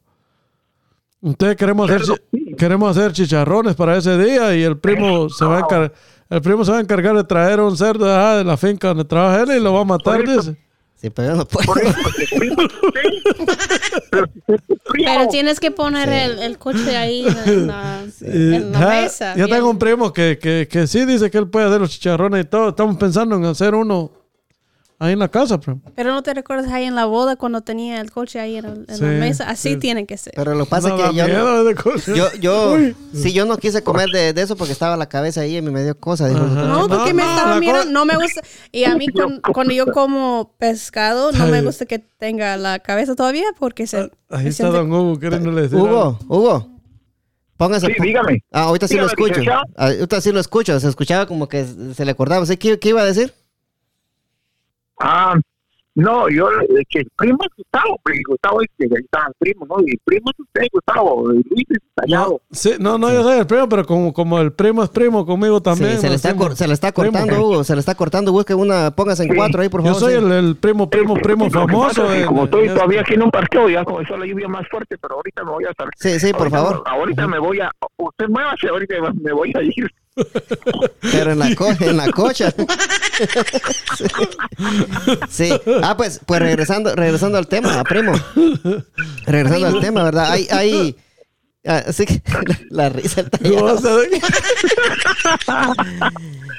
Entonces 1.22 1.56
queremos 1.56 1.90
hacer, 1.90 2.22
queremos 2.58 2.98
hacer 2.98 3.14
chicharrones 3.14 3.76
para 3.76 3.98
ese 3.98 4.18
día 4.18 4.56
y 4.56 4.64
el 4.64 4.78
primo 4.78 5.30
se 5.30 5.46
va 5.46 5.58
a 5.58 5.60
encargar. 5.62 5.94
El 6.30 6.42
primo 6.42 6.66
se 6.66 6.72
va 6.72 6.78
a 6.80 6.82
encargar 6.82 7.16
de 7.16 7.24
traer 7.24 7.60
un 7.60 7.78
cerdo 7.78 8.06
de, 8.06 8.38
de 8.38 8.44
la 8.44 8.58
finca 8.58 8.90
donde 8.90 9.06
trabaja 9.06 9.44
él 9.44 9.58
y 9.58 9.64
lo 9.64 9.74
va 9.74 9.82
a 9.82 9.86
matar, 9.86 10.28
dice. 10.28 10.58
Sí, 11.04 11.10
pero 11.10 11.36
no 11.36 11.46
puedo. 11.46 11.68
Tienes 15.30 15.60
que 15.60 15.70
poner 15.72 16.08
el, 16.10 16.40
el 16.40 16.58
coche 16.58 16.96
ahí 16.96 17.26
en 17.46 17.68
la, 17.68 18.04
en 18.22 18.72
la 18.72 18.80
Ya- 18.80 18.88
mesa. 19.02 19.32
Yo 19.36 19.46
bien. 19.46 19.58
tengo 19.58 19.70
un 19.70 19.78
primo 19.80 20.14
que, 20.14 20.38
que, 20.42 20.68
que 20.70 20.88
sí 20.88 21.04
dice 21.06 21.30
que 21.30 21.38
él 21.40 21.50
puede 21.50 21.66
hacer 21.68 21.82
los 21.82 21.90
chicharrones 21.90 22.46
y 22.46 22.48
todo. 22.48 22.70
Estamos 22.70 22.96
pensando 22.98 23.36
en 23.36 23.44
hacer 23.46 23.76
uno, 23.76 24.12
Ahí 25.00 25.14
en 25.14 25.20
la 25.20 25.28
casa, 25.28 25.60
primo. 25.60 25.82
Pero 25.96 26.12
no 26.14 26.24
te 26.24 26.34
recuerdas 26.34 26.72
ahí 26.72 26.86
en 26.86 26.96
la 26.96 27.06
boda 27.06 27.36
cuando 27.36 27.60
tenía 27.62 28.00
el 28.00 28.10
coche 28.12 28.40
ahí 28.40 28.56
en, 28.58 28.66
el- 28.66 28.86
en 28.88 28.96
Sí, 28.96 29.02
la 29.04 29.10
mesa. 29.10 29.50
Así 29.50 29.74
sí. 29.74 29.78
tiene 29.78 30.06
que 30.06 30.18
ser. 30.18 30.32
Pero 30.36 30.56
lo 30.56 30.64
que 30.64 30.70
pasa 30.70 30.90
No, 30.90 30.96
es 30.98 31.10
que 31.12 31.16
yo, 31.18 31.28
yo, 32.16 32.30
yo, 32.40 32.78
sí, 33.14 33.34
yo 33.34 33.46
no 33.46 33.58
quise 33.58 33.84
comer 33.84 34.10
de, 34.12 34.32
de 34.32 34.42
eso 34.42 34.56
porque 34.56 34.72
estaba 34.72 34.96
la 34.96 35.10
cabeza 35.10 35.42
ahí 35.42 35.58
y 35.58 35.62
me 35.62 35.84
dio 35.84 35.98
cosa. 36.00 36.28
dijo. 36.30 36.40
No, 36.40 36.88
porque 36.88 37.10
No, 37.12 37.16
me 37.16 37.24
no, 37.24 37.30
estaba 37.36 37.60
mirando, 37.60 37.92
no 37.92 38.06
me 38.06 38.16
gusta. 38.16 38.42
Y 38.72 38.86
a 38.86 38.96
mí 38.96 39.08
con- 39.10 39.42
cuando 39.54 39.74
yo 39.74 39.88
como 39.92 40.54
pescado, 40.58 41.32
no 41.34 41.48
me 41.48 41.62
gusta 41.62 41.86
que 41.86 42.00
tenga 42.00 42.56
la 42.56 42.80
cabeza 42.80 43.16
todavía 43.16 43.46
porque 43.60 43.88
se... 43.88 44.10
Ahí 44.30 44.44
se 44.44 44.50
está 44.50 44.64
siente- 44.72 44.78
Don 44.78 44.94
Hugo 44.94 45.20
queriéndole 45.20 45.64
decir. 45.64 45.78
Hugo, 45.78 46.18
Hugo, 46.30 46.70
póngase. 47.58 47.88
Sí, 47.88 47.94
dígame. 48.02 48.42
Ah, 48.52 48.64
ahorita 48.64 48.88
sí 48.88 48.96
lo 48.96 49.08
escucho. 49.08 49.42
Ah, 49.52 49.64
Ahorita 49.88 50.22
sí 50.22 50.32
lo 50.32 50.40
escucho. 50.40 50.80
Se 50.80 50.88
escuchaba 50.88 51.26
como 51.26 51.50
que 51.50 51.66
se 51.94 52.06
le 52.06 52.12
acordaba. 52.12 52.46
¿Sí? 52.46 52.56
¿Qué, 52.58 52.80
qué 52.80 52.90
iba 52.90 53.02
a 53.02 53.06
decir? 53.06 53.34
Ah, 55.06 55.36
no, 55.96 56.28
yo, 56.28 56.48
que 56.90 57.00
el 57.02 57.08
primo 57.16 57.38
es 57.44 57.50
Gustavo, 57.56 58.00
pero 58.04 58.18
el 58.18 58.24
Gustavo 58.28 58.62
es 58.64 58.68
que 58.80 58.86
ahí 58.86 59.04
está 59.04 59.28
el 59.28 59.34
primo, 59.38 59.68
¿no? 59.68 59.76
Y 59.86 59.92
el 59.92 60.00
primo 60.04 60.32
es 60.32 60.40
usted, 60.40 60.62
Gustavo, 60.74 61.32
y 61.34 61.36
Luis 61.36 61.66
es 61.70 61.78
Tallado. 61.94 62.32
No, 62.32 62.40
sí, 62.50 62.72
no, 62.80 62.98
no, 62.98 63.12
yo 63.14 63.22
soy 63.22 63.38
el 63.38 63.46
primo, 63.46 63.70
pero 63.70 63.86
como, 63.86 64.12
como 64.12 64.40
el 64.40 64.52
primo 64.54 64.82
es 64.82 64.90
primo 64.90 65.24
conmigo 65.24 65.62
también. 65.62 65.92
Sí, 65.92 65.98
se, 66.02 66.10
le 66.10 66.16
está, 66.16 66.36
cor- 66.36 66.56
se 66.56 66.68
le 66.68 66.74
está 66.74 66.92
primo. 66.92 67.12
cortando, 67.12 67.46
Hugo. 67.48 67.64
Se 67.64 67.76
le 67.76 67.80
está 67.82 67.94
cortando. 67.94 68.32
Busque 68.32 68.56
una. 68.56 68.90
Póngase 68.90 69.22
en 69.24 69.30
Sí. 69.30 69.36
cuatro 69.36 69.62
ahí, 69.62 69.70
por 69.70 69.82
Yo 69.82 69.94
favor. 69.94 70.00
soy 70.00 70.14
sí. 70.14 70.18
el, 70.26 70.32
el 70.32 70.56
primo, 70.56 70.90
primo, 70.90 71.14
primo 71.14 71.48
famoso. 71.52 72.12
es 72.12 72.22
que 72.22 72.26
como 72.26 72.46
estoy 72.46 72.70
todavía 72.70 73.02
aquí 73.02 73.14
en 73.14 73.22
un 73.24 73.30
parqueo, 73.30 73.70
ya 73.70 73.84
comenzó 73.86 74.18
la 74.18 74.26
lluvia 74.26 74.48
más 74.48 74.68
fuerte, 74.70 74.98
pero 74.98 75.14
ahorita 75.18 75.44
me 75.44 75.52
voy 75.52 75.66
a 75.66 75.70
estar. 75.70 75.88
Sí, 75.96 76.20
sí, 76.20 76.32
por 76.32 76.48
ahorita- 76.48 76.58
favor. 76.58 76.84
Ahorita 76.88 77.28
me 77.28 77.38
voy 77.38 77.60
a. 77.60 77.70
Usted 77.98 78.28
muévase, 78.30 78.68
ahorita 78.68 78.96
me 79.22 79.32
voy 79.32 79.54
a 79.56 79.62
ir. 79.62 79.92
Pero 81.12 81.32
en 81.32 81.40
la, 81.40 81.56
co- 81.56 81.74
en 81.80 81.98
la 81.98 82.12
cocha. 82.12 82.54
sí. 85.30 85.50
Ah, 85.82 85.96
pues, 85.98 86.20
pues 86.26 86.40
regresando, 86.42 86.96
regresando 86.96 87.38
al 87.38 87.48
tema, 87.48 87.84
primo. 87.84 88.14
Regresando 89.26 89.68
al 89.68 89.80
tema, 89.82 90.04
¿verdad? 90.04 90.32
Hay, 90.32 90.48
hay. 90.52 90.96
ah, 91.66 91.84
sí, 91.92 92.06
que- 92.06 92.22
la, 92.70 92.90
risa 92.90 93.22
está 93.22 93.38
¿Cómo 93.40 93.64
vas 93.64 93.84
a? 93.86 93.98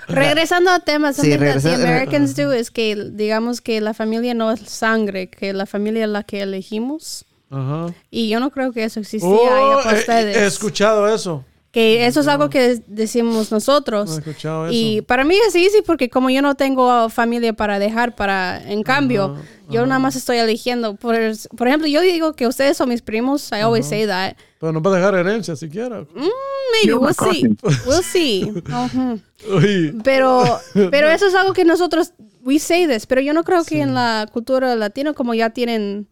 Regresando 0.09 0.71
al 0.71 0.83
tema, 0.85 1.13
Sí, 1.13 1.21
something 1.33 1.39
that 1.39 1.63
the 1.63 1.75
Americans 1.75 2.37
do 2.37 2.53
es 2.53 2.71
que 2.71 2.95
digamos 3.13 3.61
que 3.61 3.81
la 3.81 3.95
familia 3.95 4.35
no 4.35 4.53
es 4.53 4.61
sangre, 4.69 5.29
que 5.29 5.53
la 5.53 5.67
familia 5.67 6.05
es 6.05 6.11
la 6.11 6.23
que 6.25 6.43
elegimos. 6.43 7.25
Ajá. 7.51 7.87
Y 8.11 8.29
yo 8.29 8.41
no 8.41 8.51
creo 8.51 8.73
que 8.73 8.85
eso 8.85 9.01
existía 9.01 9.29
Oh, 9.31 9.77
ahí 9.79 9.85
para 9.85 9.97
he- 9.97 10.01
ustedes. 10.01 10.37
he 10.37 10.47
escuchado 10.47 11.13
eso. 11.13 11.45
Que 11.75 12.07
eso 12.07 12.21
es 12.21 12.29
algo 12.29 12.51
que 12.51 12.81
decimos 12.87 13.51
nosotros. 13.51 14.09
No 14.09 14.15
he 14.15 14.19
escuchado 14.21 14.71
Y 14.71 15.03
para 15.03 15.25
mí 15.25 15.35
es 15.49 15.57
easy 15.57 15.83
porque 15.85 16.09
como 16.09 16.31
yo 16.31 16.41
no 16.41 16.55
tengo 16.55 17.11
familia 17.11 17.53
para 17.53 17.81
dejar 17.81 18.15
para, 18.15 18.63
en 18.71 18.85
cambio, 18.85 19.35
yo 19.69 19.85
nada 19.85 19.99
más 19.99 20.15
estoy 20.15 20.37
eligiendo. 20.37 20.95
Por, 20.95 21.17
por 21.57 21.67
ejemplo, 21.67 21.89
yo 21.89 22.01
digo 22.01 22.35
que 22.35 22.47
ustedes 22.47 22.77
son 22.77 22.91
mis 22.91 23.03
primos. 23.03 23.51
I 23.51 23.63
always 23.63 23.87
say 23.87 24.07
that. 24.07 24.37
Pero 24.61 24.73
no 24.73 24.81
va 24.81 24.93
a 24.93 24.97
dejar 24.99 25.17
herencia 25.17 25.57
siquiera. 25.57 26.03
Mm, 26.03 26.29
maybe 26.75 26.95
we'll 26.95 27.13
see. 27.13 27.57
We'll 27.85 28.05
see. 28.05 28.53
Pero, 30.05 30.61
pero 30.91 31.11
eso 31.11 31.27
es 31.27 31.35
algo 31.35 31.53
que 31.53 31.65
nosotros, 31.65 32.13
we 32.45 32.59
say 32.59 32.87
this, 32.87 33.05
pero 33.05 33.21
yo 33.21 33.35
no 33.35 33.45
creo 33.45 33.63
que 33.65 33.83
en 33.83 33.95
la 33.95 34.27
cultura 34.33 34.75
latina 34.75 35.13
como 35.13 35.35
ya 35.35 35.51
tienen 35.51 36.09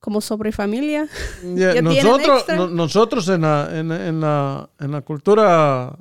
como 0.00 0.20
sobre 0.20 0.50
familia. 0.52 1.06
Ya, 1.54 1.74
¿Ya 1.74 1.80
tienen 1.82 2.04
nosotros, 2.04 2.44
no- 2.56 2.68
nosotros 2.68 3.28
en 3.28 3.42
la, 3.42 3.68
en, 3.72 3.92
en 3.92 4.20
la, 4.20 4.68
en 4.80 4.90
la 4.92 5.00
cultura 5.02 5.96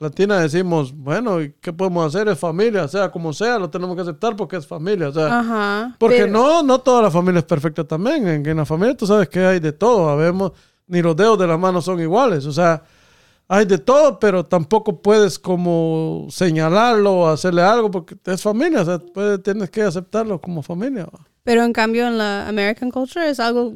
latina 0.00 0.38
decimos, 0.40 0.92
bueno, 0.94 1.40
¿y 1.40 1.54
¿qué 1.60 1.72
podemos 1.72 2.04
hacer? 2.06 2.28
Es 2.28 2.38
familia, 2.38 2.86
sea 2.88 3.10
como 3.10 3.32
sea, 3.32 3.58
lo 3.58 3.70
tenemos 3.70 3.94
que 3.96 4.02
aceptar 4.02 4.36
porque 4.36 4.56
es 4.56 4.66
familia. 4.66 5.08
O 5.08 5.12
sea, 5.12 5.38
Ajá. 5.40 5.96
porque 5.98 6.22
pero- 6.22 6.32
no, 6.32 6.62
no 6.62 6.78
toda 6.80 7.00
la 7.02 7.10
familia 7.10 7.38
es 7.38 7.44
perfecta 7.46 7.84
también. 7.84 8.26
En, 8.28 8.46
en 8.46 8.56
la 8.56 8.66
familia 8.66 8.96
tú 8.96 9.06
sabes 9.06 9.28
que 9.28 9.40
hay 9.40 9.60
de 9.60 9.72
todo. 9.72 10.52
Ni 10.86 11.00
los 11.00 11.16
dedos 11.16 11.38
de 11.38 11.46
la 11.46 11.56
mano 11.56 11.80
son 11.80 11.98
iguales. 12.00 12.44
O 12.44 12.52
sea, 12.52 12.82
hay 13.48 13.64
de 13.64 13.78
todo, 13.78 14.18
pero 14.18 14.44
tampoco 14.44 15.00
puedes 15.00 15.38
como 15.38 16.26
señalarlo 16.28 17.12
o 17.12 17.26
hacerle 17.28 17.62
algo 17.62 17.90
porque 17.90 18.16
es 18.26 18.42
familia. 18.42 18.82
O 18.82 18.84
sea, 18.84 18.98
puedes- 18.98 19.42
tienes 19.42 19.70
que 19.70 19.80
aceptarlo 19.82 20.38
como 20.40 20.62
familia. 20.62 21.04
¿va? 21.06 21.20
Pero 21.44 21.62
en 21.62 21.72
cambio 21.72 22.06
en 22.08 22.18
la 22.18 22.48
American 22.48 22.90
culture 22.90 23.28
es 23.28 23.38
algo, 23.38 23.74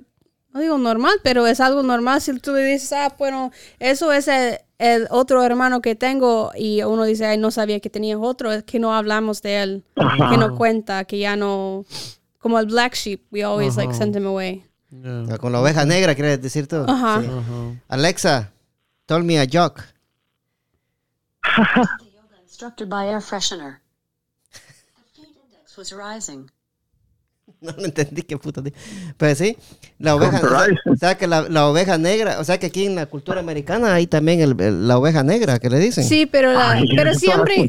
no 0.53 0.61
digo 0.61 0.79
normal, 0.79 1.15
pero 1.23 1.47
es 1.47 1.61
algo 1.61 1.83
normal 1.83 2.21
si 2.21 2.37
tú 2.39 2.53
le 2.53 2.65
dices, 2.65 2.93
ah, 2.95 3.15
bueno, 3.19 3.53
eso 3.79 4.11
es 4.13 4.27
el, 4.29 4.59
el 4.79 5.07
otro 5.11 5.43
hermano 5.45 5.81
que 5.83 5.95
tengo 5.95 6.51
y 6.57 6.83
uno 6.83 7.05
dice, 7.05 7.27
ay, 7.27 7.37
no 7.39 7.51
sabía 7.51 7.79
que 7.81 7.91
tenías 7.91 8.19
otro, 8.21 8.51
es 8.53 8.65
que 8.65 8.79
no 8.79 8.95
hablamos 8.95 9.43
de 9.43 9.63
él, 9.63 9.85
que 10.31 10.39
no 10.39 10.57
cuenta, 10.57 11.05
que 11.05 11.19
ya 11.19 11.37
no, 11.37 11.85
como 12.39 12.59
el 12.59 12.67
black 12.67 12.95
sheep, 12.95 13.23
we 13.31 13.45
always 13.45 13.77
like 13.77 13.93
send 13.95 14.17
him 14.17 14.27
away. 14.27 14.65
Yeah. 14.91 15.27
Ah, 15.35 15.39
Con 15.39 15.53
la 15.53 15.61
oveja 15.61 15.85
negra, 15.85 16.15
¿quieres 16.15 16.41
decir 16.41 16.67
tú? 16.67 16.77
Ajá. 16.89 17.21
Sí. 17.21 17.29
Alexa, 17.89 18.51
told 19.05 19.25
me 19.27 19.39
a 19.39 19.45
joke. 19.45 19.83
Instructed 22.43 22.89
by 22.89 23.07
air 23.07 23.21
freshener. 23.21 23.81
The 24.53 24.59
feed 25.15 25.27
index 25.45 25.77
was 25.77 25.93
rising. 25.93 26.51
No 27.61 27.73
lo 27.77 27.85
entendí 27.85 28.23
qué 28.23 28.37
puta. 28.39 28.61
di- 28.61 28.73
Pero 29.17 29.35
sí, 29.35 29.57
la 29.99 30.15
oveja, 30.15 30.37
o 30.37 30.49
sea, 30.49 30.67
o 30.93 30.97
sea 30.97 31.19
que 31.19 31.27
la, 31.27 31.43
la 31.49 31.67
oveja 31.69 31.99
negra, 31.99 32.39
o 32.39 32.45
sea 32.45 32.59
que 32.59 32.67
aquí 32.67 32.85
en 32.87 32.95
la 32.95 33.07
cultura 33.07 33.41
americana 33.41 33.95
hay 33.95 34.07
también 34.07 34.41
el- 34.41 34.61
el- 34.61 34.87
la 34.87 34.97
oveja 34.97 35.25
negra, 35.25 35.59
que 35.59 35.69
le 35.69 35.79
dicen. 35.81 36.05
Sí, 36.05 36.27
pero, 36.27 36.53
la- 36.53 36.73
Ay, 36.73 36.85
pero 36.97 37.15
siempre, 37.15 37.69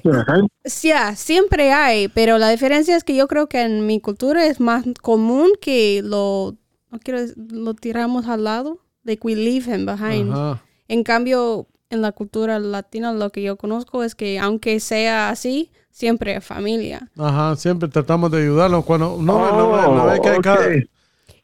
sí, 0.64 0.92
ah, 0.92 1.16
siempre 1.16 1.72
hay, 1.72 2.08
pero 2.08 2.38
la 2.38 2.50
diferencia 2.52 2.96
es 2.96 3.04
que 3.04 3.16
yo 3.16 3.28
creo 3.28 3.50
que 3.50 3.62
en 3.62 3.88
mi 3.88 4.00
cultura 4.00 4.46
es 4.46 4.60
más 4.60 4.86
común 5.02 5.50
que 5.60 6.02
lo, 6.04 6.56
no 6.92 7.00
quiero 7.00 7.22
decir, 7.22 7.36
lo 7.52 7.74
tiramos 7.74 8.28
al 8.28 8.44
lado, 8.44 8.78
like 9.04 9.26
we 9.26 9.36
leave 9.36 9.66
him 9.74 9.88
behind. 9.88 10.32
Ajá. 10.32 10.62
En 10.88 11.04
cambio, 11.04 11.68
en 11.90 12.02
la 12.02 12.12
cultura 12.12 12.60
latina 12.60 13.14
lo 13.14 13.32
que 13.32 13.42
yo 13.42 13.58
conozco 13.58 14.04
es 14.04 14.16
que 14.16 14.40
aunque 14.40 14.80
sea 14.80 15.30
así, 15.30 15.72
siempre 15.92 16.36
es 16.36 16.46
familia. 16.46 17.10
Ajá, 17.18 17.56
siempre 17.56 17.90
tratamos 17.90 18.32
de 18.32 18.44
ayudarlos 18.44 18.86
cuando 18.86 19.18
no, 19.20 19.52
no, 19.52 19.70
Oh, 19.70 19.82
no, 19.82 19.96
no 19.96 20.06
ve 20.08 20.20
que 20.22 20.30
hay 20.30 20.40
cada- 20.40 20.68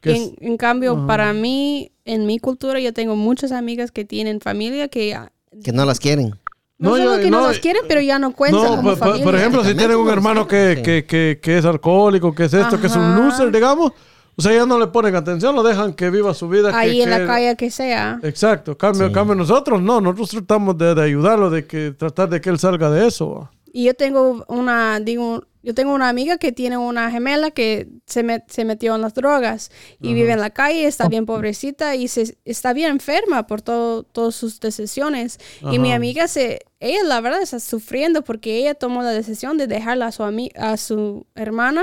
que 0.00 0.12
es- 0.12 0.18
En, 0.18 0.36
en 0.40 0.56
cambio, 0.56 1.06
para 1.06 1.32
mí, 1.32 1.90
en 2.04 2.26
mi 2.26 2.38
cultura, 2.38 2.78
yo 2.78 2.92
tengo 2.92 3.16
muchas 3.16 3.50
amigas 3.50 3.90
que 3.90 4.04
tienen 4.04 4.40
familia 4.40 4.88
que 4.88 5.14
ah, 5.14 5.32
Que 5.64 5.72
no 5.72 5.84
las 5.84 5.98
quieren. 5.98 6.30
no, 6.78 6.90
No, 6.90 6.96
solo 6.96 7.16
yo- 7.16 7.22
que 7.22 7.30
no, 7.30 7.40
no, 7.40 7.48
las 7.48 7.58
quieren, 7.58 7.82
pero 7.88 8.00
ya 8.00 8.18
no 8.20 8.32
cuentan 8.32 8.62
no, 8.70 8.76
como 8.76 8.94
familia. 8.96 9.24
por 9.24 9.34
ejemplo, 9.34 9.64
si 9.64 9.74
tienen 9.74 9.96
un 9.96 10.08
hermano 10.08 10.46
que, 10.46 10.80
que, 10.84 11.04
que, 11.06 11.40
que 11.42 11.58
es 11.58 11.64
alcohólico, 11.64 12.32
que 12.34 12.44
es 12.44 12.54
esto, 12.54 12.80
que 12.80 12.86
es 12.86 12.94
un 12.94 13.02
Ajá. 13.02 13.18
loser, 13.20 13.50
digamos, 13.50 13.92
o 14.36 14.42
sea, 14.42 14.52
ya 14.52 14.66
no 14.66 14.78
le 14.78 14.86
ponen 14.88 15.14
atención, 15.16 15.54
lo 15.54 15.62
dejan 15.62 15.94
que 15.94 16.10
viva 16.10 16.34
su 16.34 16.48
vida. 16.48 16.70
que- 16.70 16.76
Ahí 16.76 17.02
en 17.02 17.10
que- 17.10 17.18
la 17.18 17.26
calle 17.26 17.56
que 17.56 17.70
sea. 17.70 18.18
Exacto, 18.22 18.76
cambio, 18.76 19.08
Sí. 19.08 19.12
cambio 19.12 19.34
nosotros, 19.34 19.80
no, 19.82 20.00
nosotros 20.00 20.30
tratamos 20.30 20.76
de, 20.78 20.94
de 20.94 21.02
ayudarlo, 21.02 21.50
de 21.50 21.66
que 21.66 21.92
tratar 21.92 22.28
de 22.28 22.40
que 22.40 22.50
él 22.50 22.58
salga 22.58 22.90
de 22.90 23.06
eso. 23.06 23.50
Y 23.72 23.84
yo 23.84 23.94
tengo 23.94 24.44
una, 24.48 25.00
digo, 25.00 25.44
yo 25.62 25.74
tengo 25.74 25.92
una 25.92 26.08
amiga 26.08 26.38
que 26.38 26.52
tiene 26.52 26.78
una 26.78 27.10
gemela 27.10 27.50
que 27.50 27.88
se, 28.06 28.24
met- 28.24 28.44
se 28.46 28.64
metió 28.64 28.94
en 28.94 29.02
las 29.02 29.12
drogas 29.14 29.70
y 30.00 30.14
vive 30.14 30.32
en 30.32 30.40
la 30.40 30.50
calle, 30.50 30.86
está 30.86 31.08
bien 31.08 31.26
pobrecita 31.26 31.94
y 31.96 32.06
se, 32.08 32.38
está 32.44 32.72
bien 32.72 32.90
enferma 32.92 33.46
por 33.46 33.60
todo, 33.62 34.02
todas 34.04 34.34
sus 34.34 34.60
decisiones. 34.60 35.38
Y 35.72 35.78
mi 35.78 35.88
Ajá. 35.88 35.96
amiga 35.96 36.28
se, 36.28 36.60
ella 36.80 37.02
la 37.04 37.20
verdad 37.20 37.42
está 37.42 37.58
sufriendo 37.60 38.22
porque 38.22 38.56
ella 38.58 38.74
tomó 38.74 39.02
la 39.02 39.10
decisión 39.10 39.58
de 39.58 39.66
dejarla 39.66 40.06
a 40.06 40.12
su, 40.12 40.22
a 40.56 40.76
su 40.76 41.26
hermana 41.34 41.82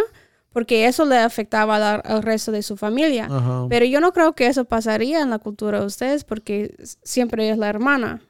porque 0.54 0.86
eso 0.88 1.04
le 1.06 1.18
afectaba 1.18 1.78
la- 1.80 1.96
al 1.96 2.24
resto 2.24 2.52
de 2.52 2.62
su 2.62 2.78
familia. 2.78 3.26
Ajá. 3.30 3.66
Pero 3.70 3.86
yo 3.86 4.00
no 4.00 4.14
creo 4.14 4.34
que 4.34 4.48
eso 4.48 4.64
pasaría 4.66 5.22
en 5.22 5.30
la 5.32 5.40
cultura 5.40 5.80
de 5.82 5.86
ustedes 5.86 6.24
porque 6.24 6.76
siempre 7.04 7.50
es 7.50 7.58
la 7.58 7.68
hermana. 7.70 8.22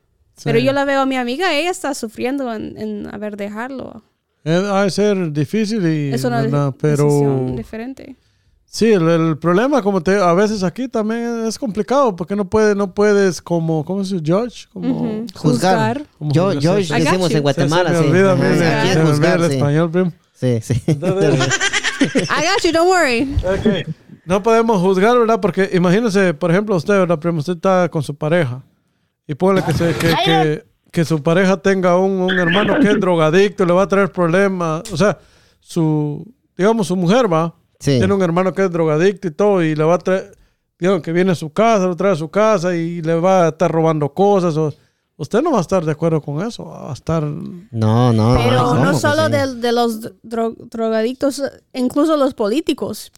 Pero 0.44 0.58
Sí. 0.60 0.66
yo 0.66 0.74
la 0.74 0.84
veo 0.86 1.02
a 1.02 1.06
mi 1.06 1.16
amiga, 1.18 1.54
ella 1.54 1.70
está 1.70 1.94
sufriendo 1.94 2.52
en, 2.54 2.76
en 2.78 3.14
haber 3.14 3.38
dejarlo. 3.38 4.04
Eh, 4.46 4.56
ha 4.72 4.84
de 4.84 4.90
ser 4.90 5.32
difícil 5.32 5.86
y 5.88 6.12
Es 6.14 6.24
una 6.24 6.42
¿verdad? 6.42 6.74
pero 6.82 7.04
decisión 7.06 7.56
diferente. 7.56 8.16
sí, 8.66 8.92
el, 8.92 9.08
el 9.08 9.38
problema 9.38 9.82
como 9.84 10.02
te 10.02 10.16
a 10.18 10.34
veces 10.34 10.64
aquí 10.64 10.88
también 10.90 11.46
es 11.46 11.58
complicado 11.60 12.16
porque 12.16 12.36
no 12.36 12.50
puedes 12.50 12.76
no 12.76 12.94
puedes 12.94 13.42
como 13.42 13.86
¿cómo 13.86 14.04
se 14.04 14.16
dice? 14.20 14.34
judge? 14.34 14.68
Como 14.74 14.90
Ujú. 14.90 15.26
Juzgar. 15.36 16.00
Juzgar. 16.00 16.06
Como 16.18 16.32
Yo, 16.34 16.52
sí, 16.78 16.84
sí. 16.86 16.94
decimos 16.94 17.32
en 17.32 17.42
Guatemala, 17.44 17.90
sí. 17.92 17.96
se 17.96 18.02
me 18.02 18.10
olvida 18.10 18.34
Ajá, 18.34 18.58
se- 18.58 18.66
aquí 18.68 18.88
es 18.88 18.94
se 18.96 19.00
me 19.00 19.06
olvida 19.06 19.14
juzgar, 19.14 19.40
el 19.42 19.50
sí. 19.50 19.56
español, 19.58 19.92
primo. 19.92 20.12
Sí, 20.34 20.60
sí. 20.62 20.82
I 22.16 22.46
got 22.46 22.64
you, 22.64 22.72
don't 22.72 22.90
worry. 22.90 23.36
Ok. 23.44 23.88
No 24.26 24.42
podemos 24.42 24.80
juzgar, 24.82 25.18
¿verdad? 25.18 25.40
Porque 25.42 25.70
imagínese, 25.74 26.34
por 26.34 26.50
ejemplo, 26.52 26.76
usted, 26.76 26.94
¿verdad? 26.98 27.20
Primo, 27.20 27.40
usted 27.40 27.54
está 27.54 27.90
con 27.90 28.02
su 28.04 28.16
pareja 28.16 28.64
y 29.28 29.36
ponle 29.36 29.62
que, 29.64 29.74
se- 29.74 29.94
que, 29.96 30.16
que, 30.26 30.66
que 30.92 31.06
su 31.06 31.22
pareja 31.22 31.58
tenga 31.58 31.98
un, 31.98 32.22
un 32.22 32.40
hermano 32.40 32.80
que 32.80 32.90
es 32.92 33.00
drogadicto, 33.00 33.66
le 33.66 33.74
va 33.74 33.84
a 33.84 33.88
traer 33.88 34.12
problemas. 34.12 34.84
O 34.94 34.98
sea, 34.98 35.18
su, 35.60 36.26
digamos, 36.58 36.88
su 36.88 36.96
mujer 36.96 37.32
va, 37.32 37.54
Sí. 37.80 37.98
tiene 37.98 38.14
un 38.14 38.22
hermano 38.22 38.54
que 38.54 38.64
es 38.64 38.72
drogadicto 38.72 39.28
y 39.28 39.32
todo, 39.32 39.62
y 39.62 39.76
le 39.76 39.84
va 39.84 39.96
a 39.96 39.98
traer, 39.98 40.32
digamos, 40.80 41.02
que 41.02 41.12
viene 41.12 41.32
a 41.32 41.36
su 41.36 41.52
casa, 41.52 41.86
lo 41.86 41.96
trae 41.98 42.14
a 42.14 42.16
su 42.16 42.30
casa 42.30 42.74
y 42.76 43.02
le 43.02 43.16
va 43.16 43.46
a 43.46 43.50
estar 43.50 43.70
robando 43.70 44.14
cosas 44.14 44.56
o 44.56 44.74
usted 45.18 45.42
no 45.42 45.52
va 45.52 45.60
a 45.60 45.62
estar 45.62 45.84
de 45.86 45.92
acuerdo 45.92 46.22
con 46.22 46.46
eso. 46.46 46.66
Va 46.66 46.90
a 46.90 46.94
estar. 46.94 47.24
No, 47.24 48.14
no. 48.14 48.36
Pero 48.36 48.74
no 48.76 48.92
Pues 48.92 49.02
solo 49.02 49.26
sí. 49.28 49.32
de, 49.32 49.56
de 49.56 49.72
los 49.72 50.02
dro- 50.24 50.56
drogadictos, 50.58 51.42
incluso 51.74 52.18
los 52.18 52.34
políticos. 52.34 53.12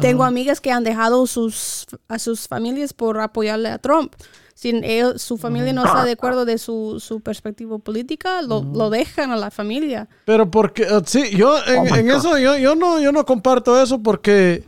Tengo 0.00 0.24
amigas 0.24 0.62
que 0.62 0.72
han 0.72 0.84
dejado 0.84 1.26
sus, 1.26 1.84
a 2.08 2.18
sus 2.18 2.48
familias 2.48 2.94
por 2.94 3.20
apoyarle 3.20 3.68
a 3.68 3.76
Trump. 3.76 4.14
Si 4.54 4.70
ellos, 4.70 5.20
su 5.20 5.36
familia 5.36 5.74
no 5.74 5.84
está 5.84 6.04
de 6.06 6.12
acuerdo 6.12 6.46
de 6.46 6.56
su, 6.56 6.98
su 6.98 7.20
perspectiva 7.20 7.76
política, 7.78 8.40
lo, 8.40 8.62
lo 8.62 8.88
dejan 8.88 9.32
a 9.32 9.36
la 9.36 9.50
familia. 9.50 10.08
Pero 10.24 10.50
porque, 10.50 10.84
eh, 10.84 11.02
sí, 11.04 11.36
yo 11.36 11.58
en, 11.66 11.92
Oh 11.92 11.96
en 11.96 12.10
eso, 12.10 12.38
yo, 12.38 12.56
yo, 12.56 12.74
no, 12.74 13.00
yo 13.00 13.12
no 13.12 13.26
comparto 13.26 13.82
eso 13.82 14.02
porque 14.02 14.64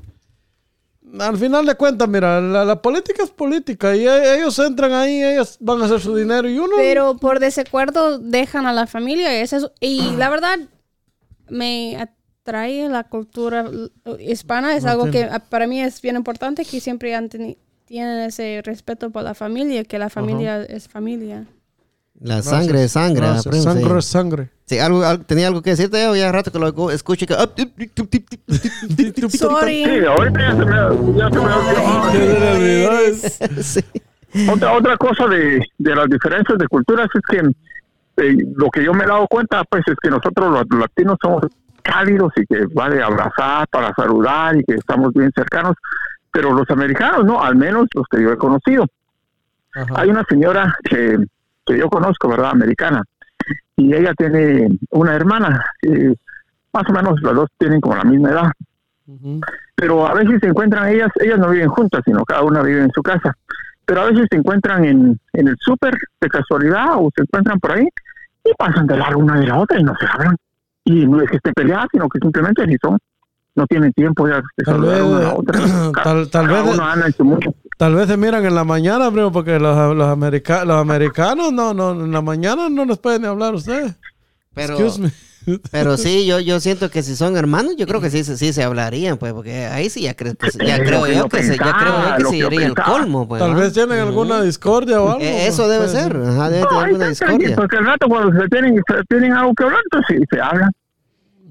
al 1.18 1.36
final 1.38 1.66
de 1.66 1.74
cuentas, 1.74 2.08
mira, 2.08 2.40
la, 2.40 2.64
la 2.64 2.80
política 2.82 3.22
es 3.22 3.30
política 3.30 3.94
y 3.96 4.06
e- 4.06 4.36
ellos 4.36 4.58
entran 4.58 4.92
ahí, 4.92 5.22
ellos 5.22 5.56
van 5.60 5.80
a 5.82 5.84
hacer 5.86 6.00
su 6.00 6.14
dinero 6.16 6.48
y 6.48 6.58
uno... 6.58 6.76
Pero 6.76 7.16
por 7.16 7.40
desacuerdo 7.40 8.18
dejan 8.18 8.66
a 8.66 8.72
la 8.72 8.86
familia. 8.86 9.38
Y, 9.38 9.42
eso 9.42 9.56
es- 9.56 9.70
y 9.80 10.16
la 10.16 10.28
verdad, 10.30 10.58
me 11.48 11.96
atrae 11.96 12.88
la 12.88 13.04
cultura 13.04 13.70
hispana. 14.18 14.76
Es 14.76 14.84
algo 14.84 15.04
que 15.10 15.28
para 15.48 15.66
mí 15.66 15.80
es 15.80 16.00
bien 16.00 16.16
importante 16.16 16.64
que 16.64 16.80
siempre 16.80 17.14
han 17.14 17.28
tienen 17.28 18.18
ese 18.20 18.60
respeto 18.64 19.10
por 19.10 19.22
la 19.22 19.34
familia, 19.34 19.84
que 19.84 19.98
la 19.98 20.08
familia 20.10 20.62
es 20.62 20.88
familia. 20.88 21.46
La 22.20 22.42
sangre 22.42 22.84
es 22.84 22.92
sangre. 22.92 23.20
Gracias. 23.26 23.46
primo, 23.46 23.62
sí. 23.62 23.68
Sangre 23.82 23.98
es 23.98 24.04
sangre. 24.06 24.50
Sí, 24.66 24.78
algo, 24.78 25.04
al- 25.04 25.24
tenía 25.26 25.48
algo 25.48 25.60
que 25.62 25.70
decirte 25.70 26.02
yo, 26.02 26.14
ya 26.16 26.30
rato 26.32 26.50
que 26.52 26.58
lo 26.58 26.90
escucho 26.90 27.24
y 27.24 27.28
que... 27.28 27.34
Sorry. 29.30 29.84
Sí, 29.84 30.04
ahorita 30.06 30.40
ya 30.40 30.56
se 30.56 30.64
me, 30.64 30.76
ya 31.18 31.30
se 31.30 31.38
Sí. 33.62 33.80
Otra, 34.50 34.72
otra 34.72 34.96
cosa 34.96 35.26
de, 35.28 35.60
de 35.78 35.94
las 35.94 36.08
diferencias 36.08 36.58
de 36.58 36.66
culturas 36.66 37.08
es 37.14 37.20
que 37.28 37.38
eh, 38.22 38.36
lo 38.56 38.68
que 38.70 38.84
yo 38.84 38.92
me 38.92 39.04
he 39.04 39.06
dado 39.06 39.26
cuenta, 39.28 39.62
pues, 39.64 39.82
es 39.86 39.94
que 40.02 40.10
nosotros 40.10 40.50
los 40.50 40.80
latinos 40.80 41.16
somos 41.22 41.42
cálidos 41.82 42.32
y 42.36 42.46
que 42.46 42.66
vale 42.72 43.02
abrazar 43.02 43.68
para 43.68 43.92
saludar 43.94 44.56
y 44.56 44.64
que 44.64 44.74
estamos 44.74 45.12
bien 45.12 45.30
cercanos, 45.34 45.74
pero 46.32 46.52
los 46.52 46.68
americanos 46.70 47.24
no, 47.24 47.42
al 47.42 47.56
menos 47.56 47.86
los 47.94 48.06
que 48.10 48.22
yo 48.22 48.32
he 48.32 48.36
conocido. 48.38 48.86
Ajá. 49.74 49.86
Hay 49.96 50.08
una 50.08 50.24
señora 50.28 50.74
que, 50.84 51.18
que 51.66 51.78
yo 51.78 51.88
conozco, 51.88 52.28
¿verdad? 52.28 52.50
Americana, 52.52 53.02
y 53.76 53.94
ella 53.94 54.12
tiene 54.16 54.68
una 54.90 55.14
hermana, 55.14 55.64
eh, 55.82 56.14
más 56.72 56.84
o 56.88 56.92
menos 56.92 57.20
las 57.22 57.34
dos 57.34 57.48
tienen 57.58 57.80
como 57.80 57.96
la 57.96 58.04
misma 58.04 58.30
edad, 58.30 58.50
pero 59.74 60.06
a 60.06 60.14
veces 60.14 60.38
se 60.40 60.48
encuentran 60.48 60.88
ellas, 60.88 61.10
ellas 61.20 61.38
no 61.38 61.50
viven 61.50 61.68
juntas, 61.68 62.02
sino 62.04 62.24
cada 62.24 62.42
una 62.42 62.62
vive 62.62 62.82
en 62.82 62.90
su 62.92 63.02
casa, 63.02 63.36
pero 63.84 64.00
a 64.02 64.04
veces 64.06 64.26
se 64.30 64.36
encuentran 64.38 64.84
en, 64.84 65.18
en 65.34 65.48
el 65.48 65.56
súper 65.58 65.94
de 66.20 66.28
casualidad 66.28 66.94
o 66.96 67.10
se 67.14 67.22
encuentran 67.22 67.58
por 67.60 67.72
ahí 67.72 67.86
y 68.44 68.52
pasan 68.56 68.86
de 68.86 68.96
largo 68.96 69.20
una 69.20 69.38
de 69.40 69.46
la 69.46 69.58
otra 69.58 69.78
y 69.78 69.82
no 69.82 69.94
se 69.98 70.06
hablan. 70.06 70.36
Y 70.86 71.06
no 71.06 71.20
es 71.22 71.30
que 71.30 71.36
estén 71.36 71.52
peleadas, 71.54 71.86
sino 71.92 72.08
que 72.08 72.18
simplemente 72.18 72.66
ni 72.66 72.76
son, 72.78 72.98
no 73.56 73.66
tienen 73.66 73.92
tiempo 73.92 74.26
ya 74.28 74.36
de 74.36 74.64
Tal 74.64 74.74
saludar 74.74 74.94
vez, 74.96 75.02
una 75.04 75.28
a 75.28 75.34
otra. 75.34 75.60
Tal- 76.04 76.30
tal 76.30 76.48
vez- 76.48 76.74
uno 76.74 76.84
anda 76.84 77.06
en 77.06 77.12
su 77.12 77.24
mundo. 77.24 77.54
Tal 77.76 77.94
vez 77.94 78.06
se 78.06 78.16
miran 78.16 78.44
en 78.46 78.54
la 78.54 78.64
mañana, 78.64 79.10
primo, 79.10 79.32
porque 79.32 79.58
los, 79.58 79.96
los, 79.96 80.08
america- 80.08 80.64
los 80.64 80.76
americanos 80.76 81.52
no, 81.52 81.74
no, 81.74 81.90
en 82.04 82.12
la 82.12 82.22
mañana 82.22 82.68
no 82.68 82.84
les 82.84 82.98
pueden 82.98 83.22
ni 83.22 83.28
hablar 83.28 83.52
a 83.54 83.56
ustedes. 83.56 83.94
Pero, 84.54 84.74
Excuse 84.78 85.00
me. 85.00 85.10
pero 85.72 85.96
sí, 85.98 86.24
yo, 86.24 86.38
yo 86.40 86.58
siento 86.60 86.88
que 86.88 87.02
si 87.02 87.16
son 87.16 87.36
hermanos, 87.36 87.74
yo 87.76 87.86
creo 87.86 88.00
que 88.00 88.08
sí, 88.10 88.22
se- 88.24 88.36
sí 88.38 88.52
se 88.52 88.62
hablarían, 88.62 89.18
pues, 89.18 89.32
porque 89.32 89.66
ahí 89.66 89.90
sí 89.90 90.02
ya, 90.02 90.14
creo 90.14 90.34
que, 90.36 90.50
se- 90.52 90.64
ya 90.64 90.78
creo 90.82 91.06
yo 91.08 91.28
que, 91.28 91.42
se, 91.42 91.58
ya 91.58 91.76
creo 91.76 91.92
yo 92.02 92.16
que 92.30 92.38
yo 92.38 92.48
sería 92.50 92.66
el 92.68 92.74
colmo, 92.74 93.26
pues. 93.28 93.42
Tal 93.42 93.54
vez 93.54 93.72
tienen 93.72 93.98
alguna 93.98 94.40
discordia 94.40 95.00
o 95.02 95.08
algo. 95.10 95.20
Eh, 95.20 95.46
Eso 95.48 95.64
pues, 95.64 95.70
debe 95.70 95.86
puede 95.86 96.02
ser, 96.02 96.16
ajá, 96.34 96.50
debe 96.50 96.62
No, 96.62 96.68
tener 96.68 96.84
alguna 96.84 97.08
discordia. 97.08 97.56
porque 97.56 97.76
al 97.76 97.86
rato 97.86 98.08
cuando 98.08 98.40
se 98.40 98.48
tienen, 98.48 98.74
se 98.86 98.94
tienen 99.08 99.32
algo 99.32 99.52
que 99.54 99.64
hablar, 99.64 99.80
entonces 99.90 100.16
sí, 100.20 100.24
se 100.30 100.40
hablan. 100.40 100.70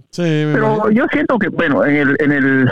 Sí, 0.10 0.22
Pero 0.22 0.76
imagino. 0.76 0.92
yo 0.92 1.06
siento 1.12 1.38
que, 1.38 1.50
bueno, 1.50 1.84
en 1.86 1.96
el, 1.96 2.16
en 2.20 2.32
el 2.32 2.72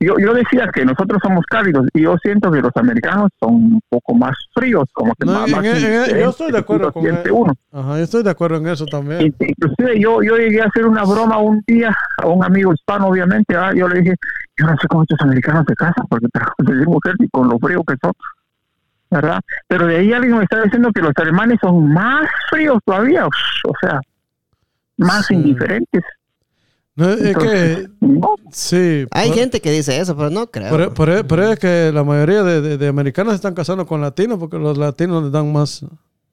yo, 0.00 0.14
yo 0.18 0.32
decía 0.32 0.68
que 0.72 0.84
nosotros 0.84 1.18
somos 1.22 1.44
cálidos 1.46 1.86
y 1.92 2.02
yo 2.02 2.16
siento 2.22 2.50
que 2.52 2.60
los 2.60 2.70
americanos 2.76 3.30
son 3.40 3.54
un 3.54 3.80
poco 3.88 4.14
más 4.14 4.36
fríos, 4.54 4.84
como 4.92 5.12
que 5.16 5.26
No, 5.26 5.32
más, 5.32 5.48
en- 5.48 5.56
más 5.56 5.64
en- 5.64 5.70
en- 5.76 5.80
yo 5.80 5.88
indiferentes, 5.88 6.30
estoy 6.30 6.52
de 6.52 6.58
acuerdo 6.58 6.92
con 6.92 7.04
uno. 7.32 7.52
Ajá, 7.72 7.96
yo 7.96 8.02
estoy 8.04 8.22
de 8.22 8.30
acuerdo 8.30 8.56
en 8.58 8.66
eso 8.68 8.86
también. 8.86 9.22
In- 9.22 9.34
Inclusive 9.40 10.00
yo, 10.00 10.22
yo 10.22 10.36
llegué 10.36 10.62
a 10.62 10.66
hacer 10.66 10.86
una 10.86 11.04
broma 11.04 11.38
un 11.38 11.62
día 11.66 11.96
a 12.22 12.26
un 12.26 12.44
amigo 12.44 12.72
hispano, 12.72 13.08
obviamente, 13.08 13.54
¿verdad? 13.54 13.72
yo 13.74 13.88
le 13.88 14.00
dije, 14.00 14.14
yo 14.56 14.66
no 14.66 14.76
sé 14.80 14.86
cómo 14.88 15.02
estos 15.02 15.20
americanos 15.20 15.64
se 15.68 15.74
casan, 15.74 16.06
porque 16.08 16.26
mujer 16.86 17.14
y 17.18 17.28
con 17.28 17.48
lo 17.48 17.58
frío 17.58 17.82
que 17.84 17.94
son, 18.00 18.12
¿verdad? 19.10 19.40
Pero 19.66 19.86
de 19.86 19.96
ahí 19.96 20.12
alguien 20.12 20.36
me 20.36 20.44
está 20.44 20.62
diciendo 20.62 20.90
que 20.94 21.00
los 21.02 21.12
alemanes 21.16 21.58
son 21.60 21.92
más 21.92 22.28
fríos 22.50 22.78
todavía, 22.84 23.26
o 23.26 23.72
sea, 23.80 24.00
más 24.98 25.26
Sí. 25.26 25.34
indiferentes. 25.34 26.02
No, 26.98 27.10
es 27.12 27.36
que, 27.36 27.88
sí. 28.50 29.06
Hay 29.12 29.28
por- 29.28 29.38
gente 29.38 29.60
que 29.60 29.70
dice 29.70 30.00
eso, 30.00 30.16
pero 30.16 30.30
no 30.30 30.50
creo. 30.50 30.92
Eso 30.92 31.52
es 31.52 31.58
que 31.60 31.92
la 31.94 32.02
mayoría 32.02 32.42
de, 32.42 32.60
de- 32.60 32.76
de 32.76 32.88
americanos 32.88 33.32
se 33.32 33.36
están 33.36 33.54
casando 33.54 33.86
con 33.86 34.00
latinos 34.00 34.38
porque 34.40 34.58
los 34.58 34.76
latinos 34.76 35.22
les 35.22 35.30
dan 35.30 35.52
más, 35.52 35.84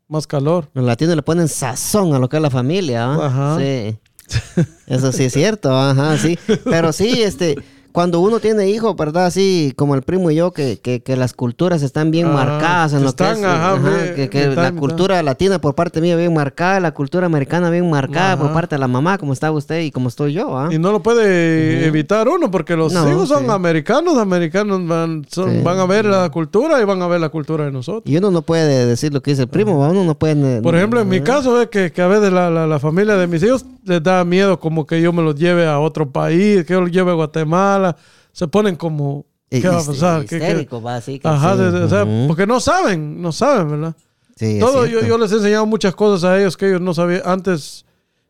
más 0.08 0.26
calor. 0.26 0.68
Los 0.74 0.84
latinos 0.84 1.16
le 1.16 1.22
ponen 1.22 1.48
sazón 1.48 2.16
a 2.16 2.20
lo 2.20 2.28
que 2.30 2.38
es 2.38 2.42
la 2.42 2.50
familia. 2.50 3.14
Ajá. 3.14 3.58
Sí. 3.60 3.96
Eso 4.88 5.12
sí 5.12 5.26
es 5.26 5.34
cierto, 5.34 5.72
ajá, 5.72 6.18
sí. 6.18 6.40
Pero 6.64 6.92
sí, 6.94 7.22
este, 7.22 7.56
cuando 7.96 8.20
uno 8.20 8.40
tiene 8.40 8.70
hijos, 8.70 8.96
¿verdad? 8.96 9.26
Así 9.26 9.74
como 9.76 9.96
el 9.96 10.04
primo 10.04 10.30
y 10.30 10.36
yo, 10.36 10.52
que, 10.52 10.78
que, 10.80 11.02
que 11.02 11.16
las 11.16 11.34
culturas 11.34 11.82
están 11.82 12.12
bien 12.12 12.32
marcadas 12.32 12.94
en 12.94 13.02
lo 13.04 13.10
están, 13.10 13.36
que 13.36 13.40
es. 13.42 13.46
ajá, 13.48 13.74
ajá, 13.74 13.90
bien, 14.16 14.30
que, 14.30 14.48
la 14.56 14.72
cultura 14.74 15.24
latina 15.24 15.60
por 15.60 15.74
parte 15.76 16.02
mía 16.02 16.16
bien 16.16 16.34
marcada, 16.34 16.80
la 16.80 16.94
cultura 16.94 17.26
americana 17.26 17.70
bien 17.70 17.90
marcada 17.90 18.38
por 18.38 18.54
parte 18.54 18.76
de 18.76 18.80
la 18.80 18.88
mamá, 18.88 19.18
como 19.18 19.34
está 19.34 19.52
usted 19.52 19.80
y 19.82 19.92
como 19.92 20.10
estoy 20.10 20.34
yo, 20.34 20.58
¿ah? 20.58 20.70
Y 20.72 20.78
no 20.78 20.92
lo 20.92 21.02
puede 21.02 21.88
evitar 21.88 22.28
uno 22.28 22.52
porque 22.52 22.76
los 22.76 22.92
No, 22.94 23.10
hijos 23.10 23.30
son 23.30 23.46
sí. 23.46 23.50
americanos, 23.50 24.18
americanos 24.18 24.86
van, 24.88 25.26
son- 25.32 25.52
Sí. 25.52 25.62
van 25.64 25.80
a 25.80 25.86
ver 25.86 26.06
la 26.06 26.30
cultura 26.30 26.82
y 26.82 26.84
van 26.86 27.02
a 27.02 27.08
ver 27.08 27.22
la 27.22 27.30
cultura 27.30 27.66
de 27.66 27.72
nosotros. 27.72 28.04
Y 28.06 28.18
uno 28.18 28.30
no 28.30 28.42
puede 28.42 28.86
decir 28.86 29.14
lo 29.14 29.22
que 29.22 29.32
dice 29.32 29.44
el 29.44 29.48
primo, 29.48 29.80
uno 29.80 30.04
no 30.04 30.16
puede... 30.16 30.62
Por 30.62 30.76
ejemplo, 30.76 31.00
en 31.00 31.08
mi 31.08 31.22
caso 31.22 31.62
es 31.62 31.70
que, 31.70 31.92
que 31.92 32.02
a 32.02 32.08
veces 32.08 32.34
la, 32.34 32.50
la- 32.50 32.68
la 32.68 32.80
familia 32.80 33.16
de 33.16 33.28
mis 33.28 33.42
hijos 33.44 33.66
les 33.86 34.02
da 34.04 34.24
miedo 34.26 34.60
como 34.60 34.86
que 34.86 35.00
yo 35.02 35.14
me 35.14 35.22
los 35.22 35.36
lleve 35.36 35.68
a 35.68 35.80
otro 35.80 36.10
país, 36.10 36.66
que 36.66 36.74
yo 36.74 36.82
los 36.82 36.92
lleve 36.92 37.12
a 37.12 37.14
Guatemala. 37.14 37.85
Se 38.32 38.48
ponen 38.48 38.76
como, 38.76 39.26
¿qué 39.50 39.68
va 39.68 39.80
a 39.80 39.84
pasar? 39.86 40.22
¿Qué- 40.22 40.28
qué? 40.28 40.36
histérico, 40.38 40.82
va, 40.82 40.96
así 40.98 41.20
que 41.20 41.28
Ajá, 41.28 41.54
sí. 41.56 41.60
de- 41.64 41.72
de- 41.72 41.84
o 41.84 41.90
sea, 41.90 42.04
Ujú. 42.04 42.28
porque 42.28 42.46
no 42.48 42.60
saben, 42.60 43.22
no 43.22 43.32
saben, 43.32 43.70
¿verdad? 43.72 43.96
Sí, 44.36 44.60
Todo, 44.60 44.86
yo, 44.86 45.02
yo 45.06 45.18
les 45.18 45.32
he 45.32 45.36
enseñado 45.36 45.66
muchas 45.66 45.96
cosas 45.96 46.24
a 46.30 46.38
ellos 46.40 46.58
que 46.58 46.68
ellos 46.68 46.82
no 46.82 46.94
sabían. 46.94 47.22
Antes, 47.26 47.86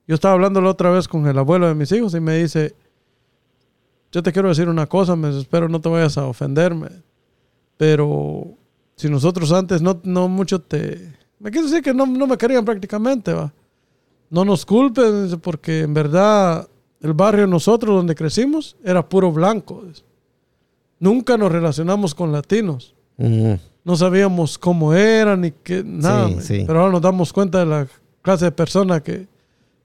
yo 0.08 0.14
estaba 0.16 0.36
hablando 0.36 0.62
la 0.62 0.70
otra 0.70 0.92
vez 0.92 1.08
con 1.08 1.26
el 1.26 1.38
abuelo 1.38 1.68
de 1.68 1.74
mis 1.74 1.92
hijos 1.92 2.14
y 2.14 2.20
me 2.20 2.38
dice, 2.38 2.76
yo 4.12 4.22
te 4.22 4.32
quiero 4.32 4.50
decir 4.50 4.70
una 4.70 4.86
cosa, 4.86 5.16
me 5.16 5.36
espero 5.38 5.68
no 5.68 5.82
te 5.82 5.90
vayas 5.90 6.18
a 6.20 6.26
ofenderme. 6.26 6.90
Pero 7.78 8.56
si 8.96 9.10
nosotros 9.10 9.52
antes 9.52 9.82
no, 9.82 10.00
no 10.04 10.28
mucho 10.28 10.62
te... 10.62 11.12
Me 11.40 11.52
quiero 11.52 11.68
decir 11.68 11.82
que 11.84 11.94
no, 11.94 12.06
no 12.06 12.28
me 12.28 12.38
querían 12.38 12.64
prácticamente, 12.64 13.34
va. 13.34 13.52
No 14.30 14.46
nos 14.46 14.66
culpen, 14.66 15.40
porque 15.42 15.82
en 15.82 15.94
verdad 15.94 16.68
el 17.06 17.14
barrio 17.14 17.48
nosotros 17.48 17.96
donde 17.96 18.16
crecimos 18.16 18.76
era 18.84 19.08
puro 19.08 19.32
blanco. 19.32 19.84
Nunca 21.00 21.38
nos 21.38 21.52
relacionamos 21.52 22.16
con 22.16 22.32
latinos 22.32 22.94
no 23.18 23.96
sabíamos 23.96 24.58
cómo 24.58 24.94
eran 24.94 25.40
ni 25.42 25.52
qué, 25.52 25.82
nada. 25.86 26.28
Sí, 26.28 26.36
me- 26.36 26.42
sí. 26.42 26.64
Pero 26.68 26.80
ahora 26.82 26.92
nos 26.92 27.02
damos 27.02 27.32
cuenta 27.32 27.60
de 27.60 27.66
la 27.68 27.88
clase 28.24 28.46
de 28.46 28.52
personas 28.52 29.02
que, 29.04 29.28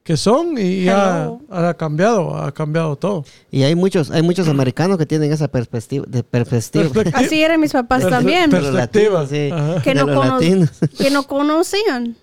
que 0.03 0.16
son 0.16 0.57
y 0.59 0.85
ya 0.85 1.25
Hello. 1.25 1.41
ha 1.51 1.75
cambiado, 1.75 2.34
ha 2.37 2.51
cambiado 2.51 2.97
todo. 2.97 3.25
Y 3.53 3.63
hay 3.63 3.75
muchos, 3.76 4.11
hay 4.11 4.22
muchos 4.22 4.49
americanos 4.49 4.97
que 4.99 5.05
tienen 5.07 5.30
esa 5.30 5.47
perspectiva, 5.49 6.07
de 6.09 6.25
perspectiva. 6.25 6.84
Perspectiva. 6.84 7.18
Así 7.21 7.42
eran 7.42 7.61
mis 7.61 7.72
papás 7.72 8.09
también. 8.09 8.51
Perspectiva. 8.51 9.21
latinos, 9.22 9.29
sí. 9.29 9.51
Ajá. 9.53 9.83
que 9.83 9.91
De 9.91 10.01
no, 10.01 10.07
los 10.07 10.17
cono- 10.17 10.33
latinos. 10.33 10.71
que 10.99 11.11
no 11.11 11.22
conocían. 11.25 12.17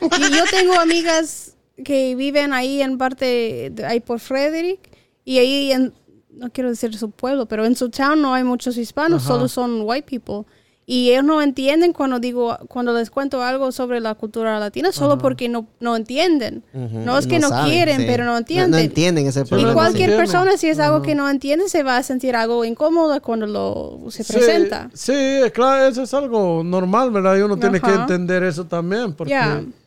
Y 0.00 0.36
yo 0.36 0.44
tengo 0.50 0.78
amigas 0.80 1.53
que 1.82 2.14
viven 2.14 2.52
ahí 2.52 2.82
en 2.82 2.98
parte, 2.98 3.70
de- 3.72 3.84
ahí 3.86 4.00
por 4.00 4.20
Frederick, 4.20 4.78
y 5.24 5.38
ahí 5.38 5.72
en, 5.72 5.92
no 6.30 6.50
quiero 6.50 6.70
decir 6.70 6.96
su 6.96 7.10
pueblo, 7.10 7.46
pero 7.46 7.64
en 7.64 7.74
su 7.76 7.88
town 7.90 8.20
no 8.20 8.34
hay 8.34 8.44
muchos 8.44 8.76
hispanos, 8.76 9.24
Ajá. 9.24 9.34
solo 9.34 9.48
son 9.48 9.80
white 9.82 10.06
people. 10.08 10.44
Y 10.86 11.08
ellos 11.12 11.24
no 11.24 11.40
entienden 11.40 11.94
cuando 11.94 12.18
digo, 12.18 12.58
cuando 12.68 12.92
les 12.92 13.08
cuento 13.08 13.42
algo 13.42 13.72
sobre 13.72 14.00
la 14.00 14.14
cultura 14.16 14.60
latina, 14.60 14.92
solo 14.92 15.16
porque 15.16 15.48
no, 15.48 15.66
no 15.80 15.96
entienden. 15.96 16.62
No 16.74 17.16
es 17.18 17.26
que 17.26 17.38
no, 17.38 17.48
saben, 17.48 17.72
quieren, 17.72 18.00
sí. 18.00 18.04
pero 18.06 18.24
no 18.26 18.32
No, 18.32 18.36
entienden. 18.36 18.80
entienden 18.80 19.26
ese 19.26 19.40
Y 19.40 19.44
problema. 19.44 19.72
cualquier 19.72 20.10
entienden. 20.10 20.18
persona, 20.30 20.56
si 20.58 20.66
es 20.68 20.78
algo 20.78 21.00
que 21.00 21.14
no 21.14 21.30
entiende, 21.30 21.70
se 21.70 21.82
va 21.84 21.96
a 21.96 22.02
sentir 22.02 22.36
algo 22.36 22.66
incómodo 22.66 23.18
cuando 23.22 23.46
lo 23.46 24.10
se 24.10 24.24
Sí, 24.24 24.32
presenta. 24.34 24.90
Sí, 24.92 25.14
claro, 25.54 25.86
eso 25.86 26.02
es 26.02 26.12
algo 26.12 26.62
normal, 26.62 27.10
¿verdad? 27.12 27.38
Y 27.38 27.40
uno 27.40 27.56
tiene 27.56 27.80
que 27.80 27.90
entender 27.90 28.42
eso 28.42 28.66
también. 28.66 29.14
Porque. 29.14 29.32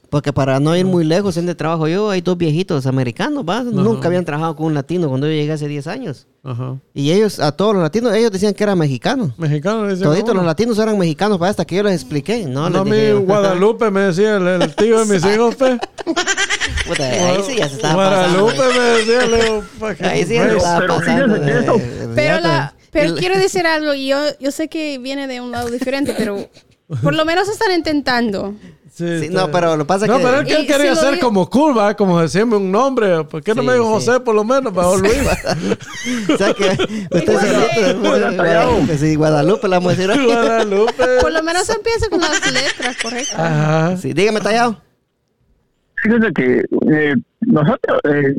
Porque 0.10 0.32
para 0.32 0.60
no 0.62 0.76
ir 0.76 0.86
muy 0.86 1.04
lejos, 1.04 1.36
en 1.38 1.46
de 1.46 1.54
trabajo 1.56 1.88
yo, 1.88 2.10
hay 2.10 2.22
dos 2.22 2.38
viejitos 2.38 2.86
americanos, 2.86 3.44
¿va? 3.48 3.62
Nunca 3.64 4.08
habían 4.08 4.24
trabajado 4.24 4.56
con 4.56 4.68
un 4.68 4.74
latino 4.74 5.10
cuando 5.10 5.28
yo 5.28 5.34
llegué 5.34 5.52
hace 5.52 5.68
10 5.68 5.86
años. 5.88 6.28
Ajá. 6.46 6.78
Y 6.94 7.12
ellos, 7.12 7.42
a 7.42 7.52
todos 7.52 7.74
los 7.74 7.84
latinos, 7.84 8.14
ellos 8.14 8.32
decían 8.32 8.54
que 8.54 8.64
eran 8.64 8.78
mexicanos. 8.78 9.32
Mexicano 9.38 9.84
le 9.84 9.90
decía, 9.92 10.06
Toditos 10.06 10.30
"No, 10.30 10.36
los 10.36 10.46
latinos 10.46 10.80
eran 10.80 10.98
mexicanos, 10.98 11.42
¿va? 11.42 11.50
hasta 11.50 11.66
que 11.66 11.76
yo 11.76 11.84
les 11.84 11.94
expliqué. 11.96 12.46
No, 12.46 12.70
No, 12.70 12.86
les 12.86 12.92
mi 12.94 12.98
dije, 13.00 13.14
Guadalupe 13.16 13.92
me 13.92 14.00
decía 14.02 14.38
el, 14.38 14.48
el 14.48 14.76
tío 14.76 15.04
de 15.04 15.14
mis 15.14 15.26
hijos, 15.26 15.56
pe. 15.56 15.78
Puta, 16.88 17.04
ahí 17.04 17.44
sí 17.46 17.56
ya 17.58 17.68
se 17.68 17.76
estaba 17.76 17.96
Guadalupe 17.96 18.54
pasando. 18.56 18.80
me 18.80 18.86
decía, 18.98 19.26
le 19.28 19.44
digo, 19.44 19.62
fucking 19.80 20.06
Ahí 20.06 20.24
sí 20.26 20.34
ya 20.36 20.50
se 20.50 20.58
estaba 20.58 20.80
pero 20.80 20.96
pasando. 20.96 21.36
Pero, 22.16 22.40
la, 22.40 22.74
pero 22.92 23.16
quiero 23.18 23.38
decir 23.38 23.66
algo, 23.68 23.94
y 23.94 24.08
yo, 24.08 24.18
yo 24.40 24.52
sé 24.52 24.70
que 24.70 24.98
viene 25.00 25.28
de 25.28 25.42
un 25.42 25.52
lado 25.52 25.70
diferente, 25.70 26.16
pero 26.18 26.48
por 27.02 27.14
lo 27.14 27.26
menos 27.26 27.50
están 27.50 27.72
intentando. 27.72 28.56
Sí, 28.98 29.30
no, 29.30 29.52
pero 29.52 29.78
lo 29.78 29.86
pasa 29.86 30.08
No, 30.08 30.18
que... 30.18 30.24
pero 30.24 30.40
él, 30.40 30.48
él 30.52 30.66
quería 30.66 30.96
si 30.96 31.02
ser 31.02 31.20
como 31.20 31.48
cool, 31.52 31.78
¿va? 31.78 31.96
Como 31.96 32.20
decirme 32.20 32.56
un 32.56 32.72
nombre. 32.72 33.26
¿Por 33.26 33.44
qué 33.44 33.54
no 33.54 33.62
Sí, 33.62 33.68
me 33.68 33.74
dijo 33.74 33.86
sí. 33.86 34.08
José 34.08 34.20
por 34.22 34.34
lo 34.34 34.44
menos? 34.44 34.74
Mejor 34.74 35.00
Luis. 35.02 35.14
o 36.34 36.38
sea 36.38 36.52
que 36.56 36.70
usted 37.12 37.40
solito, 37.40 38.00
Guadalupe, 38.00 38.98
sí, 38.98 39.16
Guadalupe, 39.16 39.68
la 39.68 39.78
hoy. 39.78 39.96
Guadalupe. 40.26 41.06
Por 41.22 41.32
lo 41.32 41.44
menos 41.44 41.70
empieza 41.70 42.10
con 42.10 42.22
las 42.22 42.52
letras 42.52 42.98
correctas. 43.00 43.40
Ajá. 43.40 43.98
Sí, 43.98 44.14
dígame, 44.14 44.42
tallado. 44.42 44.82
Fíjense 46.02 46.34
que 46.34 46.64
eh, 46.92 47.16
nosotros 47.42 48.00
eh, 48.06 48.36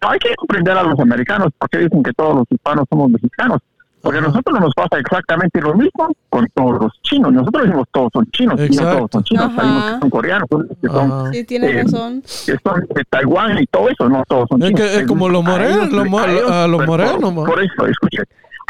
hay 0.00 0.18
que 0.18 0.34
comprender 0.36 0.76
a 0.76 0.82
los 0.82 1.00
americanos 1.00 1.48
porque 1.58 1.78
dicen 1.78 2.02
que 2.02 2.12
todos 2.12 2.34
los 2.34 2.44
hispanos 2.50 2.84
somos 2.90 3.10
mexicanos. 3.10 3.60
Porque 4.02 4.18
a 4.18 4.22
nosotros 4.22 4.58
nos 4.60 4.72
pasa 4.74 4.98
exactamente 4.98 5.60
lo 5.60 5.74
mismo 5.74 6.08
con 6.30 6.46
todos 6.54 6.80
los 6.84 6.92
chinos. 7.02 7.32
Nosotros 7.32 7.64
decimos 7.64 7.86
todos 7.92 8.10
son 8.14 8.26
chinos, 8.30 8.54
y 8.58 8.62
no 8.62 8.64
Exacto. 8.66 8.96
todos 8.96 9.10
son 9.12 9.24
chinos. 9.24 9.44
Ajá. 9.44 9.60
Hay 9.62 9.68
unos 9.68 9.84
que 9.94 9.98
son 10.00 10.10
coreanos, 10.10 10.48
que 10.80 10.88
son. 10.88 11.32
Sí, 11.34 11.44
tienes 11.44 11.70
Eh, 11.70 11.82
razón. 11.82 12.22
que 12.22 12.56
son 12.64 12.80
de 12.94 13.04
Taiwán 13.10 13.58
y 13.58 13.66
todo 13.66 13.88
eso, 13.90 14.08
no 14.08 14.24
todos 14.26 14.48
son 14.48 14.62
Es 14.62 14.68
chinos. 14.68 14.80
que 14.80 14.96
es 15.00 15.06
como 15.06 15.28
los 15.28 15.44
A 15.46 15.50
morenos, 15.50 15.76
ellos- 15.76 15.92
los 15.92 16.08
mo- 16.08 16.26
los 16.26 16.78
por- 16.78 16.86
morenos, 16.86 17.32
Por, 17.34 17.46
por 17.46 17.62
eso, 17.62 17.86
escuchen. 17.86 18.24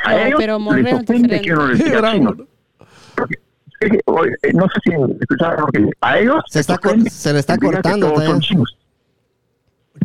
A 0.04 0.12
No, 0.12 0.18
ellos 0.18 0.34
pero 0.38 0.58
les 0.74 0.94
ofende 0.94 1.40
que 1.42 1.52
uno 1.52 1.66
les 1.68 1.84
diga 1.84 1.98
bravo. 2.00 2.16
chino. 2.16 2.36
Porque, 3.14 3.34
es 3.80 3.90
que, 3.90 4.00
oye, 4.06 4.32
eh, 4.42 4.52
no 4.54 4.64
sé 4.64 4.80
si 4.82 4.90
escucharon, 5.20 5.56
porque 5.60 5.90
a 6.00 6.18
ellos 6.18 6.42
Se 6.48 6.60
está 6.60 6.76
se 7.08 7.32
le 7.32 7.38
está 7.38 7.54
que 7.54 7.60
que 7.60 7.66
cortando 7.72 8.08
todos 8.12 8.24
son 8.24 8.40
chinos. 8.40 8.76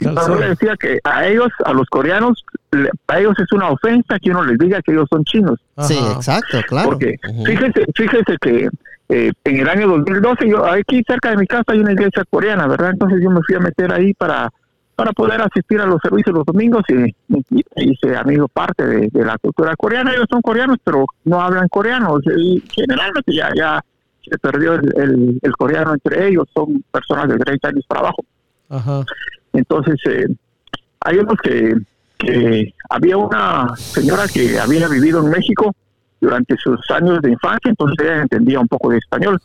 Calzón. 0.01 0.23
Pero 0.25 0.39
le 0.39 0.49
decía 0.49 0.73
que 0.79 0.99
a 1.03 1.25
ellos, 1.25 1.47
a 1.63 1.71
los 1.71 1.87
coreanos, 1.87 2.43
le- 2.75 2.89
a 3.07 3.19
ellos 3.19 3.33
es 3.39 3.51
una 3.51 3.69
ofensa 3.69 4.17
que 4.19 4.31
uno 4.31 4.43
les 4.43 4.57
diga 4.57 4.81
que 4.81 4.91
ellos 4.91 5.07
son 5.09 5.23
chinos. 5.23 5.59
Sí, 5.79 5.97
Ajá. 5.97 6.13
exacto, 6.13 6.57
claro. 6.67 6.89
Porque 6.91 7.15
fíjese, 7.45 7.85
fíjese 7.95 8.37
que 8.41 8.69
eh, 9.09 9.31
en 9.43 9.55
el 9.59 9.69
año 9.69 9.87
2012, 9.87 10.49
yo 10.49 10.65
aquí 10.65 11.03
cerca 11.07 11.29
de 11.31 11.37
mi 11.37 11.45
casa 11.47 11.63
hay 11.67 11.79
una 11.79 11.91
iglesia 11.93 12.23
coreana, 12.29 12.67
¿verdad? 12.67 12.91
Entonces 12.91 13.19
yo 13.23 13.29
me 13.29 13.41
fui 13.45 13.55
a 13.55 13.59
meter 13.59 13.91
ahí 13.93 14.13
para 14.13 14.49
para 14.95 15.11
poder 15.11 15.41
asistir 15.41 15.81
a 15.81 15.85
los 15.85 15.99
servicios 16.01 16.33
los 16.33 16.45
domingos 16.45 16.81
y, 16.87 16.93
y- 17.27 17.65
y 17.75 17.91
hice 17.91 18.15
amigo 18.15 18.47
parte 18.47 18.85
de, 18.87 19.09
de 19.11 19.25
la 19.25 19.37
cultura 19.37 19.75
coreana. 19.75 20.13
Ellos 20.13 20.25
son 20.29 20.41
coreanos, 20.41 20.77
pero 20.85 21.05
no 21.25 21.41
hablan 21.41 21.67
coreano. 21.67 22.17
Y 22.37 22.63
generalmente 22.73 23.33
ya, 23.33 23.49
ya 23.53 23.83
se 24.23 24.37
perdió 24.37 24.75
el, 24.75 24.89
el- 24.95 25.39
el 25.41 25.51
coreano 25.57 25.93
entre 25.95 26.29
ellos. 26.29 26.45
Son 26.53 26.81
personas 26.91 27.27
de 27.27 27.37
30 27.37 27.67
años 27.67 27.83
para 27.89 27.99
abajo. 27.99 28.23
Ajá. 28.69 29.03
Entonces, 29.51 29.95
eh, 30.09 30.27
hay 31.01 31.17
unos 31.17 31.35
que, 31.43 31.75
que 32.17 32.73
había 32.89 33.17
una 33.17 33.75
señora 33.75 34.27
que 34.27 34.59
había 34.59 34.87
vivido 34.87 35.23
en 35.23 35.29
México 35.29 35.73
durante 36.21 36.55
sus 36.57 36.79
años 36.91 37.21
de 37.21 37.31
infancia, 37.31 37.69
entonces 37.69 37.97
ella 38.05 38.21
entendía 38.21 38.59
un 38.59 38.67
poco 38.67 38.89
de 38.89 38.97
español. 38.97 39.39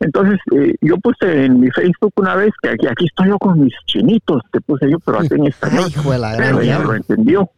Entonces, 0.00 0.38
eh, 0.54 0.74
yo 0.80 0.96
puse 0.98 1.46
en 1.46 1.60
mi 1.60 1.70
Facebook 1.70 2.12
una 2.16 2.34
vez 2.34 2.50
que 2.62 2.70
aquí, 2.70 2.86
aquí 2.86 3.06
estoy 3.06 3.28
yo 3.28 3.38
con 3.38 3.60
mis 3.60 3.74
chinitos, 3.86 4.42
te 4.52 4.60
puse 4.60 4.90
yo, 4.90 4.98
pero 5.00 5.20
así 5.20 5.34
en 5.34 5.46
español. 5.46 5.84
Ay, 5.86 5.92
hijo 5.92 6.12
de 6.12 6.18
la 6.18 6.36
gran 6.36 6.48
Pero 6.48 6.60
ella 6.60 6.78
lo 6.80 6.94
entendió. 6.94 7.50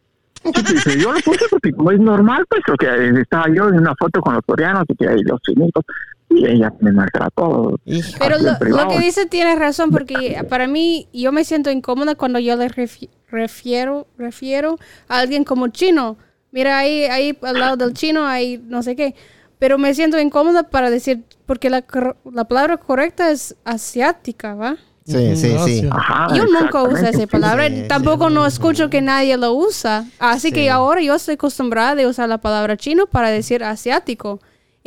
Sí, 0.43 0.51
pues, 0.53 0.95
yo 0.95 1.11
lo 1.11 1.19
puse 1.19 1.45
porque 1.49 1.73
como 1.73 1.91
es 1.91 1.99
normal, 1.99 2.45
pues, 2.47 2.61
lo 2.67 2.75
que 2.75 2.87
eh, 2.87 3.21
estaba 3.21 3.47
yo 3.53 3.67
en 3.69 3.79
una 3.79 3.95
foto 3.95 4.21
con 4.21 4.35
los 4.35 4.45
coreanos 4.45 4.83
y 4.87 4.95
que 4.95 5.07
hay 5.07 5.21
los 5.23 5.41
chinitos, 5.41 5.83
y 6.29 6.45
ella 6.45 6.73
me 6.79 6.91
maltrató. 6.91 7.79
Pero 8.19 8.37
lo, 8.37 8.87
que 8.89 8.99
dice 8.99 9.25
tiene 9.25 9.55
razón, 9.55 9.91
porque 9.91 10.43
para 10.49 10.67
mí 10.67 11.07
yo 11.13 11.31
me 11.31 11.43
siento 11.43 11.71
incómoda 11.71 12.15
cuando 12.15 12.39
yo 12.39 12.55
le 12.55 12.67
refi- 12.69 13.09
refiero, 13.29 14.07
refiero 14.17 14.77
a 15.07 15.19
alguien 15.19 15.43
como 15.43 15.67
chino. 15.69 16.17
Mira, 16.51 16.79
ahí, 16.79 17.03
ahí 17.03 17.37
al 17.41 17.59
lado 17.59 17.77
del 17.77 17.93
chino 17.93 18.25
hay 18.25 18.57
no 18.57 18.83
sé 18.83 18.95
qué. 18.95 19.15
Pero 19.59 19.77
me 19.77 19.93
siento 19.95 20.19
incómoda 20.19 20.63
para 20.63 20.89
decir, 20.91 21.23
porque 21.45 21.69
la, 21.69 21.83
la 22.31 22.45
palabra 22.45 22.77
correcta 22.77 23.31
es 23.31 23.55
asiática, 23.65 24.53
¿va? 24.53 24.77
Sí, 25.05 25.35
sí, 25.37 25.55
sí. 25.65 25.87
Ajá, 25.89 26.35
Yo 26.35 26.45
nunca 26.45 26.83
uso 26.83 27.05
esa 27.07 27.27
palabra, 27.27 27.67
sí, 27.69 27.85
tampoco 27.87 28.29
no 28.29 28.45
escucho 28.45 28.89
que 28.89 29.01
nadie 29.01 29.37
lo 29.37 29.53
usa. 29.53 30.05
Así 30.19 30.51
que 30.51 30.69
ahora 30.69 31.01
yo 31.01 31.15
estoy 31.15 31.35
acostumbrada 31.35 31.95
de 31.95 32.05
usar 32.05 32.27
la 32.27 32.39
palabra 32.39 32.75
chino 32.75 33.07
para 33.07 33.29
decir 33.29 33.63
asiático. 33.63 34.41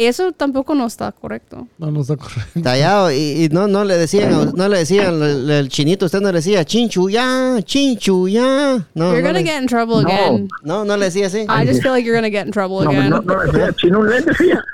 Eso 0.06 0.32
tampoco 0.32 0.74
no 0.74 0.86
está 0.86 1.12
correcto. 1.12 1.68
No, 1.78 1.90
no 1.90 2.00
está 2.00 2.16
correcto. 2.16 2.60
Tallado, 2.62 3.12
y, 3.12 3.44
y 3.44 3.48
no, 3.50 3.68
no 3.68 3.84
le 3.84 3.98
decían, 3.98 4.52
no 4.54 4.68
le 4.68 4.78
decían 4.78 5.22
el, 5.22 5.50
el 5.50 5.68
chinito, 5.68 6.06
usted 6.06 6.20
no 6.20 6.28
le 6.32 6.38
decía 6.38 6.64
chinchu 6.64 7.10
ya, 7.10 7.58
chinchu 7.62 8.28
ya. 8.28 8.86
No, 8.94 9.12
you're 9.12 9.20
no, 9.20 9.28
gonna 9.28 9.40
le, 9.40 9.44
get 9.44 9.60
in 9.60 9.66
trouble 9.66 10.02
No. 10.02 10.08
again. 10.08 10.48
no, 10.62 10.84
no 10.84 10.96
le 10.96 11.06
decía 11.06 11.26
así. 11.26 11.40
I 11.48 11.66
just 11.66 11.82
feel 11.82 11.92
like 11.92 12.04
you're 12.06 12.16
gonna 12.16 12.30
get 12.30 12.46
in 12.46 12.52
trouble 12.52 12.82
No, 12.84 12.90
again. 12.90 13.10
no, 13.10 13.20
no, 13.20 13.40
decía 13.52 13.72
chino, 13.76 14.02
le 14.02 14.22
decía. 14.22 14.64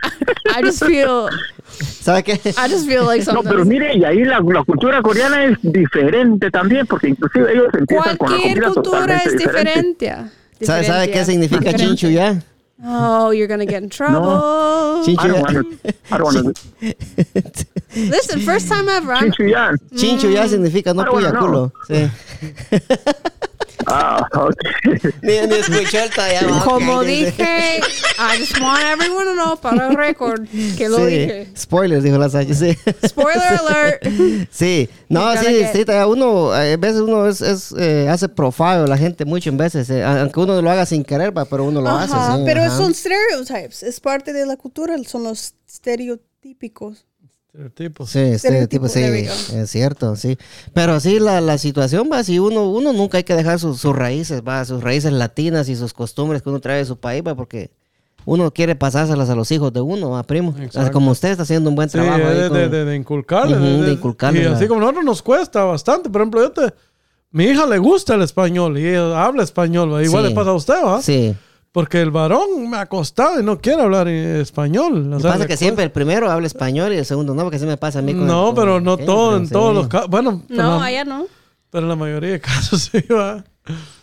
I 0.57 0.62
just 0.65 0.85
feel, 0.85 1.27
¿Sabe 2.01 2.23
qué? 2.23 2.35
I 2.35 2.70
just 2.70 2.86
feel 2.86 3.05
like 3.05 3.24
No, 3.27 3.43
pero 3.43 3.59
something. 3.59 3.69
mire, 3.69 3.97
y 3.97 4.05
ahí 4.05 4.24
la, 4.24 4.39
la 4.40 4.62
cultura 4.65 5.03
coreana 5.03 5.44
es 5.47 5.59
diferente 5.62 6.51
también, 6.53 6.86
porque 6.86 7.09
inclusive 7.09 7.53
ellos 7.53 7.66
empiezan 7.77 8.16
con 8.16 8.31
la 8.31 8.36
Cualquier 8.36 8.53
comida 8.61 8.66
cultura 8.74 9.01
totalmente 9.01 9.28
es 9.28 9.39
diferente. 9.39 10.07
diferente. 10.07 10.31
¿Sabe, 10.62 10.85
sabe 10.85 11.11
qué 11.11 11.24
significa 11.24 11.73
chinchu 11.74 12.09
ya? 12.11 12.40
Oh, 12.85 13.31
you're 13.31 13.47
gonna 13.48 13.65
get 13.66 13.82
in 13.82 13.89
trouble. 13.98 15.03
Chinchu 15.05 15.19
I 15.19 15.28
don't 15.28 15.40
wanna- 15.40 15.65
I 16.11 16.19
don't 16.19 16.24
wanna- 16.35 16.53
Listen, 17.97 18.40
first 18.40 18.69
time 18.69 18.89
ever. 18.89 19.12
I'm- 19.15 19.31
Chinchuyan. 19.32 19.77
Chinchu 19.94 20.48
significa 20.48 20.93
no 20.94 21.03
Ah, 21.03 21.07
puya 21.07 21.31
bueno, 21.32 21.40
no. 21.40 21.40
culo. 21.40 21.73
Sí. 21.89 22.11
Ah, 23.86 24.27
ok. 24.32 24.57
Ni, 25.23 25.32
ni 25.47 25.55
escuchó 25.57 25.98
el 26.03 26.11
tallado. 26.11 26.65
Como 26.65 27.03
dije, 27.05 27.78
I 28.19 28.39
just 28.39 28.59
want 28.61 28.81
everyone 28.82 29.24
to 29.27 29.35
know 29.35 29.57
para 29.61 29.89
el 29.89 29.97
récord 29.97 30.47
que 30.77 30.89
lo 30.89 30.98
Sí, 30.98 31.05
dije. 31.05 31.48
spoilers, 31.57 32.03
dijo 32.03 32.16
la 32.19 32.28
Sachi, 32.31 32.55
sí. 32.55 32.77
Spoiler 33.07 33.43
alert. 33.69 34.07
Sí, 34.51 34.89
no, 35.09 35.31
sí, 35.36 35.47
get- 35.47 35.73
sí, 35.73 35.85
todavía 35.85 36.07
uno, 36.07 36.53
a 36.53 36.61
veces 36.77 37.01
uno 37.01 37.27
es, 37.28 37.40
es, 37.43 37.73
eh, 37.78 38.09
hace 38.09 38.28
profile 38.28 38.69
a 38.85 38.86
la 38.86 38.97
gente 38.97 39.24
mucho 39.24 39.51
en 39.51 39.57
veces, 39.59 39.90
eh, 39.90 40.03
aunque 40.03 40.40
uno 40.40 40.61
lo 40.62 40.70
haga 40.70 40.86
sin 40.86 41.05
querer, 41.05 41.32
pero 41.48 41.65
uno 41.65 41.81
lo 41.81 41.90
hace. 41.90 42.15
Ajá, 42.15 42.36
sí, 42.39 42.43
pero 42.47 42.62
ajá. 42.62 42.77
son 42.77 42.94
stereotypes, 42.94 43.82
es 43.82 44.01
parte 44.01 44.32
de 44.32 44.47
la 44.47 44.57
cultura, 44.57 44.97
son 45.07 45.24
los 45.24 45.55
estereotípicos. 45.69 47.07
Estereotipos. 47.56 48.10
Sí, 48.10 48.18
este 48.18 48.66
tipo, 48.66 48.86
Estereotipo, 48.86 49.32
sí, 49.34 49.56
es 49.56 49.70
cierto, 49.70 50.14
sí. 50.16 50.36
Pero 50.74 51.00
sí, 51.00 51.18
la, 51.20 51.40
la 51.40 51.56
situación 51.56 52.10
va, 52.12 52.22
si 52.22 52.38
uno, 52.38 52.68
uno 52.70 52.92
nunca 52.92 53.16
hay 53.18 53.24
que 53.24 53.34
dejar 53.34 53.58
sus, 53.58 53.80
sus 53.80 53.96
raíces, 53.96 54.42
va, 54.46 54.62
sus 54.66 54.82
raíces 54.82 55.12
latinas 55.12 55.68
y 55.70 55.76
sus 55.76 55.94
costumbres 55.94 56.42
que 56.42 56.50
uno 56.50 56.60
trae 56.60 56.78
de 56.78 56.84
su 56.84 56.96
país, 56.98 57.22
va, 57.26 57.34
porque 57.34 57.70
uno 58.26 58.50
quiere 58.50 58.74
pasárselas 58.74 59.30
a 59.30 59.34
los 59.34 59.50
hijos 59.52 59.72
de 59.72 59.80
uno, 59.80 60.10
va, 60.10 60.22
primo. 60.24 60.54
Exacto. 60.60 60.92
Como 60.92 61.12
usted 61.12 61.30
está 61.30 61.44
haciendo 61.44 61.70
un 61.70 61.76
buen 61.76 61.88
Sí, 61.88 61.94
trabajo 61.94 62.26
ahí 62.26 62.36
de, 62.36 62.48
con- 62.48 62.58
de, 62.58 62.68
de, 62.68 62.84
de 62.84 62.96
Y 62.96 64.44
así 64.46 64.66
como 64.66 64.80
a 64.80 64.82
nosotros 64.82 65.04
nos 65.04 65.22
cuesta 65.22 65.64
bastante. 65.64 66.10
Por 66.10 66.20
ejemplo, 66.20 66.42
yo 66.42 66.50
te, 66.52 66.74
mi 67.30 67.44
hija 67.44 67.64
le 67.66 67.78
gusta 67.78 68.14
el 68.16 68.22
español 68.22 68.78
y 68.78 68.86
ella 68.88 69.24
habla 69.24 69.42
español. 69.44 69.94
¿va? 69.94 70.02
Igual 70.02 70.24
Sí. 70.24 70.28
le 70.30 70.34
pasa 70.34 70.50
a 70.50 70.54
usted, 70.54 70.84
¿va? 70.84 71.00
Sí. 71.00 71.34
Porque 71.77 72.01
el 72.01 72.11
varón 72.11 72.70
me 72.70 72.78
ha 72.78 72.86
costado 72.86 73.39
y 73.39 73.43
no 73.44 73.59
quiere 73.61 73.82
hablar 73.82 74.09
español. 74.09 75.12
O 75.12 75.20
sea, 75.20 75.32
pasa 75.32 75.43
le 75.44 75.47
que 75.47 75.59
siempre 75.59 75.85
el 75.85 75.90
primero 75.90 76.31
habla 76.31 76.47
español 76.47 76.90
y 76.94 76.97
el 76.97 77.05
segundo 77.05 77.35
no, 77.35 77.43
porque 77.43 77.57
así 77.59 77.66
me 77.66 77.77
pasa 77.77 77.98
a 77.98 78.03
mí 78.03 78.15
con 78.15 78.27
No, 78.27 78.47
con 78.47 78.55
pero 78.55 78.77
el 78.78 78.85
no 78.85 78.97
pequeño, 78.97 79.12
todo, 79.15 79.28
pero 79.32 79.36
en 79.43 79.47
sí. 79.47 79.53
todos 79.53 79.74
los 79.74 79.89
casos. 79.89 80.09
Bueno, 80.09 80.43
No, 80.48 80.78
la- 80.81 80.85
allá 80.86 81.05
no. 81.05 81.27
pero 81.70 81.82
en 81.85 81.89
la 81.90 81.97
mayoría 81.97 82.31
de 82.31 82.40
casos 82.40 82.81
sí 82.93 83.01
va. 83.12 83.44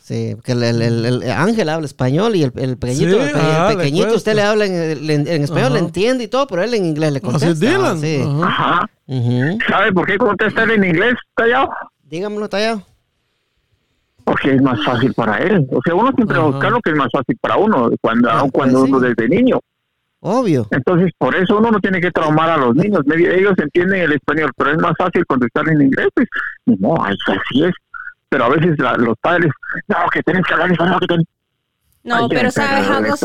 Sí, 0.03 0.33
porque 0.35 0.51
el, 0.51 0.61
el- 0.61 0.81
el- 0.83 1.23
el 1.23 1.31
Ángel 1.31 1.67
habla 1.67 1.87
español 1.87 2.35
y 2.35 2.43
el, 2.43 2.51
el 2.57 2.77
pequeñito, 2.77 3.15
Sí, 3.15 3.19
el, 3.21 3.31
pe- 3.31 3.39
el 3.39 3.45
ah, 3.45 3.67
le 3.71 3.77
pequeñito 3.77 4.03
cuesta. 4.05 4.17
usted 4.17 4.35
le 4.35 4.41
habla 4.43 4.65
en, 4.67 5.09
en- 5.09 5.27
en 5.27 5.41
español, 5.41 5.65
Ajá. 5.69 5.73
le 5.73 5.79
entiende 5.79 6.23
y 6.25 6.27
todo, 6.27 6.45
pero 6.45 6.61
él 6.61 6.75
en 6.75 6.85
inglés 6.85 7.11
le 7.11 7.17
Así 7.17 7.25
contesta. 7.25 7.49
es 7.49 7.59
Dylan. 7.59 7.99
Sí. 7.99 8.21
Ajá. 8.43 8.87
¿Sabe 9.67 9.91
por 9.93 10.05
qué 10.05 10.19
contestar 10.19 10.69
en 10.69 10.83
inglés, 10.83 11.15
Tallado? 11.35 11.69
Dígamelo, 12.03 12.47
Tallado. 12.49 12.83
Porque 14.25 14.53
es 14.55 14.61
más 14.61 14.83
fácil 14.83 15.13
para 15.13 15.37
él. 15.37 15.67
O 15.71 15.81
sea, 15.83 15.95
uno 15.95 16.11
siempre 16.15 16.37
va 16.37 16.43
a 16.43 16.47
Ajá. 16.47 16.51
buscar 16.55 16.71
lo 16.71 16.79
que 16.81 16.91
es 16.91 16.95
más 16.97 17.09
fácil 17.11 17.37
para 17.41 17.57
uno, 17.57 17.89
cuando, 18.01 18.29
Ah, 18.29 18.39
aun 18.39 18.49
cuando 18.51 18.79
pues 18.79 18.85
sí. 18.89 18.91
uno 18.95 18.99
desde 19.01 19.27
niño. 19.29 19.59
Obvio. 20.21 20.67
Entonces, 20.71 21.11
por 21.17 21.35
eso 21.35 21.57
uno 21.57 21.69
no 21.71 21.79
tiene 21.79 21.99
que 21.99 22.09
traumar 22.11 22.49
a 22.49 22.57
los 22.57 22.73
niños. 22.75 23.01
Ellos 23.13 23.53
entienden 23.57 24.03
el 24.03 24.13
español, 24.13 24.51
pero 24.55 24.71
es 24.71 24.77
más 24.77 24.93
fácil 24.97 25.25
contestar 25.25 25.67
en 25.67 25.81
inglés. 25.81 26.07
Pues, 26.15 26.27
no, 26.65 26.95
ay, 27.03 27.15
así 27.27 27.63
es. 27.65 27.73
Pero 28.29 28.45
a 28.45 28.49
veces 28.49 28.79
la- 28.79 28.95
los 28.95 29.17
padres, 29.21 29.51
no, 29.89 29.97
que 30.13 30.23
tenés 30.23 30.43
que 30.47 30.53
hablar 30.53 30.71
español, 30.71 30.99
que 31.01 31.07
tenés... 31.07 31.25
No, 32.05 32.27
pero 32.27 32.51
sabes 32.51 32.87
algo 32.89 33.15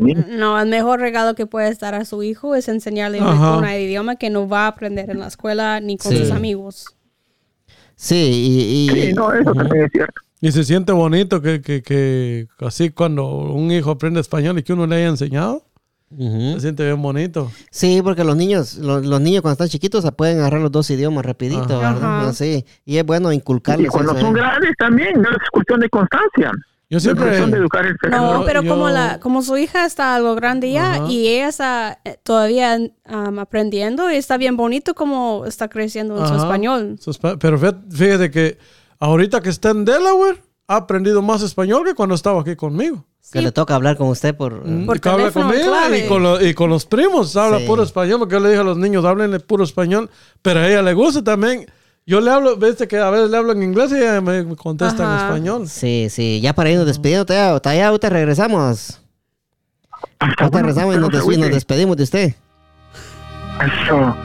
niño. 0.00 0.24
No, 0.28 0.58
el 0.60 0.68
mejor 0.68 0.98
regalo 1.00 1.34
que 1.34 1.46
puedes 1.46 1.78
dar 1.78 1.94
a 1.94 2.04
su 2.04 2.22
hijo 2.22 2.54
es 2.56 2.68
enseñarle 2.68 3.20
un, 3.20 3.28
Ajá. 3.28 3.56
un 3.58 3.64
idioma 3.68 4.16
que 4.16 4.28
no 4.30 4.48
va 4.48 4.64
a 4.64 4.68
aprender 4.68 5.10
en 5.10 5.20
la 5.20 5.26
escuela 5.28 5.78
ni 5.80 5.98
con 5.98 6.10
Sí. 6.12 6.18
sus 6.18 6.30
amigos. 6.32 6.96
Sí, 8.04 8.16
y, 8.16 8.90
y- 8.90 9.02
Sí, 9.08 9.12
no, 9.12 9.32
eso 9.32 9.52
también 9.54 9.84
es 9.84 9.92
cierto. 9.92 10.20
Y 10.40 10.50
se 10.50 10.64
siente 10.64 10.90
bonito 10.90 11.40
que, 11.40 11.60
que, 11.62 11.82
que 11.82 12.48
así 12.66 12.90
cuando 12.90 13.28
un 13.28 13.70
hijo 13.70 13.92
aprende 13.92 14.18
español 14.18 14.58
y 14.58 14.64
que 14.64 14.72
uno 14.72 14.88
le 14.88 14.96
haya 14.96 15.06
enseñado, 15.06 15.62
se 16.18 16.58
siente 16.60 16.84
bien 16.84 17.00
bonito. 17.00 17.52
Sí, 17.70 18.00
porque 18.02 18.24
los 18.24 18.36
niños, 18.36 18.76
los, 18.78 19.06
los 19.06 19.20
niños 19.20 19.42
cuando 19.42 19.52
están 19.52 19.68
chiquitos 19.68 20.02
se 20.02 20.10
pueden 20.10 20.40
agarrar 20.40 20.60
los 20.60 20.72
dos 20.72 20.90
idiomas 20.90 21.24
rapidito, 21.24 21.62
Ajá. 21.80 21.92
¿verdad? 21.92 22.20
Ajá. 22.22 22.32
Sí, 22.32 22.64
y 22.84 22.96
es 22.96 23.06
bueno 23.06 23.32
Y 23.32 23.36
inculcarles 23.36 23.88
cuando 23.90 24.12
eso, 24.12 24.20
son 24.20 24.36
¿eh? 24.36 24.40
grandes 24.40 24.72
también, 24.78 25.12
no 25.22 25.30
es 25.30 25.36
cuestión 25.52 25.78
de 25.78 25.88
constancia. 25.88 26.50
Yo 26.92 26.96
de 26.98 27.00
siempre... 27.00 27.38
educar 27.56 27.86
el 27.86 27.96
cerebro. 27.98 28.20
No, 28.40 28.44
pero 28.44 28.62
yo- 28.62 28.70
como 28.70 28.90
la 28.90 29.18
como 29.18 29.40
su 29.40 29.56
hija 29.56 29.86
está 29.86 30.14
algo 30.14 30.34
grande 30.34 30.70
ya 30.70 31.06
y 31.08 31.26
ella 31.26 31.48
está 31.48 31.98
eh, 32.04 32.18
todavía 32.22 32.78
um, 33.08 33.38
aprendiendo, 33.38 34.10
y 34.10 34.16
está 34.16 34.36
bien 34.36 34.58
bonito 34.58 34.94
como 34.94 35.44
está 35.46 35.68
creciendo 35.68 36.18
en 36.20 36.28
su 36.28 36.34
español. 36.34 36.98
Su 37.00 37.10
espa- 37.10 37.38
Pero 37.40 37.58
fíjate, 37.58 38.30
que 38.30 38.58
ahorita 38.98 39.40
que 39.40 39.48
está 39.48 39.70
en 39.70 39.86
Delaware, 39.86 40.42
ha 40.68 40.76
aprendido 40.76 41.22
más 41.22 41.42
español 41.42 41.82
que 41.86 41.94
cuando 41.94 42.14
estaba 42.14 42.42
aquí 42.42 42.56
conmigo. 42.56 43.06
Que 43.32 43.40
le 43.40 43.52
toca 43.52 43.74
hablar 43.74 43.96
con 43.96 44.08
usted 44.08 44.34
por... 44.36 44.66
Mm, 44.68 44.84
Por 44.84 44.98
y 44.98 45.00
que 45.00 45.08
habla 45.08 45.30
conmigo 45.30 45.64
clave. 45.70 46.04
y 46.04 46.08
con, 46.08 46.22
lo- 46.22 46.44
y 46.46 46.52
con 46.52 46.68
los 46.68 46.84
primos 46.84 47.34
habla 47.36 47.60
Sí. 47.60 47.66
puro 47.66 47.82
español, 47.84 48.18
porque 48.18 48.34
yo 48.34 48.40
le 48.40 48.50
dije 48.50 48.60
a 48.60 48.64
los 48.64 48.76
niños, 48.76 49.02
háblenle 49.06 49.40
puro 49.40 49.64
español, 49.64 50.10
pero 50.42 50.60
a 50.60 50.68
ella 50.68 50.82
le 50.82 50.92
gusta 50.92 51.24
también. 51.24 51.64
Yo 52.04 52.20
le 52.20 52.30
hablo, 52.32 52.56
viste 52.56 52.88
que 52.88 52.98
a 52.98 53.10
veces 53.10 53.30
le 53.30 53.36
hablo 53.36 53.52
en 53.52 53.62
inglés 53.62 53.92
y 53.92 53.96
ella 53.96 54.20
me 54.20 54.56
contesta 54.56 55.04
Ajá. 55.04 55.20
en 55.20 55.26
español. 55.26 55.68
Sí, 55.68 56.08
sí, 56.10 56.40
ya 56.40 56.52
para 56.52 56.70
irnos 56.70 56.86
despidiendo, 56.86 57.24
Tallado, 57.26 57.60
ahorita 57.90 58.08
regresamos. 58.10 59.00
Hasta 60.18 60.44
Ahorita 60.44 60.58
regresamos 60.58 60.96
y 60.96 60.98
nos, 60.98 61.10
des- 61.10 61.36
y 61.36 61.40
nos 61.40 61.50
despedimos 61.50 61.96
de 61.96 62.02
usted. 62.02 62.34
Eso. 63.60 64.16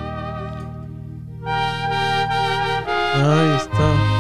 Ahí 3.16 3.58
está. 3.58 4.17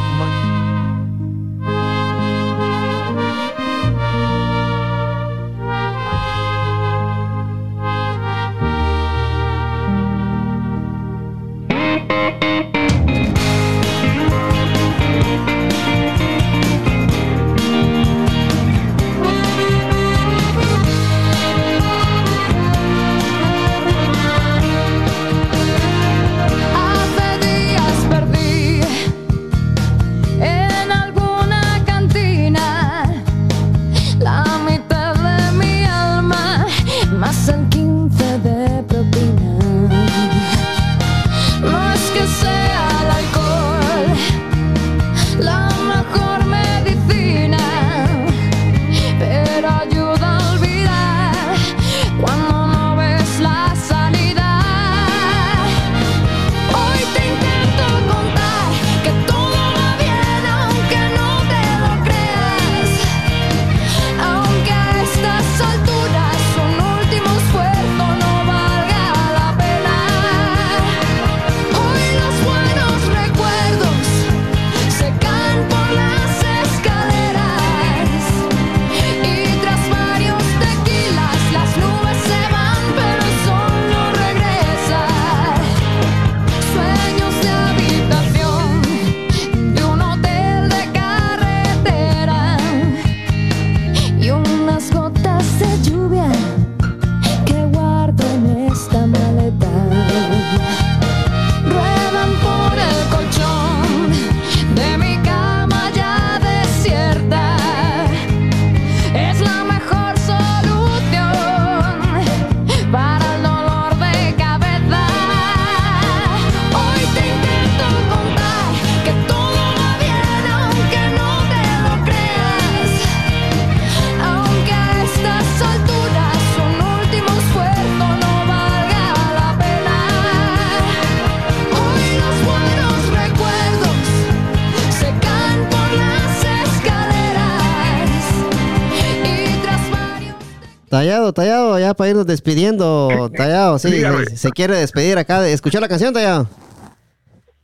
Tallado, 141.38 141.78
ya 141.80 141.94
para 141.94 142.10
irnos 142.10 142.26
despidiendo, 142.26 143.30
Tallado, 143.38 143.78
sí, 143.78 143.90
se, 143.90 144.38
se 144.38 144.50
quiere 144.52 144.76
despedir 144.78 145.18
acá. 145.20 145.48
¿Escuchó 145.48 145.80
la 145.80 145.88
canción, 145.88 146.14
Tallado? 146.14 146.50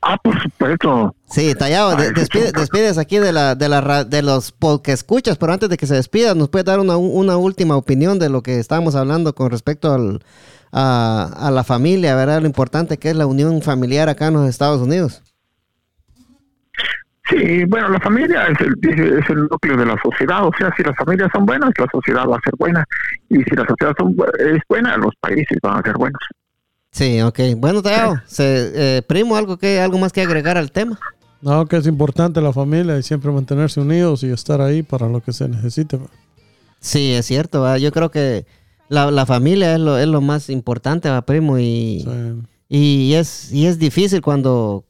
Ah, 0.00 0.16
por 0.22 0.40
supuesto. 0.42 1.14
Sí, 1.28 1.54
Tallado, 1.54 1.96
Ay, 1.96 2.08
despide- 2.14 2.52
despides 2.52 2.98
aquí 2.98 3.18
de 3.18 3.32
la, 3.32 3.54
de 3.54 3.68
la 3.68 4.04
de 4.04 4.22
los 4.22 4.54
que 4.82 4.92
escuchas, 4.92 5.36
pero 5.38 5.52
antes 5.52 5.68
de 5.68 5.76
que 5.76 5.86
se 5.86 5.94
despida, 5.94 6.34
¿nos 6.34 6.50
puede 6.50 6.64
dar 6.64 6.78
una, 6.78 6.96
una 6.96 7.36
última 7.36 7.76
opinión 7.76 8.18
de 8.18 8.28
lo 8.28 8.42
que 8.42 8.60
estábamos 8.60 8.94
hablando 8.94 9.34
con 9.34 9.50
respecto 9.50 9.92
al, 9.92 10.22
a, 10.72 11.32
a 11.36 11.50
la 11.50 11.64
familia, 11.64 12.14
¿verdad? 12.14 12.40
Lo 12.42 12.46
importante 12.46 12.98
que 12.98 13.10
es 13.10 13.16
la 13.16 13.26
unión 13.26 13.60
familiar 13.62 14.08
acá 14.08 14.28
en 14.28 14.34
los 14.34 14.48
Estados 14.48 14.80
Unidos. 14.80 15.22
Sí, 17.28 17.64
bueno, 17.64 17.88
la 17.88 18.00
familia 18.00 18.46
es 18.48 18.60
el, 18.60 18.74
es 19.18 19.30
el 19.30 19.46
núcleo 19.48 19.76
de 19.78 19.86
la 19.86 19.96
sociedad. 20.02 20.46
O 20.46 20.50
sea, 20.58 20.70
si 20.76 20.82
las 20.82 20.94
familias 20.96 21.30
son 21.32 21.46
buenas, 21.46 21.70
la 21.78 21.86
sociedad 21.90 22.26
va 22.28 22.36
a 22.36 22.40
ser 22.44 22.52
buena. 22.58 22.84
Y 23.30 23.36
si 23.36 23.50
la 23.56 23.66
sociedad 23.66 23.94
son 23.98 24.14
es 24.38 24.62
buena, 24.68 24.96
los 24.98 25.14
países 25.20 25.58
van 25.62 25.78
a 25.78 25.82
ser 25.82 25.94
buenos. 25.96 26.20
Sí, 26.90 27.20
ok. 27.22 27.40
Bueno, 27.56 27.80
se, 28.26 28.96
eh, 28.98 29.02
primo, 29.02 29.36
algo 29.36 29.56
que 29.56 29.80
algo 29.80 29.98
más 29.98 30.12
que 30.12 30.20
agregar 30.22 30.58
al 30.58 30.70
tema. 30.70 30.98
No, 31.40 31.66
que 31.66 31.76
es 31.76 31.86
importante 31.86 32.40
la 32.40 32.52
familia 32.52 32.98
y 32.98 33.02
siempre 33.02 33.30
mantenerse 33.30 33.80
unidos 33.80 34.22
y 34.22 34.30
estar 34.30 34.60
ahí 34.60 34.82
para 34.82 35.08
lo 35.08 35.20
que 35.20 35.32
se 35.32 35.48
necesite. 35.48 35.98
Sí, 36.80 37.12
es 37.14 37.26
cierto. 37.26 37.76
Yo 37.78 37.90
creo 37.90 38.10
que 38.10 38.46
la, 38.88 39.10
la 39.10 39.26
familia 39.26 39.74
es 39.74 39.80
lo, 39.80 39.98
es 39.98 40.06
lo 40.06 40.20
más 40.20 40.50
importante, 40.50 41.08
¿va, 41.08 41.22
primo. 41.22 41.58
Y, 41.58 42.04
Sí. 42.04 42.42
y, 42.68 43.14
es, 43.14 43.52
y 43.52 43.66
es 43.66 43.78
difícil 43.78 44.20
cuando, 44.20 44.84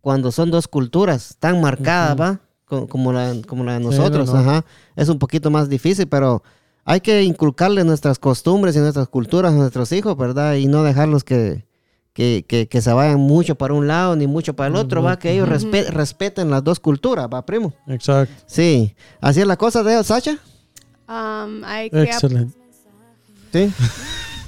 cuando 0.00 0.32
son 0.32 0.50
dos 0.50 0.66
culturas 0.68 1.36
tan 1.38 1.60
marcadas, 1.60 2.18
¿va? 2.20 2.40
Co- 2.64 2.86
Como 2.88 3.12
la, 3.12 3.34
como 3.46 3.64
la 3.64 3.74
de 3.74 3.80
Sí, 3.80 3.84
nosotros. 3.86 4.28
no, 4.32 4.34
no. 4.42 4.50
Ajá. 4.50 4.64
Es 4.96 5.08
un 5.08 5.18
poquito 5.18 5.50
más 5.50 5.68
difícil, 5.68 6.06
pero 6.08 6.42
hay 6.84 7.00
que 7.00 7.22
inculcarle 7.22 7.84
nuestras 7.84 8.18
costumbres 8.18 8.76
y 8.76 8.78
nuestras 8.78 9.08
culturas 9.08 9.52
a 9.52 9.56
nuestros 9.56 9.90
hijos, 9.92 10.16
¿verdad? 10.16 10.54
Y 10.54 10.66
no 10.66 10.82
dejarlos 10.82 11.24
que, 11.24 11.66
que, 12.12 12.44
que, 12.48 12.68
que 12.68 12.80
se 12.80 12.92
vayan 12.92 13.18
mucho 13.20 13.54
para 13.56 13.74
un 13.74 13.86
lado 13.86 14.16
ni 14.16 14.26
mucho 14.26 14.54
para 14.54 14.68
el 14.68 14.76
otro, 14.76 15.02
¿va? 15.02 15.18
Que 15.18 15.32
ellos 15.32 15.48
respe- 15.48 15.88
respeten 15.88 16.50
las 16.50 16.62
dos 16.64 16.80
culturas, 16.80 17.28
¿va, 17.32 17.44
primo? 17.44 17.72
Exacto. 17.86 18.32
Sí. 18.46 18.94
Así 19.20 19.40
es 19.40 19.46
la 19.46 19.56
cosa 19.56 19.82
de 19.82 20.02
Sacha. 20.04 20.38
Um, 21.08 21.64
hay 21.64 21.90
que 21.90 21.98
ap- 21.98 22.04
Excelente. 22.06 22.56
Sí. 23.52 23.72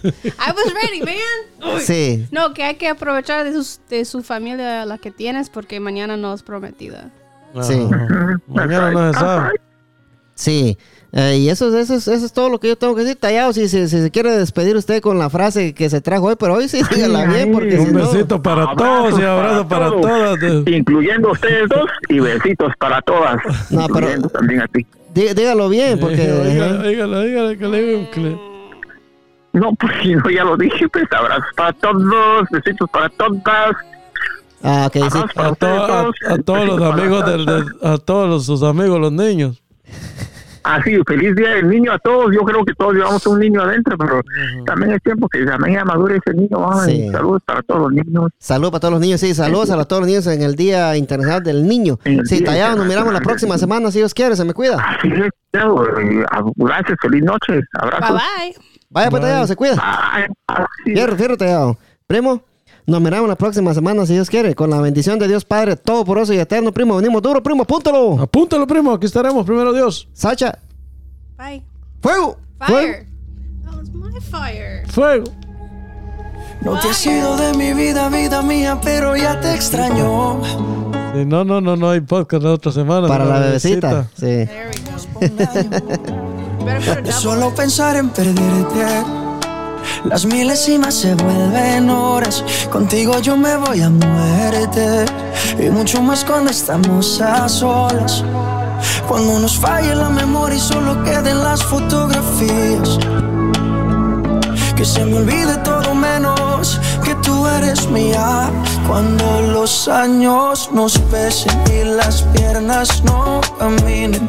I 0.05 0.51
was 0.53 0.75
ready, 0.75 1.01
man. 1.03 1.81
Sí. 1.81 2.27
No, 2.31 2.53
que 2.55 2.63
hay 2.65 2.75
que 2.77 2.89
aprovechar 2.89 3.45
de, 3.45 3.53
sus- 3.53 3.81
de 3.89 4.05
su 4.05 4.23
familia 4.23 4.85
la 4.85 4.99
que 4.99 5.11
tienes 5.11 5.49
porque 5.51 5.81
mañana 5.81 6.17
no 6.17 6.33
es 6.35 6.43
prometida. 6.43 7.11
Sí. 7.63 7.87
Mañana 8.49 8.91
no 8.91 9.13
se 9.13 9.19
sabe. 9.19 9.51
Sí. 10.35 10.79
Eh, 11.15 11.37
y 11.41 11.51
eso, 11.51 11.77
eso, 11.77 11.95
es- 11.95 12.09
eso 12.09 12.25
es 12.27 12.33
todo 12.33 12.49
lo 12.49 12.59
que 12.59 12.69
yo 12.69 12.77
tengo 12.77 12.95
que 12.95 13.03
decir. 13.03 13.17
Tallado, 13.17 13.53
si, 13.53 13.69
si- 13.69 13.87
si 13.87 14.01
se 14.01 14.11
quiere 14.11 14.33
despedir 14.33 14.75
usted 14.77 15.03
con 15.03 15.19
la 15.19 15.29
frase 15.29 15.75
que 15.75 15.91
se 15.91 16.01
trajo 16.01 16.27
hoy, 16.27 16.37
pero 16.39 16.55
hoy 16.55 16.69
sí, 16.71 16.81
dígala 16.91 17.27
bien, 17.27 17.53
porque 17.53 17.73
si 17.73 17.85
Un 17.85 17.93
no... 17.93 18.11
besito 18.11 18.41
para 18.43 18.75
todos 18.75 19.21
y 19.21 19.23
abrazo 19.23 19.69
para 19.69 19.89
todos, 19.91 20.01
todas. 20.41 20.67
Incluyendo 20.67 21.29
a 21.29 21.33
ustedes 21.33 21.69
dos 21.69 21.91
y 22.09 22.19
besitos 22.19 22.73
para 22.79 23.03
todas. 23.03 23.37
No, 23.71 23.87
pero- 23.89 23.99
incluyendo 23.99 24.29
también 24.31 24.63
a 24.63 24.69
ti. 24.69 24.87
dí- 25.15 25.35
dígalo 25.35 25.69
bien, 25.69 26.01
porque... 26.01 26.17
Dígale, 26.27 26.89
dígale 27.29 27.59
que 27.59 27.69
le 27.69 27.83
digo 27.83 28.11
que 28.11 28.21
le- 28.21 28.52
No, 29.53 29.73
pues 29.75 29.93
si 30.03 30.15
no, 30.15 30.31
ya 30.31 30.45
lo 30.45 30.57
dije, 30.57 30.89
pues 30.89 31.05
abrazos 31.13 31.45
para 31.57 31.73
todos, 31.75 32.49
besitos 32.51 32.89
para 32.91 33.09
todas. 33.11 33.77
Ah, 34.63 34.89
sí. 34.93 34.99
Abrazos 35.01 35.33
para 35.35 35.49
a, 35.49 35.53
to- 35.55 35.67
ustedes 35.67 35.81
a- 35.81 36.03
dos, 36.03 36.15
a 36.27 36.39
todos 36.43 36.67
los 36.67 36.77
besitos 36.79 36.91
para 36.91 37.03
amigos 37.03 37.27
del, 37.27 37.47
del- 37.47 37.67
a 37.93 37.99
todos 37.99 38.29
los- 38.29 38.47
sus 38.47 38.63
amigos 38.63 39.01
los 39.01 39.13
niños 39.13 39.63
Así, 40.65 40.97
feliz 41.09 41.35
día 41.35 41.51
del 41.57 41.69
niño 41.69 41.91
a 41.91 41.99
todos. 41.99 42.33
Yo 42.33 42.43
creo 42.43 42.65
que 42.65 42.73
todos 42.75 42.95
llevamos 42.95 43.27
un 43.27 43.41
niño 43.41 43.63
adentro, 43.63 43.99
pero 43.99 44.23
también 44.65 44.93
es 44.93 45.03
tiempo 45.03 45.29
que 45.29 45.45
también 45.45 45.75
ya 45.75 45.85
madure 45.85 46.19
ese 46.25 46.37
niño. 46.37 46.71
Ay, 46.73 47.07
Sí. 47.07 47.09
Saludos 47.11 47.43
para 47.45 47.63
todos 47.63 47.81
los 47.81 47.93
niños. 47.93 48.31
Saludos 48.39 48.71
para 48.71 48.81
todos 48.83 48.93
los 48.93 49.01
niños, 49.01 49.21
sí, 49.21 49.35
saludos 49.35 49.71
a 49.73 49.85
todos 49.87 50.03
los 50.03 50.07
niños 50.09 50.27
en 50.29 50.41
el 50.41 50.55
Día 50.55 50.97
Internacional 50.97 51.43
del 51.43 51.67
Niño. 51.67 51.99
Sí, 52.27 52.45
Tallado, 52.45 52.77
nos 52.77 52.87
miramos 52.87 53.13
la 53.13 53.21
próxima 53.21 53.59
semana, 53.59 53.91
si 53.91 53.99
Dios 53.99 54.15
quiere, 54.15 54.37
se 54.37 54.45
me 54.45 54.55
cuida. 54.55 54.77
Así 54.77 55.09
es, 55.09 55.33
eh, 55.53 56.25
gracias, 56.55 56.97
feliz 57.03 57.25
noche. 57.25 57.55
Bye 57.55 57.63
Abrazos. 57.81 58.21
bye. 58.21 58.72
Vaya 58.93 59.11
pues. 59.11 59.23
Tallado, 59.23 59.47
se 59.47 59.57
cuida. 59.57 59.83
Fierro, 60.85 61.17
fierro, 61.17 61.37
Tallado. 61.37 61.79
Primo, 62.07 62.43
nos 62.87 63.01
miramos 63.01 63.29
la 63.29 63.37
próxima 63.37 63.73
semana, 63.75 64.05
si 64.07 64.13
Dios 64.13 64.29
quiere, 64.29 64.55
con 64.55 64.69
la 64.71 64.81
bendición 64.81 65.19
de 65.19 65.29
Dios 65.29 65.45
Padre, 65.45 65.77
todo 65.77 66.05
poroso 66.05 66.33
y 66.35 66.39
eterno, 66.39 66.73
primo. 66.73 66.97
Venimos 66.97 67.23
duro, 67.23 67.43
primo, 67.43 67.63
apúntalo. 67.63 68.21
apúntalo 68.21 68.67
primo 68.67 68.93
aquí 68.93 69.07
estaremos 69.07 69.47
primero 69.47 69.73
Dios 69.73 70.09
Sacha, 70.13 70.59
Bye. 71.39 71.63
fuego. 72.01 72.37
Fire. 72.59 73.07
That 73.65 73.75
was 73.75 73.91
my 73.93 74.21
fire. 74.21 74.85
fuego 74.89 75.25
No 76.61 76.79
te 76.79 76.89
has 76.91 77.05
ido 77.07 77.37
de 77.37 77.55
mi 77.55 77.73
vida, 77.73 78.09
vida 78.09 78.43
mía, 78.43 78.79
pero 78.83 79.17
ya 79.17 79.41
te 79.41 79.53
extraño. 79.55 80.41
Sí, 81.15 81.25
no 81.27 81.45
no 81.45 81.61
no 81.61 81.77
no 81.77 81.91
hay 81.91 82.01
podcast 82.01 82.43
la 82.45 82.53
otra 82.53 82.71
semana 82.73 83.09
Para 83.09 83.25
la 83.25 83.39
bebecita. 83.41 83.89
bebecita, 83.89 84.11
sí. 84.15 84.47
There 84.47 84.71
we 84.71 86.07
go. 86.11 86.32
Solo 87.11 87.55
pensar 87.55 87.97
en 87.97 88.11
perderte. 88.11 88.87
Las 90.05 90.27
milésimas 90.27 90.95
se 90.95 91.15
vuelven 91.15 91.91
horas. 91.91 92.45
Contigo 92.71 93.21
yo 93.21 93.37
me 93.37 93.57
voy 93.57 93.83
a 93.83 93.91
muerte. 93.91 95.05
Y 95.59 95.71
mucho 95.71 96.03
más 96.03 96.25
cuando 96.25 96.51
estamos 96.51 97.21
a 97.21 97.49
solas. 97.49 98.25
Cuando 99.09 99.39
nos 99.39 99.59
falle 99.59 99.95
la 99.95 100.09
memoria 100.09 100.57
y 100.57 100.61
solo 100.61 101.03
queden 101.05 101.43
las 101.43 101.63
fotografías. 101.63 102.99
Que 104.77 104.85
se 104.85 105.05
me 105.05 105.19
olvide 105.19 105.57
todo 105.59 105.95
menos 105.95 106.81
que 107.05 107.15
tú 107.17 107.47
eres 107.47 107.89
mía. 107.89 108.51
Cuando 108.89 109.43
los 109.43 109.89
años 109.89 110.71
nos 110.73 110.99
pesen 110.99 111.63
y 111.73 111.85
las 111.85 112.23
piernas 112.23 113.03
no 113.05 113.41
caminen, 113.59 114.29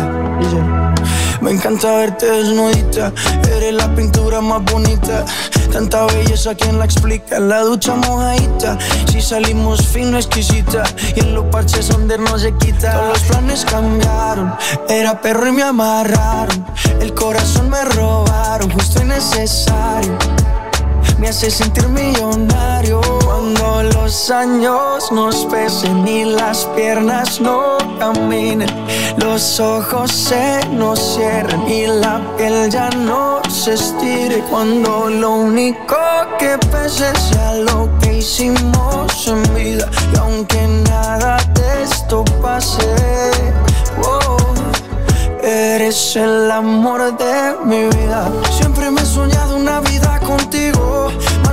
Me 1.51 1.57
encanta 1.57 1.97
verte 1.97 2.31
desnudita, 2.31 3.11
eres 3.53 3.73
la 3.73 3.93
pintura 3.93 4.39
más 4.39 4.63
bonita. 4.63 5.25
Tanta 5.69 6.05
belleza, 6.05 6.55
¿quién 6.55 6.79
la 6.79 6.85
explica? 6.85 7.41
La 7.41 7.59
ducha 7.59 7.93
mojadita, 7.93 8.77
si 9.11 9.19
salimos 9.19 9.85
fino, 9.85 10.15
exquisita. 10.15 10.83
Y 11.13 11.19
en 11.19 11.35
los 11.35 11.43
parches 11.47 11.89
donde 11.89 12.17
no 12.17 12.39
se 12.39 12.53
quita. 12.53 12.93
Todos 12.93 13.07
los 13.09 13.19
planes 13.23 13.65
cambiaron, 13.65 14.55
era 14.87 15.19
perro 15.19 15.49
y 15.49 15.51
me 15.51 15.63
amarraron. 15.63 16.65
El 17.01 17.13
corazón 17.13 17.69
me 17.69 17.83
robaron, 17.83 18.71
justo 18.71 19.01
y 19.01 19.07
necesario 19.07 20.17
me 21.21 21.27
hace 21.29 21.51
sentir 21.51 21.87
millonario 21.87 22.99
cuando 23.23 23.83
los 23.83 24.31
años 24.31 25.11
nos 25.11 25.45
pesen 25.45 26.07
y 26.07 26.25
las 26.25 26.65
piernas 26.75 27.39
no 27.39 27.77
caminen, 27.99 28.67
los 29.17 29.59
ojos 29.59 30.11
se 30.11 30.65
nos 30.71 30.99
cierren 30.99 31.61
y 31.67 31.85
la 31.85 32.19
piel 32.37 32.71
ya 32.71 32.89
no 32.89 33.39
se 33.49 33.75
estire 33.75 34.43
cuando 34.49 35.09
lo 35.09 35.31
único 35.33 35.95
que 36.39 36.57
pese 36.71 37.15
sea 37.15 37.53
lo 37.53 37.87
que 37.99 38.17
hicimos 38.17 39.27
en 39.27 39.43
vida 39.53 39.87
y 40.11 40.17
aunque 40.17 40.67
nada 40.89 41.37
de 41.53 41.83
esto 41.83 42.25
pase, 42.41 42.83
oh, 44.03 44.37
Eres 45.43 46.15
el 46.15 46.51
amor 46.51 47.17
de 47.17 47.55
mi 47.65 47.85
vida. 47.85 48.31
Siempre 48.59 48.91
me 48.91 49.01
he 49.01 49.05
soñado 49.05 49.55
una 49.55 49.79
vida 49.79 50.19
contigo. 50.19 51.10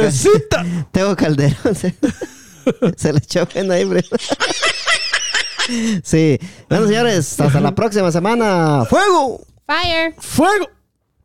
Bebecita 0.00 0.64
Tengo 0.92 1.16
Calderón. 1.16 1.74
Se, 1.74 1.94
se 2.96 3.12
le 3.12 3.18
echó 3.18 3.46
pena 3.46 3.74
ahí, 3.74 3.84
bro. 3.84 4.00
Sí. 6.02 6.38
Bueno, 6.68 6.86
señores, 6.86 7.40
hasta 7.40 7.60
la 7.60 7.74
próxima 7.74 8.10
semana. 8.10 8.84
¡Fuego! 8.88 9.40
Fire. 9.66 10.14
fuego 10.18 10.68